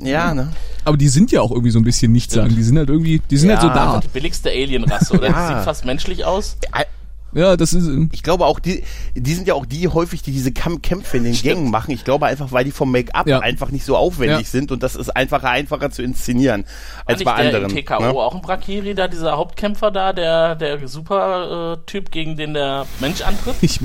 Ja, 0.04 0.34
ne? 0.34 0.50
Aber 0.86 0.98
die 0.98 1.10
sind 1.10 1.32
ja 1.32 1.42
auch 1.42 1.52
irgendwie 1.52 1.72
so 1.72 1.80
ein 1.80 1.84
bisschen 1.84 2.12
nicht 2.12 2.32
sagen. 2.32 2.56
Die 2.56 2.64
sind 2.64 2.78
halt 2.78 2.90
irgendwie, 2.90 3.22
die 3.30 3.38
sind 3.38 3.50
Ja, 3.50 3.56
halt 3.62 3.64
so 3.64 3.68
da. 3.76 4.00
Die 4.00 4.08
billigste 4.08 4.50
Alienrasse, 4.50 5.14
oder? 5.16 5.28
Ja. 5.30 5.50
Die 5.50 5.56
sieht 5.56 5.64
fast 5.66 5.86
menschlich 5.86 6.24
aus. 6.26 6.58
Ja, 7.34 7.58
das 7.58 7.74
ist. 7.74 7.88
äh, 7.88 8.08
Ich 8.14 8.24
glaube 8.24 8.46
auch, 8.46 8.60
die, 8.60 8.84
die 9.16 9.34
sind 9.34 9.48
ja 9.48 9.54
auch 9.54 9.66
die 9.66 9.88
häufig, 9.90 10.22
die 10.22 10.32
diese 10.32 10.52
Kamp 10.52 10.82
Kämpfe 10.82 11.18
in 11.18 11.24
den 11.26 11.34
Gängen 11.34 11.70
machen. 11.70 11.92
Ich 11.92 12.04
glaube 12.06 12.26
einfach, 12.26 12.52
weil 12.52 12.64
die 12.64 12.72
vom 12.72 12.92
Make-up 12.92 13.28
Ja. 13.28 13.40
einfach 13.40 13.70
nicht 13.72 13.86
so 13.86 13.96
aufwendig 13.98 14.40
Ja. 14.40 14.46
sind 14.46 14.72
und 14.72 14.82
das 14.84 14.96
ist 14.96 15.10
einfacher, 15.16 15.50
einfacher 15.50 15.92
zu 15.92 16.02
inszenieren 16.04 16.66
als 17.06 17.24
War 17.26 17.36
bei 17.36 17.44
nicht 17.44 17.54
anderen. 17.56 17.74
Der 17.76 17.84
TKO 17.86 18.02
ne? 18.02 18.10
auch 18.12 18.34
ein 18.36 18.42
Brakiri, 18.42 18.96
da 18.96 19.08
dieser 19.08 19.38
Hauptkämpfer 19.38 19.92
da, 19.92 20.14
der, 20.14 20.56
der 20.56 20.88
super 20.88 21.74
äh, 21.74 21.86
Typ, 21.86 22.12
gegen 22.12 22.38
den 22.38 22.54
der 22.54 22.86
Mensch 23.00 23.22
antritt. 23.22 23.56
Ich, 23.62 23.80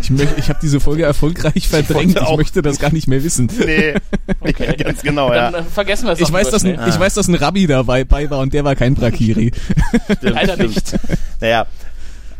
ich, 0.00 0.10
möchte, 0.10 0.38
ich 0.38 0.48
habe 0.48 0.58
diese 0.62 0.80
Folge 0.80 1.02
erfolgreich 1.04 1.68
verdrängt. 1.68 2.12
Ich 2.12 2.20
auch- 2.20 2.36
möchte 2.36 2.62
das 2.62 2.78
gar 2.78 2.92
nicht 2.92 3.06
mehr 3.08 3.22
wissen. 3.22 3.50
Nee, 3.58 3.94
ganz 4.78 5.02
genau, 5.02 5.32
ja. 5.32 5.50
Dann 5.50 5.62
äh, 5.62 5.68
vergessen 5.68 6.06
wir 6.06 6.12
es 6.12 6.20
Ich 6.20 6.32
weiß, 6.32 6.50
dass 6.50 6.64
ein, 6.64 6.78
ich 6.88 6.98
weiß, 6.98 7.14
dass 7.14 7.28
ein 7.28 7.34
Rabbi 7.34 7.66
dabei 7.66 8.04
bei 8.04 8.30
war 8.30 8.38
und 8.38 8.54
der 8.54 8.64
war 8.64 8.74
kein 8.76 8.94
Brakiri. 8.94 9.52
Leider 10.20 10.56
nicht. 10.56 10.96
Naja, 11.40 11.66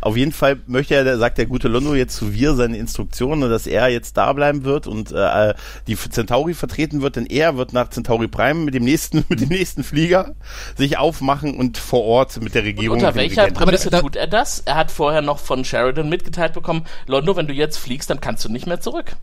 auf 0.01 0.17
jeden 0.17 0.33
Fall 0.33 0.59
möchte 0.67 0.95
er, 0.95 1.19
sagt 1.19 1.39
der 1.39 1.47
gute 1.47 1.69
Londo 1.69 1.95
jetzt 1.95 2.17
zu 2.17 2.33
Wir 2.33 2.55
seine 2.55 2.77
Instruktionen, 2.77 3.51
dass 3.51 3.67
er 3.67 3.89
jetzt 3.89 4.17
da 4.17 4.33
bleiben 4.33 4.65
wird 4.65 4.87
und 4.87 5.13
äh, 5.13 5.55
die 5.87 5.97
Centauri 5.97 6.55
vertreten 6.55 7.03
wird, 7.03 7.17
denn 7.17 7.27
er 7.27 7.57
wird 7.57 7.73
nach 7.73 7.91
Centauri 7.91 8.29
Prime 8.29 8.65
mit 8.65 8.75
dem 8.75 8.85
nächsten, 8.85 9.25
mit 9.29 9.41
dem 9.41 9.49
nächsten 9.49 9.83
Flieger 9.83 10.35
sich 10.77 10.99
aufmachen 10.99 11.57
und 11.57 11.79
vor 11.79 12.05
Ort 12.05 12.41
mit 12.43 12.55
der 12.55 12.65
Regierung. 12.65 12.99
Unter 12.99 13.09
mit 13.09 13.17
dem 13.17 13.37
welcher 13.37 13.51
Prämisse 13.53 13.91
tut 13.91 14.17
er 14.17 14.27
das? 14.27 14.61
Er 14.61 14.77
hat 14.77 14.91
vorher 14.91 15.23
noch 15.23 15.39
von 15.39 15.65
Sheridan 15.65 16.09
mitgeteilt 16.09 16.53
bekommen, 16.53 16.85
Londo, 17.07 17.37
wenn 17.37 17.47
du 17.47 17.53
jetzt 17.53 17.79
fliegst, 17.79 18.11
dann 18.11 18.21
kannst 18.21 18.45
du 18.45 18.49
nicht 18.49 18.67
mehr 18.67 18.81
zurück. 18.81 19.17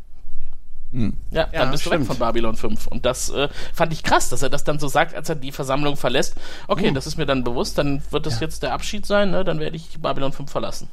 Ja, 1.31 1.43
dann 1.45 1.53
Ja, 1.53 1.65
bist 1.71 1.85
du 1.85 1.89
weg 1.89 1.95
stimmt. 1.97 2.07
von 2.07 2.17
Babylon 2.17 2.55
5. 2.55 2.87
Und 2.87 3.05
das 3.05 3.29
äh, 3.29 3.47
fand 3.73 3.91
ich 3.93 4.03
krass, 4.03 4.29
dass 4.29 4.41
er 4.41 4.49
das 4.49 4.63
dann 4.63 4.79
so 4.79 4.87
sagt, 4.87 5.15
als 5.15 5.29
er 5.29 5.35
die 5.35 5.51
Versammlung 5.51 5.97
verlässt. 5.97 6.35
Okay, 6.67 6.91
das 6.91 7.05
ist 7.07 7.17
mir 7.17 7.25
dann 7.25 7.43
bewusst, 7.43 7.77
dann 7.77 8.01
wird 8.11 8.25
das 8.25 8.39
jetzt 8.39 8.63
der 8.63 8.73
Abschied 8.73 9.05
sein, 9.05 9.31
ne? 9.31 9.43
dann 9.43 9.59
werde 9.59 9.75
ich 9.75 9.97
Babylon 10.01 10.31
5 10.33 10.49
verlassen. 10.49 10.87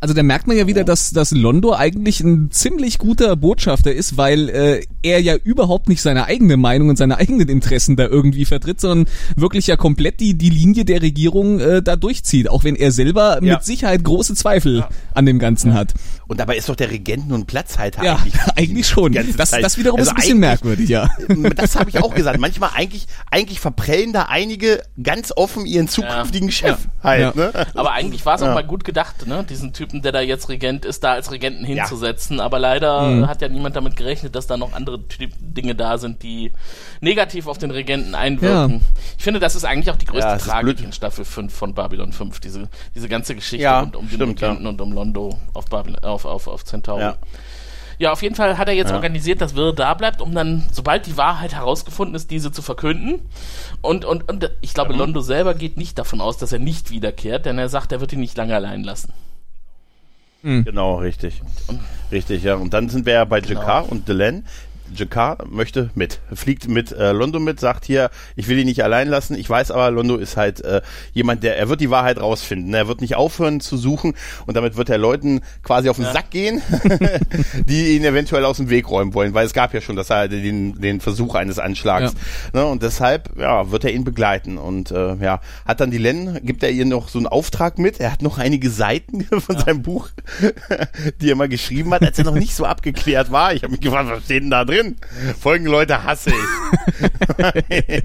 Also 0.00 0.14
da 0.14 0.24
merkt 0.24 0.48
man 0.48 0.56
ja 0.56 0.66
wieder, 0.66 0.82
dass, 0.82 1.12
dass 1.12 1.30
Londo 1.30 1.74
eigentlich 1.74 2.18
ein 2.22 2.50
ziemlich 2.50 2.98
guter 2.98 3.36
Botschafter 3.36 3.92
ist, 3.92 4.16
weil 4.16 4.48
äh, 4.48 4.84
er 5.02 5.20
ja 5.20 5.36
überhaupt 5.36 5.88
nicht 5.88 6.02
seine 6.02 6.24
eigene 6.24 6.56
Meinung 6.56 6.88
und 6.88 6.96
seine 6.98 7.18
eigenen 7.18 7.48
Interessen 7.48 7.94
da 7.94 8.08
irgendwie 8.08 8.44
vertritt, 8.44 8.80
sondern 8.80 9.06
wirklich 9.36 9.68
ja 9.68 9.76
komplett 9.76 10.18
die, 10.18 10.34
die 10.34 10.50
Linie 10.50 10.84
der 10.84 11.02
Regierung 11.02 11.60
äh, 11.60 11.82
da 11.84 11.94
durchzieht, 11.94 12.50
auch 12.50 12.64
wenn 12.64 12.74
er 12.74 12.90
selber 12.90 13.38
Ja. 13.44 13.54
mit 13.54 13.62
Sicherheit 13.64 14.02
große 14.02 14.34
Zweifel 14.34 14.84
an 15.14 15.24
dem 15.24 15.38
Ganzen 15.38 15.72
hat. 15.72 15.94
Und 16.32 16.38
dabei 16.40 16.56
ist 16.56 16.66
doch 16.68 16.76
der 16.76 16.90
Regent 16.90 17.28
nun 17.28 17.44
Platzhalter 17.44 18.02
Ja, 18.02 18.16
eigentlich. 18.16 18.34
eigentlich 18.56 18.86
schon. 18.88 19.12
Das, 19.36 19.50
das 19.50 19.76
wiederum 19.76 19.98
Also 20.00 20.10
ist 20.10 20.16
ein 20.16 20.20
bisschen 20.20 20.38
merkwürdig, 20.38 20.88
ja. 20.88 21.10
Das 21.56 21.76
habe 21.76 21.90
ich 21.90 21.98
auch 22.02 22.14
gesagt. 22.14 22.38
Manchmal 22.40 22.70
eigentlich, 22.74 23.06
eigentlich 23.30 23.60
verprellen 23.60 24.14
da 24.14 24.22
einige 24.22 24.82
ganz 25.02 25.30
offen 25.36 25.66
ihren 25.66 25.88
zukünftigen 25.88 26.50
Chef 26.50 26.78
halt. 27.02 27.20
Ja. 27.20 27.32
Ne? 27.34 27.52
Aber 27.74 27.92
eigentlich 27.92 28.24
war 28.24 28.36
es 28.36 28.42
auch 28.42 28.46
Ja. 28.46 28.54
mal 28.54 28.64
gut 28.64 28.84
gedacht, 28.84 29.26
ne? 29.26 29.44
diesen 29.44 29.74
Typen, 29.74 30.00
der 30.00 30.12
da 30.12 30.20
jetzt 30.22 30.48
Regent 30.48 30.86
ist, 30.86 31.04
da 31.04 31.12
als 31.12 31.30
Regenten 31.30 31.64
hinzusetzen. 31.66 32.40
Aber 32.40 32.58
leider 32.58 33.02
Mhm. 33.02 33.28
hat 33.28 33.42
ja 33.42 33.48
niemand 33.48 33.76
damit 33.76 33.96
gerechnet, 33.96 34.34
dass 34.34 34.46
da 34.46 34.56
noch 34.56 34.72
andere 34.72 34.98
Dinge 34.98 35.74
da 35.74 35.98
sind, 35.98 36.22
die 36.22 36.50
negativ 37.02 37.46
auf 37.46 37.58
den 37.58 37.70
Regenten 37.70 38.14
einwirken. 38.14 38.80
Ich 39.18 39.24
finde, 39.24 39.38
das 39.38 39.54
ist 39.54 39.64
eigentlich 39.64 39.90
auch 39.90 39.96
die 39.96 40.06
größte 40.06 40.28
Ja, 40.30 40.38
Tragik 40.38 40.80
in 40.82 40.92
Staffel 40.92 41.24
5 41.26 41.52
von 41.52 41.74
Babylon 41.74 42.12
5, 42.12 42.40
diese, 42.40 42.68
diese 42.94 43.08
ganze 43.08 43.34
Geschichte 43.34 43.62
Ja, 43.64 43.80
rund 43.80 43.96
um 43.96 44.08
den 44.08 44.14
stimmt, 44.16 44.40
ja. 44.40 44.48
Regenten 44.48 44.66
und 44.68 44.80
um 44.80 44.92
Londo 44.92 45.38
auf, 45.52 45.66
Babylon, 45.66 45.98
auf, 46.02 46.21
auf, 46.26 46.46
auf 46.46 46.64
Centauri. 46.64 47.00
Ja. 47.02 47.16
Ja, 47.98 48.10
auf 48.10 48.22
jeden 48.22 48.34
Fall 48.34 48.58
hat 48.58 48.66
er 48.66 48.74
jetzt 48.74 48.90
organisiert, 48.90 49.40
dass 49.40 49.54
Wirr 49.54 49.72
da 49.72 49.94
bleibt, 49.94 50.20
um 50.20 50.34
dann, 50.34 50.64
sobald 50.72 51.06
die 51.06 51.16
Wahrheit 51.16 51.54
herausgefunden 51.54 52.16
ist, 52.16 52.32
diese 52.32 52.50
zu 52.50 52.60
verkünden. 52.60 53.20
Und, 53.80 54.04
und, 54.04 54.28
und 54.28 54.50
ich 54.60 54.70
Mhm. 54.70 54.74
glaube, 54.74 54.94
Londo 54.94 55.20
selber 55.20 55.54
geht 55.54 55.76
nicht 55.76 55.98
davon 55.98 56.20
aus, 56.20 56.36
dass 56.36 56.50
er 56.52 56.58
nicht 56.58 56.90
wiederkehrt, 56.90 57.46
denn 57.46 57.58
er 57.58 57.68
sagt, 57.68 57.92
er 57.92 58.00
wird 58.00 58.12
ihn 58.12 58.18
nicht 58.20 58.36
lange 58.36 58.56
allein 58.56 58.82
lassen. 58.82 59.12
Genau, 60.42 60.96
richtig. 60.96 61.40
Richtig, 62.10 62.42
ja. 62.42 62.56
Und 62.56 62.74
dann 62.74 62.88
sind 62.88 63.06
wir 63.06 63.12
ja 63.12 63.24
bei 63.24 63.38
Jakar 63.38 63.88
und 63.88 64.08
Delenn. 64.08 64.44
Jakar 64.98 65.38
möchte 65.48 65.90
mit, 65.94 66.20
fliegt 66.32 66.68
mit 66.68 66.92
äh, 66.92 67.12
Londo 67.12 67.38
mit, 67.38 67.60
sagt 67.60 67.84
hier, 67.84 68.10
ich 68.36 68.48
will 68.48 68.58
ihn 68.58 68.66
nicht 68.66 68.82
allein 68.82 69.08
lassen. 69.08 69.34
Ich 69.34 69.48
weiß 69.48 69.70
aber, 69.70 69.90
Londo 69.90 70.16
ist 70.16 70.36
halt 70.36 70.64
äh, 70.64 70.82
jemand, 71.12 71.42
der, 71.42 71.56
er 71.56 71.68
wird 71.68 71.80
die 71.80 71.90
Wahrheit 71.90 72.20
rausfinden. 72.20 72.72
Er 72.74 72.88
wird 72.88 73.00
nicht 73.00 73.16
aufhören 73.16 73.60
zu 73.60 73.76
suchen 73.76 74.14
und 74.46 74.56
damit 74.56 74.76
wird 74.76 74.88
er 74.90 74.98
Leuten 74.98 75.40
quasi 75.62 75.88
auf 75.88 75.96
den 75.96 76.06
Sack 76.06 76.30
gehen, 76.30 76.62
die 77.68 77.96
ihn 77.96 78.04
eventuell 78.04 78.44
aus 78.44 78.56
dem 78.56 78.70
Weg 78.70 78.88
räumen 78.88 79.14
wollen, 79.14 79.34
weil 79.34 79.46
es 79.46 79.52
gab 79.52 79.74
ja 79.74 79.80
schon 79.80 79.96
das, 79.96 80.10
äh, 80.10 80.28
den, 80.28 80.80
den 80.80 81.00
Versuch 81.00 81.34
eines 81.34 81.58
Anschlags. 81.58 82.14
Ne? 82.52 82.64
Und 82.64 82.82
deshalb 82.82 83.38
ja, 83.38 83.70
wird 83.70 83.84
er 83.84 83.92
ihn 83.92 84.04
begleiten 84.04 84.58
und 84.58 84.90
äh, 84.90 85.14
ja, 85.16 85.40
hat 85.66 85.80
dann 85.80 85.90
die 85.90 85.98
Len, 85.98 86.40
gibt 86.42 86.62
er 86.62 86.70
ihr 86.70 86.84
noch 86.84 87.08
so 87.08 87.18
einen 87.18 87.26
Auftrag 87.26 87.78
mit. 87.78 88.00
Er 88.00 88.12
hat 88.12 88.22
noch 88.22 88.38
einige 88.38 88.70
Seiten 88.70 89.24
von 89.40 89.58
seinem 89.58 89.82
Buch, 89.82 90.08
die 91.20 91.30
er 91.30 91.36
mal 91.36 91.48
geschrieben 91.48 91.92
hat, 91.94 92.02
als 92.02 92.18
er 92.18 92.24
noch 92.24 92.34
nicht 92.34 92.54
so 92.54 92.64
abgeklärt 92.64 93.30
war. 93.30 93.54
Ich 93.54 93.62
habe 93.62 93.72
mich 93.72 93.80
gefragt, 93.80 94.08
was 94.10 94.24
steht 94.24 94.42
denn 94.42 94.50
da 94.50 94.64
drin? 94.64 94.81
Folgende 95.40 95.70
Leute 95.70 96.04
hasse 96.04 96.30
ich. 96.30 98.02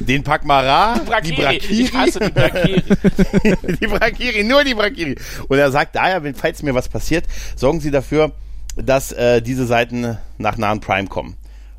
Den 0.06 0.22
Pakmara, 0.22 1.00
die 1.24 1.32
Brakiri, 1.32 1.82
Ich 1.82 1.92
hasse 1.92 2.20
die 2.20 2.30
Brakiri. 2.30 2.82
die 3.80 3.86
Brakiri, 3.86 4.44
nur 4.44 4.64
die 4.64 4.74
Brakiri. 4.74 5.16
Und 5.48 5.58
er 5.58 5.70
sagt 5.70 5.96
daher, 5.96 6.22
falls 6.34 6.62
mir 6.62 6.74
was 6.74 6.88
passiert, 6.88 7.24
sorgen 7.56 7.80
Sie 7.80 7.90
dafür, 7.90 8.32
dass 8.76 9.12
äh, 9.12 9.40
diese 9.40 9.66
Seiten 9.66 10.18
nach 10.38 10.56
Nahen 10.56 10.80
Prime 10.80 11.08
kommen. 11.08 11.36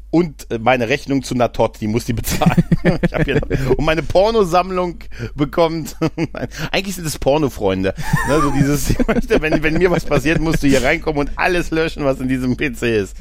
Und 0.10 0.50
äh, 0.52 0.58
meine 0.58 0.88
Rechnung 0.88 1.22
zu 1.22 1.36
Natot, 1.36 1.82
die 1.82 1.88
muss 1.88 2.06
die 2.06 2.14
bezahlen. 2.14 2.64
ich 3.06 3.14
hab 3.14 3.26
hier 3.26 3.36
noch, 3.36 3.78
und 3.78 3.84
meine 3.86 4.04
Pornosammlung 4.04 5.00
bekommt. 5.36 5.96
Eigentlich 6.72 6.96
sind 6.96 7.06
es 7.06 7.20
Pornofreunde. 7.20 7.94
Ne, 8.30 8.42
so 8.42 8.52
dieses, 8.52 8.96
wenn, 9.42 9.62
wenn 9.64 9.74
mir 9.78 9.92
was 9.92 10.06
passiert, 10.06 10.40
musst 10.40 10.64
du 10.64 10.68
hier 10.68 10.82
reinkommen 10.84 11.20
und 11.28 11.32
alles 11.38 11.72
löschen, 11.72 12.06
was 12.06 12.20
in 12.22 12.30
diesem 12.30 12.56
PC 12.56 12.84
ist. 12.84 13.18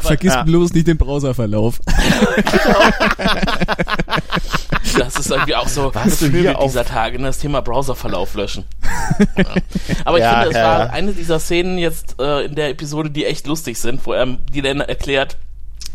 Vergiss 0.00 0.32
Ja. 0.32 0.42
bloß 0.44 0.72
nicht 0.72 0.86
den 0.86 0.96
Browserverlauf. 0.96 1.78
Das 4.98 5.16
ist 5.16 5.30
irgendwie 5.30 5.54
auch 5.54 5.68
so 5.68 5.90
Was 5.94 6.18
du 6.18 6.26
Gefühl 6.26 6.40
hier 6.40 6.58
auf- 6.58 6.70
dieser 6.72 6.84
Tage, 6.84 7.18
ne, 7.18 7.26
das 7.26 7.38
Thema 7.38 7.60
Browserverlauf 7.62 8.34
löschen. 8.34 8.64
Ja. 9.36 9.44
Aber 10.04 10.16
ich 10.18 10.24
Ja, 10.24 10.32
finde, 10.40 10.48
es 10.48 10.56
ja, 10.56 10.62
war 10.78 10.90
eine 10.90 11.12
dieser 11.12 11.38
Szenen 11.38 11.78
jetzt 11.78 12.16
äh, 12.20 12.46
in 12.46 12.54
der 12.54 12.70
Episode, 12.70 13.10
die 13.10 13.24
echt 13.26 13.46
lustig 13.46 13.78
sind, 13.78 14.04
wo 14.06 14.12
er 14.12 14.26
die 14.52 14.62
dann 14.62 14.80
erklärt, 14.80 15.36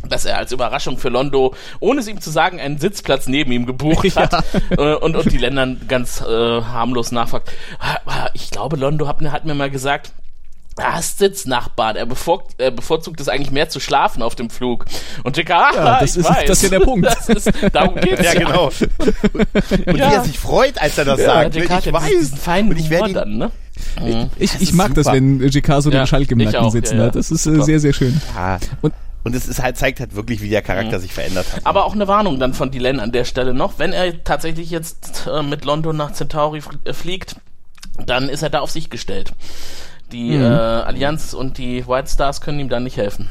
dass 0.09 0.25
er 0.25 0.37
als 0.37 0.51
Überraschung 0.51 0.97
für 0.97 1.09
Londo, 1.09 1.53
ohne 1.79 1.99
es 2.01 2.07
ihm 2.07 2.21
zu 2.21 2.29
sagen, 2.29 2.59
einen 2.59 2.77
Sitzplatz 2.77 3.27
neben 3.27 3.51
ihm 3.51 3.65
gebucht 3.65 4.15
hat 4.15 4.43
äh, 4.71 4.93
und, 4.95 5.15
und 5.15 5.31
die 5.31 5.37
Ländern 5.37 5.81
ganz 5.87 6.21
äh, 6.21 6.25
harmlos 6.61 7.11
nachfragt. 7.11 7.51
"Ah, 7.79 8.27
Ich 8.33 8.51
glaube, 8.51 8.75
Londo 8.77 9.07
hat, 9.07 9.19
hat 9.21 9.45
mir 9.45 9.55
mal 9.55 9.69
gesagt, 9.69 10.11
er 10.77 10.95
hasst 10.95 11.19
Sitznachbarn. 11.19 11.95
Er 11.95 12.05
bevorzugt, 12.05 12.55
er 12.59 12.69
bevorzugt 12.69 13.21
es 13.21 13.29
eigentlich 13.29 13.49
mehr 13.51 13.69
zu 13.69 13.79
schlafen 13.79 14.21
auf 14.21 14.35
dem 14.35 14.49
Flug. 14.49 14.83
Und 15.23 15.37
Dicker, 15.37 15.56
ah, 15.58 15.71
Ja, 15.73 15.99
das 16.01 16.12
ich 16.12 16.17
ist- 16.17 16.29
weiß. 16.29 16.45
das 16.47 16.58
ist 16.63 16.63
ja 16.71 16.77
der 16.79 16.85
Punkt. 16.85 17.06
Das 17.27 17.29
ist, 17.29 17.49
darum 17.71 17.95
geht's 17.95 18.21
Ja, 18.21 18.33
genau. 18.33 18.65
Und 19.85 19.97
Ja. 19.97 20.10
wie 20.12 20.13
er 20.15 20.23
sich 20.25 20.37
freut, 20.37 20.81
als 20.81 20.97
er 20.97 21.06
das 21.06 21.19
Ja, 21.21 21.25
sagt. 21.49 21.56
Karte 21.65 21.89
Ich 21.89 21.93
weiß. 21.95 22.31
feinen 22.41 22.71
und 22.71 22.77
ich 22.77 22.89
werde 22.89 23.13
dann, 23.13 23.37
ne? 23.37 23.51
Ich, 24.37 24.51
Das 24.51 24.62
ich 24.62 24.69
ist 24.69 24.73
mag 24.73 24.93
das, 24.95 25.06
super. 25.06 25.15
wenn 25.15 25.39
JK 25.47 25.81
so 25.81 25.89
Ja, 25.91 25.99
den 26.01 26.08
Schalk 26.08 26.29
im 26.31 26.39
ich 26.41 26.51
Nacken 26.51 26.71
sitzen 26.71 26.95
ja, 26.95 27.01
ja. 27.03 27.08
hat. 27.08 27.15
Das 27.15 27.31
ist 27.31 27.45
äh, 27.45 27.51
Super. 27.51 27.63
sehr, 27.63 27.79
sehr 27.79 27.93
schön. 27.93 28.19
Ja. 28.35 28.60
Und- 28.81 28.93
Und 29.26 29.36
es 29.36 29.48
ist 29.48 29.62
halt, 29.62 29.76
zeigt 29.76 30.00
halt 30.00 30.15
wirklich, 30.15 30.42
wie 30.42 30.50
der 30.50 30.62
Charakter 30.62 31.00
sich 31.00 31.12
verändert 31.12 31.48
hat. 31.52 31.65
Aber 31.65 31.86
auch 31.86 31.94
eine 31.94 32.08
Warnung 32.08 32.40
dann 32.40 32.54
von 32.54 32.69
Dylan 32.69 33.00
an 33.00 33.12
der 33.12 33.26
Stelle 33.26 33.56
noch. 33.56 33.80
Wenn 33.80 33.92
er 33.92 34.23
tatsächlich 34.23 34.69
jetzt 34.69 35.28
äh, 35.28 35.42
mit 35.42 35.65
London 35.65 35.98
nach 35.98 36.13
Centauri 36.13 36.62
äh, 36.84 36.94
fliegt, 36.94 37.36
dann 38.06 38.30
ist 38.30 38.44
er 38.44 38.52
da 38.52 38.60
auf 38.60 38.69
sich 38.69 38.92
gestellt. 38.92 39.34
Die 40.12 40.36
äh, 40.36 40.44
Allianz 40.44 41.34
und 41.34 41.58
die 41.58 41.88
White 41.88 42.08
Stars 42.08 42.40
können 42.40 42.60
ihm 42.60 42.69
da 42.69 42.80
nicht 42.80 42.98
helfen. 42.98 43.30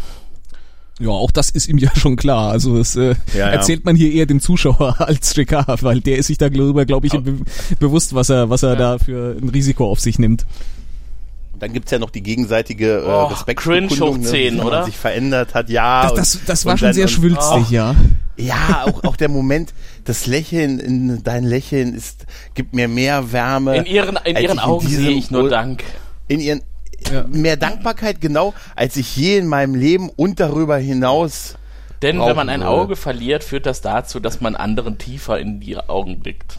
Ja, 0.98 1.10
auch 1.10 1.30
das 1.30 1.50
ist 1.50 1.68
ihm 1.68 1.78
ja 1.78 1.94
schon 1.94 2.16
klar. 2.16 2.50
Also 2.50 2.76
das 2.76 2.96
äh, 2.96 3.14
Ja, 3.32 3.38
ja. 3.38 3.48
erzählt 3.50 3.84
man 3.84 3.94
hier 3.94 4.12
eher 4.12 4.26
dem 4.26 4.40
Zuschauer 4.40 4.96
als 5.00 5.34
JK, 5.36 5.64
weil 5.82 6.00
der 6.00 6.18
ist 6.18 6.26
sich 6.26 6.38
darüber, 6.38 6.84
glaube 6.86 7.06
ich, 7.06 7.12
be 7.12 7.38
bewusst, 7.78 8.16
was 8.16 8.30
er, 8.30 8.50
was 8.50 8.64
er 8.64 8.74
da 8.74 8.98
für 8.98 9.36
ein 9.40 9.48
Risiko 9.48 9.88
auf 9.88 10.00
sich 10.00 10.18
nimmt. 10.18 10.44
Dann 11.64 11.72
gibt's 11.72 11.90
ja 11.90 11.98
noch 11.98 12.10
die 12.10 12.22
gegenseitige 12.22 12.98
äh, 12.98 13.06
Oh, 13.06 13.30
cringe 13.56 13.88
hoch 13.88 14.18
10, 14.20 14.52
wie 14.52 14.56
man 14.58 14.66
oder? 14.66 14.84
sich 14.84 14.98
verändert 14.98 15.54
hat. 15.54 15.70
Ja, 15.70 16.02
Das, 16.02 16.10
und- 16.10 16.18
das, 16.18 16.40
das 16.44 16.64
war 16.66 16.72
und 16.72 16.78
schon 16.78 16.86
dann- 16.88 16.94
sehr 16.94 17.04
und- 17.04 17.10
schwülstig, 17.10 17.64
oh. 17.70 17.72
ja. 17.72 17.94
Ja, 18.36 18.84
auch, 18.86 19.02
auch 19.04 19.16
der 19.16 19.30
Moment, 19.30 19.72
das 20.04 20.26
Lächeln, 20.26 20.78
in 20.78 21.22
dein 21.22 21.42
Lächeln 21.44 21.94
ist, 21.94 22.26
gibt 22.52 22.74
mir 22.74 22.86
mehr 22.86 23.32
Wärme. 23.32 23.78
In 23.78 23.86
ihren, 23.86 24.18
in 24.24 24.36
ihren 24.36 24.58
Augen 24.58 24.86
diesem 24.86 25.04
sehe 25.04 25.12
ich 25.16 25.30
nur 25.30 25.48
Dank. 25.48 25.84
In 26.28 26.40
ihren, 26.40 26.60
Ja. 27.10 27.24
mehr 27.30 27.56
Dankbarkeit, 27.56 28.20
genau, 28.20 28.52
als 28.76 28.96
ich 28.96 29.16
je 29.16 29.38
in 29.38 29.46
meinem 29.46 29.74
Leben 29.74 30.10
und 30.10 30.40
darüber 30.40 30.76
hinaus. 30.76 31.54
Denn 32.02 32.20
wenn 32.20 32.36
man 32.36 32.50
ein 32.50 32.60
würde. 32.60 32.70
Auge 32.70 32.96
verliert, 32.96 33.42
führt 33.42 33.64
das 33.64 33.80
dazu, 33.80 34.20
dass 34.20 34.42
man 34.42 34.54
anderen 34.54 34.98
tiefer 34.98 35.38
in 35.38 35.60
die 35.60 35.78
Augen 35.78 36.20
blickt. 36.20 36.58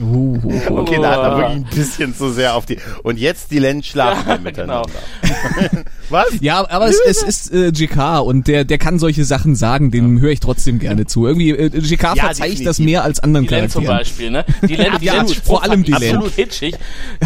Uh, 0.00 0.38
Okay, 0.70 0.98
da 1.02 1.10
hat 1.10 1.18
er 1.18 1.36
wirklich 1.38 1.56
ein 1.56 1.64
bisschen 1.74 2.14
zu 2.16 2.30
sehr 2.30 2.54
auf 2.54 2.64
die. 2.66 2.78
Und 3.02 3.18
jetzt 3.18 3.50
die 3.50 3.58
Len 3.58 3.82
schlafen 3.82 4.22
Ja, 4.26 4.34
wir 4.36 4.40
miteinander. 4.44 4.88
genau. 5.22 5.82
Was? 6.08 6.26
Ja, 6.40 6.68
aber 6.70 6.88
es, 6.88 6.98
es 7.06 7.22
ist 7.22 7.52
äh, 7.52 7.72
GK 7.72 8.18
und 8.20 8.46
der, 8.48 8.64
der 8.64 8.78
kann 8.78 8.98
solche 8.98 9.24
Sachen 9.24 9.54
sagen, 9.54 9.90
dem 9.90 10.20
höre 10.20 10.30
ich 10.30 10.40
trotzdem 10.40 10.78
gerne 10.78 11.06
zu. 11.06 11.26
Irgendwie, 11.26 11.50
äh, 11.50 11.68
GK 11.70 12.02
Ja, 12.16 12.24
verzeiht 12.24 12.40
definitiv. 12.52 12.64
das 12.66 12.78
mehr 12.78 13.04
als 13.04 13.20
anderen 13.20 13.46
Die 13.46 13.54
Len 13.54 13.68
zum 13.70 13.84
Charakteren. 13.84 14.32
Beispiel, 14.34 14.58
ne? 14.62 14.68
Die 14.68 14.74
Len, 14.82 14.92
die 15.00 15.04
Ja, 15.06 15.14
Len 15.22 15.28
vor 15.28 15.62
allem 15.62 15.82
die 15.84 15.92
Len. 15.92 16.16
Absolut 16.16 16.34
kitschig. 16.36 16.74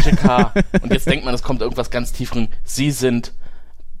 JK. 0.05 0.51
Und 0.81 0.93
jetzt 0.93 1.07
denkt 1.07 1.25
man, 1.25 1.33
es 1.33 1.43
kommt 1.43 1.61
irgendwas 1.61 1.89
ganz 1.89 2.11
tieferen. 2.13 2.47
Sie 2.63 2.91
sind 2.91 3.33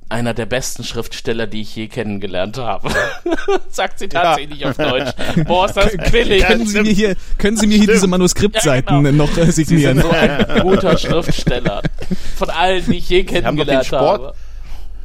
einer 0.09 0.33
der 0.33 0.45
besten 0.45 0.83
Schriftsteller, 0.83 1.47
die 1.47 1.61
ich 1.61 1.75
je 1.75 1.87
kennengelernt 1.87 2.57
habe. 2.57 2.89
Sagt 3.69 3.99
sie 3.99 4.07
tatsächlich 4.07 4.65
auf 4.65 4.77
Deutsch. 4.77 5.11
Boah, 5.45 5.65
ist 5.65 5.75
das 5.75 5.91
quillig. 5.97 6.45
Können 6.45 6.65
Sie 6.65 6.81
mir 6.81 6.91
hier, 6.91 7.15
können 7.37 7.57
Sie 7.57 7.67
mir 7.67 7.77
hier 7.77 7.87
diese 7.87 8.07
Manuskriptseiten 8.07 8.95
Ja, 9.05 9.11
genau. 9.11 9.25
noch 9.25 9.37
äh, 9.37 9.51
Sie 9.51 9.63
signieren? 9.63 9.99
sind 10.01 10.09
so 10.09 10.17
ein 10.17 10.61
guter 10.61 10.97
Schriftsteller. 10.97 11.81
Von 12.37 12.49
allen, 12.49 12.85
die 12.85 12.97
ich 12.97 13.09
je 13.09 13.23
kennengelernt 13.23 13.91
habe. 13.91 14.33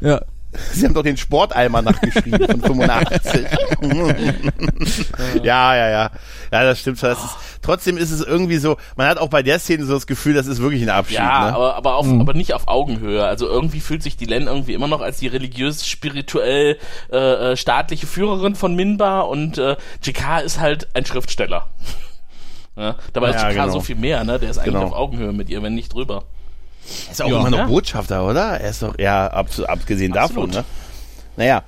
Ja. 0.01 0.21
Sie 0.73 0.85
haben 0.85 0.93
doch 0.95 1.03
den 1.03 1.17
Sportalmanach 1.17 2.01
geschrieben 2.01 2.47
von 2.47 2.61
85. 2.61 3.47
ja, 5.43 5.77
ja, 5.77 5.89
ja. 5.91 6.11
Ja, 6.53 6.65
das 6.65 6.81
stimmt. 6.81 6.99
schon. 6.99 7.09
Das 7.11 7.25
ist, 7.25 7.37
trotzdem 7.63 7.97
ist 7.97 8.11
es 8.11 8.21
irgendwie 8.23 8.59
so, 8.59 8.77
man 8.97 9.07
hat 9.09 9.19
auch 9.19 9.29
bei 9.29 9.43
der 9.43 9.59
Szene 9.59 9.85
so 9.87 9.95
das 9.95 10.07
Gefühl, 10.07 10.35
das 10.35 10.47
ist 10.47 10.61
wirklich 10.61 10.83
ein 10.83 10.91
Abschied. 10.91 11.17
Ja, 11.19 11.47
ne? 11.51 11.55
aber, 11.57 11.77
aber, 11.77 11.95
auf, 11.97 12.07
Mhm. 12.07 12.21
aber 12.21 12.35
nicht 12.35 12.53
auf 12.55 12.69
Augenhöhe. 12.69 13.25
Also 13.25 13.47
irgendwie 13.47 13.81
fühlt 13.81 14.03
sich 14.03 14.17
die 14.17 14.27
Len 14.27 14.47
irgendwie 14.47 14.75
immer 14.75 14.89
noch 14.89 15.01
als 15.01 15.19
die 15.19 15.29
religiös-spirituell 15.29 16.77
äh, 17.11 17.17
äh, 17.53 17.57
staatliche 17.57 18.07
Führerin 18.07 18.55
von 18.55 18.75
Minbar 18.75 19.29
und 19.29 19.57
äh, 19.59 19.77
JK 20.03 20.41
ist 20.45 20.61
halt 20.61 20.89
ein 20.95 21.07
Schriftsteller. 21.07 21.69
ja, 22.77 22.97
dabei 23.13 23.31
ist 23.31 23.37
Ja, 23.41 23.49
JK 23.51 23.55
genau. 23.63 23.73
so 23.73 23.81
viel 23.81 23.97
mehr, 23.97 24.25
ne? 24.25 24.39
Der 24.39 24.51
ist 24.51 24.59
eigentlich 24.59 24.75
Genau. 24.75 24.87
auf 24.87 24.93
Augenhöhe 24.93 25.33
mit 25.33 25.49
ihr, 25.49 25.63
wenn 25.63 25.75
nicht 25.75 25.95
drüber. 25.95 26.25
Er 27.07 27.13
ist 27.13 27.23
auch 27.23 27.29
Ja. 27.29 27.41
immer 27.41 27.51
noch 27.51 27.59
Ja. 27.59 27.67
Botschafter, 27.67 28.27
oder? 28.29 28.61
Er 28.61 28.71
ist 28.71 28.83
doch, 28.83 28.99
ja, 28.99 29.27
abgesehen 29.29 30.17
Absolut. 30.17 30.51
davon, 30.55 30.63
ne? 30.63 30.65
Naja, 31.37 31.63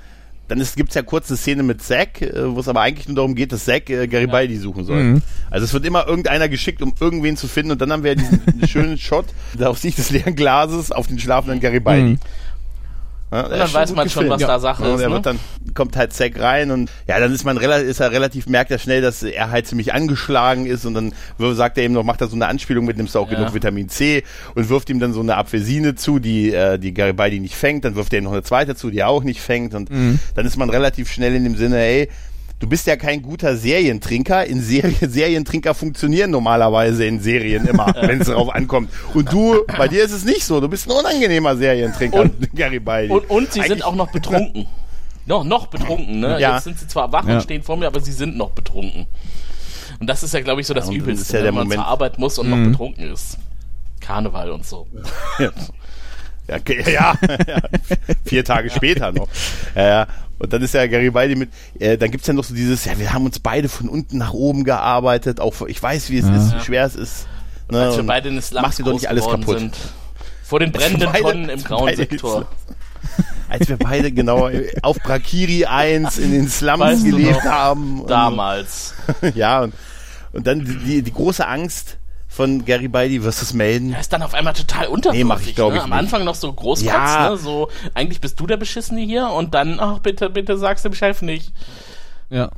dann 0.48 0.60
ist, 0.60 0.76
gibt's 0.76 0.94
ja 0.94 1.00
kurz 1.02 1.30
eine 1.30 1.38
Szene 1.38 1.62
mit 1.62 1.82
Zack, 1.82 2.20
äh, 2.20 2.54
wo 2.54 2.60
es 2.60 2.68
aber 2.68 2.82
eigentlich 2.82 3.08
nur 3.08 3.16
darum 3.16 3.34
geht, 3.34 3.50
dass 3.52 3.64
Zack 3.64 3.88
äh, 3.88 4.06
Garibaldi 4.06 4.58
suchen 4.58 4.84
soll. 4.84 5.02
Mhm. 5.02 5.22
Also 5.50 5.64
es 5.64 5.72
wird 5.72 5.86
immer 5.86 6.06
irgendeiner 6.06 6.48
geschickt, 6.50 6.82
um 6.82 6.92
irgendwen 7.00 7.36
zu 7.38 7.48
finden 7.48 7.72
und 7.72 7.80
dann 7.80 7.90
haben 7.92 8.04
wir 8.04 8.14
diesen 8.14 8.42
schönen 8.68 8.98
Shot 8.98 9.26
da 9.58 9.68
auf 9.68 9.78
Sicht 9.78 9.96
des 9.96 10.10
leeren 10.10 10.36
Glases 10.36 10.92
auf 10.92 11.06
den 11.06 11.18
schlafenden 11.18 11.60
Garibaldi. 11.60 12.02
Mhm. 12.10 12.18
Ja, 13.34 13.44
Und 13.46 13.58
dann 13.58 13.72
weiß 13.74 13.94
man 13.94 14.08
schon, 14.08 14.28
was 14.28 14.40
da 14.42 14.58
Sache 14.58 14.84
und 14.84 14.94
ist. 15.00 15.06
Ne? 15.06 15.10
wird 15.10 15.26
dann 15.26 15.40
kommt 15.74 15.96
halt 15.96 16.12
Zack 16.12 16.38
rein 16.38 16.70
und 16.70 16.90
ja, 17.08 17.18
dann 17.18 17.32
ist 17.32 17.44
man 17.44 17.56
relativ, 17.58 17.88
ist 17.88 18.00
er 18.00 18.12
relativ, 18.12 18.46
merkt 18.46 18.70
er 18.70 18.78
schnell, 18.78 19.02
dass 19.02 19.22
er 19.22 19.50
halt 19.50 19.66
ziemlich 19.66 19.92
angeschlagen 19.92 20.66
ist 20.66 20.84
und 20.86 20.94
dann 20.94 21.12
sagt 21.54 21.76
er 21.78 21.84
ihm 21.84 21.92
noch, 21.92 22.04
macht 22.04 22.20
er 22.20 22.28
so 22.28 22.36
eine 22.36 22.46
Anspielung 22.46 22.84
mit, 22.84 22.96
nimmst 22.96 23.14
du 23.14 23.18
auch 23.18 23.30
Ja. 23.30 23.38
genug 23.38 23.54
Vitamin 23.54 23.88
C 23.88 24.22
und 24.54 24.68
wirft 24.68 24.88
ihm 24.90 25.00
dann 25.00 25.12
so 25.12 25.20
eine 25.20 25.36
Apfelsine 25.36 25.94
zu, 25.96 26.18
die, 26.20 26.52
äh, 26.54 26.78
die 26.78 26.94
Garibaldi 26.94 27.40
nicht 27.40 27.56
fängt, 27.56 27.84
dann 27.84 27.96
wirft 27.96 28.12
er 28.12 28.18
ihm 28.20 28.24
noch 28.24 28.32
eine 28.32 28.42
zweite 28.44 28.76
zu, 28.76 28.90
die 28.90 28.98
er 28.98 29.08
auch 29.08 29.24
nicht 29.24 29.40
fängt 29.40 29.74
und 29.74 29.90
Mhm. 29.90 30.20
dann 30.36 30.46
ist 30.46 30.56
man 30.56 30.70
relativ 30.70 31.10
schnell 31.10 31.34
in 31.34 31.44
dem 31.44 31.56
Sinne, 31.56 31.78
ey, 31.78 32.08
Du 32.64 32.70
bist 32.70 32.86
ja 32.86 32.96
kein 32.96 33.20
guter 33.20 33.58
Serientrinker. 33.58 34.46
In 34.46 34.62
Serie, 34.62 34.96
Serientrinker 35.06 35.74
funktionieren 35.74 36.30
normalerweise 36.30 37.04
in 37.04 37.20
Serien 37.20 37.66
immer, 37.66 37.94
wenn 38.00 38.22
es 38.22 38.28
darauf 38.28 38.48
ankommt. 38.54 38.88
Und 39.12 39.30
du, 39.30 39.66
bei 39.76 39.86
dir 39.86 40.02
ist 40.02 40.12
es 40.12 40.24
nicht 40.24 40.44
so. 40.46 40.62
Du 40.62 40.68
bist 40.68 40.88
ein 40.88 40.92
unangenehmer 40.96 41.54
Serientrinker, 41.58 42.20
Und- 42.22 42.54
Garibaldi. 42.56 43.12
Und, 43.12 43.28
und 43.28 43.52
sie 43.52 43.60
Eigentlich- 43.60 43.68
sind 43.72 43.84
auch 43.84 43.94
noch 43.94 44.10
betrunken. 44.10 44.66
noch, 45.26 45.44
noch 45.44 45.66
betrunken, 45.66 46.20
ne? 46.20 46.40
Ja. 46.40 46.54
Jetzt 46.54 46.64
sind 46.64 46.78
sie 46.78 46.86
zwar 46.88 47.12
wach 47.12 47.28
Ja. 47.28 47.34
und 47.34 47.42
stehen 47.42 47.62
vor 47.62 47.76
mir, 47.76 47.86
aber 47.86 48.00
sie 48.00 48.12
sind 48.12 48.34
noch 48.38 48.52
betrunken. 48.52 49.08
Und 50.00 50.06
das 50.06 50.22
ist 50.22 50.32
ja, 50.32 50.40
glaube 50.40 50.62
ich, 50.62 50.66
so 50.66 50.72
das 50.72 50.86
das 50.86 50.94
Übelste, 50.94 51.22
ist 51.22 51.32
ja 51.42 51.44
wenn 51.46 51.52
man 51.54 51.64
Moment- 51.64 51.82
zur 51.82 51.86
Arbeit 51.86 52.18
muss 52.18 52.38
und 52.38 52.48
noch 52.48 52.56
betrunken 52.70 53.12
ist. 53.12 53.36
Karneval 54.00 54.50
und 54.52 54.64
so. 54.64 54.86
Ja, 55.38 55.50
ja, 56.48 56.56
okay, 56.56 56.84
ja, 56.92 57.14
ja. 57.46 57.58
vier 58.24 58.44
Tage 58.44 58.70
später 58.70 59.12
noch. 59.12 59.28
Ja, 59.74 59.86
ja. 59.86 60.06
Und 60.38 60.52
dann 60.52 60.62
ist 60.62 60.74
ja 60.74 60.86
Garibaldi 60.86 61.36
mit, 61.36 61.50
äh, 61.78 61.96
dann 61.96 62.10
gibt's 62.10 62.26
ja 62.26 62.34
noch 62.34 62.44
so 62.44 62.54
dieses, 62.54 62.84
ja, 62.84 62.98
wir 62.98 63.12
haben 63.12 63.24
uns 63.24 63.38
beide 63.38 63.68
von 63.68 63.88
unten 63.88 64.18
nach 64.18 64.32
oben 64.32 64.64
gearbeitet, 64.64 65.40
auch 65.40 65.62
ich 65.62 65.80
weiß, 65.82 66.10
wie 66.10 66.18
es 66.18 66.26
ist, 66.28 66.54
wie 66.56 66.60
schwer 66.60 66.84
es 66.84 66.96
ist. 66.96 67.26
Ne, 67.70 67.80
Als 67.80 67.94
wir 67.94 68.00
und 68.00 68.06
beide 68.08 68.28
in 68.28 68.34
den 68.34 68.42
Slums 68.42 68.62
mach 68.66 68.74
dir 68.74 68.82
doch 68.84 68.92
nicht 68.92 69.08
alles 69.08 69.24
kaputt. 69.26 69.58
Sind. 69.58 69.76
Vor 70.42 70.60
den 70.60 70.72
brennenden 70.72 71.08
Beide- 71.10 71.22
Tonnen 71.22 71.48
im 71.48 71.62
grauen 71.64 71.96
Sektor. 71.96 72.46
Als 73.48 73.68
wir 73.68 73.76
beide 73.76 74.10
genau 74.12 74.50
auf 74.82 74.96
Brakiri 74.98 75.64
1 75.66 76.18
in 76.18 76.32
den 76.32 76.48
Slums 76.48 76.80
Weißt 76.80 77.04
gelebt 77.04 77.42
haben. 77.44 78.00
und- 78.00 78.10
Damals. 78.10 78.94
Ja, 79.34 79.62
und, 79.62 79.74
und 80.32 80.46
dann 80.46 80.64
die, 80.84 81.02
die 81.02 81.12
große 81.12 81.46
Angst 81.46 81.96
von 82.34 82.64
Garibaldi, 82.64 83.22
wirst 83.22 83.40
du 83.40 83.44
es 83.44 83.54
melden? 83.54 83.92
Er 83.92 84.00
ist 84.00 84.12
dann 84.12 84.22
auf 84.22 84.34
einmal 84.34 84.54
total 84.54 84.88
unterwürfig. 84.88 85.18
Nee, 85.18 85.24
mach 85.24 85.40
ich, 85.40 85.56
ne? 85.56 85.76
ich 85.76 85.82
Am 85.82 85.90
nicht. 85.90 85.98
Anfang 85.98 86.24
noch 86.24 86.34
so 86.34 86.52
Großkotz, 86.52 86.84
Ja. 86.92 87.30
ne? 87.30 87.36
So, 87.36 87.68
eigentlich 87.94 88.20
bist 88.20 88.40
du 88.40 88.46
der 88.46 88.56
Beschissene 88.56 89.00
hier 89.02 89.28
und 89.28 89.54
dann, 89.54 89.78
ach 89.78 90.00
bitte, 90.00 90.30
bitte 90.30 90.58
sag's 90.58 90.82
dem 90.82 90.94
Chef 90.94 91.22
nicht. 91.22 91.52
Ja. 92.30 92.50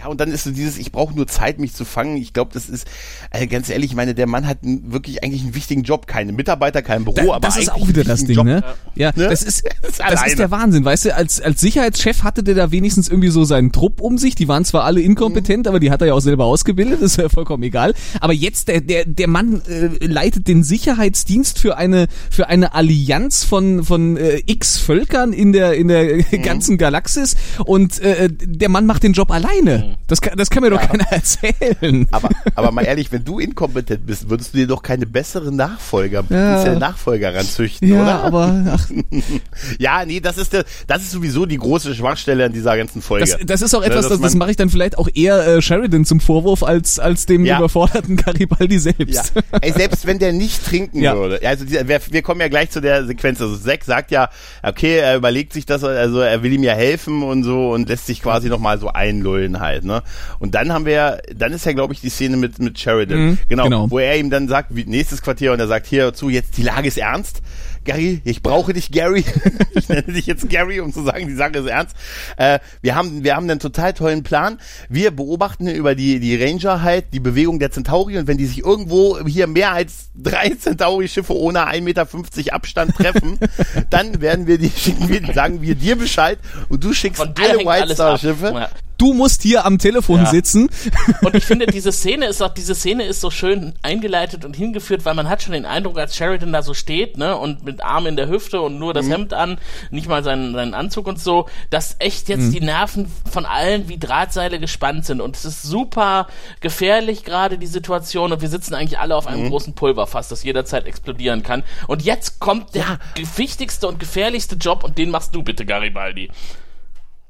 Ja, 0.00 0.06
und 0.06 0.20
dann 0.20 0.30
ist 0.32 0.44
so 0.44 0.50
dieses, 0.50 0.78
ich 0.78 0.92
brauche 0.92 1.14
nur 1.14 1.26
Zeit, 1.26 1.58
mich 1.58 1.74
zu 1.74 1.84
fangen. 1.84 2.16
Ich 2.16 2.32
glaube, 2.32 2.50
das 2.54 2.68
ist, 2.70 2.86
äh, 3.30 3.46
ganz 3.46 3.68
ehrlich, 3.68 3.90
ich 3.90 3.96
meine, 3.96 4.14
der 4.14 4.26
Mann 4.26 4.46
hat 4.46 4.58
einen, 4.64 4.92
wirklich 4.92 5.22
eigentlich 5.22 5.42
einen 5.42 5.54
wichtigen 5.54 5.82
Job. 5.82 6.06
Keine 6.06 6.32
Mitarbeiter, 6.32 6.80
kein 6.82 7.04
Büro, 7.04 7.14
Da, 7.16 7.22
aber 7.34 7.40
das 7.40 7.58
ist 7.58 7.70
auch 7.70 7.86
wieder 7.86 8.02
das 8.04 8.24
Ding, 8.24 8.36
Job. 8.36 8.46
ne? 8.46 8.64
Ja, 8.94 9.10
Ne? 9.14 9.24
das 9.28 9.42
ist, 9.42 9.62
Das 9.82 9.90
ist 9.90 10.00
das 10.00 10.26
ist 10.26 10.38
der 10.38 10.50
Wahnsinn, 10.50 10.84
weißt 10.84 11.04
du, 11.06 11.14
als, 11.14 11.40
als 11.40 11.60
Sicherheitschef 11.60 12.22
hatte 12.22 12.42
der 12.42 12.54
da 12.54 12.70
wenigstens 12.70 13.08
irgendwie 13.08 13.28
so 13.28 13.44
seinen 13.44 13.72
Trupp 13.72 14.00
um 14.00 14.16
sich, 14.18 14.34
die 14.34 14.48
waren 14.48 14.64
zwar 14.64 14.84
alle 14.84 15.00
inkompetent, 15.00 15.68
aber 15.68 15.80
die 15.80 15.90
hat 15.90 16.00
er 16.00 16.08
ja 16.08 16.14
auch 16.14 16.20
selber 16.20 16.44
ausgebildet, 16.46 17.02
das 17.02 17.12
ist 17.16 17.16
ja 17.18 17.28
vollkommen 17.28 17.62
egal. 17.62 17.92
Aber 18.20 18.32
jetzt, 18.32 18.68
der, 18.68 18.80
der, 18.80 19.04
der 19.04 19.28
Mann 19.28 19.60
äh, 19.68 19.88
leitet 20.06 20.48
den 20.48 20.62
Sicherheitsdienst 20.62 21.58
für 21.58 21.76
eine, 21.76 22.06
für 22.30 22.48
eine 22.48 22.74
Allianz 22.74 23.44
von, 23.44 23.84
von 23.84 24.16
äh, 24.16 24.42
x 24.46 24.78
Völkern 24.78 25.32
in 25.32 25.52
der, 25.52 25.74
in 25.74 25.88
der 25.88 26.00
Mhm. 26.30 26.42
ganzen 26.42 26.78
Galaxis 26.78 27.36
und 27.66 27.98
äh, 28.00 28.28
der 28.30 28.68
Mann 28.68 28.86
macht 28.86 29.02
den 29.02 29.12
Job 29.12 29.30
alleine. 29.30 29.89
Das 30.06 30.20
kann, 30.20 30.36
das 30.36 30.50
kann 30.50 30.62
mir 30.62 30.70
doch 30.70 30.80
keiner 30.80 31.06
erzählen. 31.10 32.06
Aber, 32.10 32.28
aber 32.54 32.70
mal 32.72 32.82
ehrlich, 32.84 33.10
wenn 33.12 33.24
du 33.24 33.38
inkompetent 33.38 34.06
bist, 34.06 34.28
würdest 34.28 34.52
du 34.54 34.58
dir 34.58 34.66
doch 34.66 34.82
keine 34.82 35.06
bessere 35.06 35.52
Nachfolger, 35.52 36.24
Ja. 36.30 36.74
Nachfolger 36.78 37.34
ranzüchten, 37.34 37.88
ja, 37.88 38.02
oder? 38.02 38.24
aber 38.24 38.62
ach, 38.74 38.88
Ja, 39.78 40.04
nee, 40.04 40.20
das 40.20 40.38
ist 40.38 40.52
der, 40.52 40.64
das 40.86 41.02
ist 41.02 41.10
sowieso 41.12 41.46
die 41.46 41.56
große 41.58 41.94
Schwachstelle 41.94 42.44
an 42.46 42.52
dieser 42.52 42.76
ganzen 42.76 43.02
Folge. 43.02 43.26
Das, 43.26 43.38
das 43.46 43.62
ist 43.62 43.74
auch 43.74 43.80
Ne, 43.80 43.86
etwas, 43.86 44.02
dass 44.08 44.12
das, 44.18 44.20
das 44.20 44.34
mache 44.34 44.50
ich 44.50 44.56
dann 44.56 44.70
vielleicht 44.70 44.98
auch 44.98 45.08
eher 45.14 45.46
äh, 45.46 45.62
Sheridan 45.62 46.04
zum 46.04 46.20
Vorwurf 46.20 46.62
als, 46.62 46.98
als 46.98 47.26
dem 47.26 47.44
Ja. 47.44 47.58
überforderten 47.58 48.16
Garibaldi 48.16 48.74
Ja, 48.74 48.80
selbst. 48.80 49.32
ey, 49.60 49.72
selbst 49.72 50.06
wenn 50.06 50.18
der 50.18 50.32
nicht 50.32 50.64
trinken 50.64 51.00
Ja. 51.02 51.14
würde. 51.16 51.40
Also 51.46 51.64
dieser, 51.64 51.88
wir, 51.88 52.00
wir 52.10 52.22
kommen 52.22 52.40
ja 52.40 52.48
gleich 52.48 52.70
zu 52.70 52.80
der 52.80 53.06
Sequenz. 53.06 53.40
Also 53.40 53.56
Zack 53.56 53.84
sagt 53.84 54.10
ja, 54.10 54.28
okay, 54.62 54.98
er 54.98 55.16
überlegt 55.16 55.52
sich 55.52 55.66
das, 55.66 55.82
also 55.84 56.20
er 56.20 56.42
will 56.42 56.52
ihm 56.52 56.62
ja 56.62 56.74
helfen 56.74 57.22
und 57.22 57.42
so 57.44 57.70
und 57.70 57.88
lässt 57.88 58.06
sich 58.06 58.22
quasi 58.22 58.48
nochmal 58.48 58.78
so 58.78 58.88
einlullen 58.88 59.60
halt, 59.60 59.79
ne? 59.84 60.02
Und 60.38 60.54
dann 60.54 60.72
haben 60.72 60.86
wir, 60.86 61.20
dann 61.34 61.52
ist 61.52 61.66
ja, 61.66 61.72
glaube 61.72 61.92
ich, 61.94 62.00
die 62.00 62.10
Szene 62.10 62.36
mit, 62.36 62.58
mit 62.58 62.78
Sheridan. 62.78 63.18
Mhm, 63.18 63.38
genau, 63.48 63.64
genau. 63.64 63.90
Wo 63.90 63.98
er 63.98 64.16
ihm 64.18 64.30
dann 64.30 64.48
sagt, 64.48 64.74
wie, 64.74 64.84
nächstes 64.84 65.22
Quartier 65.22 65.52
und 65.52 65.60
er 65.60 65.66
sagt, 65.66 65.86
hier 65.86 66.12
zu, 66.14 66.28
jetzt 66.28 66.56
die 66.56 66.62
Lage 66.62 66.88
ist 66.88 66.98
ernst. 66.98 67.42
Gary, 67.84 68.20
ich 68.24 68.42
brauche 68.42 68.72
dich, 68.72 68.90
Gary. 68.90 69.24
ich 69.74 69.88
nenne 69.88 70.02
dich 70.12 70.26
jetzt 70.26 70.48
Gary, 70.48 70.80
um 70.80 70.92
zu 70.92 71.02
sagen, 71.02 71.26
die 71.26 71.34
Sache 71.34 71.58
ist 71.58 71.66
ernst. 71.66 71.96
Äh, 72.36 72.58
wir 72.82 72.94
haben, 72.94 73.24
wir 73.24 73.36
haben 73.36 73.48
einen 73.48 73.60
total 73.60 73.92
tollen 73.94 74.22
Plan. 74.22 74.58
Wir 74.88 75.10
beobachten 75.10 75.66
über 75.68 75.94
die, 75.94 76.20
die 76.20 76.36
Ranger 76.42 76.82
halt 76.82 77.06
die 77.12 77.20
Bewegung 77.20 77.58
der 77.58 77.70
Centauri 77.70 78.18
und 78.18 78.26
wenn 78.26 78.36
die 78.38 78.46
sich 78.46 78.58
irgendwo 78.58 79.18
hier 79.26 79.46
mehr 79.46 79.72
als 79.72 80.10
drei 80.14 80.50
Centauri-Schiffe 80.50 81.34
ohne 81.36 81.68
1,50 81.68 81.80
Meter 81.82 82.54
Abstand 82.54 82.94
treffen, 82.94 83.38
dann 83.90 84.20
werden 84.20 84.46
wir 84.46 84.58
die, 84.58 84.70
schicken 84.70 85.08
wir, 85.08 85.32
sagen 85.34 85.62
wir 85.62 85.74
dir 85.74 85.96
Bescheid 85.96 86.38
und 86.68 86.84
du 86.84 86.92
schickst 86.92 87.20
alle 87.20 87.58
White 87.58 87.70
alles 87.82 87.94
Star 87.94 88.14
ab. 88.14 88.20
Schiffe. 88.20 88.52
Ja. 88.54 88.68
du 88.98 89.14
musst 89.14 89.42
hier 89.42 89.64
am 89.64 89.78
Telefon 89.78 90.20
Ja. 90.20 90.26
sitzen. 90.26 90.68
Und 91.22 91.34
ich 91.34 91.44
finde, 91.46 91.66
diese 91.66 91.90
Szene 91.92 92.26
ist 92.26 92.42
auch, 92.42 92.52
diese 92.52 92.74
Szene 92.74 93.04
ist 93.04 93.20
so 93.22 93.30
schön 93.30 93.72
eingeleitet 93.82 94.44
und 94.44 94.56
hingeführt, 94.56 95.04
weil 95.06 95.14
man 95.14 95.28
hat 95.28 95.42
schon 95.42 95.52
den 95.52 95.64
Eindruck, 95.64 95.98
als 95.98 96.16
Sheridan 96.16 96.52
da 96.52 96.62
so 96.62 96.74
steht, 96.74 97.16
ne, 97.16 97.36
und 97.36 97.64
mit 97.70 97.82
Arm 97.82 98.06
in 98.06 98.16
der 98.16 98.28
Hüfte 98.28 98.60
und 98.60 98.78
nur 98.78 98.92
das 98.94 99.06
Mhm. 99.06 99.10
Hemd 99.12 99.34
an, 99.34 99.58
nicht 99.90 100.08
mal 100.08 100.22
seinen, 100.24 100.52
seinen 100.54 100.74
Anzug 100.74 101.06
und 101.06 101.18
so, 101.20 101.48
dass 101.70 101.96
echt 101.98 102.28
jetzt 102.28 102.42
Mhm. 102.48 102.52
die 102.52 102.60
Nerven 102.60 103.12
von 103.30 103.46
allen 103.46 103.88
wie 103.88 103.98
Drahtseile 103.98 104.58
gespannt 104.60 105.04
sind. 105.06 105.20
Und 105.20 105.36
es 105.36 105.44
ist 105.44 105.62
super 105.62 106.26
gefährlich 106.60 107.24
gerade 107.24 107.58
die 107.58 107.66
Situation 107.66 108.32
und 108.32 108.40
wir 108.42 108.48
sitzen 108.48 108.74
eigentlich 108.74 108.98
alle 108.98 109.16
auf 109.16 109.26
Mhm. 109.26 109.32
einem 109.32 109.48
großen 109.50 109.74
Pulverfass, 109.74 110.28
das 110.28 110.42
jederzeit 110.42 110.86
explodieren 110.86 111.42
kann. 111.42 111.62
Und 111.86 112.02
jetzt 112.02 112.40
kommt 112.40 112.74
der 112.74 112.98
wichtigste 113.36 113.86
und 113.88 113.98
gefährlichste 114.00 114.56
Job 114.56 114.84
und 114.84 114.98
den 114.98 115.10
machst 115.10 115.34
du 115.34 115.42
bitte, 115.42 115.64
Garibaldi. 115.64 116.30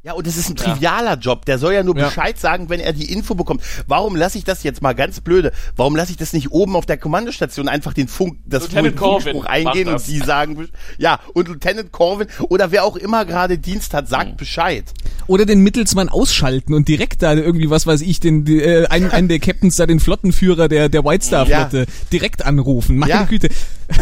Ja, 0.03 0.15
und 0.15 0.27
es 0.27 0.39
ist 0.39 0.49
ein 0.49 0.57
trivialer 0.57 1.19
Job. 1.19 1.45
Der 1.45 1.59
soll 1.59 1.75
ja 1.75 1.83
nur 1.83 1.95
Ja. 1.95 2.07
Bescheid 2.07 2.39
sagen, 2.39 2.71
wenn 2.71 2.81
er 2.81 2.95
die 2.95 3.13
Info 3.13 3.35
bekommt. 3.35 3.61
Warum 3.87 4.17
lasse 4.17 4.39
ich 4.39 4.45
das 4.45 4.63
jetzt 4.63 4.81
mal 4.81 4.95
ganz 4.95 5.21
blöde? 5.21 5.53
Warum 5.77 5.95
lasse 5.95 6.11
ich 6.11 6.17
das 6.17 6.33
nicht 6.33 6.53
oben 6.53 6.75
auf 6.75 6.87
der 6.87 6.97
Kommandostation 6.97 7.69
einfach 7.69 7.93
den 7.93 8.09
Funk, 8.09 8.39
das 8.47 8.73
Lieutenant 8.73 8.99
Funkspruch 8.99 9.45
eingehen 9.45 9.89
und 9.89 10.07
die 10.07 10.17
sagen, 10.21 10.69
ja, 10.97 11.21
und 11.35 11.49
Lieutenant 11.49 11.93
Corwin 11.93 12.29
oder 12.49 12.71
wer 12.73 12.85
auch 12.85 12.97
immer 12.97 13.27
gerade 13.27 13.59
Dienst 13.59 13.93
hat, 13.93 14.09
sagt 14.09 14.39
Bescheid. 14.39 14.85
Oder 15.27 15.45
den 15.45 15.61
Mittelsmann 15.61 16.09
ausschalten 16.09 16.73
und 16.73 16.89
direkt 16.89 17.21
da 17.23 17.35
irgendwie, 17.35 17.69
was 17.69 17.87
weiß 17.87 18.01
ich, 18.01 18.21
den, 18.21 18.47
äh, 18.47 18.87
einen, 18.87 19.11
einen 19.11 19.29
der 19.29 19.39
Captains 19.39 19.77
da, 19.77 19.85
den 19.85 20.01
Flottenführer 20.01 20.69
der, 20.69 20.89
der 20.89 21.05
White 21.05 21.27
Star 21.27 21.45
Flotte, 21.45 21.85
direkt 22.11 22.47
anrufen. 22.47 22.97
Meine 22.97 23.11
Ja. 23.13 23.23
Güte. 23.25 23.51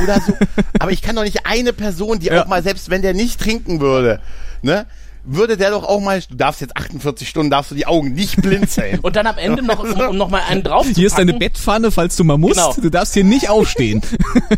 Oder 0.01 0.21
so. 0.21 0.33
Aber 0.79 0.93
ich 0.93 1.03
kann 1.03 1.17
doch 1.17 1.25
nicht 1.25 1.45
eine 1.45 1.73
Person, 1.73 2.21
die 2.21 2.27
Ja. 2.27 2.45
auch 2.45 2.47
mal, 2.47 2.63
selbst 2.63 2.89
wenn 2.89 3.03
der 3.03 3.15
nicht 3.15 3.41
trinken 3.41 3.81
würde, 3.81 4.21
ne, 4.63 4.87
würde 5.35 5.57
der 5.57 5.71
doch 5.71 5.85
auch 5.85 6.01
mal, 6.01 6.21
du 6.21 6.35
darfst 6.35 6.61
jetzt 6.61 6.77
48 6.77 7.29
Stunden, 7.29 7.51
darfst 7.51 7.71
du 7.71 7.75
die 7.75 7.87
Augen 7.87 8.13
nicht 8.13 8.41
blinzeln. 8.41 8.99
Und 9.03 9.17
dann 9.17 9.27
am 9.27 9.39
Ende 9.39 9.63
noch, 9.63 9.81
um, 9.81 10.01
um 10.01 10.17
noch 10.17 10.31
mal 10.31 10.43
einen 10.49 10.63
drauf 10.63 10.87
zu 10.87 10.95
Hier 10.95 11.07
ist 11.07 11.19
deine 11.19 11.35
Bettpfanne, 11.35 11.91
falls 11.91 12.17
du 12.17 12.25
mal 12.25 12.39
musst. 12.39 12.57
Genau. 12.57 12.75
Du 12.75 12.91
darfst 12.91 13.15
hier 13.15 13.25
nicht 13.25 13.49
aufstehen. 13.49 14.03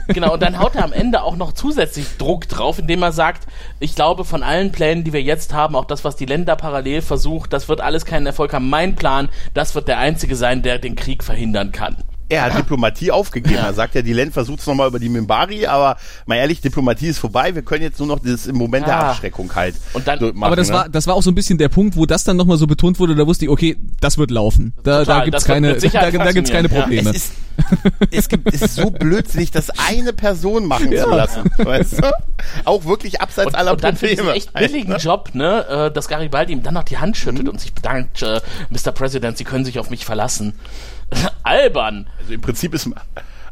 Genau, 0.08 0.34
und 0.34 0.42
dann 0.42 0.58
haut 0.58 0.74
er 0.74 0.84
am 0.84 0.92
Ende 0.92 1.22
auch 1.22 1.36
noch 1.36 1.52
zusätzlich 1.52 2.04
Druck 2.18 2.48
drauf, 2.48 2.80
indem 2.80 3.02
er 3.02 3.12
sagt, 3.12 3.46
ich 3.78 3.94
glaube, 3.94 4.24
von 4.24 4.42
allen 4.42 4.72
Plänen, 4.72 5.04
die 5.04 5.12
wir 5.12 5.22
jetzt 5.22 5.52
haben, 5.52 5.76
auch 5.76 5.84
das, 5.84 6.02
was 6.04 6.16
die 6.16 6.26
Länder 6.26 6.56
parallel 6.56 7.00
versucht, 7.00 7.52
das 7.52 7.68
wird 7.68 7.80
alles 7.80 8.04
keinen 8.04 8.26
Erfolg 8.26 8.52
haben. 8.52 8.68
Mein 8.68 8.96
Plan, 8.96 9.28
das 9.54 9.76
wird 9.76 9.86
der 9.86 9.98
einzige 9.98 10.34
sein, 10.34 10.62
der 10.62 10.78
den 10.78 10.96
Krieg 10.96 11.22
verhindern 11.22 11.70
kann. 11.70 11.96
Er 12.30 12.44
hat 12.44 12.56
Diplomatie 12.58 13.10
aufgegeben. 13.10 13.56
Er 13.56 13.74
sagt 13.74 13.94
ja, 13.94 14.02
die 14.02 14.12
Len 14.14 14.32
versucht 14.32 14.60
es 14.60 14.66
nochmal 14.66 14.88
über 14.88 14.98
die 14.98 15.08
Mimbari, 15.10 15.66
aber 15.66 15.96
mal 16.26 16.36
ehrlich, 16.36 16.60
Diplomatie 16.62 17.08
ist 17.08 17.18
vorbei. 17.18 17.54
Wir 17.54 17.62
können 17.62 17.82
jetzt 17.82 17.98
nur 17.98 18.08
noch 18.08 18.20
dieses 18.20 18.46
im 18.46 18.56
Moment 18.56 18.86
der 18.86 18.96
Ah. 18.96 19.10
Abschreckung 19.10 19.54
halt. 19.54 19.74
Und 19.92 20.06
dann- 20.08 20.18
machen, 20.20 20.42
Aber 20.44 20.56
das 20.56 20.68
ne? 20.68 20.74
war, 20.74 20.88
das 20.88 21.06
war 21.06 21.14
auch 21.14 21.22
so 21.22 21.30
ein 21.30 21.34
bisschen 21.34 21.58
der 21.58 21.68
Punkt, 21.68 21.96
wo 21.96 22.06
das 22.06 22.24
dann 22.24 22.36
nochmal 22.36 22.56
so 22.56 22.66
betont 22.66 22.98
wurde, 22.98 23.14
da 23.14 23.26
wusste 23.26 23.44
ich, 23.44 23.50
okay, 23.50 23.76
das 24.00 24.16
wird 24.16 24.30
laufen. 24.30 24.72
Da, 24.82 25.00
Total, 25.00 25.18
da 25.18 25.24
gibt's 25.24 25.44
keine, 25.44 25.74
da, 25.76 25.88
da 26.10 26.32
gibt's 26.32 26.50
keine 26.50 26.68
funktionieren, 26.68 26.72
ja. 26.72 26.80
Probleme. 26.80 27.10
Es 27.10 27.16
ist, 27.16 27.32
es 28.10 28.28
gibt, 28.28 28.54
es 28.54 28.62
ist 28.62 28.76
so 28.76 28.90
blödsinnig, 28.90 29.50
das 29.50 29.70
eine 29.88 30.12
Person 30.12 30.66
machen 30.66 30.92
Ja. 30.92 31.04
zu 31.04 31.10
lassen. 31.10 31.50
Weißt 31.58 31.98
du? 31.98 32.10
Auch 32.64 32.84
wirklich 32.84 33.20
abseits 33.20 33.48
Und, 33.48 33.54
aller 33.56 33.72
und 33.72 33.84
dann 33.84 33.96
für 33.96 34.06
diesen 34.06 34.24
Probleme. 34.24 34.36
echt 34.36 34.52
billigen 34.54 34.96
Job, 34.98 35.30
ne, 35.34 35.66
äh, 35.68 35.90
dass 35.90 36.08
Garibaldi 36.08 36.52
ihm 36.52 36.62
dann 36.62 36.74
noch 36.74 36.84
die 36.84 36.98
Hand 36.98 37.16
schüttelt 37.16 37.48
und 37.48 37.60
sich 37.60 37.72
bedankt, 37.74 38.22
äh, 38.22 38.40
Mr. 38.70 38.92
President, 38.92 39.36
Sie 39.36 39.44
können 39.44 39.64
sich 39.64 39.78
auf 39.78 39.90
mich 39.90 40.04
verlassen. 40.04 40.54
Albern. 41.42 42.06
Also 42.18 42.34
im 42.34 42.40
Prinzip 42.40 42.74
ist, 42.74 42.88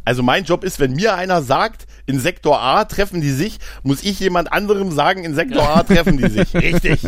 also 0.09 0.23
mein 0.23 0.45
Job 0.45 0.65
ist, 0.65 0.81
wenn 0.81 0.95
mir 0.95 1.17
einer 1.17 1.43
sagt, 1.43 1.87
in 2.07 2.19
Sektor 2.19 2.59
A 2.59 2.87
treffen 2.87 3.21
die 3.21 3.31
sich, 3.31 3.59
muss 3.83 4.03
ich 4.03 4.19
jemand 4.21 4.51
anderem 4.51 4.91
sagen, 4.91 5.23
in 5.23 5.35
Sektor 5.35 5.69
A 5.69 5.83
treffen 5.83 6.17
die 6.17 6.31
sich. 6.31 6.55
Richtig. 6.55 7.01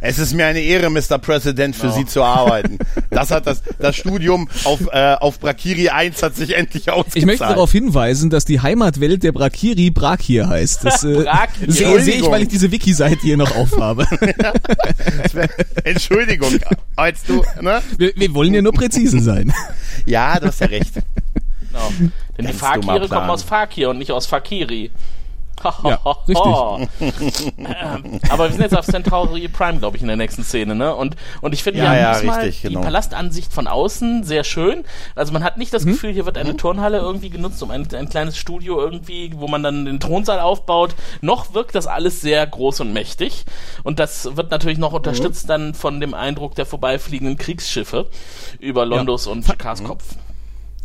Es 0.00 0.20
ist 0.20 0.34
mir 0.34 0.46
eine 0.46 0.60
Ehre, 0.60 0.88
Mr. 0.88 1.18
President, 1.18 1.74
für 1.74 1.90
Sie 1.90 2.06
zu 2.06 2.22
arbeiten. 2.22 2.78
Das 3.10 3.32
hat 3.32 3.48
das, 3.48 3.64
das 3.80 3.96
Studium 3.96 4.48
auf, 4.62 4.82
äh, 4.92 5.14
auf 5.14 5.40
Brakiri 5.40 5.88
1 5.88 6.22
hat 6.22 6.36
sich 6.36 6.54
endlich 6.54 6.90
ausgezahlt. 6.90 7.16
Ich 7.16 7.26
möchte 7.26 7.44
darauf 7.44 7.72
hinweisen, 7.72 8.30
dass 8.30 8.44
die 8.44 8.60
Heimatwelt 8.60 9.24
der 9.24 9.32
Brakiri 9.32 9.90
Brakir 9.90 10.48
heißt. 10.48 10.84
Das 10.84 11.02
äh, 11.02 11.24
sehe 11.66 12.00
seh 12.02 12.12
ich, 12.12 12.30
weil 12.30 12.42
ich 12.42 12.48
diese 12.48 12.70
Wiki-Seite 12.70 13.18
hier 13.20 13.36
noch 13.36 13.56
aufhabe. 13.56 14.06
Entschuldigung, 15.82 16.56
als 16.94 17.24
du, 17.24 17.42
ne? 17.60 17.82
wir, 17.98 18.12
wir 18.14 18.32
wollen 18.32 18.54
ja 18.54 18.62
nur 18.62 18.72
präzise 18.72 19.18
sein. 19.18 19.52
Ja, 20.06 20.38
du 20.38 20.46
hast 20.46 20.60
ja 20.60 20.68
recht. 20.68 20.92
Genau. 21.98 22.10
Denn 22.38 22.46
die 22.46 22.52
Fakire 22.52 23.08
kommen 23.08 23.30
aus 23.30 23.42
Fakir 23.42 23.90
und 23.90 23.98
nicht 23.98 24.12
aus 24.12 24.26
Fakiri. 24.26 24.90
Ja, 25.84 25.98
Ähm, 27.00 28.20
Aber 28.28 28.44
wir 28.44 28.50
sind 28.52 28.60
jetzt 28.60 28.76
auf 28.76 28.84
Centauri 28.86 29.48
Prime, 29.48 29.78
glaube 29.78 29.96
ich, 29.96 30.02
in 30.02 30.08
der 30.08 30.16
nächsten 30.16 30.42
Szene, 30.44 30.74
ne? 30.74 30.94
Und, 30.94 31.16
und 31.40 31.54
ich 31.54 31.62
finde, 31.62 31.80
Ja, 31.80 31.94
ja, 31.96 32.12
diesmal 32.14 32.40
richtig, 32.40 32.62
die 32.62 32.68
genau. 32.68 32.80
Palastansicht 32.82 33.52
von 33.52 33.66
außen 33.66 34.24
sehr 34.24 34.44
schön. 34.44 34.84
Also 35.14 35.32
man 35.32 35.42
hat 35.44 35.56
nicht 35.56 35.72
Mhm. 35.72 35.76
das 35.76 35.86
Gefühl, 35.86 36.12
hier 36.12 36.26
wird 36.26 36.36
eine 36.38 36.56
Turnhalle 36.56 36.98
irgendwie 36.98 37.30
genutzt, 37.30 37.62
um 37.62 37.70
ein, 37.70 37.86
ein 37.94 38.08
kleines 38.08 38.36
Studio 38.36 38.80
irgendwie, 38.80 39.32
wo 39.36 39.46
man 39.48 39.62
dann 39.62 39.84
den 39.86 40.00
Thronsaal 40.00 40.40
aufbaut. 40.40 40.94
Noch 41.20 41.54
wirkt 41.54 41.74
das 41.76 41.86
alles 41.86 42.20
sehr 42.20 42.44
groß 42.46 42.80
und 42.80 42.92
mächtig. 42.92 43.44
Und 43.84 44.00
das 44.00 44.36
wird 44.36 44.50
natürlich 44.50 44.78
noch 44.78 44.92
unterstützt 44.92 45.48
dann 45.48 45.72
von 45.74 46.00
dem 46.00 46.14
Eindruck 46.14 46.56
der 46.56 46.66
vorbeifliegenden 46.66 47.38
Kriegsschiffe 47.38 48.06
über 48.58 48.84
Londos 48.84 49.26
und 49.28 49.46
Jakars 49.46 49.80
Mhm. 49.82 49.96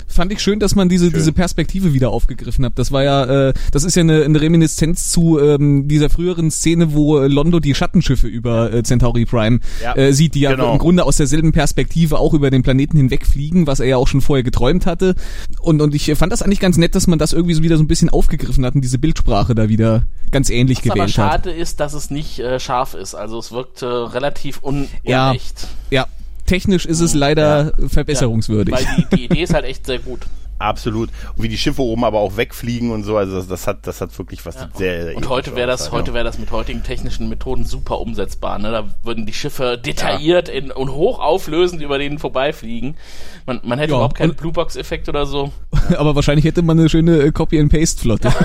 Fand 0.08 0.32
ich 0.32 0.40
schön, 0.42 0.60
dass 0.60 0.76
man 0.76 0.90
diese, 0.90 1.12
diese 1.12 1.32
Perspektive 1.34 1.94
wieder 1.94 2.10
aufgegriffen 2.10 2.66
hat. 2.66 2.74
Das 2.78 2.92
war 2.92 3.04
ja, 3.04 3.50
äh, 3.50 3.54
das 3.72 3.84
ist 3.84 3.96
ja 3.96 4.02
eine, 4.02 4.24
eine 4.24 4.40
Reminiszenz 4.42 5.12
zu 5.12 5.40
ähm, 5.40 5.88
dieser 5.88 6.10
früheren 6.10 6.52
Szene, 6.52 6.94
wo 6.94 7.20
äh, 7.20 7.28
Londo 7.28 7.60
die 7.60 7.76
Schattenschiffe 7.76 8.28
über 8.28 8.74
äh, 8.74 8.84
Centauri 8.84 9.26
Prime 9.26 9.60
Ja, 9.84 9.96
äh, 9.96 10.14
sieht, 10.14 10.36
die 10.36 10.42
ja 10.42 10.52
genau. 10.52 10.74
im 10.74 10.80
Grunde 10.80 11.04
aus 11.06 11.18
derselben 11.18 11.52
Perspektive 11.52 12.18
auch 12.20 12.34
über 12.34 12.50
den 12.50 12.64
Planeten 12.64 12.98
hinwegfliegen, 12.98 13.68
was 13.68 13.80
er 13.80 13.88
ja 13.88 13.98
auch 13.98 14.08
schon 14.08 14.22
vorher 14.22 14.44
geträumt 14.44 14.86
hatte. 14.86 15.16
Und, 15.62 15.82
und 15.82 15.94
ich 15.96 16.12
fand 16.16 16.32
das 16.32 16.42
eigentlich 16.42 16.60
ganz 16.60 16.78
nett, 16.78 16.96
dass 16.96 17.08
man 17.08 17.20
das 17.20 17.34
irgendwie 17.34 17.54
so 17.54 17.64
wieder 17.64 17.78
so 17.78 17.84
ein 17.84 17.88
bisschen 17.88 18.10
aufgegriffen 18.10 18.66
hat 18.66 18.76
und 18.76 18.82
diese 18.82 18.98
Bildsprache 19.00 19.56
da 19.56 19.70
wieder 19.70 20.04
ganz 20.32 20.50
ähnlich 20.50 20.80
Was 20.80 20.86
aber 20.92 20.94
gewählt 21.06 21.18
hat. 21.18 21.32
schade 21.32 21.52
ist, 21.52 21.80
dass 21.80 21.94
es 21.94 22.10
nicht 22.10 22.40
äh, 22.40 22.60
scharf 22.60 22.94
ist. 22.94 23.16
Also 23.16 23.40
es 23.40 23.52
wirkt 23.52 23.82
äh, 23.82 23.86
relativ 23.86 24.62
un 24.64 24.88
Ja. 25.04 25.30
unecht. 25.32 25.68
Ja, 25.90 26.08
technisch 26.50 26.86
ist 26.86 27.00
es 27.00 27.14
leider 27.14 27.74
verbesserungswürdig. 27.88 28.74
Weil 28.74 28.86
die, 28.98 29.16
die 29.16 29.26
Idee 29.26 29.44
ist 29.44 29.54
halt 29.54 29.66
echt 29.66 29.86
sehr 29.86 30.00
gut. 30.00 30.22
Absolut. 30.60 31.10
Und 31.38 31.44
wie 31.44 31.48
die 31.48 31.58
Schiffe 31.58 31.82
oben 31.82 32.04
aber 32.04 32.20
auch 32.20 32.36
wegfliegen 32.36 32.92
und 32.92 33.06
so, 33.06 33.16
also 33.16 33.38
das, 33.38 33.48
das 33.48 33.66
hat, 33.66 33.88
das 33.88 34.02
hat 34.02 34.18
wirklich 34.20 34.46
was 34.46 34.60
sieht 34.60 34.76
sehr. 34.76 35.16
Und 35.16 35.30
heute 35.30 35.56
wäre 35.56 35.68
das, 35.68 35.94
heute 35.94 36.14
wäre 36.14 36.26
das 36.26 36.38
mit 36.38 36.52
heutigen 36.52 36.84
technischen 36.84 37.30
Methoden 37.30 37.64
super 37.64 38.00
umsetzbar. 38.02 38.60
Ne? 38.60 38.72
Da 38.72 38.84
würden 39.04 39.26
die 39.26 39.32
Schiffe 39.32 39.78
detailliert 39.78 40.50
in, 40.50 40.72
und 40.72 40.92
hochauflösend 40.92 41.82
über 41.82 41.98
denen 41.98 42.20
vorbeifliegen. 42.20 42.98
Man, 43.46 43.62
man 43.64 43.80
hätte 43.80 43.92
Ja, 43.92 43.98
überhaupt 44.00 44.18
keinen 44.18 44.36
Bluebox-Effekt 44.36 45.08
oder 45.08 45.26
so. 45.26 45.54
Aber 45.98 46.14
wahrscheinlich 46.16 46.44
hätte 46.44 46.62
man 46.62 46.78
eine 46.78 46.90
schöne 46.90 47.20
äh, 47.20 47.32
Copy-and-Paste-Flotte. 47.32 48.34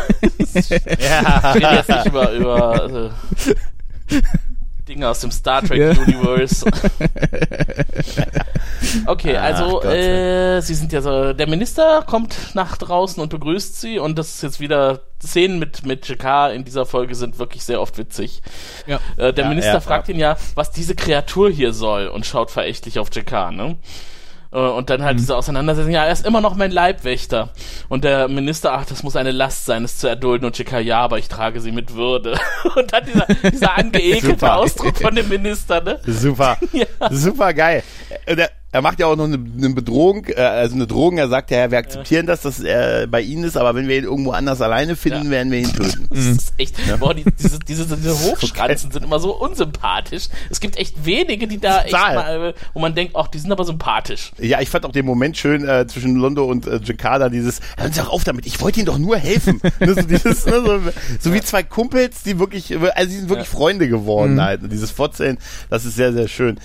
Ich 0.57 0.71
rede 0.71 1.75
jetzt 1.75 1.89
nicht 1.89 2.07
über, 2.07 2.31
über 2.31 3.11
äh, 4.11 4.23
Dinge 4.89 5.09
aus 5.09 5.21
dem 5.21 5.31
Star 5.31 5.63
Trek 5.63 5.79
Ja. 5.79 5.91
Universe. 6.03 6.65
Okay, 9.07 9.37
also 9.37 9.83
äh, 9.83 10.61
sie 10.61 10.75
sind 10.75 10.93
ja 10.93 11.01
so, 11.01 11.33
der 11.33 11.49
Minister 11.49 12.03
kommt 12.07 12.55
nach 12.55 12.77
draußen 12.77 13.21
und 13.23 13.29
begrüßt 13.31 13.81
sie 13.81 13.99
und 13.99 14.19
das 14.19 14.37
ist 14.37 14.43
jetzt 14.43 14.61
wieder 14.61 15.01
Szenen 15.23 15.59
mit 15.59 15.85
mit 15.87 16.07
Jakar 16.07 16.53
in 16.53 16.65
dieser 16.65 16.85
Folge 16.87 17.15
sind 17.15 17.39
wirklich 17.39 17.65
sehr 17.65 17.81
oft 17.81 17.97
witzig. 17.99 18.43
Ja. 18.87 19.01
Äh, 19.17 19.33
der 19.33 19.45
Ja, 19.45 19.49
Minister 19.49 19.73
ja, 19.75 19.81
fragt 19.81 20.09
ja. 20.09 20.15
ihn 20.15 20.21
ja, 20.21 20.37
was 20.55 20.71
diese 20.71 20.95
Kreatur 20.95 21.51
hier 21.51 21.73
soll 21.73 22.09
und 22.09 22.27
schaut 22.27 22.51
verächtlich 22.51 22.99
auf 22.99 23.09
Jakar, 23.13 23.51
ne? 23.53 23.77
Äh, 24.55 24.59
Und 24.59 24.89
dann 24.89 25.01
Mhm. 25.01 25.05
halt 25.05 25.19
diese 25.19 25.37
Auseinandersetzung, 25.37 25.91
ja, 25.93 26.05
er 26.05 26.13
ist 26.13 26.25
immer 26.25 26.41
noch 26.41 26.55
mein 26.55 26.71
Leibwächter. 26.71 27.51
Und 27.89 28.05
der 28.05 28.29
Minister, 28.29 28.73
ach, 28.73 28.87
das 28.87 29.03
muss 29.03 29.17
eine 29.17 29.33
Last 29.33 29.67
sein, 29.67 29.85
es 29.85 29.99
zu 29.99 30.07
erdulden. 30.09 30.47
Und 30.47 30.57
Jakar, 30.59 30.81
ja, 30.81 31.01
aber 31.01 31.19
ich 31.19 31.29
trage 31.29 31.61
sie 31.61 31.73
mit 31.73 31.95
Würde. 31.95 32.39
Und 32.77 32.93
dann 32.93 33.05
dieser, 33.05 33.27
dieser 33.51 33.77
angeekelte. 33.77 34.53
Ausdruck 34.53 34.97
von 34.99 35.15
dem 35.15 35.29
Minister, 35.29 35.81
ne? 35.83 35.99
Super, 36.07 36.57
Ja. 36.73 36.87
super 37.11 37.53
geil. 37.53 37.83
Und 38.29 38.39
er, 38.39 38.51
er 38.75 38.83
macht 38.83 38.99
ja 38.99 39.07
auch 39.07 39.15
noch 39.15 39.27
eine, 39.27 39.37
eine 39.37 39.71
Bedrohung, 39.71 40.27
äh, 40.27 40.41
also 40.41 40.75
eine 40.75 40.89
Drohung. 40.89 41.17
Er 41.17 41.29
sagt 41.29 41.53
ja, 41.53 41.71
wir 41.71 41.79
akzeptieren 41.79 42.27
das, 42.27 42.43
dass 42.43 42.59
er 42.59 43.07
bei 43.07 43.21
Ihnen 43.21 43.45
ist, 43.45 43.57
aber 43.57 43.77
wenn 43.77 43.87
wir 43.87 43.97
ihn 43.97 44.03
irgendwo 44.03 44.33
anders 44.33 44.61
alleine 44.61 44.97
finden, 44.97 45.27
Ja. 45.27 45.31
werden 45.31 45.53
wir 45.53 45.61
ihn 45.61 45.73
töten. 45.73 46.09
Das 46.11 46.27
ist 46.27 46.55
echt, 46.59 46.77
boah, 46.99 47.15
die, 47.15 47.23
diese, 47.39 47.61
diese, 47.61 47.87
diese 47.97 48.19
Hochschranzen 48.25 48.91
sind 48.91 49.05
immer 49.05 49.21
so 49.21 49.31
unsympathisch. 49.31 50.25
Es 50.51 50.59
gibt 50.59 50.77
echt 50.77 51.05
wenige, 51.05 51.47
die 51.47 51.61
da 51.61 51.83
echt 51.83 51.93
mal, 51.93 52.49
äh, 52.49 52.55
wo 52.73 52.81
man 52.81 52.97
denkt, 52.97 53.15
ach, 53.17 53.29
die 53.29 53.39
sind 53.39 53.53
aber 53.53 53.65
sympathisch. 53.65 54.33
Ja, 54.41 54.61
ich 54.61 54.71
fand 54.71 54.85
auch 54.87 54.91
den 54.93 55.07
Moment 55.07 55.37
schön 55.37 55.65
äh, 55.69 55.87
zwischen 55.87 56.17
Londo 56.17 56.45
und 56.45 56.67
äh, 56.67 56.81
Jakarta, 56.83 57.29
dieses, 57.29 57.61
hören 57.79 57.93
Sie 57.93 58.01
doch 58.01 58.11
auf 58.11 58.25
damit, 58.25 58.45
ich 58.45 58.61
wollte 58.61 58.81
Ihnen 58.81 58.87
doch 58.87 58.99
nur 58.99 59.17
helfen. 59.19 59.61
ne, 59.79 59.95
so, 59.95 60.03
dieses, 60.03 60.47
ne, 60.47 60.63
so, 60.67 60.81
so 61.21 61.33
wie 61.33 61.41
zwei 61.43 61.63
Kumpels, 61.63 62.25
die 62.25 62.41
wirklich, 62.41 62.77
also 62.77 63.09
die 63.09 63.19
sind 63.19 63.29
wirklich 63.29 63.49
Freunde 63.49 63.87
geworden 63.89 64.43
halt. 64.43 64.65
Und 64.65 64.73
dieses 64.73 64.91
Vorzählen, 64.91 65.39
das 65.71 65.85
ist 65.85 65.95
sehr, 65.95 66.13
sehr 66.13 66.27
schön. 66.27 66.59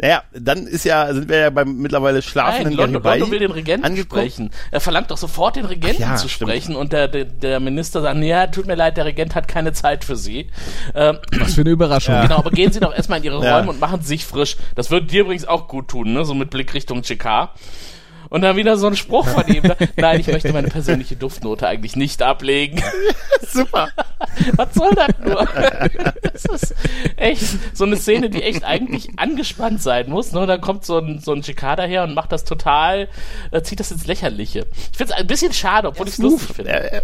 Naja, 0.00 0.22
dann 0.32 0.66
ist 0.66 0.84
ja, 0.84 1.12
sind 1.12 1.28
wir 1.28 1.38
ja 1.38 1.50
beim 1.50 1.76
mittlerweile 1.78 2.22
schlafenden 2.22 2.76
Nein, 2.76 2.92
Londo, 2.92 3.08
Londo 3.08 3.30
will 3.30 3.40
den 3.40 3.50
Regenten 3.50 3.84
angekommen. 3.84 4.22
sprechen. 4.22 4.50
Er 4.70 4.80
verlangt 4.80 5.10
doch 5.10 5.16
sofort 5.16 5.56
den 5.56 5.64
Regenten 5.64 6.02
ja, 6.02 6.14
zu 6.16 6.28
stimmt. 6.28 6.50
sprechen 6.50 6.76
und 6.76 6.92
der, 6.92 7.08
der, 7.08 7.24
der 7.24 7.58
Minister 7.58 8.00
sagt, 8.00 8.22
ja, 8.22 8.46
tut 8.46 8.66
mir 8.66 8.76
leid, 8.76 8.96
der 8.96 9.06
Regent 9.06 9.34
hat 9.34 9.48
keine 9.48 9.72
Zeit 9.72 10.04
für 10.04 10.16
Sie. 10.16 10.48
Ähm, 10.94 11.18
Was 11.38 11.54
für 11.54 11.62
eine 11.62 11.70
Überraschung. 11.70 12.20
Genau, 12.22 12.38
aber 12.38 12.50
gehen 12.50 12.70
Sie 12.72 12.80
doch 12.80 12.94
erstmal 12.94 13.18
in 13.18 13.24
Ihre 13.24 13.44
Ja. 13.44 13.58
Räume 13.58 13.70
und 13.70 13.80
machen 13.80 14.00
Sie 14.02 14.08
sich 14.08 14.24
frisch. 14.24 14.56
Das 14.76 14.90
wird 14.90 15.10
dir 15.10 15.22
übrigens 15.22 15.46
auch 15.46 15.66
gut 15.66 15.88
tun, 15.88 16.12
ne? 16.12 16.24
so 16.24 16.34
mit 16.34 16.50
Blick 16.50 16.74
Richtung 16.74 17.02
GK. 17.02 17.50
Und 18.30 18.42
dann 18.42 18.56
wieder 18.56 18.76
so 18.76 18.86
ein 18.86 18.96
Spruch 18.96 19.26
von 19.26 19.46
ihm. 19.48 19.62
ne? 19.62 19.76
Nein, 19.96 20.20
ich 20.20 20.26
möchte 20.26 20.52
meine 20.52 20.68
persönliche 20.68 21.16
Duftnote 21.16 21.66
eigentlich 21.66 21.96
nicht 21.96 22.22
ablegen. 22.22 22.82
Super. 23.48 23.88
Was 24.56 24.74
soll 24.74 24.90
das 24.94 25.08
nur? 25.24 25.46
Das 26.22 26.44
ist 26.62 26.74
echt 27.16 27.44
so 27.76 27.84
eine 27.84 27.96
Szene, 27.96 28.28
die 28.30 28.42
echt 28.42 28.64
eigentlich 28.64 29.08
angespannt 29.18 29.82
sein 29.82 30.10
muss. 30.10 30.32
Ne? 30.32 30.40
Und 30.40 30.48
dann 30.48 30.60
kommt 30.60 30.84
so 30.84 30.98
ein, 30.98 31.20
so 31.20 31.32
ein 31.32 31.40
GK 31.40 31.76
daher 31.76 32.04
und 32.04 32.14
macht 32.14 32.32
das 32.32 32.44
total, 32.44 33.08
äh, 33.50 33.62
zieht 33.62 33.80
das 33.80 33.90
ins 33.90 34.06
Lächerliche. 34.06 34.66
Ich 34.92 34.96
finde 34.98 35.12
es 35.14 35.18
ein 35.18 35.26
bisschen 35.26 35.52
schade, 35.52 35.88
obwohl 35.88 36.06
ich 36.06 36.14
es 36.14 36.18
lustig 36.18 36.56
finde. 36.56 36.70
Äh, 36.92 37.00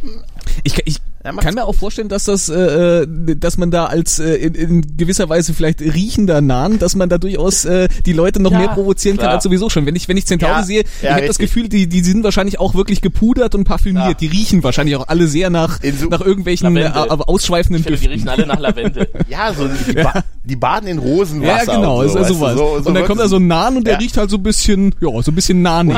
Ich, 0.63 0.75
ich 0.87 0.99
macht's 0.99 1.14
kann 1.41 1.55
mir 1.55 1.65
auch 1.65 1.75
vorstellen, 1.75 2.09
dass 2.09 2.25
das, 2.25 2.49
äh, 2.49 3.03
äh, 3.03 3.07
dass 3.37 3.57
man 3.57 3.71
da 3.71 3.87
als 3.87 4.19
äh, 4.19 4.35
in, 4.37 4.55
in 4.55 4.97
gewisser 4.97 5.29
Weise 5.29 5.55
vielleicht 5.55 5.81
riechender 5.81 6.41
Nahen, 6.41 6.79
dass 6.79 6.95
man 6.95 7.09
da 7.09 7.19
durchaus 7.19 7.65
äh, 7.65 7.89
die 8.05 8.13
Leute 8.13 8.41
noch 8.43 8.53
Ja, 8.53 8.59
mehr 8.59 8.69
provozieren 8.69 9.17
kann 9.17 9.25
klar. 9.25 9.35
als 9.35 9.45
sowieso 9.45 9.71
schon. 9.71 9.87
Wenn 9.87 9.97
ich 9.97 10.07
wenn 10.09 10.17
ich 10.17 10.27
Centauri 10.27 10.53
Ja, 10.53 10.63
sehe, 10.63 10.83
ja, 11.03 11.09
ich 11.11 11.11
habe 11.11 11.27
das. 11.27 11.39
Gefühl, 11.39 11.69
die 11.69 11.89
die 11.89 12.01
sind 12.03 12.25
wahrscheinlich 12.25 12.61
auch 12.61 12.75
wirklich 12.75 13.01
gepudert 13.01 13.55
und 13.55 13.65
parfümiert. 13.65 14.07
Ja. 14.07 14.15
Die 14.15 14.27
riechen 14.27 14.63
wahrscheinlich 14.63 14.97
auch 14.97 15.09
alle 15.09 15.27
sehr 15.27 15.51
nach 15.51 15.81
so- 15.99 16.09
nach 16.09 16.21
irgendwelchen 16.21 16.77
äh, 16.77 16.91
ausschweifenden 16.95 17.81
Ich 17.81 17.87
finde, 17.87 18.01
die 18.01 18.07
riechen 18.07 18.27
Düften. 18.27 18.29
alle 18.29 18.47
nach 18.47 18.61
Lavendel. 18.61 19.09
ja, 19.29 19.53
so 19.55 19.67
die, 19.69 19.93
ba 19.95 20.23
die 20.45 20.57
baden 20.57 20.89
in 20.89 20.99
Ja, 20.99 21.03
Rosenwasser. 21.03 21.75
genau, 21.77 22.01
und 22.01 22.07
ist 22.07 22.13
so, 22.13 22.19
ja 22.19 22.29
du, 22.29 22.35
sowas. 22.35 22.53
so- 22.59 22.81
so 22.83 22.89
und 22.89 22.95
dann 22.95 23.07
kommt 23.07 23.21
da 23.21 23.29
so 23.29 23.37
ein 23.37 23.47
Nahn 23.47 23.77
und 23.79 23.87
der 23.87 23.95
Ja. 23.95 23.99
riecht 23.99 24.17
halt 24.19 24.29
so 24.31 24.37
ein 24.37 24.43
bisschen, 24.43 24.95
ja, 25.01 25.09
so 25.23 25.31
ein 25.31 25.35
bisschen 25.35 25.63
nahnig. 25.63 25.97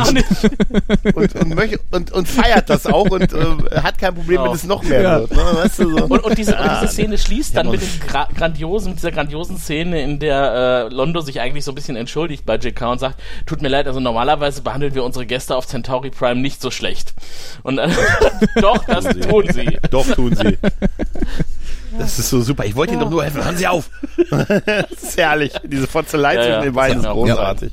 und, 1.14 1.34
und, 1.34 1.80
und, 1.90 2.12
und 2.12 2.28
feiert 2.28 2.70
das 2.70 2.86
auch 2.86 3.10
und 3.10 3.32
äh, 3.32 3.80
hat 3.82 3.98
kein 3.98 4.14
Problem, 4.14 4.36
wenn 4.38 4.44
Genau. 4.46 4.54
es 4.54 4.64
noch 4.64 4.82
mehr 4.84 5.15
Ja. 5.16 5.20
wird. 5.20 5.30
Ne? 5.32 5.42
Weißt 5.54 5.78
du, 5.78 5.98
so. 5.98 6.04
Und, 6.04 6.24
und, 6.24 6.38
diese, 6.38 6.52
und 6.52 6.60
Ah, 6.60 6.80
diese 6.80 6.92
Szene 6.92 7.18
schließt 7.18 7.56
dann 7.56 7.70
mit, 7.70 7.82
dem 7.82 7.88
gra 8.06 8.28
grandiosen, 8.36 8.90
mit 8.90 8.98
dieser 8.98 9.12
grandiosen 9.12 9.58
Szene, 9.58 10.02
in 10.02 10.18
der 10.18 10.88
äh, 10.90 10.94
Londo 10.94 11.20
sich 11.20 11.40
eigentlich 11.40 11.64
so 11.64 11.72
ein 11.72 11.74
bisschen 11.74 11.96
entschuldigt 11.96 12.44
bei 12.46 12.56
JK 12.56 12.82
und 12.82 12.98
sagt, 12.98 13.20
tut 13.46 13.62
mir 13.62 13.68
leid, 13.68 13.86
also 13.86 14.00
normalerweise 14.00 14.62
behandeln 14.62 14.94
wir 14.94 15.04
unsere 15.04 15.26
Gäste 15.26 15.56
auf 15.56 15.66
Centauri 15.66 16.10
Prime 16.10 16.40
nicht 16.40 16.60
so 16.60 16.70
schlecht. 16.70 17.14
Und 17.62 17.78
äh, 17.78 17.88
doch, 18.60 18.84
das 18.84 19.04
tun 19.04 19.44
sie. 19.52 19.78
Doch, 19.90 20.06
tun 20.06 20.34
sie. 20.36 20.58
Das 21.98 22.18
ist 22.18 22.28
so 22.28 22.42
super. 22.42 22.64
Ich 22.64 22.76
wollte 22.76 22.92
Ihnen 22.92 23.02
doch 23.02 23.10
nur 23.10 23.22
helfen. 23.24 23.42
Hören 23.42 23.56
Sie 23.56 23.66
auf. 23.66 23.88
das 24.30 25.02
ist 25.02 25.16
herrlich. 25.16 25.52
Diese 25.64 25.86
Fotzelei 25.86 26.34
Ja, 26.34 26.40
zwischen 26.40 26.52
ja, 26.52 26.60
den 26.60 26.74
beiden 26.74 27.00
ist 27.00 27.08
großartig. 27.08 27.72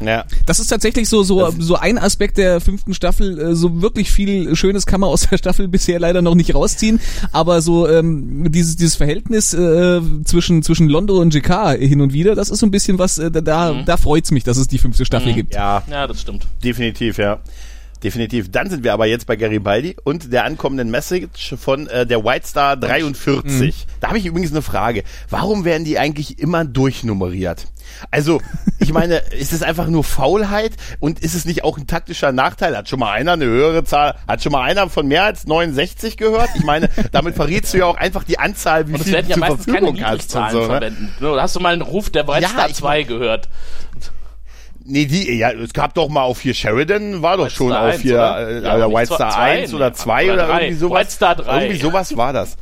Ja. 0.00 0.24
Das 0.46 0.60
ist 0.60 0.68
tatsächlich 0.68 1.08
so 1.08 1.22
so 1.22 1.50
so 1.58 1.74
ein 1.76 1.98
Aspekt 1.98 2.38
der 2.38 2.60
fünften 2.60 2.94
Staffel. 2.94 3.38
äh, 3.40 3.54
So 3.54 3.82
wirklich 3.82 4.10
viel 4.10 4.54
Schönes 4.56 4.86
kann 4.86 5.00
man 5.00 5.10
aus 5.10 5.28
der 5.28 5.38
Staffel 5.38 5.68
bisher 5.68 5.98
leider 5.98 6.22
noch 6.22 6.34
nicht 6.34 6.54
rausziehen. 6.54 7.00
Aber 7.32 7.60
so 7.62 7.88
ähm, 7.88 8.50
dieses 8.52 8.76
dieses 8.76 8.96
Verhältnis 8.96 9.52
äh, 9.54 10.00
zwischen 10.24 10.62
zwischen 10.62 10.88
Londo 10.88 11.18
und 11.20 11.34
JK 11.34 11.76
hin 11.78 12.00
und 12.00 12.12
wieder, 12.12 12.34
das 12.34 12.48
ist 12.50 12.60
so 12.60 12.66
ein 12.66 12.70
bisschen 12.70 12.98
was. 12.98 13.18
Äh, 13.18 13.30
da 13.30 13.40
da, 13.40 13.82
da 13.84 13.96
freut's 13.96 14.30
mich, 14.30 14.44
dass 14.44 14.56
es 14.56 14.68
die 14.68 14.78
fünfte 14.78 15.04
Staffel 15.04 15.32
gibt. 15.34 15.54
ja, 15.54 15.82
Ja, 15.90 16.06
das 16.06 16.20
stimmt. 16.20 16.46
definitiv, 16.62 17.18
ja. 17.18 17.40
Definitiv. 18.02 18.50
Dann 18.52 18.70
sind 18.70 18.84
wir 18.84 18.92
aber 18.92 19.06
jetzt 19.06 19.26
bei 19.26 19.34
Garibaldi 19.36 19.96
und 20.04 20.32
der 20.32 20.44
ankommenden 20.44 20.90
Message 20.90 21.54
von 21.58 21.88
äh, 21.88 22.06
der 22.06 22.24
White 22.24 22.46
Star 22.46 22.76
43. 22.76 23.86
Da 24.00 24.08
habe 24.08 24.18
ich 24.18 24.26
übrigens 24.26 24.52
eine 24.52 24.62
Frage. 24.62 25.02
Warum 25.30 25.64
werden 25.64 25.84
die 25.84 25.98
eigentlich 25.98 26.38
immer 26.38 26.64
durchnummeriert? 26.64 27.66
Also, 28.10 28.40
ich 28.78 28.92
meine, 28.92 29.16
ist 29.38 29.52
es 29.52 29.62
einfach 29.62 29.88
nur 29.88 30.04
Faulheit 30.04 30.72
und 31.00 31.18
ist 31.20 31.34
es 31.34 31.44
nicht 31.44 31.64
auch 31.64 31.76
ein 31.78 31.86
taktischer 31.88 32.30
Nachteil? 32.32 32.76
Hat 32.76 32.88
schon 32.88 33.00
mal 33.00 33.10
einer 33.12 33.32
eine 33.32 33.46
höhere 33.46 33.82
Zahl, 33.82 34.14
hat 34.28 34.42
schon 34.42 34.52
mal 34.52 34.62
einer 34.62 34.88
von 34.90 35.08
mehr 35.08 35.24
als 35.24 35.46
69 35.46 36.16
gehört? 36.16 36.50
Ich 36.54 36.64
meine, 36.64 36.88
damit 37.12 37.34
verrätst 37.34 37.74
du 37.74 37.78
ja 37.78 37.86
auch 37.86 37.96
einfach 37.96 38.22
die 38.24 38.38
Anzahl, 38.38 38.86
wie 38.88 38.92
Und 38.94 39.02
viel 39.02 39.12
werden 39.14 39.26
du 39.26 39.30
ja 39.30 39.34
zur 39.36 39.40
meistens 39.40 39.66
keine 39.66 39.78
Verfügung 39.86 40.04
hast 40.04 40.36
und 40.36 40.50
so. 40.52 40.60
Ne? 40.60 40.66
verwenden. 40.66 41.12
Hast 41.20 41.56
du 41.56 41.60
mal 41.60 41.72
einen 41.72 41.82
Ruf 41.82 42.10
der 42.10 42.28
White 42.28 42.42
Ja, 42.42 42.48
Star 42.50 42.68
ich- 42.68 42.74
2 42.76 43.02
gehört? 43.02 43.48
Nee, 44.90 45.04
die, 45.04 45.36
ja, 45.36 45.50
es 45.52 45.72
gab 45.74 45.92
doch 45.94 46.08
mal 46.08 46.22
auf 46.22 46.40
hier 46.40 46.54
Sheridan, 46.54 47.20
war 47.20 47.36
doch 47.36 47.44
White 47.44 47.54
schon 47.54 47.68
Star 47.68 47.82
auf 47.88 47.92
1, 47.94 48.00
hier, 48.00 48.14
oder? 48.14 48.48
äh, 48.48 48.62
Ja, 48.64 48.76
oder 48.76 48.90
White 48.90 49.14
Star 49.14 49.30
zwei, 49.30 49.40
1 49.60 49.70
nee, 49.70 49.76
oder 49.76 49.92
2 49.92 50.24
oder 50.32 50.44
oder, 50.44 50.60
irgendwie 50.62 50.74
sowas. 50.78 50.98
White 51.00 51.10
Star 51.10 51.34
3. 51.36 51.62
Irgendwie 51.64 51.80
sowas 51.80 52.16
war 52.16 52.32
das. 52.32 52.56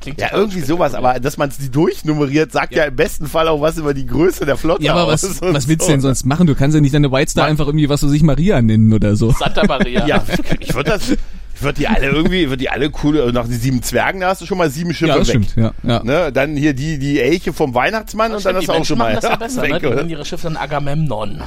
Klingt 0.00 0.20
Ja, 0.20 0.28
irgendwie 0.32 0.60
sowas, 0.60 0.94
aber 0.94 1.18
dass 1.20 1.36
man 1.38 1.50
die 1.60 1.70
durchnummeriert, 1.70 2.52
sagt 2.52 2.74
ja. 2.74 2.84
im 2.84 2.94
besten 2.96 3.26
Fall 3.26 3.48
auch 3.48 3.60
was 3.60 3.78
über 3.78 3.94
die 3.94 4.06
Größe 4.06 4.44
der 4.46 4.56
Flotte 4.56 4.82
Ja, 4.84 4.94
aber 4.94 5.08
was, 5.12 5.40
was 5.40 5.66
willst 5.68 5.82
du 5.82 5.86
so. 5.86 5.90
denn 5.92 6.00
sonst 6.00 6.24
machen? 6.24 6.46
Du 6.46 6.54
kannst 6.54 6.74
ja 6.74 6.80
nicht 6.80 6.94
deine 6.94 7.10
White 7.12 7.30
Star 7.32 7.44
Mann. 7.44 7.50
einfach 7.52 7.66
irgendwie, 7.66 7.88
was 7.88 8.02
weiß 8.04 8.12
ich, 8.12 8.22
Maria 8.22 8.60
nennen 8.62 8.92
oder 8.92 9.16
so. 9.16 9.30
Santa 9.32 9.64
Maria. 9.66 10.06
Ja, 10.06 10.22
ich 10.60 10.72
würde 10.74 10.90
das, 10.90 11.10
ich 11.10 11.62
würde 11.62 11.78
die 11.80 11.88
alle 11.88 12.06
irgendwie, 12.10 12.44
würde 12.48 12.58
die 12.58 12.70
alle 12.70 12.90
cool, 13.02 13.32
nach 13.32 13.46
den 13.46 13.58
sieben 13.58 13.82
Zwergen, 13.82 14.20
da 14.20 14.28
hast 14.28 14.40
du 14.40 14.46
schon 14.46 14.58
mal 14.58 14.70
sieben 14.70 14.94
Schiffe 14.94 15.10
Ja, 15.10 15.18
das 15.18 15.28
weg. 15.34 15.44
stimmt. 15.44 15.56
Ja, 15.56 15.72
ja. 15.82 16.02
Ne, 16.04 16.30
dann 16.32 16.56
hier 16.56 16.74
die, 16.74 16.98
die 17.00 17.20
Elche 17.20 17.52
vom 17.52 17.74
Weihnachtsmann 17.74 18.32
und 18.32 18.44
dann 18.44 18.54
hast 18.54 18.68
du 18.68 18.72
auch 18.72 18.84
schon 18.84 18.98
mal 18.98 19.14
machen 19.14 19.20
das 19.22 19.30
ja 19.30 19.36
besser, 19.62 19.62
weg, 19.62 19.82
ne? 19.82 20.04
Die 20.04 20.12
ihre 20.12 20.24
Schiffe 20.24 20.44
dann 20.44 20.56
Agamemnon. 20.56 21.42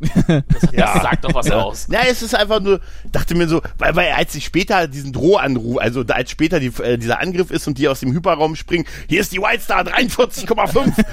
Das, 0.00 0.42
Ja. 0.72 1.00
sagt 1.02 1.24
doch 1.24 1.34
was 1.34 1.50
aus. 1.50 1.86
Ja, 1.90 2.00
es 2.08 2.22
ist 2.22 2.34
einfach 2.34 2.60
nur, 2.60 2.80
dachte 3.12 3.34
mir 3.34 3.46
so, 3.48 3.60
weil, 3.78 3.94
weil 3.96 4.12
als 4.12 4.34
ich 4.34 4.44
später 4.44 4.88
diesen 4.88 5.12
Drohanruf, 5.12 5.78
also 5.78 6.04
da- 6.04 6.14
als 6.14 6.30
später 6.30 6.58
die, 6.58 6.68
äh, 6.82 6.96
dieser 6.96 7.20
Angriff 7.20 7.50
ist 7.50 7.66
und 7.68 7.76
die 7.78 7.86
aus 7.88 8.00
dem 8.00 8.12
Hyperraum 8.12 8.56
springen, 8.56 8.86
hier 9.08 9.20
ist 9.20 9.32
die 9.32 9.38
White 9.40 9.62
Star 9.62 9.82
43,5, 9.82 11.04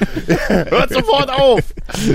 hört 0.69 0.93
sofort 0.93 1.29
auf. 1.29 1.61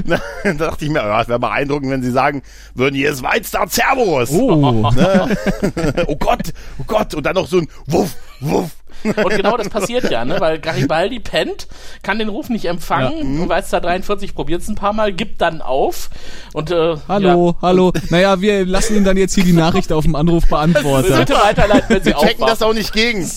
Na, 0.06 0.20
da 0.44 0.52
dachte 0.54 0.84
ich 0.86 0.90
mir, 0.90 1.00
ja, 1.00 1.20
es 1.20 1.28
wäre 1.28 1.38
beeindruckend, 1.38 1.90
wenn 1.90 2.02
sie 2.02 2.10
sagen 2.10 2.42
würden, 2.74 2.94
hier 2.94 3.10
ist 3.10 3.22
White 3.22 3.44
Star 3.44 3.68
Cerberus. 3.68 4.30
Oh. 4.30 4.90
oh 6.06 6.16
Gott, 6.16 6.52
oh 6.78 6.84
Gott, 6.86 7.14
und 7.14 7.24
dann 7.26 7.34
noch 7.34 7.46
so 7.48 7.58
ein 7.58 7.68
Wuff, 7.86 8.14
Wuff. 8.40 8.70
Und 9.24 9.36
genau 9.36 9.56
das 9.56 9.68
passiert 9.68 10.10
ja, 10.10 10.24
ne? 10.24 10.36
Weil 10.40 10.58
Garibaldi 10.58 11.20
pennt, 11.20 11.66
kann 12.02 12.18
den 12.18 12.28
Ruf 12.28 12.48
nicht 12.48 12.64
empfangen 12.66 13.40
und 13.40 13.48
Weißstar 13.48 13.80
43 13.80 14.34
probiert 14.34 14.62
es 14.62 14.68
ein 14.68 14.74
paar 14.74 14.92
Mal, 14.92 15.12
gibt 15.12 15.40
dann 15.40 15.60
auf 15.60 16.10
und 16.52 16.70
äh, 16.70 16.96
Hallo, 17.08 17.50
ja, 17.50 17.56
hallo. 17.62 17.92
Naja, 18.10 18.40
wir 18.40 18.64
lassen 18.66 18.96
Ihnen 18.96 19.04
dann 19.04 19.16
jetzt 19.16 19.34
hier 19.34 19.44
die 19.44 19.52
Nachricht 19.52 19.92
auf 19.92 20.04
dem 20.04 20.14
Anrufbeantworter. 20.14 21.18
Bitte 21.18 21.34
weiterleiten, 21.34 21.88
wenn 21.88 22.02
sie 22.02 22.10
Wir 22.10 22.16
checken 22.16 22.46
das 22.46 22.62
auch 22.62 22.74
nicht 22.74 22.92
gegen. 22.92 23.22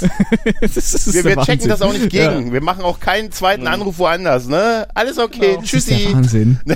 Wir, 1.05 1.23
wir 1.23 1.37
checken 1.43 1.67
das 1.69 1.81
auch 1.81 1.93
nicht 1.93 2.11
Ja. 2.13 2.31
gegen. 2.33 2.51
Wir 2.53 2.61
machen 2.61 2.83
auch 2.83 2.99
keinen 2.99 3.31
zweiten 3.31 3.67
Anruf 3.67 3.97
woanders, 3.99 4.47
ne? 4.47 4.87
Alles 4.93 5.17
okay. 5.17 5.57
Das 5.61 5.73
ist 5.73 5.89
der 5.89 5.97
Tschüssi. 5.97 6.13
Wahnsinn. 6.13 6.59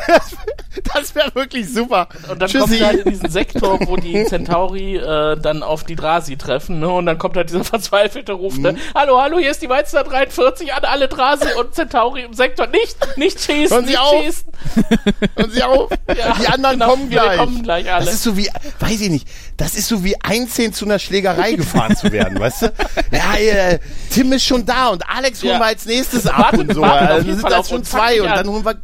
Das 0.93 1.13
wäre 1.15 1.33
wirklich 1.35 1.71
super. 1.73 2.07
Und 2.31 2.41
dann 2.41 2.47
Tschüssi. 2.49 2.77
kommt 2.77 2.81
halt 2.85 2.99
in 3.05 3.11
diesen 3.11 3.29
Sektor, 3.29 3.79
wo 3.87 3.97
die 3.97 4.23
Centauri 4.25 4.95
äh, 4.97 5.35
dann 5.39 5.61
auf 5.63 5.83
die 5.83 5.95
Drasi 5.95 6.37
treffen, 6.37 6.79
ne? 6.79 6.87
Und 6.89 7.05
dann 7.05 7.17
kommt 7.17 7.35
halt 7.35 7.49
dieser 7.49 7.63
verzweifelte 7.63 8.33
Ruf, 8.33 8.57
ne? 8.57 8.75
Hallo, 8.95 9.21
hallo, 9.21 9.37
hier 9.39 9.51
ist 9.51 9.61
die 9.61 9.69
Weißstar 9.69 10.03
43 10.03 10.73
an 10.73 10.83
alle 10.85 11.07
Drasi 11.07 11.47
und 11.57 11.73
Centauri 11.75 12.23
im 12.23 12.33
Sektor. 12.33 12.67
Nicht, 12.67 12.97
nicht 13.17 13.39
schießen, 13.41 13.69
Hören 13.75 13.85
Sie 13.85 13.91
nicht 13.91 13.99
auf. 13.99 14.23
schießen. 14.23 14.43
Hören 15.35 15.51
Sie 15.51 15.63
auf. 15.63 15.89
Ja, 16.17 16.35
die 16.39 16.47
anderen 16.47 16.79
genau, 16.79 16.89
kommen 16.91 17.09
gleich. 17.09 17.37
kommen 17.37 17.63
gleich 17.63 17.91
alle. 17.91 18.05
Das 18.05 18.13
ist 18.15 18.23
so 18.23 18.35
wie, 18.37 18.49
weiß 18.79 19.01
ich 19.01 19.09
nicht, 19.09 19.27
das 19.57 19.75
ist 19.75 19.87
so 19.87 20.03
wie 20.03 20.15
einzeln 20.21 20.73
zu 20.73 20.85
einer 20.85 20.99
Schlägerei 20.99 21.53
gefahren 21.53 21.95
zu 21.95 22.11
werden, 22.11 22.39
weißt 22.39 22.63
du? 22.63 22.73
Ja, 23.11 23.35
äh, 23.37 23.79
Tim 24.11 24.31
ist 24.33 24.43
schon 24.45 24.65
da 24.65 24.87
und 24.89 25.03
Alex 25.09 25.41
holen 25.41 25.53
Ja. 25.53 25.59
wir 25.59 25.65
als 25.65 25.85
nächstes 25.85 26.25
ab 26.27 26.39
Wartet- 26.53 26.59
und 26.61 26.73
so. 26.75 26.81
wartet 26.81 27.07
auf 27.09 27.13
Also 27.15 27.25
jeden 27.27 27.35
sind 27.37 27.41
Fall 27.41 27.51
das 27.51 27.59
auf 27.61 27.67
schon 27.69 27.83
zwei 27.83 28.21
und 28.21 28.27
an. 28.29 28.35
dann 28.35 28.49
holen 28.49 28.65
wir 28.65 28.75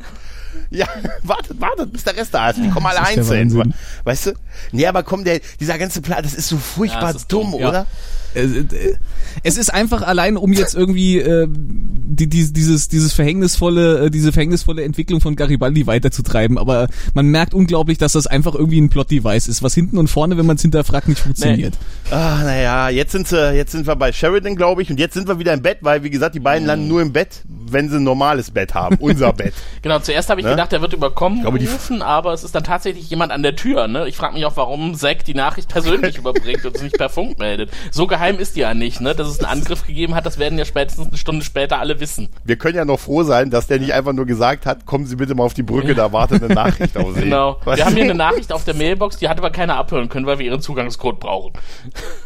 ja, 0.69 0.87
wartet, 1.23 1.59
wartet, 1.59 1.91
bis 1.91 2.03
der 2.03 2.15
Rest 2.17 2.33
da 2.33 2.49
ist. 2.49 2.57
Die 2.57 2.69
kommen 2.69 2.85
alle 2.85 3.01
einzeln. 3.01 3.73
Weißt 4.03 4.27
du? 4.27 4.31
Nee, 4.71 4.87
aber 4.87 5.03
komm, 5.03 5.23
der, 5.23 5.39
dieser 5.59 5.77
ganze 5.77 6.01
Plan, 6.01 6.23
das 6.23 6.33
ist 6.33 6.47
so 6.47 6.57
furchtbar 6.57 7.11
Ja, 7.11 7.15
ist 7.15 7.31
dumm, 7.31 7.51
dumm, 7.51 7.61
ja. 7.61 7.69
oder? 7.69 7.87
Äh, 8.35 8.41
äh, 8.41 8.97
Es 9.43 9.57
ist 9.57 9.73
einfach 9.73 10.01
allein, 10.01 10.37
um 10.37 10.51
jetzt 10.53 10.75
irgendwie 10.75 11.19
äh, 11.19 11.47
die, 11.49 12.27
die, 12.27 12.51
dieses, 12.51 12.87
dieses 12.87 13.13
verhängnisvolle, 13.13 14.05
äh, 14.05 14.09
diese 14.09 14.31
verhängnisvolle 14.31 14.83
Entwicklung 14.83 15.21
von 15.21 15.35
Garibaldi 15.35 15.87
weiterzutreiben. 15.87 16.57
Aber 16.57 16.87
man 17.13 17.27
merkt 17.27 17.53
unglaublich, 17.53 17.97
dass 17.97 18.13
das 18.13 18.27
einfach 18.27 18.55
irgendwie 18.55 18.79
ein 18.81 18.89
Plot-Device 18.89 19.47
ist, 19.47 19.63
was 19.63 19.73
hinten 19.73 19.97
und 19.97 20.09
vorne, 20.09 20.37
wenn 20.37 20.45
man 20.45 20.55
es 20.57 20.61
hinterfragt, 20.61 21.07
nicht 21.07 21.19
funktioniert. 21.21 21.75
Ah, 22.11 22.41
naja, 22.43 22.89
jetzt 22.89 23.11
sind 23.11 23.27
sie, 23.27 23.53
jetzt 23.55 23.71
sind 23.71 23.87
wir 23.87 23.95
bei 23.95 24.11
Sheridan, 24.11 24.55
glaube 24.55 24.81
ich, 24.81 24.89
und 24.89 24.99
jetzt 24.99 25.13
sind 25.13 25.27
wir 25.27 25.39
wieder 25.39 25.53
im 25.53 25.61
Bett, 25.61 25.79
weil, 25.81 26.03
wie 26.03 26.09
gesagt, 26.09 26.35
die 26.35 26.39
beiden 26.39 26.67
landen 26.67 26.87
nur 26.87 27.01
im 27.01 27.13
Bett, 27.13 27.41
wenn 27.47 27.89
sie 27.89 27.97
ein 27.97 28.03
normales 28.03 28.51
Bett 28.51 28.73
haben. 28.73 28.97
Unser 28.99 29.33
Bett. 29.33 29.53
Genau, 29.81 29.99
zuerst 29.99 30.29
habe 30.29 30.41
ich 30.41 30.45
Ne? 30.45 30.54
Gedacht, 30.55 30.73
er 30.73 30.81
wird 30.81 30.93
überkommen 30.93 31.41
glaube, 31.41 31.59
die- 31.59 31.65
gerufen, 31.65 32.01
aber 32.01 32.33
es 32.33 32.43
ist 32.43 32.55
dann 32.55 32.63
tatsächlich 32.63 33.09
jemand 33.09 33.31
an 33.31 33.43
der 33.43 33.55
Tür. 33.55 33.87
Ne? 33.87 34.07
Ich 34.07 34.15
frage 34.17 34.33
mich 34.33 34.45
auch, 34.45 34.55
warum 34.57 34.95
Zack 34.95 35.23
die 35.25 35.33
Nachricht 35.33 35.69
persönlich 35.69 36.17
überbringt 36.19 36.65
und 36.65 36.75
es 36.75 36.81
nicht 36.81 36.97
per 36.97 37.09
Funk 37.09 37.39
meldet. 37.39 37.69
So 37.91 38.07
geheim 38.07 38.39
ist 38.39 38.55
die 38.55 38.61
ja 38.61 38.73
nicht, 38.73 39.01
ne? 39.01 39.15
dass 39.15 39.27
es 39.27 39.39
einen 39.39 39.59
Angriff 39.59 39.85
gegeben 39.85 40.15
hat, 40.15 40.25
das 40.25 40.37
werden 40.39 40.57
ja 40.57 40.65
spätestens 40.65 41.07
eine 41.07 41.17
Stunde 41.17 41.45
später 41.45 41.79
alle 41.79 41.99
wissen. 41.99 42.29
Wir 42.43 42.55
können 42.57 42.75
ja 42.77 42.85
noch 42.85 42.99
froh 42.99 43.23
sein, 43.23 43.49
dass 43.49 43.67
der 43.67 43.79
nicht 43.79 43.93
einfach 43.93 44.13
nur 44.13 44.25
gesagt 44.25 44.65
hat, 44.65 44.85
kommen 44.85 45.05
Sie 45.05 45.15
bitte 45.15 45.35
mal 45.35 45.43
auf 45.43 45.53
die 45.53 45.63
Brücke, 45.63 45.95
da 45.95 46.11
wartet 46.11 46.43
eine 46.43 46.53
Nachricht 46.53 46.97
auf 46.97 47.13
Sie. 47.15 47.21
Genau. 47.21 47.59
Was? 47.65 47.77
Wir 47.77 47.85
haben 47.85 47.95
hier 47.95 48.03
eine 48.03 48.15
Nachricht 48.15 48.51
auf 48.53 48.63
der 48.63 48.73
Mailbox, 48.73 49.17
die 49.17 49.29
hat 49.29 49.37
aber 49.37 49.49
keiner 49.49 49.75
abhören 49.77 50.09
können, 50.09 50.25
weil 50.25 50.39
wir 50.39 50.45
ihren 50.45 50.61
Zugangscode 50.61 51.19
brauchen. 51.19 51.53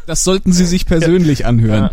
Das 0.06 0.24
sollten 0.24 0.52
Sie 0.52 0.64
sich 0.64 0.86
persönlich 0.86 1.46
anhören. 1.46 1.90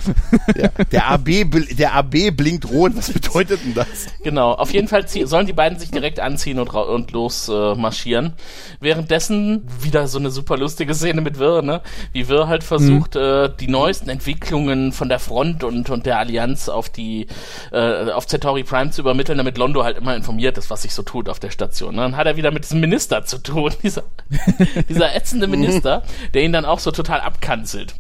Ja. 0.56 0.70
Der 0.92 1.10
AB, 1.10 1.30
der 1.78 1.96
AB 1.96 2.32
blinkt 2.32 2.70
rot. 2.70 2.94
Was 2.96 3.12
bedeutet 3.12 3.60
denn 3.66 3.74
das? 3.74 3.88
Genau, 4.24 4.52
auf 4.54 4.72
jeden 4.74 4.88
Fall 4.88 5.08
sollen 5.08 5.46
die 5.48 5.54
beiden 5.54 5.80
sich 5.80 5.92
direkt 5.92 6.20
anziehen 6.28 6.60
und, 6.60 6.70
und 6.70 7.12
los 7.12 7.50
äh, 7.50 7.74
marschieren. 7.76 8.34
Währenddessen 8.80 9.68
wieder 9.82 10.08
so 10.08 10.20
eine 10.20 10.30
super 10.30 10.58
lustige 10.58 10.94
Szene 10.94 11.22
mit 11.22 11.40
Wirr, 11.40 11.62
ne? 11.64 11.82
Wie 12.14 12.28
Wirr 12.28 12.48
halt 12.48 12.64
versucht, 12.64 13.16
äh, 13.16 13.50
die 13.60 13.68
neuesten 13.68 14.10
Entwicklungen 14.10 14.92
von 14.92 15.10
der 15.10 15.20
Front 15.20 15.64
und, 15.64 15.90
und 15.90 16.06
der 16.06 16.20
Allianz 16.20 16.70
auf 16.70 16.90
die 16.90 17.28
äh, 17.72 18.12
auf 18.12 18.28
Centauri 18.28 18.64
Prime 18.64 18.92
zu 18.92 19.02
übermitteln, 19.02 19.38
damit 19.38 19.58
Londo 19.58 19.84
halt 19.84 19.98
immer 19.98 20.16
informiert 20.16 20.58
ist, 20.58 20.70
was 20.70 20.84
sich 20.84 20.94
so 20.94 21.02
tut 21.04 21.30
auf 21.30 21.40
der 21.40 21.50
Station. 21.50 21.96
Ne? 21.96 22.02
Dann 22.02 22.18
hat 22.18 22.28
er 22.28 22.38
wieder 22.38 22.52
mit 22.52 22.64
diesem 22.64 22.80
Minister 22.80 23.26
zu 23.26 23.38
tun, 23.40 23.74
dieser, 23.84 24.04
dieser 24.90 25.16
ätzende 25.16 25.48
Minister, 25.58 26.04
der 26.34 26.44
ihn 26.44 26.54
dann 26.54 26.66
auch 26.66 26.80
so 26.80 26.92
total 26.92 27.22
abkanzelt. 27.22 27.96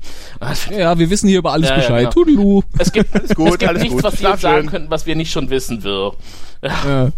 Ja, 0.69 0.99
wir 0.99 1.09
wissen 1.09 1.27
hier 1.27 1.39
über 1.39 1.53
alles 1.53 1.69
Ja, 1.69 1.75
ja, 1.75 1.81
Bescheid. 1.81 1.99
genau. 1.99 2.11
Tudelu. 2.11 2.61
Es 2.77 2.91
gibt, 2.91 3.11
gut, 3.35 3.51
es 3.51 3.57
gibt 3.57 3.69
alles 3.69 3.81
nichts, 3.81 3.95
gut. 3.95 4.03
was 4.03 4.21
wir 4.21 4.37
sagen 4.37 4.67
könnten, 4.67 4.89
was 4.89 5.05
wir 5.05 5.15
nicht 5.15 5.31
schon 5.31 5.49
wissen, 5.49 5.83
Wirr. 5.83 6.13
Ja. 6.61 7.09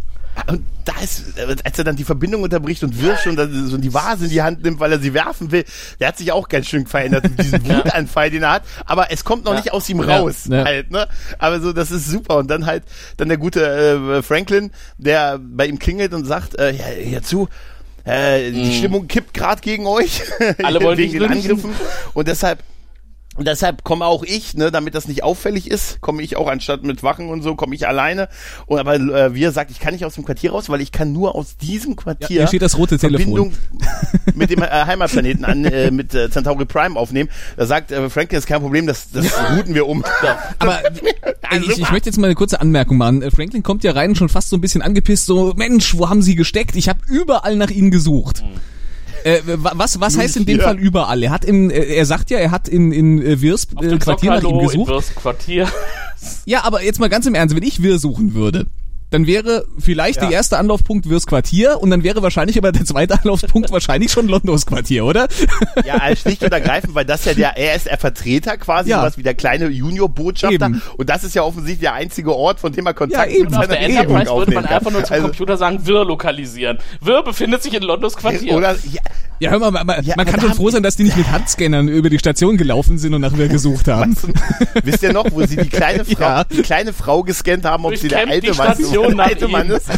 Und 0.47 0.65
da 0.85 0.93
ist, 1.03 1.37
äh, 1.37 1.55
als 1.63 1.77
er 1.77 1.83
dann 1.83 1.95
die 1.95 2.03
Verbindung 2.03 2.43
unterbricht 2.43 2.83
und 2.83 3.01
Wirsch 3.01 3.27
und 3.27 3.35
dann 3.35 3.67
so 3.67 3.77
die 3.77 3.93
Vase 3.93 4.25
in 4.25 4.29
die 4.31 4.41
Hand 4.41 4.63
nimmt, 4.63 4.79
weil 4.79 4.91
er 4.91 4.99
sie 4.99 5.13
werfen 5.13 5.51
will, 5.51 5.65
der 5.99 6.09
hat 6.09 6.17
sich 6.17 6.31
auch 6.31 6.47
ganz 6.49 6.67
schön 6.67 6.85
verändert 6.87 7.23
mit 7.23 7.39
diesem 7.41 7.63
Wutanfall, 7.67 8.29
den 8.31 8.43
er 8.43 8.51
hat. 8.53 8.63
Aber 8.85 9.11
es 9.11 9.23
kommt 9.23 9.45
noch 9.45 9.55
nicht 9.55 9.71
aus 9.73 9.87
ihm 9.89 9.99
raus, 9.99 10.45
Ja. 10.49 10.63
halt, 10.65 10.91
ne? 10.91 11.07
Aber 11.37 11.59
so, 11.61 11.73
das 11.73 11.91
ist 11.91 12.07
super. 12.07 12.37
Und 12.37 12.49
dann 12.49 12.65
halt, 12.65 12.83
dann 13.17 13.27
der 13.29 13.37
gute 13.37 13.63
äh, 14.17 14.21
Franklin, 14.23 14.71
der 14.97 15.39
bei 15.39 15.65
ihm 15.67 15.79
klingelt 15.79 16.13
und 16.13 16.25
sagt, 16.25 16.57
äh, 16.57 16.71
ja, 16.71 16.85
hierzu, 16.85 17.47
äh, 18.05 18.51
die 18.51 18.75
Stimmung 18.77 19.07
kippt 19.07 19.33
gerade 19.33 19.61
gegen 19.61 19.85
euch. 19.85 20.21
Mhm. 20.39 20.65
Alle 20.65 20.81
wollen 20.83 20.97
wegen 20.97 21.19
den. 21.19 21.31
Angriffen. 21.31 21.73
Und 22.13 22.27
deshalb 22.27 22.59
und 23.39 23.47
deshalb 23.47 23.85
komme 23.85 24.05
auch 24.05 24.23
ich, 24.23 24.53
ne, 24.55 24.69
damit 24.69 24.95
das 24.95 25.07
nicht 25.07 25.23
auffällig 25.23 25.71
ist, 25.71 26.01
komme 26.01 26.21
ich 26.21 26.35
auch 26.35 26.49
anstatt 26.49 26.83
mit 26.83 27.03
Wachen 27.03 27.29
und 27.29 27.41
so, 27.41 27.55
komme 27.55 27.73
ich 27.73 27.87
alleine. 27.87 28.27
Und 28.65 28.79
aber 28.79 28.95
äh, 28.95 29.33
wie 29.33 29.45
er 29.45 29.53
sagt, 29.53 29.71
ich 29.71 29.79
kann 29.79 29.93
nicht 29.93 30.03
aus 30.03 30.15
dem 30.15 30.25
Quartier 30.25 30.51
raus, 30.51 30.67
weil 30.67 30.81
ich 30.81 30.91
kann 30.91 31.13
nur 31.13 31.35
aus 31.35 31.55
diesem 31.55 31.95
Quartier 31.95 32.27
Ja, 32.29 32.41
hier 32.41 32.47
steht 32.47 32.61
das 32.61 32.77
rote 32.77 32.99
Verbindung 32.99 33.53
mit 34.35 34.49
dem 34.49 34.61
äh, 34.61 34.67
Heimatplaneten 34.67 35.45
an, 35.45 35.63
äh, 35.63 35.89
mit 35.89 36.13
äh, 36.13 36.29
Centauri 36.29 36.65
Prime 36.65 36.99
aufnehmen. 36.99 37.29
Da 37.55 37.65
sagt 37.65 37.93
äh, 37.93 38.09
Franklin, 38.09 38.39
ist 38.39 38.45
kein 38.45 38.59
Problem, 38.59 38.87
das, 38.87 39.09
das 39.09 39.27
routen 39.55 39.73
wir 39.73 39.87
um. 39.87 40.03
Aber 40.59 40.81
Also 41.49 41.65
ich, 41.71 41.79
ich 41.79 41.91
möchte 41.91 42.09
jetzt 42.09 42.17
mal 42.17 42.27
eine 42.27 42.35
kurze 42.35 42.59
Anmerkung 42.59 42.97
machen. 42.97 43.21
Äh, 43.21 43.31
Franklin 43.31 43.63
kommt 43.63 43.85
ja 43.85 43.93
rein 43.93 44.15
schon 44.15 44.27
fast 44.27 44.49
so 44.49 44.57
ein 44.57 44.61
bisschen 44.61 44.81
angepisst, 44.81 45.25
so, 45.25 45.53
Mensch, 45.55 45.97
wo 45.97 46.09
haben 46.09 46.21
Sie 46.21 46.35
gesteckt? 46.35 46.75
Ich 46.75 46.89
habe 46.89 46.99
überall 47.07 47.55
nach 47.55 47.69
Ihnen 47.69 47.89
gesucht. 47.89 48.43
Äh, 49.23 49.41
wa- 49.45 49.73
was 49.75 49.99
was 49.99 50.17
heißt 50.17 50.37
in 50.37 50.45
dem 50.45 50.55
hier. 50.57 50.63
Fall 50.63 50.77
überall? 50.77 51.21
Er 51.23 51.31
hat 51.31 51.45
in, 51.45 51.69
äh, 51.69 51.79
er 51.95 52.05
sagt 52.05 52.29
ja, 52.29 52.37
er 52.39 52.51
hat 52.51 52.67
in 52.67 52.91
in 52.91 53.21
äh, 53.21 53.41
Wirs 53.41 53.67
Auf 53.75 53.83
äh, 53.85 53.97
Quartier 53.97 54.29
nach 54.31 54.37
ihm 54.37 54.41
Zockerlo 54.43 54.59
in 54.61 54.67
gesucht. 54.67 54.89
Wirrs 54.89 55.15
Quartier. 55.15 55.67
Ja, 56.45 56.63
aber 56.63 56.83
jetzt 56.83 56.99
mal 56.99 57.09
ganz 57.09 57.25
im 57.25 57.35
Ernst, 57.35 57.55
wenn 57.55 57.63
ich 57.63 57.81
Wir 57.81 57.97
suchen 57.99 58.33
würde, 58.33 58.65
dann 59.11 59.25
wäre 59.27 59.65
vielleicht 59.79 60.17
Ja. 60.21 60.27
der 60.27 60.31
erste 60.37 60.57
Anlaufpunkt 60.57 61.09
Wirs 61.09 61.25
Quartier 61.25 61.81
und 61.81 61.89
dann 61.89 62.03
wäre 62.03 62.21
wahrscheinlich 62.21 62.57
aber 62.57 62.71
der 62.71 62.85
zweite 62.85 63.13
Anlaufpunkt 63.19 63.71
wahrscheinlich 63.71 64.11
schon 64.11 64.27
Londos 64.27 64.65
Quartier, 64.65 65.05
oder? 65.05 65.27
Ja, 65.85 65.95
also 65.95 66.21
schlicht 66.21 66.43
und 66.43 66.51
ergreifend, 66.51 66.93
weil 66.93 67.05
das 67.05 67.25
ja 67.25 67.33
der, 67.33 67.57
er 67.57 67.75
ist 67.75 67.85
der 67.87 67.97
Vertreter 67.97 68.57
quasi, 68.57 68.89
Ja. 68.91 68.99
sowas 68.99 69.17
wie 69.17 69.23
der 69.23 69.33
kleine 69.33 69.67
Junior-Botschafter. 69.69 70.53
Eben. 70.53 70.81
Und 70.97 71.09
das 71.09 71.23
ist 71.23 71.33
ja 71.35 71.43
offensichtlich 71.43 71.79
der 71.79 71.93
einzige 71.93 72.35
Ort, 72.35 72.59
von 72.59 72.71
dem 72.71 72.85
er 72.85 72.93
Kontakt 72.93 73.29
Ja, 73.31 73.35
eben. 73.35 73.45
mit 73.45 73.53
seiner 73.53 73.67
der 73.67 73.79
Regierung 73.81 74.03
Enterprise 74.17 74.35
würde 74.37 74.53
man 74.53 74.65
einfach 74.65 74.91
nur 74.91 75.03
zum 75.03 75.13
Also, 75.13 75.27
Computer 75.27 75.57
sagen, 75.57 75.85
Wirr 75.87 76.05
lokalisieren. 76.05 76.77
Wirr 77.01 77.23
befindet 77.23 77.63
sich 77.63 77.73
in 77.73 77.83
Londons 77.83 78.15
Quartier. 78.15 78.53
Oder, 78.55 78.73
ja, 78.91 79.01
Ja, 79.39 79.51
hör 79.51 79.59
mal, 79.59 79.71
man, 79.71 79.87
man 79.87 80.03
Ja, 80.03 80.15
kann 80.25 80.41
schon 80.41 80.53
froh 80.53 80.69
sein, 80.69 80.83
dass 80.83 80.97
die 80.97 81.03
nicht 81.03 81.15
mit 81.15 81.31
Handscannern 81.31 81.87
über 81.87 82.09
die 82.09 82.19
Station 82.19 82.57
gelaufen 82.57 82.97
sind 82.97 83.13
und 83.13 83.21
nach 83.21 83.37
Wir 83.37 83.47
gesucht 83.47 83.87
haben. 83.87 84.13
Weißt 84.15 84.23
du, 84.75 84.81
wisst 84.83 85.03
ihr 85.03 85.13
noch, 85.13 85.25
wo 85.31 85.45
sie 85.45 85.55
die 85.55 85.69
kleine 85.69 86.03
Frau, 86.05 86.19
Ja. 86.21 86.43
die 86.43 86.61
kleine 86.61 86.91
Frau 86.93 87.23
gescannt 87.23 87.63
haben, 87.65 87.85
ob 87.85 87.95
sie 87.95 88.09
der 88.09 88.27
alte 88.27 88.53
Mann, 88.53 88.73
Station 88.75 88.98
Nein, 89.07 89.37
du 89.39 89.47
meinst. 89.47 89.89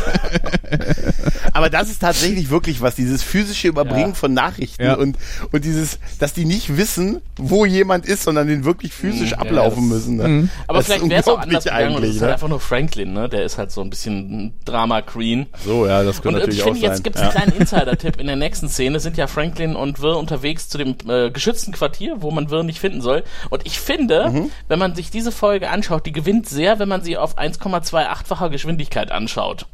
Aber 1.62 1.70
das 1.70 1.90
ist 1.92 2.00
tatsächlich 2.02 2.50
wirklich 2.50 2.82
was, 2.82 2.96
dieses 2.96 3.22
physische 3.22 3.68
Überbringen 3.68 4.10
Ja. 4.10 4.16
von 4.16 4.34
Nachrichten 4.34 4.84
Ja. 4.84 4.96
und, 4.96 5.16
und 5.52 5.64
dieses, 5.64 6.00
dass 6.18 6.34
die 6.34 6.46
nicht 6.46 6.76
wissen, 6.76 7.22
wo 7.38 7.66
jemand 7.66 8.08
ist, 8.08 8.24
sondern 8.24 8.48
den 8.48 8.66
wirklich 8.66 8.94
physisch 8.94 9.34
ablaufen 9.34 9.88
das- 9.90 10.08
müssen. 10.08 10.16
Ne? 10.18 10.50
Aber 10.68 10.80
Das 10.80 10.88
ist 10.90 10.94
vielleicht 10.96 11.10
wäre 11.12 11.22
es 11.22 11.28
auch 11.28 11.38
anders 11.40 11.64
gegangen 11.66 11.96
eigentlich. 11.98 12.16
ist 12.16 12.22
halt 12.22 12.30
Ne? 12.30 12.34
einfach 12.34 12.48
nur 12.48 12.60
Franklin, 12.60 13.14
ne? 13.14 13.30
Der 13.30 13.44
ist 13.44 13.60
halt 13.60 13.72
so 13.72 13.82
ein 13.82 13.92
bisschen 13.92 14.46
ein 14.48 14.54
Drama-Queen. 14.66 15.46
So, 15.64 15.86
ja, 15.86 16.02
das 16.04 16.20
Und 16.22 16.36
ich 16.48 16.64
finde, 16.64 16.80
jetzt 16.80 17.04
gibt 17.04 17.16
es 17.18 17.22
einen 17.22 17.32
kleinen 17.32 17.52
Insider-Tipp. 17.54 18.20
In 18.20 18.26
der 18.26 18.36
nächsten 18.38 18.68
Szene 18.70 19.00
sind 19.00 19.18
ja 19.18 19.28
Franklin 19.28 19.76
und 19.76 20.02
Wirr 20.02 20.18
unterwegs 20.18 20.68
zu 20.68 20.80
dem 20.80 20.96
äh, 21.08 21.30
geschützten 21.30 21.74
Quartier, 21.74 22.16
wo 22.22 22.32
man 22.32 22.50
Wirr 22.50 22.64
nicht 22.64 22.80
finden 22.80 23.02
soll. 23.02 23.24
Und 23.52 23.66
ich 23.68 23.80
finde, 23.80 24.30
Mhm. 24.32 24.50
wenn 24.68 24.80
man 24.80 24.96
sich 24.96 25.12
diese 25.12 25.32
Folge 25.32 25.70
anschaut, 25.70 26.06
die 26.08 26.12
gewinnt 26.12 26.50
sehr, 26.50 26.80
wenn 26.80 26.90
man 26.90 27.04
sie 27.04 27.18
auf 27.18 27.38
1,28-facher 27.38 28.50
Geschwindigkeit 28.50 29.12
anschaut. 29.12 29.68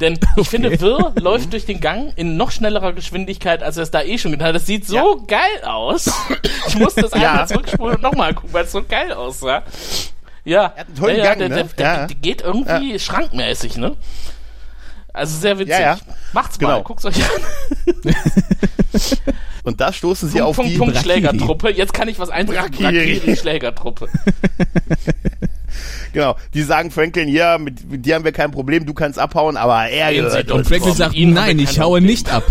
Denn 0.00 0.18
ich 0.36 0.48
finde, 0.48 0.80
Wirr 0.80 1.12
läuft 1.30 1.52
durch 1.52 1.66
den 1.66 1.80
Gang 1.80 2.12
in 2.16 2.36
noch 2.36 2.50
schnellerer 2.50 2.92
Geschwindigkeit, 2.92 3.62
als 3.62 3.76
er 3.76 3.82
es 3.82 3.90
da 3.90 4.02
eh 4.02 4.18
schon 4.18 4.32
getan 4.32 4.48
hat. 4.48 4.54
Das 4.56 4.66
sieht 4.66 4.86
so 4.86 4.96
Ja. 4.96 5.04
geil 5.26 5.64
aus. 5.64 6.10
Ich 6.68 6.78
muss 6.78 6.94
das 6.94 7.12
einmal 7.12 7.36
Ja. 7.40 7.46
zurückspulen 7.46 7.96
und 7.96 8.02
nochmal 8.02 8.34
gucken, 8.34 8.52
weil 8.52 8.64
es 8.64 8.72
so 8.72 8.82
geil 8.82 9.12
aussah. 9.12 9.62
Ja, 10.44 10.72
ja, 11.00 11.08
ja, 11.10 11.24
Gang, 11.24 11.38
der, 11.40 11.48
ne? 11.50 11.54
der, 11.56 11.64
der, 11.64 11.86
Ja. 11.86 12.06
der 12.06 12.16
geht 12.16 12.40
irgendwie 12.42 12.98
schrankmäßig, 12.98 13.76
ne? 13.76 13.96
Also 15.12 15.36
sehr 15.38 15.58
witzig. 15.58 15.74
Macht's 16.32 16.60
mal, 16.60 16.68
Genau. 16.74 16.82
guckt's 16.84 17.04
euch 17.04 17.16
an. 17.16 18.04
Und 19.64 19.80
da 19.80 19.92
stoßen 19.92 20.30
sie 20.30 20.38
Punkt, 20.38 20.48
auf 20.48 20.56
Punkt, 20.56 20.72
die 20.72 20.78
Punkt. 20.78 20.96
Schlägertruppe. 20.96 21.70
Jetzt 21.70 21.92
kann 21.92 22.08
ich 22.08 22.18
was 22.18 22.30
eintragen. 22.30 22.74
Brakiri. 22.74 23.36
Genau, 26.12 26.36
die 26.54 26.62
sagen 26.62 26.90
Franklin, 26.90 27.28
ja, 27.28 27.58
mit, 27.58 27.90
mit 27.90 28.04
dir 28.06 28.14
haben 28.16 28.24
wir 28.24 28.32
kein 28.32 28.50
Problem, 28.50 28.86
du 28.86 28.94
kannst 28.94 29.18
abhauen, 29.18 29.56
aber 29.56 29.88
er 29.88 30.12
gehört. 30.12 30.50
Und 30.50 30.66
Franklin 30.66 30.94
sagt, 30.94 31.14
nein, 31.16 31.58
ich 31.58 31.78
haue 31.80 31.98
Problem. 31.98 32.04
nicht 32.04 32.30
ab. 32.32 32.44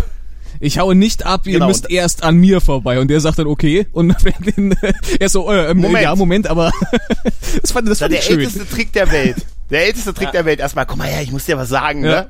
Ich 0.59 0.79
haue 0.79 0.95
nicht 0.95 1.23
ab, 1.25 1.45
ihr 1.45 1.53
Genau. 1.53 1.67
müsst 1.67 1.89
erst 1.91 2.23
an 2.23 2.37
mir 2.37 2.61
vorbei. 2.61 2.99
Und 2.99 3.09
der 3.09 3.19
sagt 3.19 3.37
dann, 3.37 3.45
okay. 3.47 3.85
Und 3.91 4.19
Franklin, 4.19 4.75
er 5.19 5.29
so, 5.29 5.51
äh, 5.51 5.69
ähm, 5.71 5.77
Moment. 5.77 6.03
ja, 6.03 6.15
Moment, 6.15 6.47
aber 6.47 6.71
das 7.61 7.71
fand, 7.71 7.87
das 7.87 7.99
Das 7.99 7.99
fand 7.99 8.13
ist 8.13 8.19
ich 8.21 8.27
der 8.27 8.33
schön. 8.33 8.39
älteste 8.39 8.67
Trick 8.67 8.91
der 8.93 9.11
Welt. 9.11 9.35
Der 9.69 9.85
älteste 9.85 10.13
Trick 10.15 10.31
der 10.31 10.45
Welt. 10.45 10.59
Erstmal, 10.59 10.85
komm 10.87 10.99
mal 10.99 11.07
her, 11.07 11.21
ich 11.21 11.31
muss 11.31 11.45
dir 11.45 11.57
was 11.57 11.69
sagen, 11.69 12.03
Ja. 12.03 12.09
ne? 12.21 12.27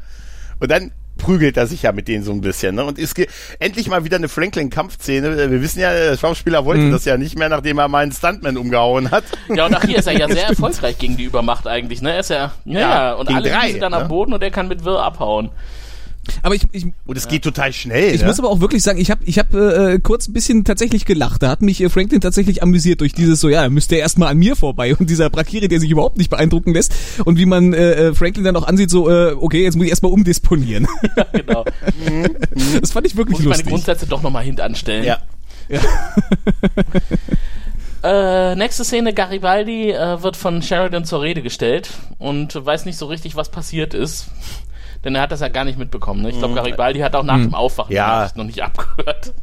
Und 0.60 0.70
dann 0.72 0.92
prügelt 1.18 1.58
er 1.58 1.68
sich 1.68 1.82
ja 1.84 1.92
mit 1.92 2.08
denen 2.08 2.24
so 2.24 2.32
ein 2.32 2.42
bisschen, 2.42 2.76
ne? 2.76 2.86
Und 2.86 2.98
es 3.00 3.14
gibt 3.16 3.32
endlich 3.60 3.88
mal 3.90 4.04
wieder 4.06 4.18
eine 4.18 4.30
Franklin-Kampfszene. 4.30 5.50
Wir 5.52 5.62
wissen 5.62 5.80
ja, 5.80 5.92
der 5.92 6.18
Schauspieler 6.18 6.64
wollte 6.66 6.84
Mhm. 6.84 6.92
das 6.92 7.06
ja 7.06 7.18
nicht 7.18 7.38
mehr, 7.38 7.50
nachdem 7.50 7.80
er 7.80 7.88
mal 7.88 8.04
einen 8.04 8.12
Stuntman 8.12 8.58
umgehauen 8.58 9.12
hat. 9.12 9.24
Ja, 9.56 9.66
und 9.66 9.76
auch 9.76 9.84
hier 9.84 9.98
ist 9.98 10.08
er 10.08 10.14
ja 10.18 10.28
sehr 10.30 10.48
erfolgreich 10.48 10.98
gegen 10.98 11.18
die 11.18 11.24
Übermacht 11.24 11.68
eigentlich, 11.68 12.02
ne? 12.02 12.14
Er 12.14 12.20
ist 12.20 12.30
ja, 12.30 12.52
ja, 12.66 12.80
Ja, 12.80 12.80
ja, 12.80 13.14
und 13.14 13.30
alle 13.34 13.50
drei, 13.50 13.72
sie 13.74 13.80
dann 13.80 13.92
ne? 13.92 13.98
am 13.98 14.08
Boden 14.08 14.34
und 14.34 14.44
er 14.44 14.52
kann 14.52 14.68
mit 14.68 14.84
Wirr 14.86 15.02
abhauen. 15.04 15.50
Aber 16.44 16.56
ich, 16.56 16.64
ich, 16.72 16.86
Und 17.06 17.18
es 17.18 17.28
geht 17.28 17.44
total 17.44 17.74
schnell, 17.74 18.14
ich 18.14 18.22
ne? 18.22 18.28
muss 18.28 18.40
aber 18.40 18.50
auch 18.50 18.60
wirklich 18.60 18.84
sagen, 18.84 19.00
ich 19.00 19.12
habe 19.12 19.22
ich 19.26 19.40
hab, 19.40 19.54
äh, 19.54 20.00
kurz 20.00 20.28
ein 20.28 20.34
bisschen 20.34 20.64
tatsächlich 20.64 21.06
gelacht. 21.06 21.44
Da 21.44 21.50
hat 21.50 21.62
mich 21.62 21.82
äh, 21.82 21.90
Franklin 21.90 22.22
tatsächlich 22.22 22.64
amüsiert 22.64 23.02
durch 23.02 23.14
dieses 23.14 23.40
so, 23.40 23.50
ja, 23.50 23.64
da 23.64 23.70
müsste 23.70 23.96
er 23.96 24.02
erstmal 24.02 24.30
an 24.30 24.38
mir 24.38 24.56
vorbei. 24.56 24.96
Und 24.96 25.10
dieser 25.10 25.30
Brakiri, 25.30 25.68
der 25.68 25.80
sich 25.80 25.90
überhaupt 25.90 26.18
nicht 26.18 26.30
beeindrucken 26.30 26.74
lässt. 26.74 26.94
Und 27.26 27.38
wie 27.38 27.46
man 27.46 27.74
äh, 27.74 28.10
äh, 28.10 28.14
Franklin 28.14 28.44
dann 28.46 28.56
auch 28.56 28.68
ansieht, 28.68 28.90
so, 28.90 29.10
äh, 29.10 29.34
okay, 29.34 29.64
jetzt 29.64 29.76
muss 29.76 29.86
ich 29.86 29.92
erstmal 29.92 30.12
umdisponieren. 30.12 30.88
Ja, 31.16 31.26
genau. 31.32 31.66
das 32.82 32.92
fand 32.92 33.08
ich 33.08 33.16
wirklich 33.16 33.38
Muss 33.38 33.40
ich 33.40 33.46
meine 33.46 33.58
lustig. 33.58 33.70
Grundsätze 33.70 34.08
doch 34.08 34.22
nochmal 34.22 34.44
hintanstellen. 34.44 35.04
ja. 35.04 35.18
Äh, 38.04 38.56
nächste 38.56 38.86
Szene, 38.86 39.14
Garibaldi 39.14 39.92
äh, 39.92 40.22
wird 40.22 40.38
von 40.38 40.62
Sheridan 40.62 41.04
zur 41.04 41.22
Rede 41.22 41.42
gestellt 41.42 41.90
und 42.20 42.54
weiß 42.54 42.86
nicht 42.86 42.98
so 42.98 43.08
richtig, 43.08 43.36
was 43.36 43.50
passiert 43.50 43.94
ist. 43.94 44.28
Denn 45.08 45.16
er 45.16 45.22
hat 45.22 45.32
das 45.32 45.40
ja 45.40 45.48
gar 45.48 45.64
nicht 45.64 45.80
mitbekommen. 45.80 46.22
Ne? 46.22 46.32
Ich 46.32 46.38
glaube, 46.38 46.54
Garibaldi 46.54 47.00
hat 47.00 47.16
auch 47.16 47.24
nach 47.24 47.38
dem 47.38 47.56
Aufwachen 47.56 47.92
Mhm. 47.92 47.96
Ja. 47.96 48.30
noch 48.36 48.44
nicht 48.44 48.62
abgehört. 48.62 49.34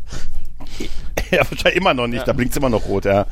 Ja, 1.31 1.39
wahrscheinlich 1.39 1.77
immer 1.77 1.95
noch 1.95 2.07
nicht, 2.07 2.29
da 2.29 2.35
blinkt's 2.35 2.55
immer 2.59 2.69
noch 2.69 2.85
rot, 2.85 3.07
ja. 3.07 3.25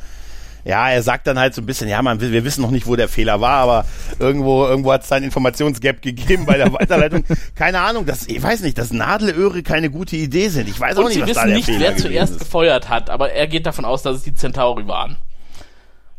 Ja, 0.65 0.89
er 0.89 1.03
sagt 1.03 1.27
dann 1.27 1.37
halt 1.37 1.53
so 1.53 1.61
ein 1.61 1.67
bisschen, 1.67 1.87
ja, 1.89 2.01
man, 2.01 2.19
wir 2.19 2.43
wissen 2.43 2.63
noch 2.63 2.71
nicht, 2.71 2.87
wo 2.87 2.95
der 2.95 3.07
Fehler 3.07 3.39
war, 3.39 3.57
aber 3.57 3.85
irgendwo, 4.17 4.65
irgendwo 4.65 4.93
hat 4.93 5.03
es 5.03 5.09
da 5.09 5.17
einen 5.17 5.25
Informationsgap 5.25 6.01
gegeben 6.01 6.47
bei 6.47 6.57
der 6.57 6.73
Weiterleitung. 6.79 7.23
Keine 7.53 7.81
Ahnung, 7.81 8.07
das, 8.07 8.25
ich 8.27 8.41
weiß 8.41 8.61
nicht, 8.61 8.79
dass 8.79 8.91
Nadelöhre 8.91 9.61
keine 9.61 9.91
gute 9.91 10.15
Idee 10.15 10.47
sind. 10.49 10.67
Ich 10.67 10.79
weiß 10.79 10.95
auch 10.97 11.01
Und 11.03 11.09
nicht, 11.09 11.15
sie 11.15 11.21
was 11.21 11.33
da 11.33 11.41
wissen 11.43 11.47
der 11.49 11.55
nicht, 11.57 11.65
Fehler 11.65 11.79
wer 11.91 11.97
zuerst 11.97 12.33
ist. 12.33 12.39
gefeuert 12.39 12.89
hat, 12.89 13.11
aber 13.11 13.31
er 13.31 13.45
geht 13.45 13.67
davon 13.67 13.85
aus, 13.85 14.01
dass 14.01 14.15
es 14.17 14.23
die 14.23 14.33
Centauri 14.33 14.87
waren. 14.87 15.17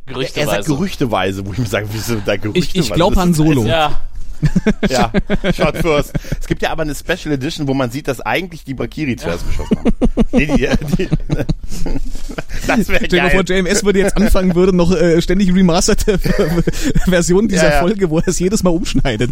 Er 0.07 0.13
Gerüchteweise. 0.13 0.51
sagt 0.51 0.67
gerüchteweise, 0.67 1.45
wo 1.47 1.53
ich 1.53 1.59
mir 1.59 1.67
sage, 1.67 1.89
wieso 1.91 2.17
da 2.17 2.37
gerüchteweise? 2.37 2.79
Ich, 2.79 2.91
ich 2.91 2.93
glaube 2.93 3.17
Han 3.17 3.33
Solo. 3.35 3.65
Ja, 3.65 4.01
Ja, 4.89 5.11
Shot 5.53 5.79
first. 5.79 6.13
Es 6.41 6.47
gibt 6.47 6.63
ja 6.63 6.71
aber 6.71 6.83
eine 6.83 6.95
Special 6.95 7.33
Edition, 7.35 7.67
wo 7.69 7.75
man 7.75 7.91
sieht, 7.91 8.09
dass 8.09 8.21
eigentlich 8.21 8.65
die 8.65 8.75
Bakiri 8.75 9.17
zuerst 9.17 9.47
geschossen 9.47 9.79
haben. 9.79 9.93
Nee, 10.33 10.47
die, 10.47 10.69
die, 10.97 11.09
Das 12.67 12.89
wäre 12.89 13.05
Stell 13.05 13.21
dir 13.21 13.31
vor, 13.31 13.45
geil. 13.45 13.59
JMS 13.65 13.85
würde 13.85 13.99
jetzt 13.99 14.17
anfangen, 14.17 14.55
würde 14.55 14.75
noch 14.75 14.91
äh, 14.95 15.21
ständig 15.21 15.55
remasterte 15.55 16.19
Versionen 17.05 17.49
dieser 17.49 17.69
Ja, 17.69 17.75
ja. 17.75 17.81
Folge, 17.81 18.09
wo 18.11 18.19
er 18.19 18.29
es 18.29 18.39
jedes 18.39 18.63
Mal 18.63 18.71
umschneidet. 18.71 19.31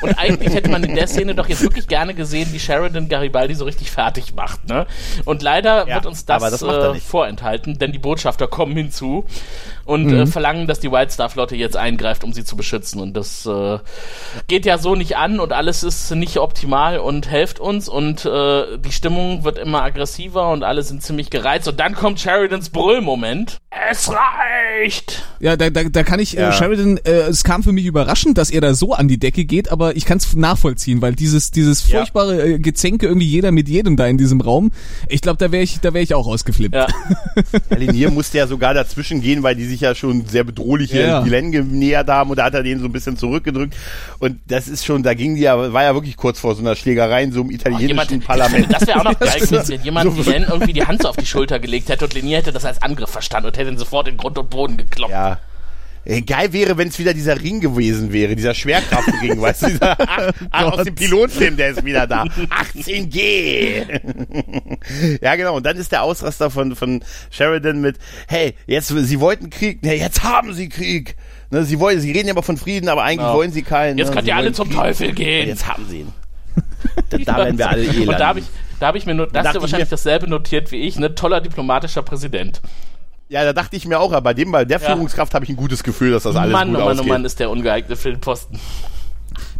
Und 0.00 0.18
eigentlich 0.18 0.54
hätte 0.54 0.70
man 0.70 0.84
in 0.84 0.94
der 0.94 1.06
Szene 1.06 1.34
doch 1.34 1.48
jetzt 1.48 1.62
wirklich 1.62 1.88
gerne 1.88 2.14
gesehen, 2.14 2.48
wie 2.52 2.60
Sheridan 2.60 3.08
Garibaldi 3.08 3.54
so 3.54 3.64
richtig 3.64 3.90
fertig 3.90 4.34
macht. 4.34 4.68
Ne? 4.68 4.86
Und 5.24 5.42
leider 5.42 5.88
Ja, 5.88 5.96
wird 5.96 6.06
uns 6.06 6.28
aber 6.28 6.50
das, 6.50 6.60
das 6.60 6.96
äh, 6.96 7.00
vorenthalten, 7.00 7.78
denn 7.78 7.92
die 7.92 7.98
Botschafter 7.98 8.46
kommen 8.46 8.76
hinzu 8.76 9.24
und 9.84 10.06
Mhm. 10.06 10.14
äh, 10.20 10.26
verlangen, 10.26 10.66
dass 10.66 10.80
die 10.80 10.90
White 10.92 11.12
Star 11.12 11.28
Flotte 11.28 11.56
jetzt 11.56 11.76
eingreift, 11.76 12.24
um 12.24 12.32
sie 12.32 12.44
zu 12.44 12.56
beschützen. 12.56 13.00
Und 13.00 13.14
das 13.16 13.46
äh, 13.46 13.78
geht 14.48 14.66
ja 14.66 14.78
so 14.78 14.94
nicht 14.94 15.16
an 15.16 15.40
und 15.40 15.52
alles 15.52 15.82
ist 15.82 16.10
nicht 16.12 16.38
optimal 16.38 16.98
und 16.98 17.28
helft 17.28 17.60
uns 17.60 17.88
und 17.88 18.24
äh, 18.24 18.78
die 18.78 18.92
Stimmung 18.92 19.44
wird 19.44 19.58
immer 19.58 19.82
aggressiver 19.82 20.50
und 20.50 20.64
alle 20.64 20.82
sind 20.82 21.02
ziemlich 21.02 21.30
gereizt. 21.30 21.68
Und 21.68 21.80
dann 21.80 21.94
kommt 21.94 22.20
Sheridans 22.20 22.70
Brüllmoment. 22.70 23.58
Es 23.90 24.08
reicht! 24.10 25.22
Ja, 25.40 25.56
da, 25.56 25.70
da, 25.70 25.82
da 25.84 26.02
kann 26.04 26.20
ich 26.20 26.32
Ja. 26.34 26.50
äh, 26.50 26.52
Sheridan, 26.52 26.98
äh, 26.98 27.10
es 27.28 27.42
kam 27.44 27.62
für 27.62 27.72
mich 27.72 27.84
überraschend, 27.84 28.38
dass 28.38 28.50
er 28.50 28.60
da 28.60 28.74
so 28.74 28.92
an 28.94 29.08
die 29.08 29.18
Decke 29.18 29.44
geht, 29.44 29.70
aber 29.72 29.96
ich 29.96 30.04
kann 30.04 30.18
es 30.18 30.34
nachvollziehen, 30.36 31.02
weil 31.02 31.14
dieses 31.14 31.50
dieses 31.50 31.88
Ja. 31.88 31.98
furchtbare 31.98 32.42
äh, 32.54 32.58
Gezänke 32.58 33.06
irgendwie 33.06 33.26
jeder 33.26 33.50
mit 33.50 33.68
jedem 33.68 33.96
da 33.96 34.06
in 34.06 34.18
diesem 34.18 34.40
Raum, 34.40 34.70
ich 35.08 35.20
glaube, 35.20 35.38
da 35.38 35.50
wäre 35.52 35.62
ich 35.64 35.80
da 35.80 35.92
wäre 35.94 36.02
ich 36.04 36.14
auch 36.14 36.26
ausgeflippt. 36.26 36.74
Ja. 36.74 36.86
Ja, 37.70 37.76
Linier 37.76 38.10
musste 38.10 38.38
ja 38.38 38.46
sogar 38.46 38.74
dazwischen 38.74 39.20
gehen, 39.22 39.42
weil 39.42 39.54
die 39.56 39.64
sich 39.64 39.80
ja 39.80 39.94
schon 39.94 40.26
sehr 40.26 40.44
bedrohlich 40.44 40.90
hier 40.90 41.06
Ja. 41.06 41.22
die 41.22 41.30
Len 41.30 41.50
genähert 41.50 42.08
haben 42.08 42.30
und 42.30 42.36
da 42.38 42.44
hat 42.44 42.54
er 42.54 42.62
den 42.62 42.78
so 42.80 42.86
ein 42.86 42.92
bisschen 42.92 43.16
zurückgedrückt. 43.16 43.74
Und 44.18 44.38
das 44.48 44.68
ist 44.68 44.84
schon, 44.84 45.02
da 45.02 45.14
ging 45.14 45.34
die 45.34 45.42
ja, 45.42 45.72
war 45.72 45.82
ja 45.82 45.94
wirklich 45.94 46.16
kurz 46.16 46.38
vor 46.38 46.54
so 46.54 46.60
einer 46.60 46.76
Schlägerei 46.76 47.22
in 47.24 47.32
so 47.32 47.40
einem 47.40 47.50
italienischen 47.50 47.88
Jemand, 47.88 48.24
Parlament. 48.26 48.66
Das 48.72 48.86
wäre 48.86 49.00
auch 49.00 49.04
noch 49.04 49.18
geil 49.18 49.40
gewesen, 49.40 49.68
wenn 49.68 49.82
jemand 49.82 50.14
so 50.16 50.22
so 50.22 50.30
Len 50.30 50.44
irgendwie 50.48 50.72
die 50.72 50.84
Hand 50.84 51.02
so 51.02 51.08
auf 51.08 51.16
die 51.16 51.26
Schulter 51.26 51.58
gelegt 51.58 51.88
hätte 51.88 52.04
und 52.04 52.14
Lenier 52.14 52.38
hätte 52.38 52.52
das 52.52 52.64
als 52.64 52.80
Angriff 52.82 53.10
verstanden 53.10 53.48
und 53.48 53.56
hätte 53.58 53.71
ihn 53.72 53.78
sofort 53.78 54.08
in 54.08 54.16
Grund 54.16 54.38
und 54.38 54.50
Boden 54.50 54.76
gekloppt. 54.76 55.12
Ja. 55.12 55.38
Äh, 56.04 56.22
Geil 56.22 56.52
wäre, 56.52 56.76
wenn 56.78 56.88
es 56.88 56.98
wieder 56.98 57.14
dieser 57.14 57.40
Ring 57.40 57.60
gewesen 57.60 58.12
wäre, 58.12 58.34
dieser 58.34 58.54
Schwerkraftring, 58.54 59.40
weißt 59.40 59.62
du, 59.62 59.66
dieser, 59.68 59.96
ach, 60.08 60.32
ach, 60.50 60.72
aus 60.72 60.84
dem 60.84 60.94
Pilotfilm, 60.94 61.56
der 61.56 61.70
ist 61.70 61.84
wieder 61.84 62.06
da. 62.08 62.24
18G! 62.24 64.00
ja, 65.22 65.36
genau, 65.36 65.56
und 65.56 65.64
dann 65.64 65.76
ist 65.76 65.92
der 65.92 66.02
Ausraster 66.02 66.50
von, 66.50 66.74
von 66.74 67.04
Sheridan 67.30 67.80
mit, 67.80 67.98
hey, 68.26 68.54
jetzt, 68.66 68.88
sie 68.88 69.20
wollten 69.20 69.50
Krieg, 69.50 69.82
ne, 69.84 69.94
jetzt 69.94 70.24
haben 70.24 70.54
sie 70.54 70.68
Krieg. 70.68 71.16
Ne, 71.50 71.64
sie 71.64 71.78
wollen, 71.78 72.00
sie 72.00 72.10
reden 72.10 72.26
ja 72.28 72.32
immer 72.32 72.42
von 72.42 72.56
Frieden, 72.56 72.88
aber 72.88 73.02
eigentlich 73.04 73.18
Genau. 73.18 73.36
wollen 73.36 73.52
sie 73.52 73.62
keinen. 73.62 73.98
Jetzt 73.98 74.08
ne, 74.08 74.14
könnt 74.16 74.26
ihr 74.26 74.36
alle 74.36 74.52
zum 74.52 74.68
Krieg. 74.68 74.78
Teufel 74.78 75.12
gehen. 75.12 75.48
Jetzt 75.48 75.68
haben 75.68 75.86
sie 75.88 76.00
ihn. 76.00 76.12
da, 77.10 77.18
da 77.18 77.36
werden 77.36 77.58
wir 77.58 77.68
alle 77.68 77.84
eh 77.84 78.06
Und 78.06 78.18
da 78.18 78.28
habe 78.28 78.40
ich, 78.40 78.46
da 78.80 78.86
habe 78.88 78.98
ich 78.98 79.06
mir 79.06 79.14
nur, 79.14 79.28
da 79.28 79.44
hast 79.44 79.52
du 79.52 79.58
ich 79.58 79.62
wahrscheinlich 79.62 79.90
dasselbe 79.90 80.28
notiert 80.28 80.72
wie 80.72 80.78
ich, 80.78 80.98
ne? 80.98 81.14
Toller 81.14 81.40
diplomatischer 81.40 82.02
Präsident. 82.02 82.60
Ja, 83.32 83.44
da 83.44 83.52
dachte 83.52 83.76
ich 83.76 83.86
mir 83.86 83.98
auch, 83.98 84.12
aber 84.12 84.20
bei 84.20 84.34
dem, 84.34 84.52
bei 84.52 84.64
der 84.64 84.78
Ja. 84.78 84.86
Führungskraft 84.90 85.32
habe 85.34 85.44
ich 85.44 85.50
ein 85.50 85.56
gutes 85.56 85.82
Gefühl, 85.82 86.10
dass 86.12 86.24
das 86.24 86.36
alles 86.36 86.52
Mann, 86.52 86.68
gut 86.68 86.76
oh 86.76 86.80
Mann, 86.80 86.88
oh 86.88 86.90
ausgeht. 87.00 87.08
Mann, 87.12 87.24
ist 87.24 87.40
der 87.40 87.50
ungeeignete 87.50 87.96
für 87.96 88.10
den 88.10 88.20
Posten. 88.20 88.60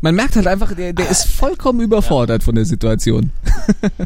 Man 0.02 0.14
merkt 0.16 0.34
halt 0.36 0.46
einfach, 0.48 0.74
der, 0.74 0.92
der 0.92 1.08
ist 1.08 1.24
vollkommen 1.28 1.80
überfordert 1.80 2.42
von 2.42 2.54
der 2.54 2.64
Situation. 2.64 3.30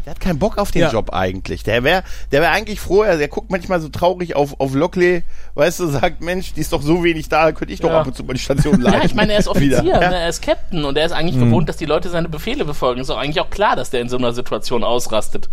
Der 0.05 0.11
hat 0.11 0.19
keinen 0.19 0.37
Bock 0.37 0.59
auf 0.59 0.69
den 0.71 0.83
Ja. 0.83 0.91
Job 0.91 1.11
eigentlich. 1.11 1.63
Der 1.63 1.83
wäre 1.83 2.03
der 2.31 2.41
wär 2.41 2.51
eigentlich 2.51 2.79
froh, 2.79 3.01
er 3.01 3.17
der 3.17 3.27
guckt 3.27 3.49
manchmal 3.49 3.81
so 3.81 3.89
traurig 3.89 4.35
auf, 4.35 4.59
auf 4.59 4.75
Lockley, 4.75 5.23
weißt 5.55 5.79
du, 5.79 5.87
sagt, 5.87 6.21
Mensch, 6.21 6.53
die 6.53 6.61
ist 6.61 6.71
doch 6.71 6.83
so 6.83 7.03
wenig 7.03 7.27
da, 7.29 7.51
könnte 7.51 7.73
ich 7.73 7.79
doch 7.81 7.89
Ja. 7.89 8.01
ab 8.01 8.07
und 8.07 8.15
zu 8.15 8.23
mal 8.23 8.33
die 8.33 8.39
Station 8.39 8.79
leiten. 8.79 8.99
Ja, 9.01 9.05
ich 9.05 9.15
meine, 9.15 9.33
er 9.33 9.39
ist 9.39 9.47
Offizier. 9.49 9.83
Ja. 9.83 9.99
ne? 10.09 10.15
er 10.19 10.29
ist 10.29 10.41
Captain 10.43 10.85
und 10.85 10.95
er 10.97 11.07
ist 11.07 11.11
eigentlich 11.11 11.39
gewohnt, 11.39 11.67
dass 11.67 11.77
die 11.77 11.85
Leute 11.85 12.09
seine 12.09 12.29
Befehle 12.29 12.63
befolgen. 12.63 13.01
Ist 13.01 13.09
auch 13.09 13.17
eigentlich 13.17 13.41
auch 13.41 13.49
klar, 13.49 13.75
dass 13.75 13.89
der 13.89 14.01
in 14.01 14.09
so 14.09 14.17
einer 14.17 14.31
Situation 14.33 14.83
ausrastet, 14.83 15.49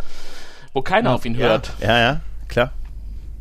wo 0.74 0.82
keiner 0.82 1.14
auf 1.14 1.24
ihn 1.24 1.34
Ja, 1.34 1.46
hört. 1.48 1.70
ja, 1.80 1.98
ja, 1.98 2.20
klar. 2.48 2.70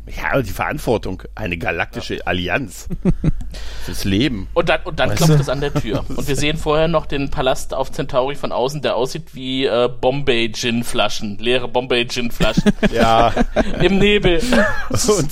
Ja, 0.06 0.42
die 0.42 0.50
Verantwortung, 0.50 1.22
eine 1.34 1.56
galaktische 1.56 2.26
Allianz 2.26 2.88
fürs 3.86 4.04
Leben. 4.04 4.48
Und 4.52 4.68
dann, 4.68 4.80
und 4.84 5.00
dann 5.00 5.08
Weißt 5.10 5.16
klopft 5.18 5.34
du? 5.36 5.40
es 5.40 5.48
an 5.48 5.60
der 5.62 5.72
Tür. 5.72 6.04
Und 6.08 6.28
wir 6.28 6.36
sehen 6.36 6.58
vorher 6.58 6.88
noch 6.88 7.06
den 7.06 7.30
Palast 7.30 7.72
auf 7.72 7.90
Centauri 7.90 8.34
von 8.34 8.52
außen, 8.52 8.82
der 8.82 8.96
aussieht 8.96 9.34
wie 9.34 9.64
äh, 9.64 9.88
Bombay-Gin-Flaschen. 10.00 11.38
Leere 11.38 11.68
Bombay-Gin-Flaschen. 11.68 12.72
Ja, 12.92 13.32
Im 13.82 13.98
Nebel. 13.98 14.42
und, 14.90 15.28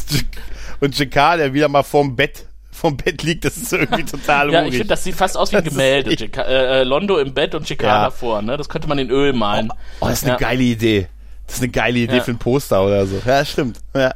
und 0.80 0.98
Jakar, 0.98 1.36
der 1.36 1.52
wieder 1.52 1.68
mal 1.68 1.82
vorm 1.82 2.16
Bett, 2.16 2.46
vom 2.70 2.96
Bett 2.96 3.22
liegt, 3.22 3.44
das 3.44 3.56
ist 3.58 3.72
irgendwie 3.74 4.04
total 4.04 4.50
Ja, 4.52 4.60
ich 4.60 4.68
urig. 4.68 4.74
finde, 4.78 4.88
das 4.88 5.04
sieht 5.04 5.14
fast 5.14 5.36
aus 5.36 5.52
wie 5.52 5.56
ein 5.56 5.64
Das 5.64 5.72
Gemälde. 5.74 6.16
Chica, 6.16 6.42
äh, 6.42 6.80
äh, 6.80 6.82
Londo 6.84 7.18
im 7.18 7.34
Bett 7.34 7.54
und 7.54 7.66
Chica 7.66 7.86
Ja. 7.86 8.04
davor, 8.04 8.40
ne? 8.42 8.56
Das 8.56 8.68
könnte 8.70 8.88
man 8.88 8.98
in 8.98 9.10
Öl 9.10 9.32
malen. 9.34 9.68
Oh, 10.00 10.06
das 10.06 10.14
ist 10.14 10.24
eine 10.24 10.32
Ja. 10.32 10.38
geile 10.38 10.62
Idee. 10.62 11.08
Das 11.46 11.56
ist 11.56 11.62
eine 11.62 11.70
geile 11.72 11.98
Idee 11.98 12.16
Ja. 12.16 12.22
für 12.22 12.30
ein 12.30 12.38
Poster 12.38 12.82
oder 12.84 13.06
so. 13.06 13.20
Ja, 13.26 13.44
stimmt. 13.44 13.78
Ja. 13.94 14.14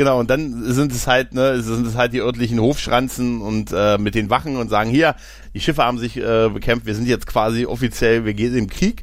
Genau, 0.00 0.18
und 0.18 0.30
dann 0.30 0.64
sind 0.72 0.92
es 0.92 1.06
halt, 1.06 1.34
ne, 1.34 1.60
sind 1.60 1.86
es 1.86 1.94
halt 1.94 2.14
die 2.14 2.22
örtlichen 2.22 2.58
Hofschranzen 2.58 3.42
und 3.42 3.70
äh, 3.70 3.98
mit 3.98 4.14
den 4.14 4.30
Wachen 4.30 4.56
und 4.56 4.70
sagen, 4.70 4.88
hier, 4.88 5.14
die 5.52 5.60
Schiffe 5.60 5.84
haben 5.84 5.98
sich 5.98 6.16
äh, 6.16 6.48
bekämpft, 6.48 6.86
wir 6.86 6.94
sind 6.94 7.06
jetzt 7.06 7.26
quasi 7.26 7.66
offiziell, 7.66 8.24
wir 8.24 8.32
gehen 8.32 8.54
den 8.54 8.66
Krieg. 8.66 9.02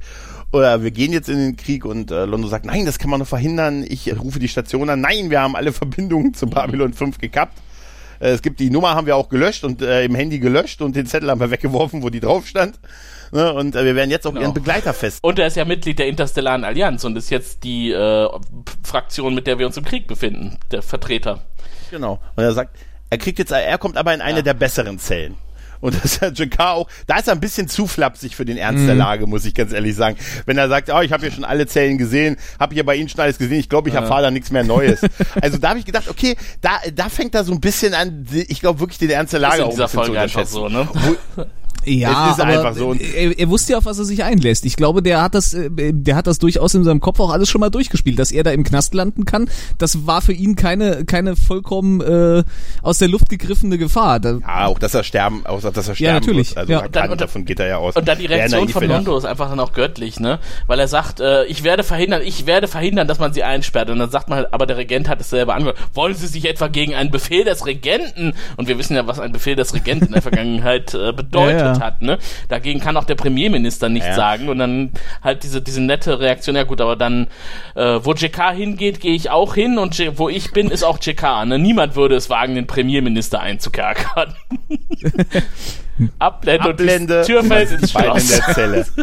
Oder 0.51 0.81
wir 0.81 0.89
gehen 0.89 1.13
jetzt 1.13 1.29
in 1.29 1.37
den 1.37 1.55
Krieg 1.55 1.85
und 1.85 2.09
äh, 2.09 2.25
Londo 2.25 2.47
sagt, 2.47 2.65
nein, 2.65 2.87
das 2.87 2.97
kann 2.97 3.11
man 3.11 3.19
nur 3.19 3.27
verhindern. 3.27 3.85
Ich 3.87 4.11
rufe 4.19 4.39
die 4.39 4.47
Station 4.47 4.89
an. 4.89 4.99
Nein, 4.99 5.29
wir 5.29 5.39
haben 5.39 5.55
alle 5.55 5.71
Verbindungen 5.71 6.33
zu 6.33 6.47
Babylon 6.47 6.93
5 6.93 7.19
gekappt. 7.19 7.59
Äh, 8.19 8.29
es 8.29 8.41
gibt 8.41 8.59
die 8.59 8.71
Nummer 8.71 8.95
haben 8.95 9.05
wir 9.05 9.17
auch 9.17 9.29
gelöscht 9.29 9.65
und 9.65 9.83
äh, 9.83 10.03
im 10.03 10.15
Handy 10.15 10.39
gelöscht 10.39 10.81
und 10.81 10.95
den 10.95 11.05
Zettel 11.05 11.29
haben 11.29 11.39
wir 11.39 11.51
weggeworfen, 11.51 12.01
wo 12.01 12.09
die 12.09 12.21
drauf 12.21 12.47
stand. 12.47 12.79
Ne, 13.31 13.53
und 13.53 13.75
äh, 13.75 13.83
wir 13.85 13.95
werden 13.95 14.09
jetzt 14.11 14.25
auch 14.25 14.31
Genau. 14.31 14.41
ihren 14.45 14.53
Begleiter 14.53 14.93
fest. 14.93 15.19
Und 15.23 15.39
er 15.39 15.47
ist 15.47 15.57
ja 15.57 15.65
Mitglied 15.65 15.99
der 15.99 16.07
Interstellaren 16.07 16.63
Allianz 16.63 17.03
und 17.03 17.17
ist 17.17 17.29
jetzt 17.29 17.63
die 17.63 17.91
äh, 17.91 18.27
Fraktion, 18.83 19.33
mit 19.35 19.47
der 19.47 19.59
wir 19.59 19.65
uns 19.67 19.77
im 19.77 19.85
Krieg 19.85 20.07
befinden, 20.07 20.57
der 20.71 20.81
Vertreter. 20.81 21.39
Genau. 21.91 22.19
Und 22.35 22.43
er 22.43 22.53
sagt, 22.53 22.75
er 23.09 23.17
kriegt 23.17 23.39
jetzt, 23.39 23.51
er 23.51 23.77
kommt 23.77 23.97
aber 23.97 24.13
in 24.13 24.21
eine 24.21 24.37
Ja. 24.39 24.43
der 24.43 24.53
besseren 24.53 24.99
Zellen. 24.99 25.35
Und 25.79 25.93
das 25.95 26.05
ist 26.05 26.21
ja 26.23 26.29
Jakar 26.33 26.73
auch, 26.73 26.87
da 27.05 27.17
ist 27.17 27.27
er 27.27 27.33
ein 27.35 27.39
bisschen 27.39 27.67
zu 27.67 27.85
flapsig 27.85 28.35
für 28.35 28.45
den 28.45 28.57
Ernst 28.57 28.87
der 28.87 28.95
Lage, 28.95 29.27
muss 29.27 29.45
ich 29.45 29.53
ganz 29.53 29.71
ehrlich 29.71 29.95
sagen. 29.95 30.17
Wenn 30.47 30.57
er 30.57 30.69
sagt, 30.69 30.89
oh, 30.91 31.01
ich 31.01 31.11
habe 31.11 31.21
hier 31.23 31.31
schon 31.31 31.43
alle 31.45 31.67
Zellen 31.67 31.99
gesehen, 31.99 32.35
habe 32.59 32.73
hier 32.73 32.83
bei 32.83 32.95
Ihnen 32.95 33.09
schon 33.09 33.19
alles 33.21 33.37
gesehen, 33.37 33.59
ich 33.59 33.69
glaube, 33.69 33.89
ich 33.89 33.93
erfahre 33.95 34.23
da 34.23 34.31
nichts 34.31 34.49
mehr 34.49 34.63
Neues. 34.63 35.01
also 35.41 35.59
da 35.59 35.69
habe 35.69 35.77
ich 35.79 35.85
gedacht, 35.85 36.09
okay, 36.09 36.35
da, 36.61 36.79
da 36.95 37.09
fängt 37.09 37.35
er 37.35 37.43
so 37.43 37.51
ein 37.53 37.61
bisschen 37.61 37.93
an, 37.93 38.25
ich 38.31 38.59
glaube 38.59 38.79
wirklich 38.79 38.97
den 38.97 39.11
Ernst 39.11 39.33
der 39.33 39.39
Lage 39.39 39.57
Ist 39.57 39.59
in 39.59 39.65
auch 39.65 39.67
ein 39.67 39.71
dieser 39.75 39.83
bisschen 39.83 39.99
zu 39.99 40.05
Folge 40.05 40.19
einfach 40.19 40.39
unterschätzen. 40.39 40.53
so, 40.53 40.67
ne? 40.67 40.89
Wo, 41.35 41.45
Ja, 41.87 42.27
Es 42.31 42.37
ist 42.37 42.41
aber 42.43 42.51
einfach 42.53 42.75
so. 42.75 42.93
Er, 42.93 43.37
er 43.39 43.49
wusste 43.49 43.71
ja, 43.73 43.77
auf 43.77 43.85
was 43.85 43.97
er 43.99 44.05
sich 44.05 44.23
einlässt. 44.23 44.65
Ich 44.65 44.75
glaube, 44.75 45.01
der 45.01 45.21
hat 45.21 45.35
das, 45.35 45.53
äh, 45.53 45.69
der 45.71 46.15
hat 46.15 46.27
das 46.27 46.39
durchaus 46.39 46.73
in 46.73 46.83
seinem 46.83 46.99
Kopf 46.99 47.19
auch 47.19 47.31
alles 47.31 47.49
schon 47.49 47.61
mal 47.61 47.69
durchgespielt, 47.69 48.19
dass 48.19 48.31
er 48.31 48.43
da 48.43 48.51
im 48.51 48.63
Knast 48.63 48.93
landen 48.93 49.25
kann. 49.25 49.49
Das 49.77 50.05
war 50.05 50.21
für 50.21 50.33
ihn 50.33 50.55
keine, 50.55 51.05
keine 51.05 51.35
vollkommen 51.35 52.01
äh, 52.01 52.43
aus 52.81 52.97
der 52.97 53.07
Luft 53.07 53.29
gegriffene 53.29 53.77
Gefahr. 53.77 54.19
Da, 54.19 54.37
ja, 54.39 54.65
auch 54.65 54.79
dass 54.79 54.93
er 54.93 55.03
sterben, 55.03 55.45
auch 55.45 55.61
dass 55.61 55.87
er 55.87 55.95
sterben 55.95 56.15
natürlich, 56.25 56.49
wird. 56.49 56.57
Also 56.57 56.71
ja. 56.73 56.79
er 56.79 56.85
Und 56.85 56.95
dann- 56.95 57.01
kann, 57.03 57.11
und 57.11 57.21
davon 57.21 57.45
geht 57.45 57.59
er 57.59 57.67
ja 57.67 57.77
aus. 57.77 57.95
Und 57.95 58.07
dann 58.07 58.17
die 58.19 58.25
Reaktion 58.25 58.67
von 58.69 58.83
Londo 58.87 59.17
ist 59.17 59.25
einfach 59.25 59.49
dann 59.49 59.59
auch 59.59 59.73
göttlich, 59.73 60.19
ne? 60.19 60.39
Weil 60.67 60.79
er 60.79 60.87
sagt, 60.87 61.19
äh, 61.19 61.45
ich 61.45 61.63
werde 61.63 61.83
verhindern, 61.83 62.21
ich 62.23 62.45
werde 62.45 62.67
verhindern, 62.67 63.07
dass 63.07 63.19
man 63.19 63.33
sie 63.33 63.43
einsperrt. 63.43 63.89
Und 63.89 63.99
dann 63.99 64.09
sagt 64.09 64.29
man 64.29 64.39
halt, 64.39 64.53
aber 64.53 64.65
der 64.65 64.77
Regent 64.77 65.07
hat 65.07 65.21
es 65.21 65.29
selber 65.29 65.53
angehört. 65.55 65.77
Wollen 65.93 66.15
Sie 66.15 66.27
sich 66.27 66.45
etwa 66.45 66.67
gegen 66.67 66.95
einen 66.95 67.11
Befehl 67.11 67.43
des 67.43 67.65
Regenten? 67.65 68.33
Und 68.57 68.67
wir 68.67 68.77
wissen 68.77 68.95
ja, 68.95 69.05
was 69.07 69.19
ein 69.19 69.31
Befehl 69.31 69.55
des 69.55 69.73
Regenten 69.73 70.07
in 70.07 70.13
der 70.13 70.21
Vergangenheit 70.27 70.93
äh, 70.93 71.13
bedeutet 71.13 71.59
Ja, 71.59 71.73
ja. 71.73 71.76
Hat, 71.79 72.01
ne? 72.01 72.17
Dagegen 72.49 72.79
kann 72.79 72.97
auch 72.97 73.03
der 73.05 73.15
Premierminister 73.15 73.89
nichts 73.89 74.07
Ja. 74.09 74.15
sagen. 74.15 74.49
Und 74.49 74.59
dann 74.59 74.91
halt 75.23 75.43
diese, 75.43 75.61
diese 75.61 75.81
nette 75.81 76.19
Reaktion, 76.19 76.55
ja 76.55 76.63
gut, 76.63 76.81
aber 76.81 76.95
dann, 76.95 77.27
äh, 77.75 77.99
wo 78.03 78.13
JK 78.13 78.51
hingeht, 78.55 78.99
gehe 78.99 79.13
ich 79.15 79.29
auch 79.29 79.55
hin 79.55 79.77
und 79.77 79.97
J 79.97 80.17
wo 80.17 80.29
ich 80.29 80.51
bin, 80.51 80.69
ist 80.71 80.83
auch 80.83 80.99
JK. 81.01 81.45
Ne? 81.45 81.59
Niemand 81.59 81.95
würde 81.95 82.15
es 82.15 82.29
wagen, 82.29 82.55
den 82.55 82.67
Premierminister 82.67 83.39
einzukerkern. 83.39 84.33
Ablende, 86.19 86.69
Ablende, 86.69 87.19
und 87.21 87.27
die 87.27 87.31
Tür 87.33 87.43
fällt 87.43 87.71
ins 87.71 87.91
Bein 87.91 88.03
in 88.05 88.11
Schloss. 88.21 88.27
der 88.45 88.53
Zelle. 88.53 88.85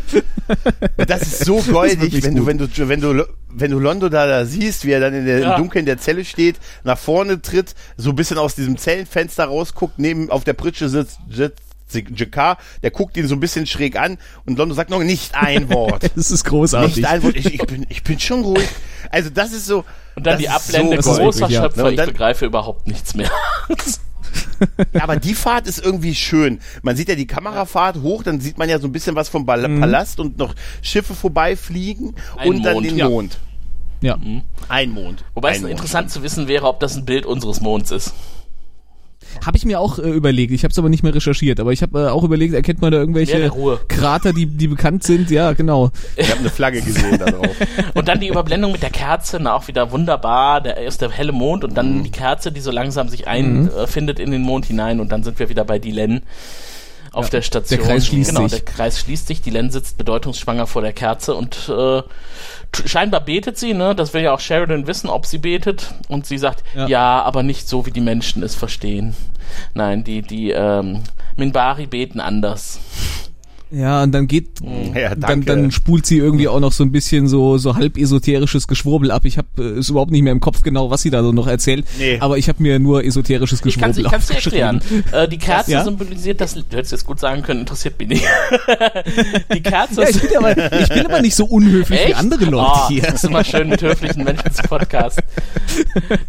Das 1.07 1.23
ist 1.23 1.45
so 1.47 1.57
goldig, 1.63 2.01
wirklich 2.03 2.23
wenn 2.23 2.37
du, 2.37 2.47
wenn 2.47 2.59
du, 2.59 2.69
wenn 2.77 3.01
du, 3.01 3.25
wenn 3.49 3.71
du 3.71 3.79
Londo 3.81 4.09
da, 4.11 4.27
da 4.27 4.45
siehst, 4.45 4.85
wie 4.85 4.93
er 4.93 5.01
dann 5.01 5.15
in 5.15 5.25
der, 5.27 5.39
Ja. 5.41 5.53
im 5.55 5.63
Dunkeln 5.63 5.87
der 5.87 5.97
Zelle 5.99 6.25
steht, 6.25 6.57
nach 6.85 6.99
vorne 6.99 7.41
tritt, 7.41 7.75
so 7.97 8.11
ein 8.11 8.17
bisschen 8.17 8.37
aus 8.39 8.55
diesem 8.55 8.77
Zellenfenster 8.77 9.47
rausguckt, 9.47 9.99
neben, 9.99 10.31
auf 10.31 10.45
der 10.45 10.53
Pritsche 10.53 10.89
sitzt, 10.89 11.19
sitzt 11.31 11.63
Jakar, 11.93 12.59
der 12.83 12.91
guckt 12.91 13.17
ihn 13.17 13.29
so 13.29 13.35
ein 13.35 13.41
bisschen 13.41 13.67
schräg 13.67 13.97
an 13.99 14.19
und 14.47 14.59
Londo 14.59 14.75
sagt 14.75 14.91
noch 14.91 15.03
nicht 15.03 15.35
ein 15.35 15.69
Wort. 15.73 16.11
das 16.17 16.31
ist 16.31 16.45
großartig. 16.45 16.97
nicht 16.97 17.07
ein 17.07 17.23
Wort. 17.23 17.37
Ich, 17.37 17.47
ich 17.55 17.67
bin, 17.67 17.87
ich 17.89 18.03
bin 18.03 18.19
schon 18.19 18.43
ruhig. 18.43 18.69
Also 19.11 19.31
das 19.31 19.53
ist 19.53 19.67
so. 19.67 19.85
Und 20.17 20.27
dann 20.27 20.39
die 20.39 20.49
Ablende 20.49 21.01
so 21.03 21.11
Das 21.11 21.19
ist 21.19 21.23
großer 21.41 21.49
ja. 21.51 21.63
Schöpfer, 21.63 21.83
Ne, 21.83 21.85
und 21.89 21.91
ich 21.93 21.97
dann- 21.99 22.09
begreife 22.09 22.47
überhaupt 22.47 22.87
nichts 22.87 23.15
mehr. 23.15 23.31
Ja, 24.93 25.03
aber 25.03 25.17
die 25.17 25.35
Fahrt 25.35 25.67
ist 25.67 25.85
irgendwie 25.85 26.15
schön. 26.15 26.59
Man 26.83 26.97
sieht 26.97 27.09
ja 27.09 27.15
die 27.15 27.27
Kamerafahrt 27.27 28.01
hoch, 28.03 28.23
dann 28.23 28.41
sieht 28.41 28.57
man 28.59 28.69
ja 28.69 28.79
so 28.79 28.87
ein 28.89 28.93
bisschen 28.93 29.15
was 29.15 29.29
vom 29.29 29.47
Bal 29.47 29.63
Palast 29.79 30.19
und 30.21 30.39
noch 30.39 30.55
Schiffe 30.83 31.15
vorbeifliegen 31.15 32.15
Ein 32.37 32.49
und 32.49 32.63
dann 32.63 32.75
Mond, 32.75 32.87
den 32.87 32.97
ja. 32.97 33.09
Mond. 33.09 33.39
ja. 34.01 34.19
Ein 34.69 34.91
Mond. 34.91 35.25
Wobei 35.35 35.51
ein 35.51 35.55
es 35.57 35.61
Mond. 35.61 35.71
interessant 35.73 36.11
zu 36.11 36.23
wissen 36.23 36.49
wäre, 36.49 36.67
ob 36.67 36.81
das 36.81 36.97
ein 36.97 37.05
Bild 37.05 37.27
unseres 37.27 37.61
Monds 37.61 37.91
ist. 37.91 38.13
Habe 39.45 39.57
ich 39.57 39.65
mir 39.65 39.81
auch 39.81 39.99
äh, 39.99 40.09
überlegt. 40.11 40.53
Ich 40.53 40.65
habe 40.65 40.73
es 40.73 40.79
aber 40.79 40.89
nicht 40.89 41.03
mehr 41.03 41.15
recherchiert. 41.15 41.61
Aber 41.61 41.73
ich 41.73 41.83
habe 41.83 42.01
äh, 42.01 42.09
auch 42.09 42.25
überlegt, 42.25 42.55
erkennt 42.55 42.81
man 42.81 42.93
da 42.93 42.99
irgendwelche. 42.99 43.51
Krater, 43.89 44.33
die, 44.33 44.47
die 44.47 44.69
bekannt 44.69 45.03
sind? 45.05 45.31
Ja, 45.31 45.53
genau. 45.53 45.91
Ich 46.17 46.31
habe 46.31 46.41
eine 46.41 46.51
Flagge 46.51 46.81
gesehen 46.83 47.19
da 47.19 47.27
drauf. 47.27 47.49
Und 47.95 48.09
dann 48.09 48.21
die 48.21 48.29
Überblendung 48.29 48.73
mit 48.73 48.83
der 48.83 48.91
Kerze, 48.91 49.39
na, 49.41 49.55
auch 49.55 49.69
wieder 49.69 49.91
wunderbar. 49.93 50.61
Der 50.61 50.77
erst 50.79 51.01
der 51.01 51.11
helle 51.11 51.33
Mond 51.33 51.65
und 51.65 51.75
dann 51.75 51.99
Mhm. 51.99 52.05
die 52.05 52.11
Kerze, 52.11 52.51
die 52.53 52.61
so 52.61 52.71
langsam 52.71 53.09
sich 53.09 53.29
einfindet 53.29 54.19
in 54.19 54.31
den 54.31 54.43
Mond 54.43 54.67
hinein 54.67 55.01
und 55.01 55.11
dann 55.13 55.23
sind 55.23 55.39
wir 55.39 55.49
wieder 55.49 55.65
bei 55.65 55.79
Dylan 55.79 56.23
auf 57.13 57.31
der 57.31 57.43
Station. 57.43 57.79
der 57.79 57.87
Kreis 57.87 58.07
schließt 58.07 58.31
genau, 58.31 58.49
sich. 58.49 58.65
der 58.65 58.75
Kreis 58.75 58.99
schließt 59.01 59.27
sich. 59.29 59.41
Dylan 59.43 59.71
sitzt 59.71 59.97
bedeutungsschwanger 59.99 60.67
vor 60.67 60.83
der 60.83 60.93
Kerze 60.93 61.35
und 61.35 61.69
äh, 61.69 62.03
scheinbar 62.87 63.21
betet 63.21 63.59
sie, 63.59 63.75
ne? 63.75 63.95
Das 63.95 64.15
will 64.15 64.23
ja 64.23 64.33
auch 64.33 64.41
Sheridan 64.41 64.87
wissen, 64.87 65.09
ob 65.09 65.27
sie 65.27 65.39
betet. 65.39 65.93
Und 66.09 66.27
sie 66.27 66.39
sagt, 66.39 66.65
Ja. 66.75 66.87
ja, 66.87 67.23
aber 67.23 67.43
nicht 67.43 67.69
so, 67.69 67.87
wie 67.87 67.91
die 67.91 68.01
Menschen 68.01 68.43
es 68.43 68.55
verstehen. 68.55 69.15
Nein, 69.75 70.05
die, 70.05 70.23
die 70.23 70.51
ähm, 70.51 71.03
Minbari 71.37 71.87
beten 71.87 72.21
anders. 72.21 72.81
Ja, 73.75 74.03
und 74.03 74.13
dann 74.13 74.27
geht, 74.29 74.61
Ja, 74.95 75.15
dann, 75.15 75.45
dann 75.45 75.71
spult 75.71 76.07
sie 76.07 76.19
irgendwie 76.19 76.49
auch 76.49 76.61
noch 76.61 76.73
so 76.73 76.85
ein 76.85 76.93
bisschen 76.93 77.27
so, 77.27 77.59
so 77.59 77.75
halb 77.75 77.97
esoterisches 77.97 78.69
Geschwurbel 78.69 79.11
ab. 79.11 79.25
Ich 79.25 79.39
habe 79.39 79.49
äh, 79.59 79.79
ist 79.79 79.89
überhaupt 79.89 80.13
nicht 80.13 80.23
mehr 80.23 80.33
im 80.33 80.41
Kopf 80.41 80.63
genau, 80.63 80.91
was 80.91 81.03
sie 81.03 81.11
da 81.11 81.23
so 81.23 81.33
noch 81.33 81.47
erzählt. 81.47 81.85
Nee. 81.99 82.19
Aber 82.21 82.39
ich 82.39 82.49
habe 82.49 82.63
mir 82.63 82.79
nur 82.79 83.05
esoterisches 83.05 83.63
Ich 83.65 83.79
kann 83.79 83.91
es 83.91 83.97
Geschwurbel 83.97 84.21
dir 84.21 84.35
erklären. 84.35 84.81
Äh, 85.13 85.29
die 85.29 85.39
Kerze 85.39 85.73
Ja? 85.73 85.85
symbolisiert 85.85 86.41
das. 86.41 86.55
Du 86.55 86.77
hättest 86.77 86.93
jetzt 86.93 87.07
gut 87.07 87.19
sagen 87.19 87.43
können, 87.43 87.61
interessiert 87.61 87.99
mich 87.99 88.09
nicht. 88.09 88.25
die 89.55 89.63
Kerze 89.63 90.03
Ja, 90.03 90.09
ich 90.09 90.21
bin 90.21 90.37
aber, 90.37 90.73
ich 90.81 90.89
bin 90.89 91.07
aber 91.07 91.21
nicht 91.21 91.35
so 91.35 91.45
unhöflich 91.45 91.99
wie 91.99 92.05
Echt? 92.05 92.17
andere 92.17 92.45
Leute 92.45 92.71
oh, 92.73 92.89
hier. 92.89 93.03
Das 93.03 93.15
ist 93.15 93.25
immer 93.25 93.45
schön 93.45 93.69
mit 93.69 93.83
höflichen 93.83 94.25
Menschen 94.25 94.53
zu 94.53 94.63
Podcast. 94.63 95.21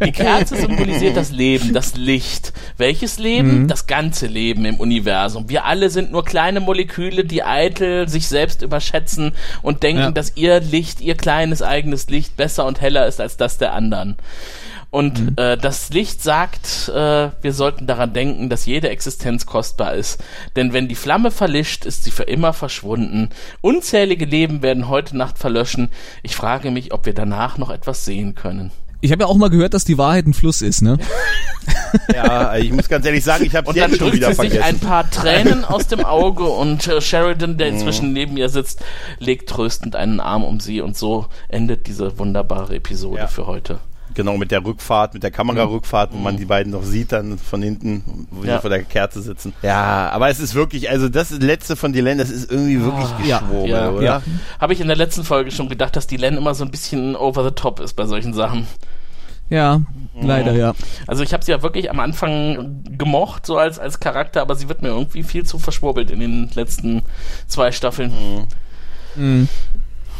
Die 0.04 0.12
Kerze 0.12 0.56
symbolisiert 0.56 1.16
das 1.16 1.30
Leben, 1.30 1.72
das 1.72 1.96
Licht. 1.96 2.52
Welches 2.76 3.18
Leben? 3.18 3.62
Mhm. 3.62 3.68
Das 3.68 3.86
ganze 3.86 4.26
Leben 4.26 4.64
im 4.64 4.76
Universum. 4.76 5.48
Wir 5.48 5.64
alle 5.64 5.90
sind 5.90 6.12
nur 6.12 6.24
kleine 6.24 6.60
Moleküle, 6.60 7.24
die 7.24 7.35
eitel 7.44 8.08
sich 8.08 8.28
selbst 8.28 8.62
überschätzen 8.62 9.32
und 9.62 9.82
denken, 9.82 10.00
Ja. 10.02 10.10
dass 10.10 10.36
ihr 10.36 10.60
Licht, 10.60 11.00
ihr 11.00 11.16
kleines 11.16 11.62
eigenes 11.62 12.08
Licht 12.08 12.36
besser 12.36 12.64
und 12.66 12.80
heller 12.80 13.06
ist 13.06 13.20
als 13.20 13.36
das 13.36 13.58
der 13.58 13.72
anderen. 13.72 14.16
Und 14.90 15.20
Mhm. 15.20 15.32
äh, 15.36 15.56
das 15.58 15.90
Licht 15.90 16.22
sagt, 16.22 16.88
äh, 16.88 17.28
wir 17.42 17.52
sollten 17.52 17.86
daran 17.86 18.12
denken, 18.12 18.48
dass 18.48 18.66
jede 18.66 18.88
Existenz 18.88 19.44
kostbar 19.44 19.94
ist. 19.94 20.22
Denn 20.54 20.72
wenn 20.72 20.88
die 20.88 20.94
Flamme 20.94 21.30
verlischt, 21.30 21.84
ist 21.84 22.04
sie 22.04 22.10
für 22.12 22.22
immer 22.22 22.52
verschwunden. 22.52 23.30
Unzählige 23.60 24.24
Leben 24.24 24.62
werden 24.62 24.88
heute 24.88 25.16
Nacht 25.16 25.38
verlöschen. 25.38 25.90
Ich 26.22 26.36
frage 26.36 26.70
mich, 26.70 26.92
ob 26.94 27.04
wir 27.04 27.14
danach 27.14 27.58
noch 27.58 27.70
etwas 27.70 28.04
sehen 28.04 28.34
können. 28.36 28.70
Ich 29.06 29.12
habe 29.12 29.22
ja 29.22 29.28
auch 29.28 29.36
mal 29.36 29.50
gehört, 29.50 29.72
dass 29.72 29.84
die 29.84 29.98
Wahrheit 29.98 30.26
ein 30.26 30.34
Fluss 30.34 30.62
ist, 30.62 30.82
ne? 30.82 30.98
Ja, 32.12 32.56
ich 32.56 32.72
muss 32.72 32.88
ganz 32.88 33.06
ehrlich 33.06 33.22
sagen, 33.24 33.44
ich 33.44 33.54
habe 33.54 33.68
Und 33.68 33.76
jetzt 33.76 33.92
dann 33.92 33.98
schon 33.98 34.12
wieder 34.12 34.28
sie 34.34 34.40
sich 34.42 34.50
vergessen. 34.52 34.62
ein 34.64 34.78
paar 34.80 35.08
Tränen 35.10 35.64
aus 35.64 35.86
dem 35.86 36.04
Auge 36.04 36.42
und 36.44 36.86
äh, 36.88 37.00
Sheridan, 37.00 37.52
Mhm. 37.52 37.58
der 37.58 37.68
inzwischen 37.68 38.12
neben 38.12 38.36
ihr 38.36 38.48
sitzt, 38.48 38.80
legt 39.20 39.48
tröstend 39.48 39.94
einen 39.94 40.18
Arm 40.20 40.42
um 40.44 40.58
sie 40.58 40.80
und 40.80 40.96
so 40.96 41.26
endet 41.48 41.86
diese 41.86 42.18
wunderbare 42.18 42.74
Episode 42.74 43.18
Ja. 43.18 43.26
für 43.28 43.46
heute. 43.46 43.78
Genau, 44.14 44.36
mit 44.38 44.50
der 44.50 44.64
Rückfahrt, 44.64 45.12
mit 45.14 45.22
der 45.22 45.30
Kamerarückfahrt, 45.30 46.12
wo 46.14 46.16
man 46.16 46.36
die 46.38 46.46
beiden 46.46 46.72
noch 46.72 46.82
sieht, 46.82 47.12
dann 47.12 47.38
von 47.38 47.62
hinten, 47.62 48.26
wo 48.30 48.44
Ja. 48.44 48.56
sie 48.56 48.60
vor 48.62 48.70
der 48.70 48.82
Kerze 48.82 49.20
sitzen. 49.22 49.52
Ja, 49.62 50.08
aber 50.10 50.30
es 50.30 50.40
ist 50.40 50.54
wirklich, 50.54 50.88
also 50.90 51.08
das 51.08 51.30
letzte 51.30 51.76
von 51.76 51.92
Dylan, 51.92 52.18
das 52.18 52.30
ist 52.30 52.50
irgendwie 52.50 52.80
wirklich 52.82 53.06
ja, 53.28 53.38
Geschwurbel, 53.40 53.70
ja, 53.70 53.90
oder? 53.90 54.02
ja. 54.02 54.22
Habe 54.58 54.72
ich 54.72 54.80
in 54.80 54.88
der 54.88 54.96
letzten 54.96 55.22
Folge 55.22 55.50
schon 55.50 55.68
gedacht, 55.68 55.94
dass 55.96 56.06
die 56.06 56.16
Len 56.16 56.36
immer 56.36 56.54
so 56.54 56.64
ein 56.64 56.70
bisschen 56.70 57.14
over 57.14 57.44
the 57.44 57.50
top 57.52 57.78
ist 57.80 57.94
bei 57.94 58.06
solchen 58.06 58.32
Sachen. 58.34 58.66
Ja, 59.48 59.82
leider 60.20 60.52
ja. 60.52 60.74
Also 61.06 61.22
ich 61.22 61.32
habe 61.32 61.44
sie 61.44 61.52
ja 61.52 61.62
wirklich 61.62 61.90
am 61.90 62.00
Anfang 62.00 62.82
gemocht, 62.98 63.46
so 63.46 63.58
als, 63.58 63.78
als 63.78 64.00
Charakter, 64.00 64.42
aber 64.42 64.56
sie 64.56 64.68
wird 64.68 64.82
mir 64.82 64.88
irgendwie 64.88 65.22
viel 65.22 65.44
zu 65.44 65.58
verschwurbelt 65.58 66.10
in 66.10 66.20
den 66.20 66.50
letzten 66.54 67.02
zwei 67.46 67.70
Staffeln. 67.72 68.48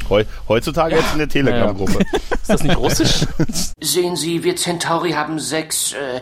Heu 0.09 0.25
heutzutage 0.49 0.97
jetzt 0.97 1.13
in 1.13 1.19
der 1.19 1.29
Telegram-Gruppe. 1.29 2.05
Ist 2.31 2.49
das 2.49 2.63
nicht 2.63 2.77
russisch? 2.77 3.27
Sehen 3.81 4.17
Sie, 4.17 4.45
wir 4.45 4.57
Centauri 4.57 5.13
haben 5.13 5.39
sechs, 5.39 5.93
äh, 5.93 6.21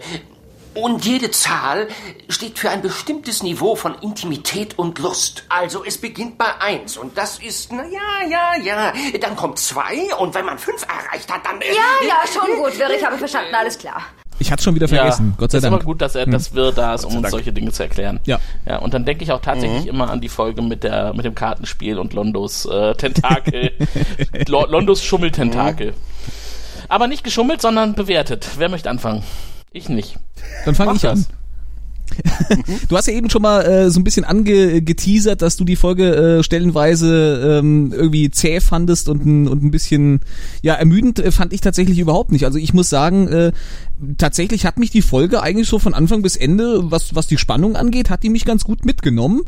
und 0.74 1.04
jede 1.04 1.30
Zahl 1.30 1.88
steht 2.28 2.58
für 2.58 2.70
ein 2.70 2.82
bestimmtes 2.82 3.42
Niveau 3.42 3.76
von 3.76 3.94
Intimität 4.00 4.78
und 4.78 4.98
Lust. 4.98 5.44
Also 5.48 5.84
es 5.84 5.98
beginnt 5.98 6.38
bei 6.38 6.46
eins 6.60 6.96
und 6.96 7.16
das 7.16 7.38
ist, 7.38 7.72
na 7.72 7.84
ja, 7.84 8.28
ja, 8.28 8.62
ja. 8.62 8.92
Dann 9.20 9.36
kommt 9.36 9.58
zwei 9.58 10.14
und 10.18 10.34
wenn 10.34 10.44
man 10.44 10.58
fünf 10.58 10.82
erreicht 10.82 11.32
hat, 11.32 11.44
dann... 11.46 11.60
äh, 11.60 11.66
Ja, 11.66 12.06
ja, 12.08 12.16
schon 12.32 12.56
gut, 12.56 12.78
Wirr, 12.78 12.90
ich 12.96 13.04
habe 13.04 13.18
verstanden, 13.18 13.54
alles 13.54 13.78
klar. 13.78 14.02
Ich 14.40 14.50
hatte 14.50 14.64
schon 14.64 14.74
wieder 14.74 14.88
vergessen, 14.88 15.34
Gott 15.38 15.52
sei 15.52 15.58
ist 15.58 15.64
Dank. 15.64 15.74
aber 15.74 15.84
gut, 15.84 16.02
dass 16.02 16.16
er 16.16 16.26
das 16.26 16.54
wir 16.54 16.72
da 16.72 16.94
ist, 16.94 17.04
um 17.04 17.12
uns 17.12 17.22
Dank. 17.22 17.30
solche 17.30 17.52
Dinge 17.52 17.70
zu 17.70 17.84
erklären. 17.84 18.18
Ja. 18.24 18.40
Ja, 18.66 18.78
und 18.78 18.92
dann 18.92 19.04
denke 19.04 19.22
ich 19.22 19.30
auch 19.30 19.40
tatsächlich 19.40 19.86
immer 19.86 20.10
an 20.10 20.20
die 20.20 20.28
Folge 20.28 20.60
mit 20.60 20.82
der 20.82 21.14
mit 21.14 21.24
dem 21.24 21.36
Kartenspiel 21.36 22.00
und 22.00 22.14
Londos 22.14 22.66
äh, 22.66 22.94
Tentakel, 22.96 23.70
Lo 24.48 24.66
Londos 24.66 25.04
Schummeltentakel. 25.04 25.94
Aber 26.88 27.06
nicht 27.06 27.22
geschummelt, 27.22 27.62
sondern 27.62 27.94
bewertet. 27.94 28.48
Wer 28.58 28.68
möchte 28.68 28.90
anfangen? 28.90 29.22
Ich 29.74 29.88
nicht. 29.88 30.18
Dann 30.64 30.74
fange 30.76 30.94
ich 30.94 31.02
das. 31.02 31.28
an. 31.28 31.36
Du 32.88 32.96
hast 32.96 33.06
ja 33.06 33.14
eben 33.14 33.30
schon 33.30 33.42
mal 33.42 33.62
äh, 33.62 33.90
so 33.90 34.00
ein 34.00 34.04
bisschen 34.04 34.24
angeteasert, 34.24 35.42
dass 35.42 35.56
du 35.56 35.64
die 35.64 35.76
Folge 35.76 36.14
äh, 36.14 36.42
stellenweise 36.42 37.58
ähm, 37.60 37.92
irgendwie 37.92 38.30
zäh 38.30 38.60
fandest 38.60 39.08
und 39.08 39.24
ein, 39.24 39.48
und 39.48 39.62
ein 39.62 39.70
bisschen 39.70 40.20
ja 40.62 40.74
ermüdend 40.74 41.18
äh, 41.18 41.30
fand 41.30 41.52
ich 41.52 41.60
tatsächlich 41.60 41.98
überhaupt 41.98 42.32
nicht. 42.32 42.44
Also 42.44 42.58
ich 42.58 42.74
muss 42.74 42.90
sagen, 42.90 43.28
äh, 43.28 43.52
tatsächlich 44.18 44.66
hat 44.66 44.78
mich 44.78 44.90
die 44.90 45.02
Folge 45.02 45.42
eigentlich 45.42 45.68
so 45.68 45.78
von 45.78 45.94
Anfang 45.94 46.22
bis 46.22 46.36
Ende, 46.36 46.90
was 46.90 47.14
was 47.14 47.26
die 47.26 47.38
Spannung 47.38 47.76
angeht, 47.76 48.10
hat 48.10 48.22
die 48.22 48.30
mich 48.30 48.44
ganz 48.44 48.64
gut 48.64 48.84
mitgenommen. 48.84 49.42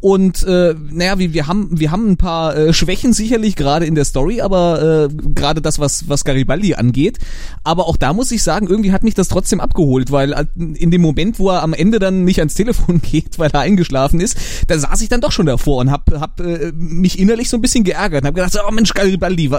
Und 0.00 0.44
äh, 0.44 0.74
naja, 0.90 1.18
wir, 1.18 1.32
wir 1.32 1.46
haben 1.48 1.68
wir 1.72 1.90
haben 1.90 2.08
ein 2.08 2.16
paar 2.16 2.56
äh, 2.56 2.72
Schwächen 2.72 3.12
sicherlich 3.12 3.56
gerade 3.56 3.84
in 3.84 3.96
der 3.96 4.04
Story, 4.04 4.40
aber 4.40 5.08
äh, 5.10 5.14
gerade 5.34 5.60
das 5.60 5.78
was 5.78 6.08
was 6.08 6.24
Garibaldi 6.24 6.74
angeht. 6.74 7.18
Aber 7.64 7.88
auch 7.88 7.96
da 7.96 8.12
muss 8.12 8.30
ich 8.30 8.42
sagen, 8.42 8.68
irgendwie 8.68 8.92
hat 8.92 9.02
mich 9.02 9.14
das 9.14 9.28
trotzdem 9.28 9.60
abgeholt, 9.60 10.12
weil 10.12 10.32
äh, 10.32 10.44
in 10.56 10.90
dem 10.90 11.02
Moment, 11.02 11.38
wo 11.38 11.50
er 11.50 11.62
am 11.62 11.74
Ende 11.74 11.97
dann 11.98 12.24
nicht 12.24 12.38
ans 12.38 12.54
Telefon 12.54 13.00
geht, 13.02 13.38
weil 13.38 13.50
er 13.50 13.60
eingeschlafen 13.60 14.20
ist, 14.20 14.38
da 14.66 14.78
saß 14.78 15.00
ich 15.00 15.08
dann 15.08 15.20
doch 15.20 15.32
schon 15.32 15.46
davor 15.46 15.78
und 15.78 15.90
hab 15.90 16.10
hab 16.12 16.40
äh, 16.40 16.72
mich 16.74 17.18
innerlich 17.18 17.48
so 17.48 17.56
ein 17.56 17.62
bisschen 17.62 17.84
geärgert 17.84 18.22
und 18.22 18.28
hab 18.28 18.34
gedacht, 18.34 18.58
oh 18.66 18.70
Mensch 18.72 18.94
Garibaldi, 18.94 19.50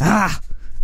ah, 0.00 0.30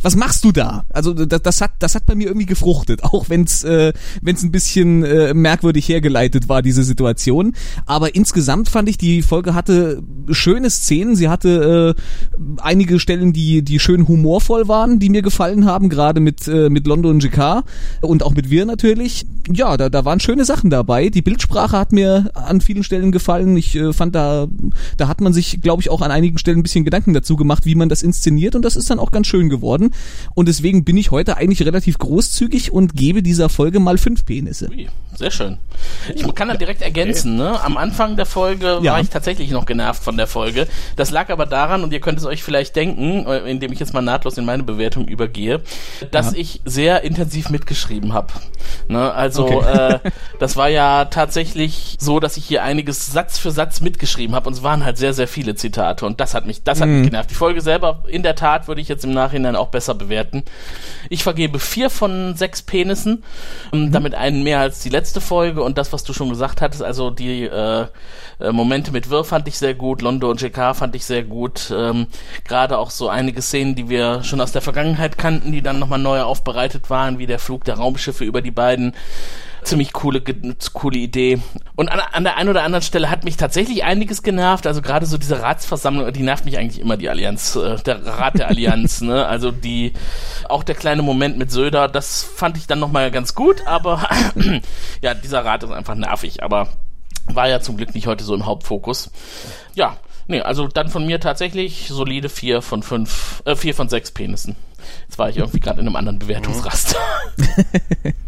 was 0.02 0.16
machst 0.16 0.44
du 0.44 0.52
da? 0.52 0.84
Also 0.90 1.12
das, 1.14 1.42
das 1.42 1.60
hat 1.60 1.72
das 1.78 1.94
hat 1.94 2.06
bei 2.06 2.14
mir 2.14 2.28
irgendwie 2.28 2.46
gefruchtet, 2.46 3.02
auch 3.04 3.28
wenn's 3.28 3.64
äh, 3.64 3.92
wenn's 4.22 4.42
ein 4.42 4.52
bisschen 4.52 5.04
äh, 5.04 5.34
merkwürdig 5.34 5.88
hergeleitet 5.88 6.48
war 6.48 6.62
diese 6.62 6.84
Situation. 6.84 7.54
Aber 7.86 8.14
insgesamt 8.14 8.68
fand 8.68 8.88
ich 8.88 8.98
die 8.98 9.22
Folge 9.22 9.54
hatte 9.54 10.02
schöne 10.30 10.70
Szenen. 10.70 11.16
Sie 11.16 11.28
hatte 11.28 11.96
äh, 11.96 12.40
einige 12.60 13.00
Stellen, 13.00 13.32
die 13.32 13.62
die 13.62 13.78
schön 13.78 14.06
humorvoll 14.06 14.68
waren, 14.68 14.98
die 14.98 15.10
mir 15.10 15.22
gefallen 15.22 15.64
haben, 15.64 15.88
gerade 15.88 16.20
mit 16.20 16.46
äh, 16.46 16.68
mit 16.68 16.86
Londo 16.86 17.08
und 17.08 17.22
JK 17.22 17.64
und 18.02 18.22
auch 18.22 18.34
mit 18.34 18.50
wir 18.50 18.64
natürlich. 18.64 19.26
Ja, 19.52 19.76
da 19.76 19.88
da 19.88 20.04
waren 20.04 20.20
schöne 20.20 20.44
Sachen 20.44 20.70
dabei. 20.70 21.08
Die 21.08 21.22
Bildsprache 21.22 21.78
hat 21.78 21.92
mir 21.92 22.30
an 22.34 22.60
vielen 22.60 22.84
Stellen 22.84 23.12
gefallen. 23.12 23.56
Ich 23.56 23.74
äh, 23.74 23.92
fand 23.92 24.14
da 24.14 24.46
da 24.96 25.08
hat 25.08 25.20
man 25.20 25.32
sich, 25.32 25.60
glaube 25.62 25.82
ich, 25.82 25.90
auch 25.90 26.02
an 26.02 26.10
einigen 26.10 26.38
Stellen 26.38 26.58
ein 26.58 26.62
bisschen 26.62 26.84
Gedanken 26.84 27.14
dazu 27.14 27.36
gemacht, 27.36 27.64
wie 27.66 27.74
man 27.74 27.88
das 27.88 28.02
inszeniert 28.02 28.54
und 28.54 28.62
das 28.62 28.76
ist 28.76 28.90
dann 28.90 28.98
auch 28.98 29.10
ganz 29.10 29.26
schön 29.26 29.48
geworden. 29.48 29.90
Und 30.34 30.48
deswegen 30.48 30.84
bin 30.84 30.96
ich 30.96 31.10
heute 31.10 31.36
eigentlich 31.36 31.62
relativ 31.66 31.98
großzügig 31.98 32.72
und 32.72 32.94
gebe 32.94 33.22
dieser 33.22 33.48
Folge 33.48 33.80
mal 33.80 33.98
fünf 33.98 34.24
Penisse. 34.24 34.68
Ui, 34.70 34.88
sehr 35.14 35.30
schön. 35.30 35.58
Ich 36.14 36.34
kann 36.34 36.48
da 36.48 36.54
direkt 36.56 36.82
ergänzen, 36.82 37.36
ne? 37.36 37.60
Am 37.62 37.76
Anfang 37.76 38.16
der 38.16 38.26
Folge 38.26 38.80
Ja. 38.82 38.92
war 38.92 39.00
ich 39.00 39.08
tatsächlich 39.08 39.50
noch 39.50 39.64
genervt 39.66 40.02
von 40.02 40.16
der 40.16 40.26
Folge. 40.26 40.66
Das 40.96 41.10
lag 41.10 41.30
aber 41.30 41.46
daran, 41.46 41.82
und 41.84 41.92
ihr 41.92 42.00
könnt 42.00 42.18
es 42.18 42.24
euch 42.26 42.42
vielleicht 42.42 42.76
denken, 42.76 43.26
äh, 43.26 43.38
indem 43.50 43.72
ich 43.72 43.78
jetzt 43.80 43.94
mal 43.94 44.02
nahtlos 44.02 44.36
in 44.38 44.44
meine 44.44 44.62
Bewertung 44.62 45.06
übergehe, 45.08 45.60
dass 46.10 46.32
ich 46.32 46.60
sehr 46.64 47.02
intensiv 47.02 47.48
mitgeschrieben 47.50 48.12
habe. 48.12 48.28
Ne? 48.88 49.12
Also 49.12 49.46
Okay. 49.46 49.98
äh, 50.04 50.10
das 50.38 50.56
war 50.56 50.68
ja 50.68 51.06
tatsächlich 51.06 51.96
so, 51.98 52.20
dass 52.20 52.36
ich 52.36 52.44
hier 52.44 52.62
einiges 52.62 53.12
Satz 53.12 53.38
für 53.38 53.50
Satz 53.50 53.80
mitgeschrieben 53.80 54.34
habe 54.34 54.48
und 54.48 54.52
es 54.54 54.62
waren 54.62 54.84
halt 54.84 54.98
sehr, 54.98 55.12
sehr 55.14 55.28
viele 55.28 55.54
Zitate 55.54 56.04
und 56.06 56.20
das 56.20 56.34
hat 56.34 56.46
mich, 56.46 56.62
das 56.62 56.80
hat 56.80 56.88
mich 56.88 57.04
genervt. 57.10 57.30
Die 57.30 57.34
Folge 57.34 57.60
selber, 57.60 58.04
in 58.08 58.22
der 58.22 58.34
Tat, 58.34 58.68
würde 58.68 58.80
ich 58.80 58.88
jetzt 58.88 59.04
im 59.04 59.12
Nachhinein 59.12 59.56
auch 59.56 59.68
besser 59.76 59.94
bewerten. 59.94 60.42
Ich 61.10 61.22
vergebe 61.22 61.58
vier 61.58 61.90
von 61.90 62.34
sechs 62.34 62.62
Penissen, 62.62 63.22
ähm, 63.74 63.92
damit 63.92 64.14
einen 64.14 64.42
mehr 64.42 64.60
als 64.60 64.80
die 64.80 64.88
letzte 64.88 65.20
Folge 65.20 65.62
und 65.62 65.76
das, 65.76 65.92
was 65.92 66.02
du 66.02 66.14
schon 66.14 66.30
gesagt 66.30 66.62
hattest, 66.62 66.82
also 66.82 67.10
die 67.10 67.42
äh, 67.42 67.86
äh, 68.40 68.52
Momente 68.52 68.90
mit 68.90 69.10
Wirr 69.10 69.22
fand 69.22 69.46
ich 69.48 69.58
sehr 69.58 69.74
gut, 69.74 70.00
Londo 70.00 70.30
und 70.30 70.40
JK 70.40 70.74
fand 70.74 70.94
ich 70.96 71.04
sehr 71.04 71.24
gut, 71.24 71.70
ähm, 71.76 72.06
gerade 72.48 72.78
auch 72.78 72.90
so 72.90 73.10
einige 73.10 73.42
Szenen, 73.42 73.74
die 73.74 73.90
wir 73.90 74.22
schon 74.24 74.40
aus 74.40 74.52
der 74.52 74.62
Vergangenheit 74.62 75.18
kannten, 75.18 75.52
die 75.52 75.60
dann 75.60 75.78
nochmal 75.78 75.98
neu 75.98 76.22
aufbereitet 76.22 76.88
waren, 76.88 77.18
wie 77.18 77.26
der 77.26 77.38
Flug 77.38 77.64
der 77.64 77.74
Raumschiffe 77.74 78.24
über 78.24 78.40
die 78.40 78.50
beiden 78.50 78.94
ziemlich 79.66 79.92
coole, 79.92 80.22
coole 80.72 80.98
Idee. 80.98 81.40
Und 81.74 81.88
an, 81.88 82.00
an 82.00 82.24
der 82.24 82.36
einen 82.36 82.48
oder 82.48 82.62
anderen 82.62 82.82
Stelle 82.82 83.10
hat 83.10 83.24
mich 83.24 83.36
tatsächlich 83.36 83.84
einiges 83.84 84.22
genervt. 84.22 84.66
Also 84.66 84.80
gerade 84.80 85.06
so 85.06 85.18
diese 85.18 85.42
Ratsversammlung, 85.42 86.12
die 86.12 86.22
nervt 86.22 86.44
mich 86.44 86.56
eigentlich 86.56 86.80
immer, 86.80 86.96
die 86.96 87.08
Allianz, 87.08 87.56
äh, 87.56 87.76
der 87.76 88.04
Rat 88.06 88.38
der 88.38 88.48
Allianz, 88.48 89.00
ne? 89.02 89.26
Also 89.26 89.50
die, 89.50 89.92
auch 90.48 90.62
der 90.62 90.74
kleine 90.74 91.02
Moment 91.02 91.36
mit 91.36 91.50
Söder, 91.50 91.88
das 91.88 92.22
fand 92.22 92.56
ich 92.56 92.66
dann 92.66 92.78
nochmal 92.78 93.10
ganz 93.10 93.34
gut, 93.34 93.66
aber 93.66 94.08
ja, 95.02 95.14
dieser 95.14 95.44
Rat 95.44 95.64
ist 95.64 95.70
einfach 95.70 95.94
nervig, 95.94 96.42
aber 96.42 96.68
war 97.26 97.48
ja 97.48 97.60
zum 97.60 97.76
Glück 97.76 97.94
nicht 97.94 98.06
heute 98.06 98.24
so 98.24 98.34
im 98.34 98.46
Hauptfokus. 98.46 99.10
Ja, 99.74 99.96
nee, 100.28 100.40
also 100.40 100.68
dann 100.68 100.88
von 100.88 101.04
mir 101.06 101.20
tatsächlich 101.20 101.88
solide 101.88 102.28
vier 102.28 102.62
von 102.62 102.82
fünf, 102.82 103.42
äh, 103.44 103.56
vier 103.56 103.74
von 103.74 103.88
sechs 103.88 104.12
Penissen. 104.12 104.54
Jetzt 105.08 105.18
war 105.18 105.28
ich 105.28 105.36
irgendwie 105.36 105.58
gerade 105.60 105.80
in 105.80 105.86
einem 105.86 105.96
anderen 105.96 106.20
Bewertungsraster. 106.20 106.98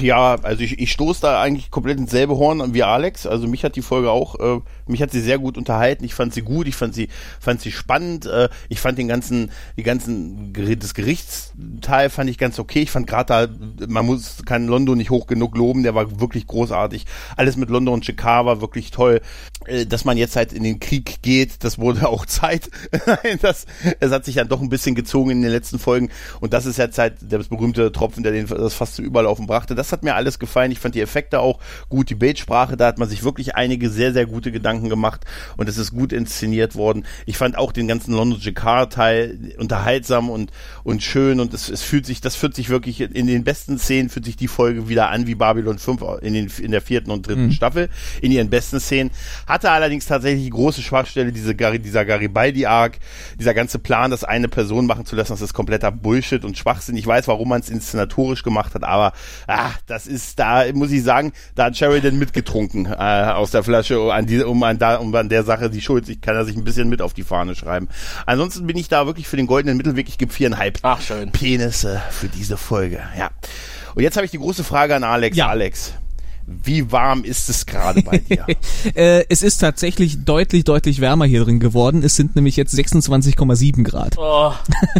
Ja, 0.00 0.34
also 0.42 0.62
ich, 0.62 0.80
ich 0.80 0.90
stoße 0.90 1.20
da 1.20 1.40
eigentlich 1.40 1.70
komplett 1.70 1.98
ins 1.98 2.10
selbe 2.10 2.36
Horn 2.36 2.74
wie 2.74 2.82
Alex. 2.82 3.26
Also 3.26 3.46
mich 3.46 3.62
hat 3.64 3.76
die 3.76 3.82
Folge 3.82 4.10
auch, 4.10 4.34
äh, 4.40 4.60
mich 4.86 5.02
hat 5.02 5.12
sie 5.12 5.20
sehr 5.20 5.38
gut 5.38 5.56
unterhalten. 5.56 6.04
Ich 6.04 6.14
fand 6.14 6.34
sie 6.34 6.42
gut, 6.42 6.66
ich 6.66 6.74
fand 6.74 6.94
sie, 6.94 7.08
fand 7.38 7.60
sie 7.60 7.70
spannend. 7.70 8.26
Äh, 8.26 8.48
ich 8.68 8.80
fand 8.80 8.98
den 8.98 9.06
ganzen, 9.06 9.52
die 9.76 9.84
ganzen, 9.84 10.52
das 10.52 10.94
Gerichtsteil 10.94 12.10
fand 12.10 12.28
ich 12.28 12.38
ganz 12.38 12.58
okay. 12.58 12.80
Ich 12.82 12.90
fand 12.90 13.06
gerade 13.06 13.48
da, 13.48 13.86
man 13.86 14.06
muss, 14.06 14.42
kann 14.44 14.66
London 14.66 14.98
nicht 14.98 15.10
hoch 15.10 15.28
genug 15.28 15.56
loben, 15.56 15.84
der 15.84 15.94
war 15.94 16.20
wirklich 16.20 16.48
großartig. 16.48 17.06
Alles 17.36 17.56
mit 17.56 17.70
London 17.70 17.94
und 17.94 18.04
Chicago 18.04 18.46
war 18.46 18.60
wirklich 18.60 18.90
toll. 18.90 19.20
Äh, 19.66 19.86
dass 19.86 20.04
man 20.04 20.16
jetzt 20.16 20.36
halt 20.36 20.52
in 20.52 20.62
den 20.62 20.80
Krieg 20.80 21.22
geht, 21.22 21.62
das 21.62 21.78
wurde 21.78 22.08
auch 22.08 22.26
Zeit. 22.26 22.70
das, 23.42 23.66
es 24.00 24.10
hat 24.10 24.24
sich 24.24 24.36
dann 24.36 24.48
doch 24.48 24.60
ein 24.60 24.70
bisschen 24.70 24.94
gezogen 24.94 25.30
in 25.30 25.42
den 25.42 25.50
letzten 25.50 25.78
Folgen. 25.78 26.10
Und 26.40 26.52
das 26.52 26.66
ist 26.66 26.78
jetzt 26.78 26.98
halt 26.98 27.16
der 27.20 27.38
berühmte 27.38 27.92
Tropfen, 27.92 28.22
der 28.22 28.32
den, 28.32 28.46
das 28.46 28.74
fast 28.74 28.94
zu 28.94 29.02
Überlaufen 29.02 29.46
brachte. 29.46 29.67
Das 29.74 29.92
hat 29.92 30.02
mir 30.02 30.14
alles 30.14 30.38
gefallen. 30.38 30.72
Ich 30.72 30.78
fand 30.78 30.94
die 30.94 31.00
Effekte 31.00 31.40
auch 31.40 31.58
gut, 31.88 32.10
die 32.10 32.14
Bildsprache, 32.14 32.76
da 32.76 32.86
hat 32.86 32.98
man 32.98 33.08
sich 33.08 33.24
wirklich 33.24 33.54
einige 33.56 33.90
sehr, 33.90 34.12
sehr 34.12 34.26
gute 34.26 34.52
Gedanken 34.52 34.88
gemacht 34.88 35.24
und 35.56 35.68
es 35.68 35.78
ist 35.78 35.92
gut 35.92 36.12
inszeniert 36.12 36.74
worden. 36.74 37.04
Ich 37.26 37.36
fand 37.36 37.56
auch 37.56 37.72
den 37.72 37.88
ganzen 37.88 38.14
London 38.14 38.40
Jacquard 38.40 38.92
Teil 38.92 39.54
unterhaltsam 39.58 40.30
und, 40.30 40.52
und 40.84 41.02
schön 41.02 41.40
und 41.40 41.54
es, 41.54 41.68
es 41.68 41.82
fühlt 41.82 42.06
sich, 42.06 42.20
das 42.20 42.36
fühlt 42.36 42.54
sich 42.54 42.68
wirklich 42.68 43.00
in 43.00 43.26
den 43.26 43.44
besten 43.44 43.78
Szenen 43.78 44.08
fühlt 44.08 44.24
sich 44.24 44.36
die 44.36 44.48
Folge 44.48 44.88
wieder 44.88 45.10
an 45.10 45.26
wie 45.26 45.34
Babylon 45.34 45.78
5 45.78 46.02
in 46.22 46.34
den, 46.34 46.50
in 46.58 46.70
der 46.70 46.80
vierten 46.80 47.10
und 47.10 47.26
dritten 47.26 47.46
mhm. 47.46 47.52
Staffel, 47.52 47.88
in 48.20 48.32
ihren 48.32 48.50
besten 48.50 48.80
Szenen. 48.80 49.10
Hatte 49.46 49.70
allerdings 49.70 50.06
tatsächlich 50.06 50.44
die 50.44 50.50
große 50.50 50.82
Schwachstelle, 50.82 51.32
diese, 51.32 51.54
dieser 51.54 52.04
Garibaldi-Arc, 52.04 52.98
dieser 53.38 53.54
ganze 53.54 53.78
Plan, 53.78 54.10
das 54.10 54.24
eine 54.24 54.48
Person 54.48 54.86
machen 54.86 55.06
zu 55.06 55.16
lassen, 55.16 55.32
das 55.32 55.40
ist 55.40 55.54
kompletter 55.54 55.90
Bullshit 55.90 56.44
und 56.44 56.56
Schwachsinn. 56.56 56.96
Ich 56.96 57.06
weiß, 57.06 57.28
warum 57.28 57.48
man 57.48 57.60
es 57.60 57.70
inszenatorisch 57.70 58.42
gemacht 58.42 58.74
hat, 58.74 58.84
aber 58.84 59.12
ah, 59.58 59.72
das 59.86 60.06
ist, 60.06 60.38
da 60.38 60.64
muss 60.72 60.90
ich 60.90 61.02
sagen, 61.02 61.32
da 61.54 61.64
hat 61.64 61.76
Sheridan 61.76 62.18
mitgetrunken 62.18 62.86
äh, 62.86 62.94
aus 62.94 63.50
der 63.50 63.62
Flasche, 63.62 64.00
um 64.00 64.10
an, 64.10 64.26
die, 64.26 64.42
um, 64.42 64.62
an 64.62 64.78
da, 64.78 64.96
um 64.96 65.14
an 65.14 65.28
der 65.28 65.42
Sache 65.44 65.68
die 65.68 65.80
Schuld, 65.80 66.08
ich 66.08 66.20
kann 66.20 66.36
er 66.36 66.44
sich 66.44 66.56
ein 66.56 66.64
bisschen 66.64 66.88
mit 66.88 67.02
auf 67.02 67.12
die 67.12 67.24
Fahne 67.24 67.54
schreiben. 67.54 67.88
Ansonsten 68.26 68.66
bin 68.66 68.76
ich 68.76 68.88
da 68.88 69.06
wirklich 69.06 69.26
für 69.26 69.36
den 69.36 69.46
goldenen 69.46 69.76
Mittelweg, 69.76 70.08
ich 70.08 70.18
gebe 70.18 70.32
viereinhalb 70.32 70.78
Ach, 70.82 71.00
schön. 71.00 71.32
Penisse 71.32 72.00
für 72.10 72.28
diese 72.28 72.56
Folge, 72.56 73.02
ja. 73.18 73.30
Und 73.94 74.02
jetzt 74.02 74.16
habe 74.16 74.24
ich 74.24 74.30
die 74.30 74.38
große 74.38 74.64
Frage 74.64 74.94
an 74.94 75.02
Alex. 75.02 75.36
Ja. 75.36 75.48
Alex, 75.48 75.94
wie 76.48 76.90
warm 76.90 77.24
ist 77.24 77.50
es 77.50 77.66
gerade 77.66 78.02
bei 78.02 78.18
dir? 78.18 78.46
äh, 78.94 79.24
es 79.28 79.42
ist 79.42 79.58
tatsächlich 79.58 80.24
deutlich, 80.24 80.64
deutlich 80.64 81.00
wärmer 81.00 81.26
hier 81.26 81.44
drin 81.44 81.60
geworden. 81.60 82.02
Es 82.02 82.16
sind 82.16 82.36
nämlich 82.36 82.56
jetzt 82.56 82.74
26,7 82.74 83.84
Grad. 83.84 84.16
Oh. 84.16 84.52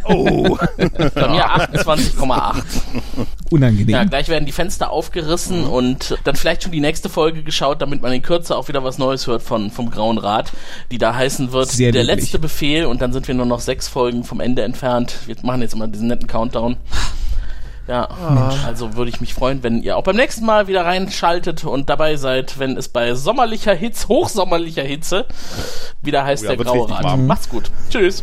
oh. 0.04 0.58
bei 0.76 1.28
mir 1.28 1.46
28,8. 1.46 2.62
Unangenehm. 3.50 3.88
Ja, 3.88 4.04
gleich 4.04 4.28
werden 4.28 4.44
die 4.44 4.52
Fenster 4.52 4.90
aufgerissen 4.90 5.62
mhm. 5.62 5.70
und 5.70 6.18
dann 6.24 6.36
vielleicht 6.36 6.64
schon 6.64 6.72
die 6.72 6.80
nächste 6.80 7.08
Folge 7.08 7.42
geschaut, 7.42 7.80
damit 7.80 8.02
man 8.02 8.12
in 8.12 8.20
Kürze 8.20 8.54
auch 8.54 8.68
wieder 8.68 8.84
was 8.84 8.98
Neues 8.98 9.26
hört 9.26 9.42
von, 9.42 9.70
vom 9.70 9.90
Grauen 9.90 10.18
Rat, 10.18 10.52
die 10.90 10.98
da 10.98 11.14
heißen 11.14 11.52
wird, 11.52 11.70
Sehr 11.70 11.92
der 11.92 12.02
wirklich. 12.06 12.24
letzte 12.24 12.38
Befehl 12.38 12.84
und 12.84 13.00
dann 13.00 13.14
sind 13.14 13.26
wir 13.26 13.34
nur 13.34 13.46
noch 13.46 13.60
sechs 13.60 13.88
Folgen 13.88 14.24
vom 14.24 14.40
Ende 14.40 14.62
entfernt. 14.62 15.16
Wir 15.24 15.36
machen 15.42 15.62
jetzt 15.62 15.72
immer 15.72 15.88
diesen 15.88 16.08
netten 16.08 16.26
Countdown. 16.26 16.76
Ja, 17.88 18.08
Mensch. 18.30 18.62
also 18.66 18.96
würde 18.96 19.10
ich 19.10 19.22
mich 19.22 19.32
freuen, 19.32 19.62
wenn 19.62 19.82
ihr 19.82 19.96
auch 19.96 20.02
beim 20.02 20.16
nächsten 20.16 20.44
Mal 20.44 20.68
wieder 20.68 20.84
reinschaltet 20.84 21.64
und 21.64 21.88
dabei 21.88 22.16
seid, 22.16 22.58
wenn 22.58 22.76
es 22.76 22.90
bei 22.90 23.14
sommerlicher 23.14 23.72
Hitze, 23.74 24.08
hochsommerlicher 24.08 24.82
Hitze, 24.82 25.24
wieder 26.02 26.24
heißt 26.24 26.44
oh 26.44 26.50
ja, 26.50 26.56
der 26.56 26.64
Graue 26.64 26.90
Rat. 26.90 27.18
Macht's 27.18 27.48
gut. 27.48 27.70
Tschüss. 27.88 28.22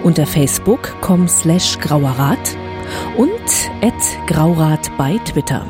unter 0.04 0.26
facebook.com 0.26 1.28
slash 1.28 1.78
grauerrat 1.78 2.56
und 3.18 3.28
at 3.82 3.92
graurat 4.26 4.90
bei 4.96 5.18
Twitter. 5.24 5.66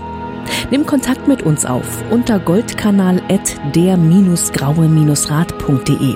Nimm 0.71 0.87
Kontakt 0.87 1.29
mit 1.29 1.43
uns 1.43 1.67
auf 1.67 2.03
unter 2.11 2.39
goldkanal 2.39 3.21
at 3.29 3.55
der-graue-rat.de. 3.75 6.15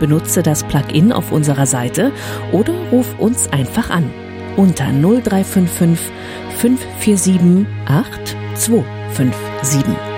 Benutze 0.00 0.42
das 0.42 0.64
Plugin 0.64 1.12
auf 1.12 1.30
unserer 1.32 1.66
Seite 1.66 2.10
oder 2.52 2.72
ruf 2.90 3.06
uns 3.18 3.52
einfach 3.52 3.90
an 3.90 4.10
unter 4.56 4.86
0355 4.86 5.98
547 6.58 7.66
8257. 7.86 10.17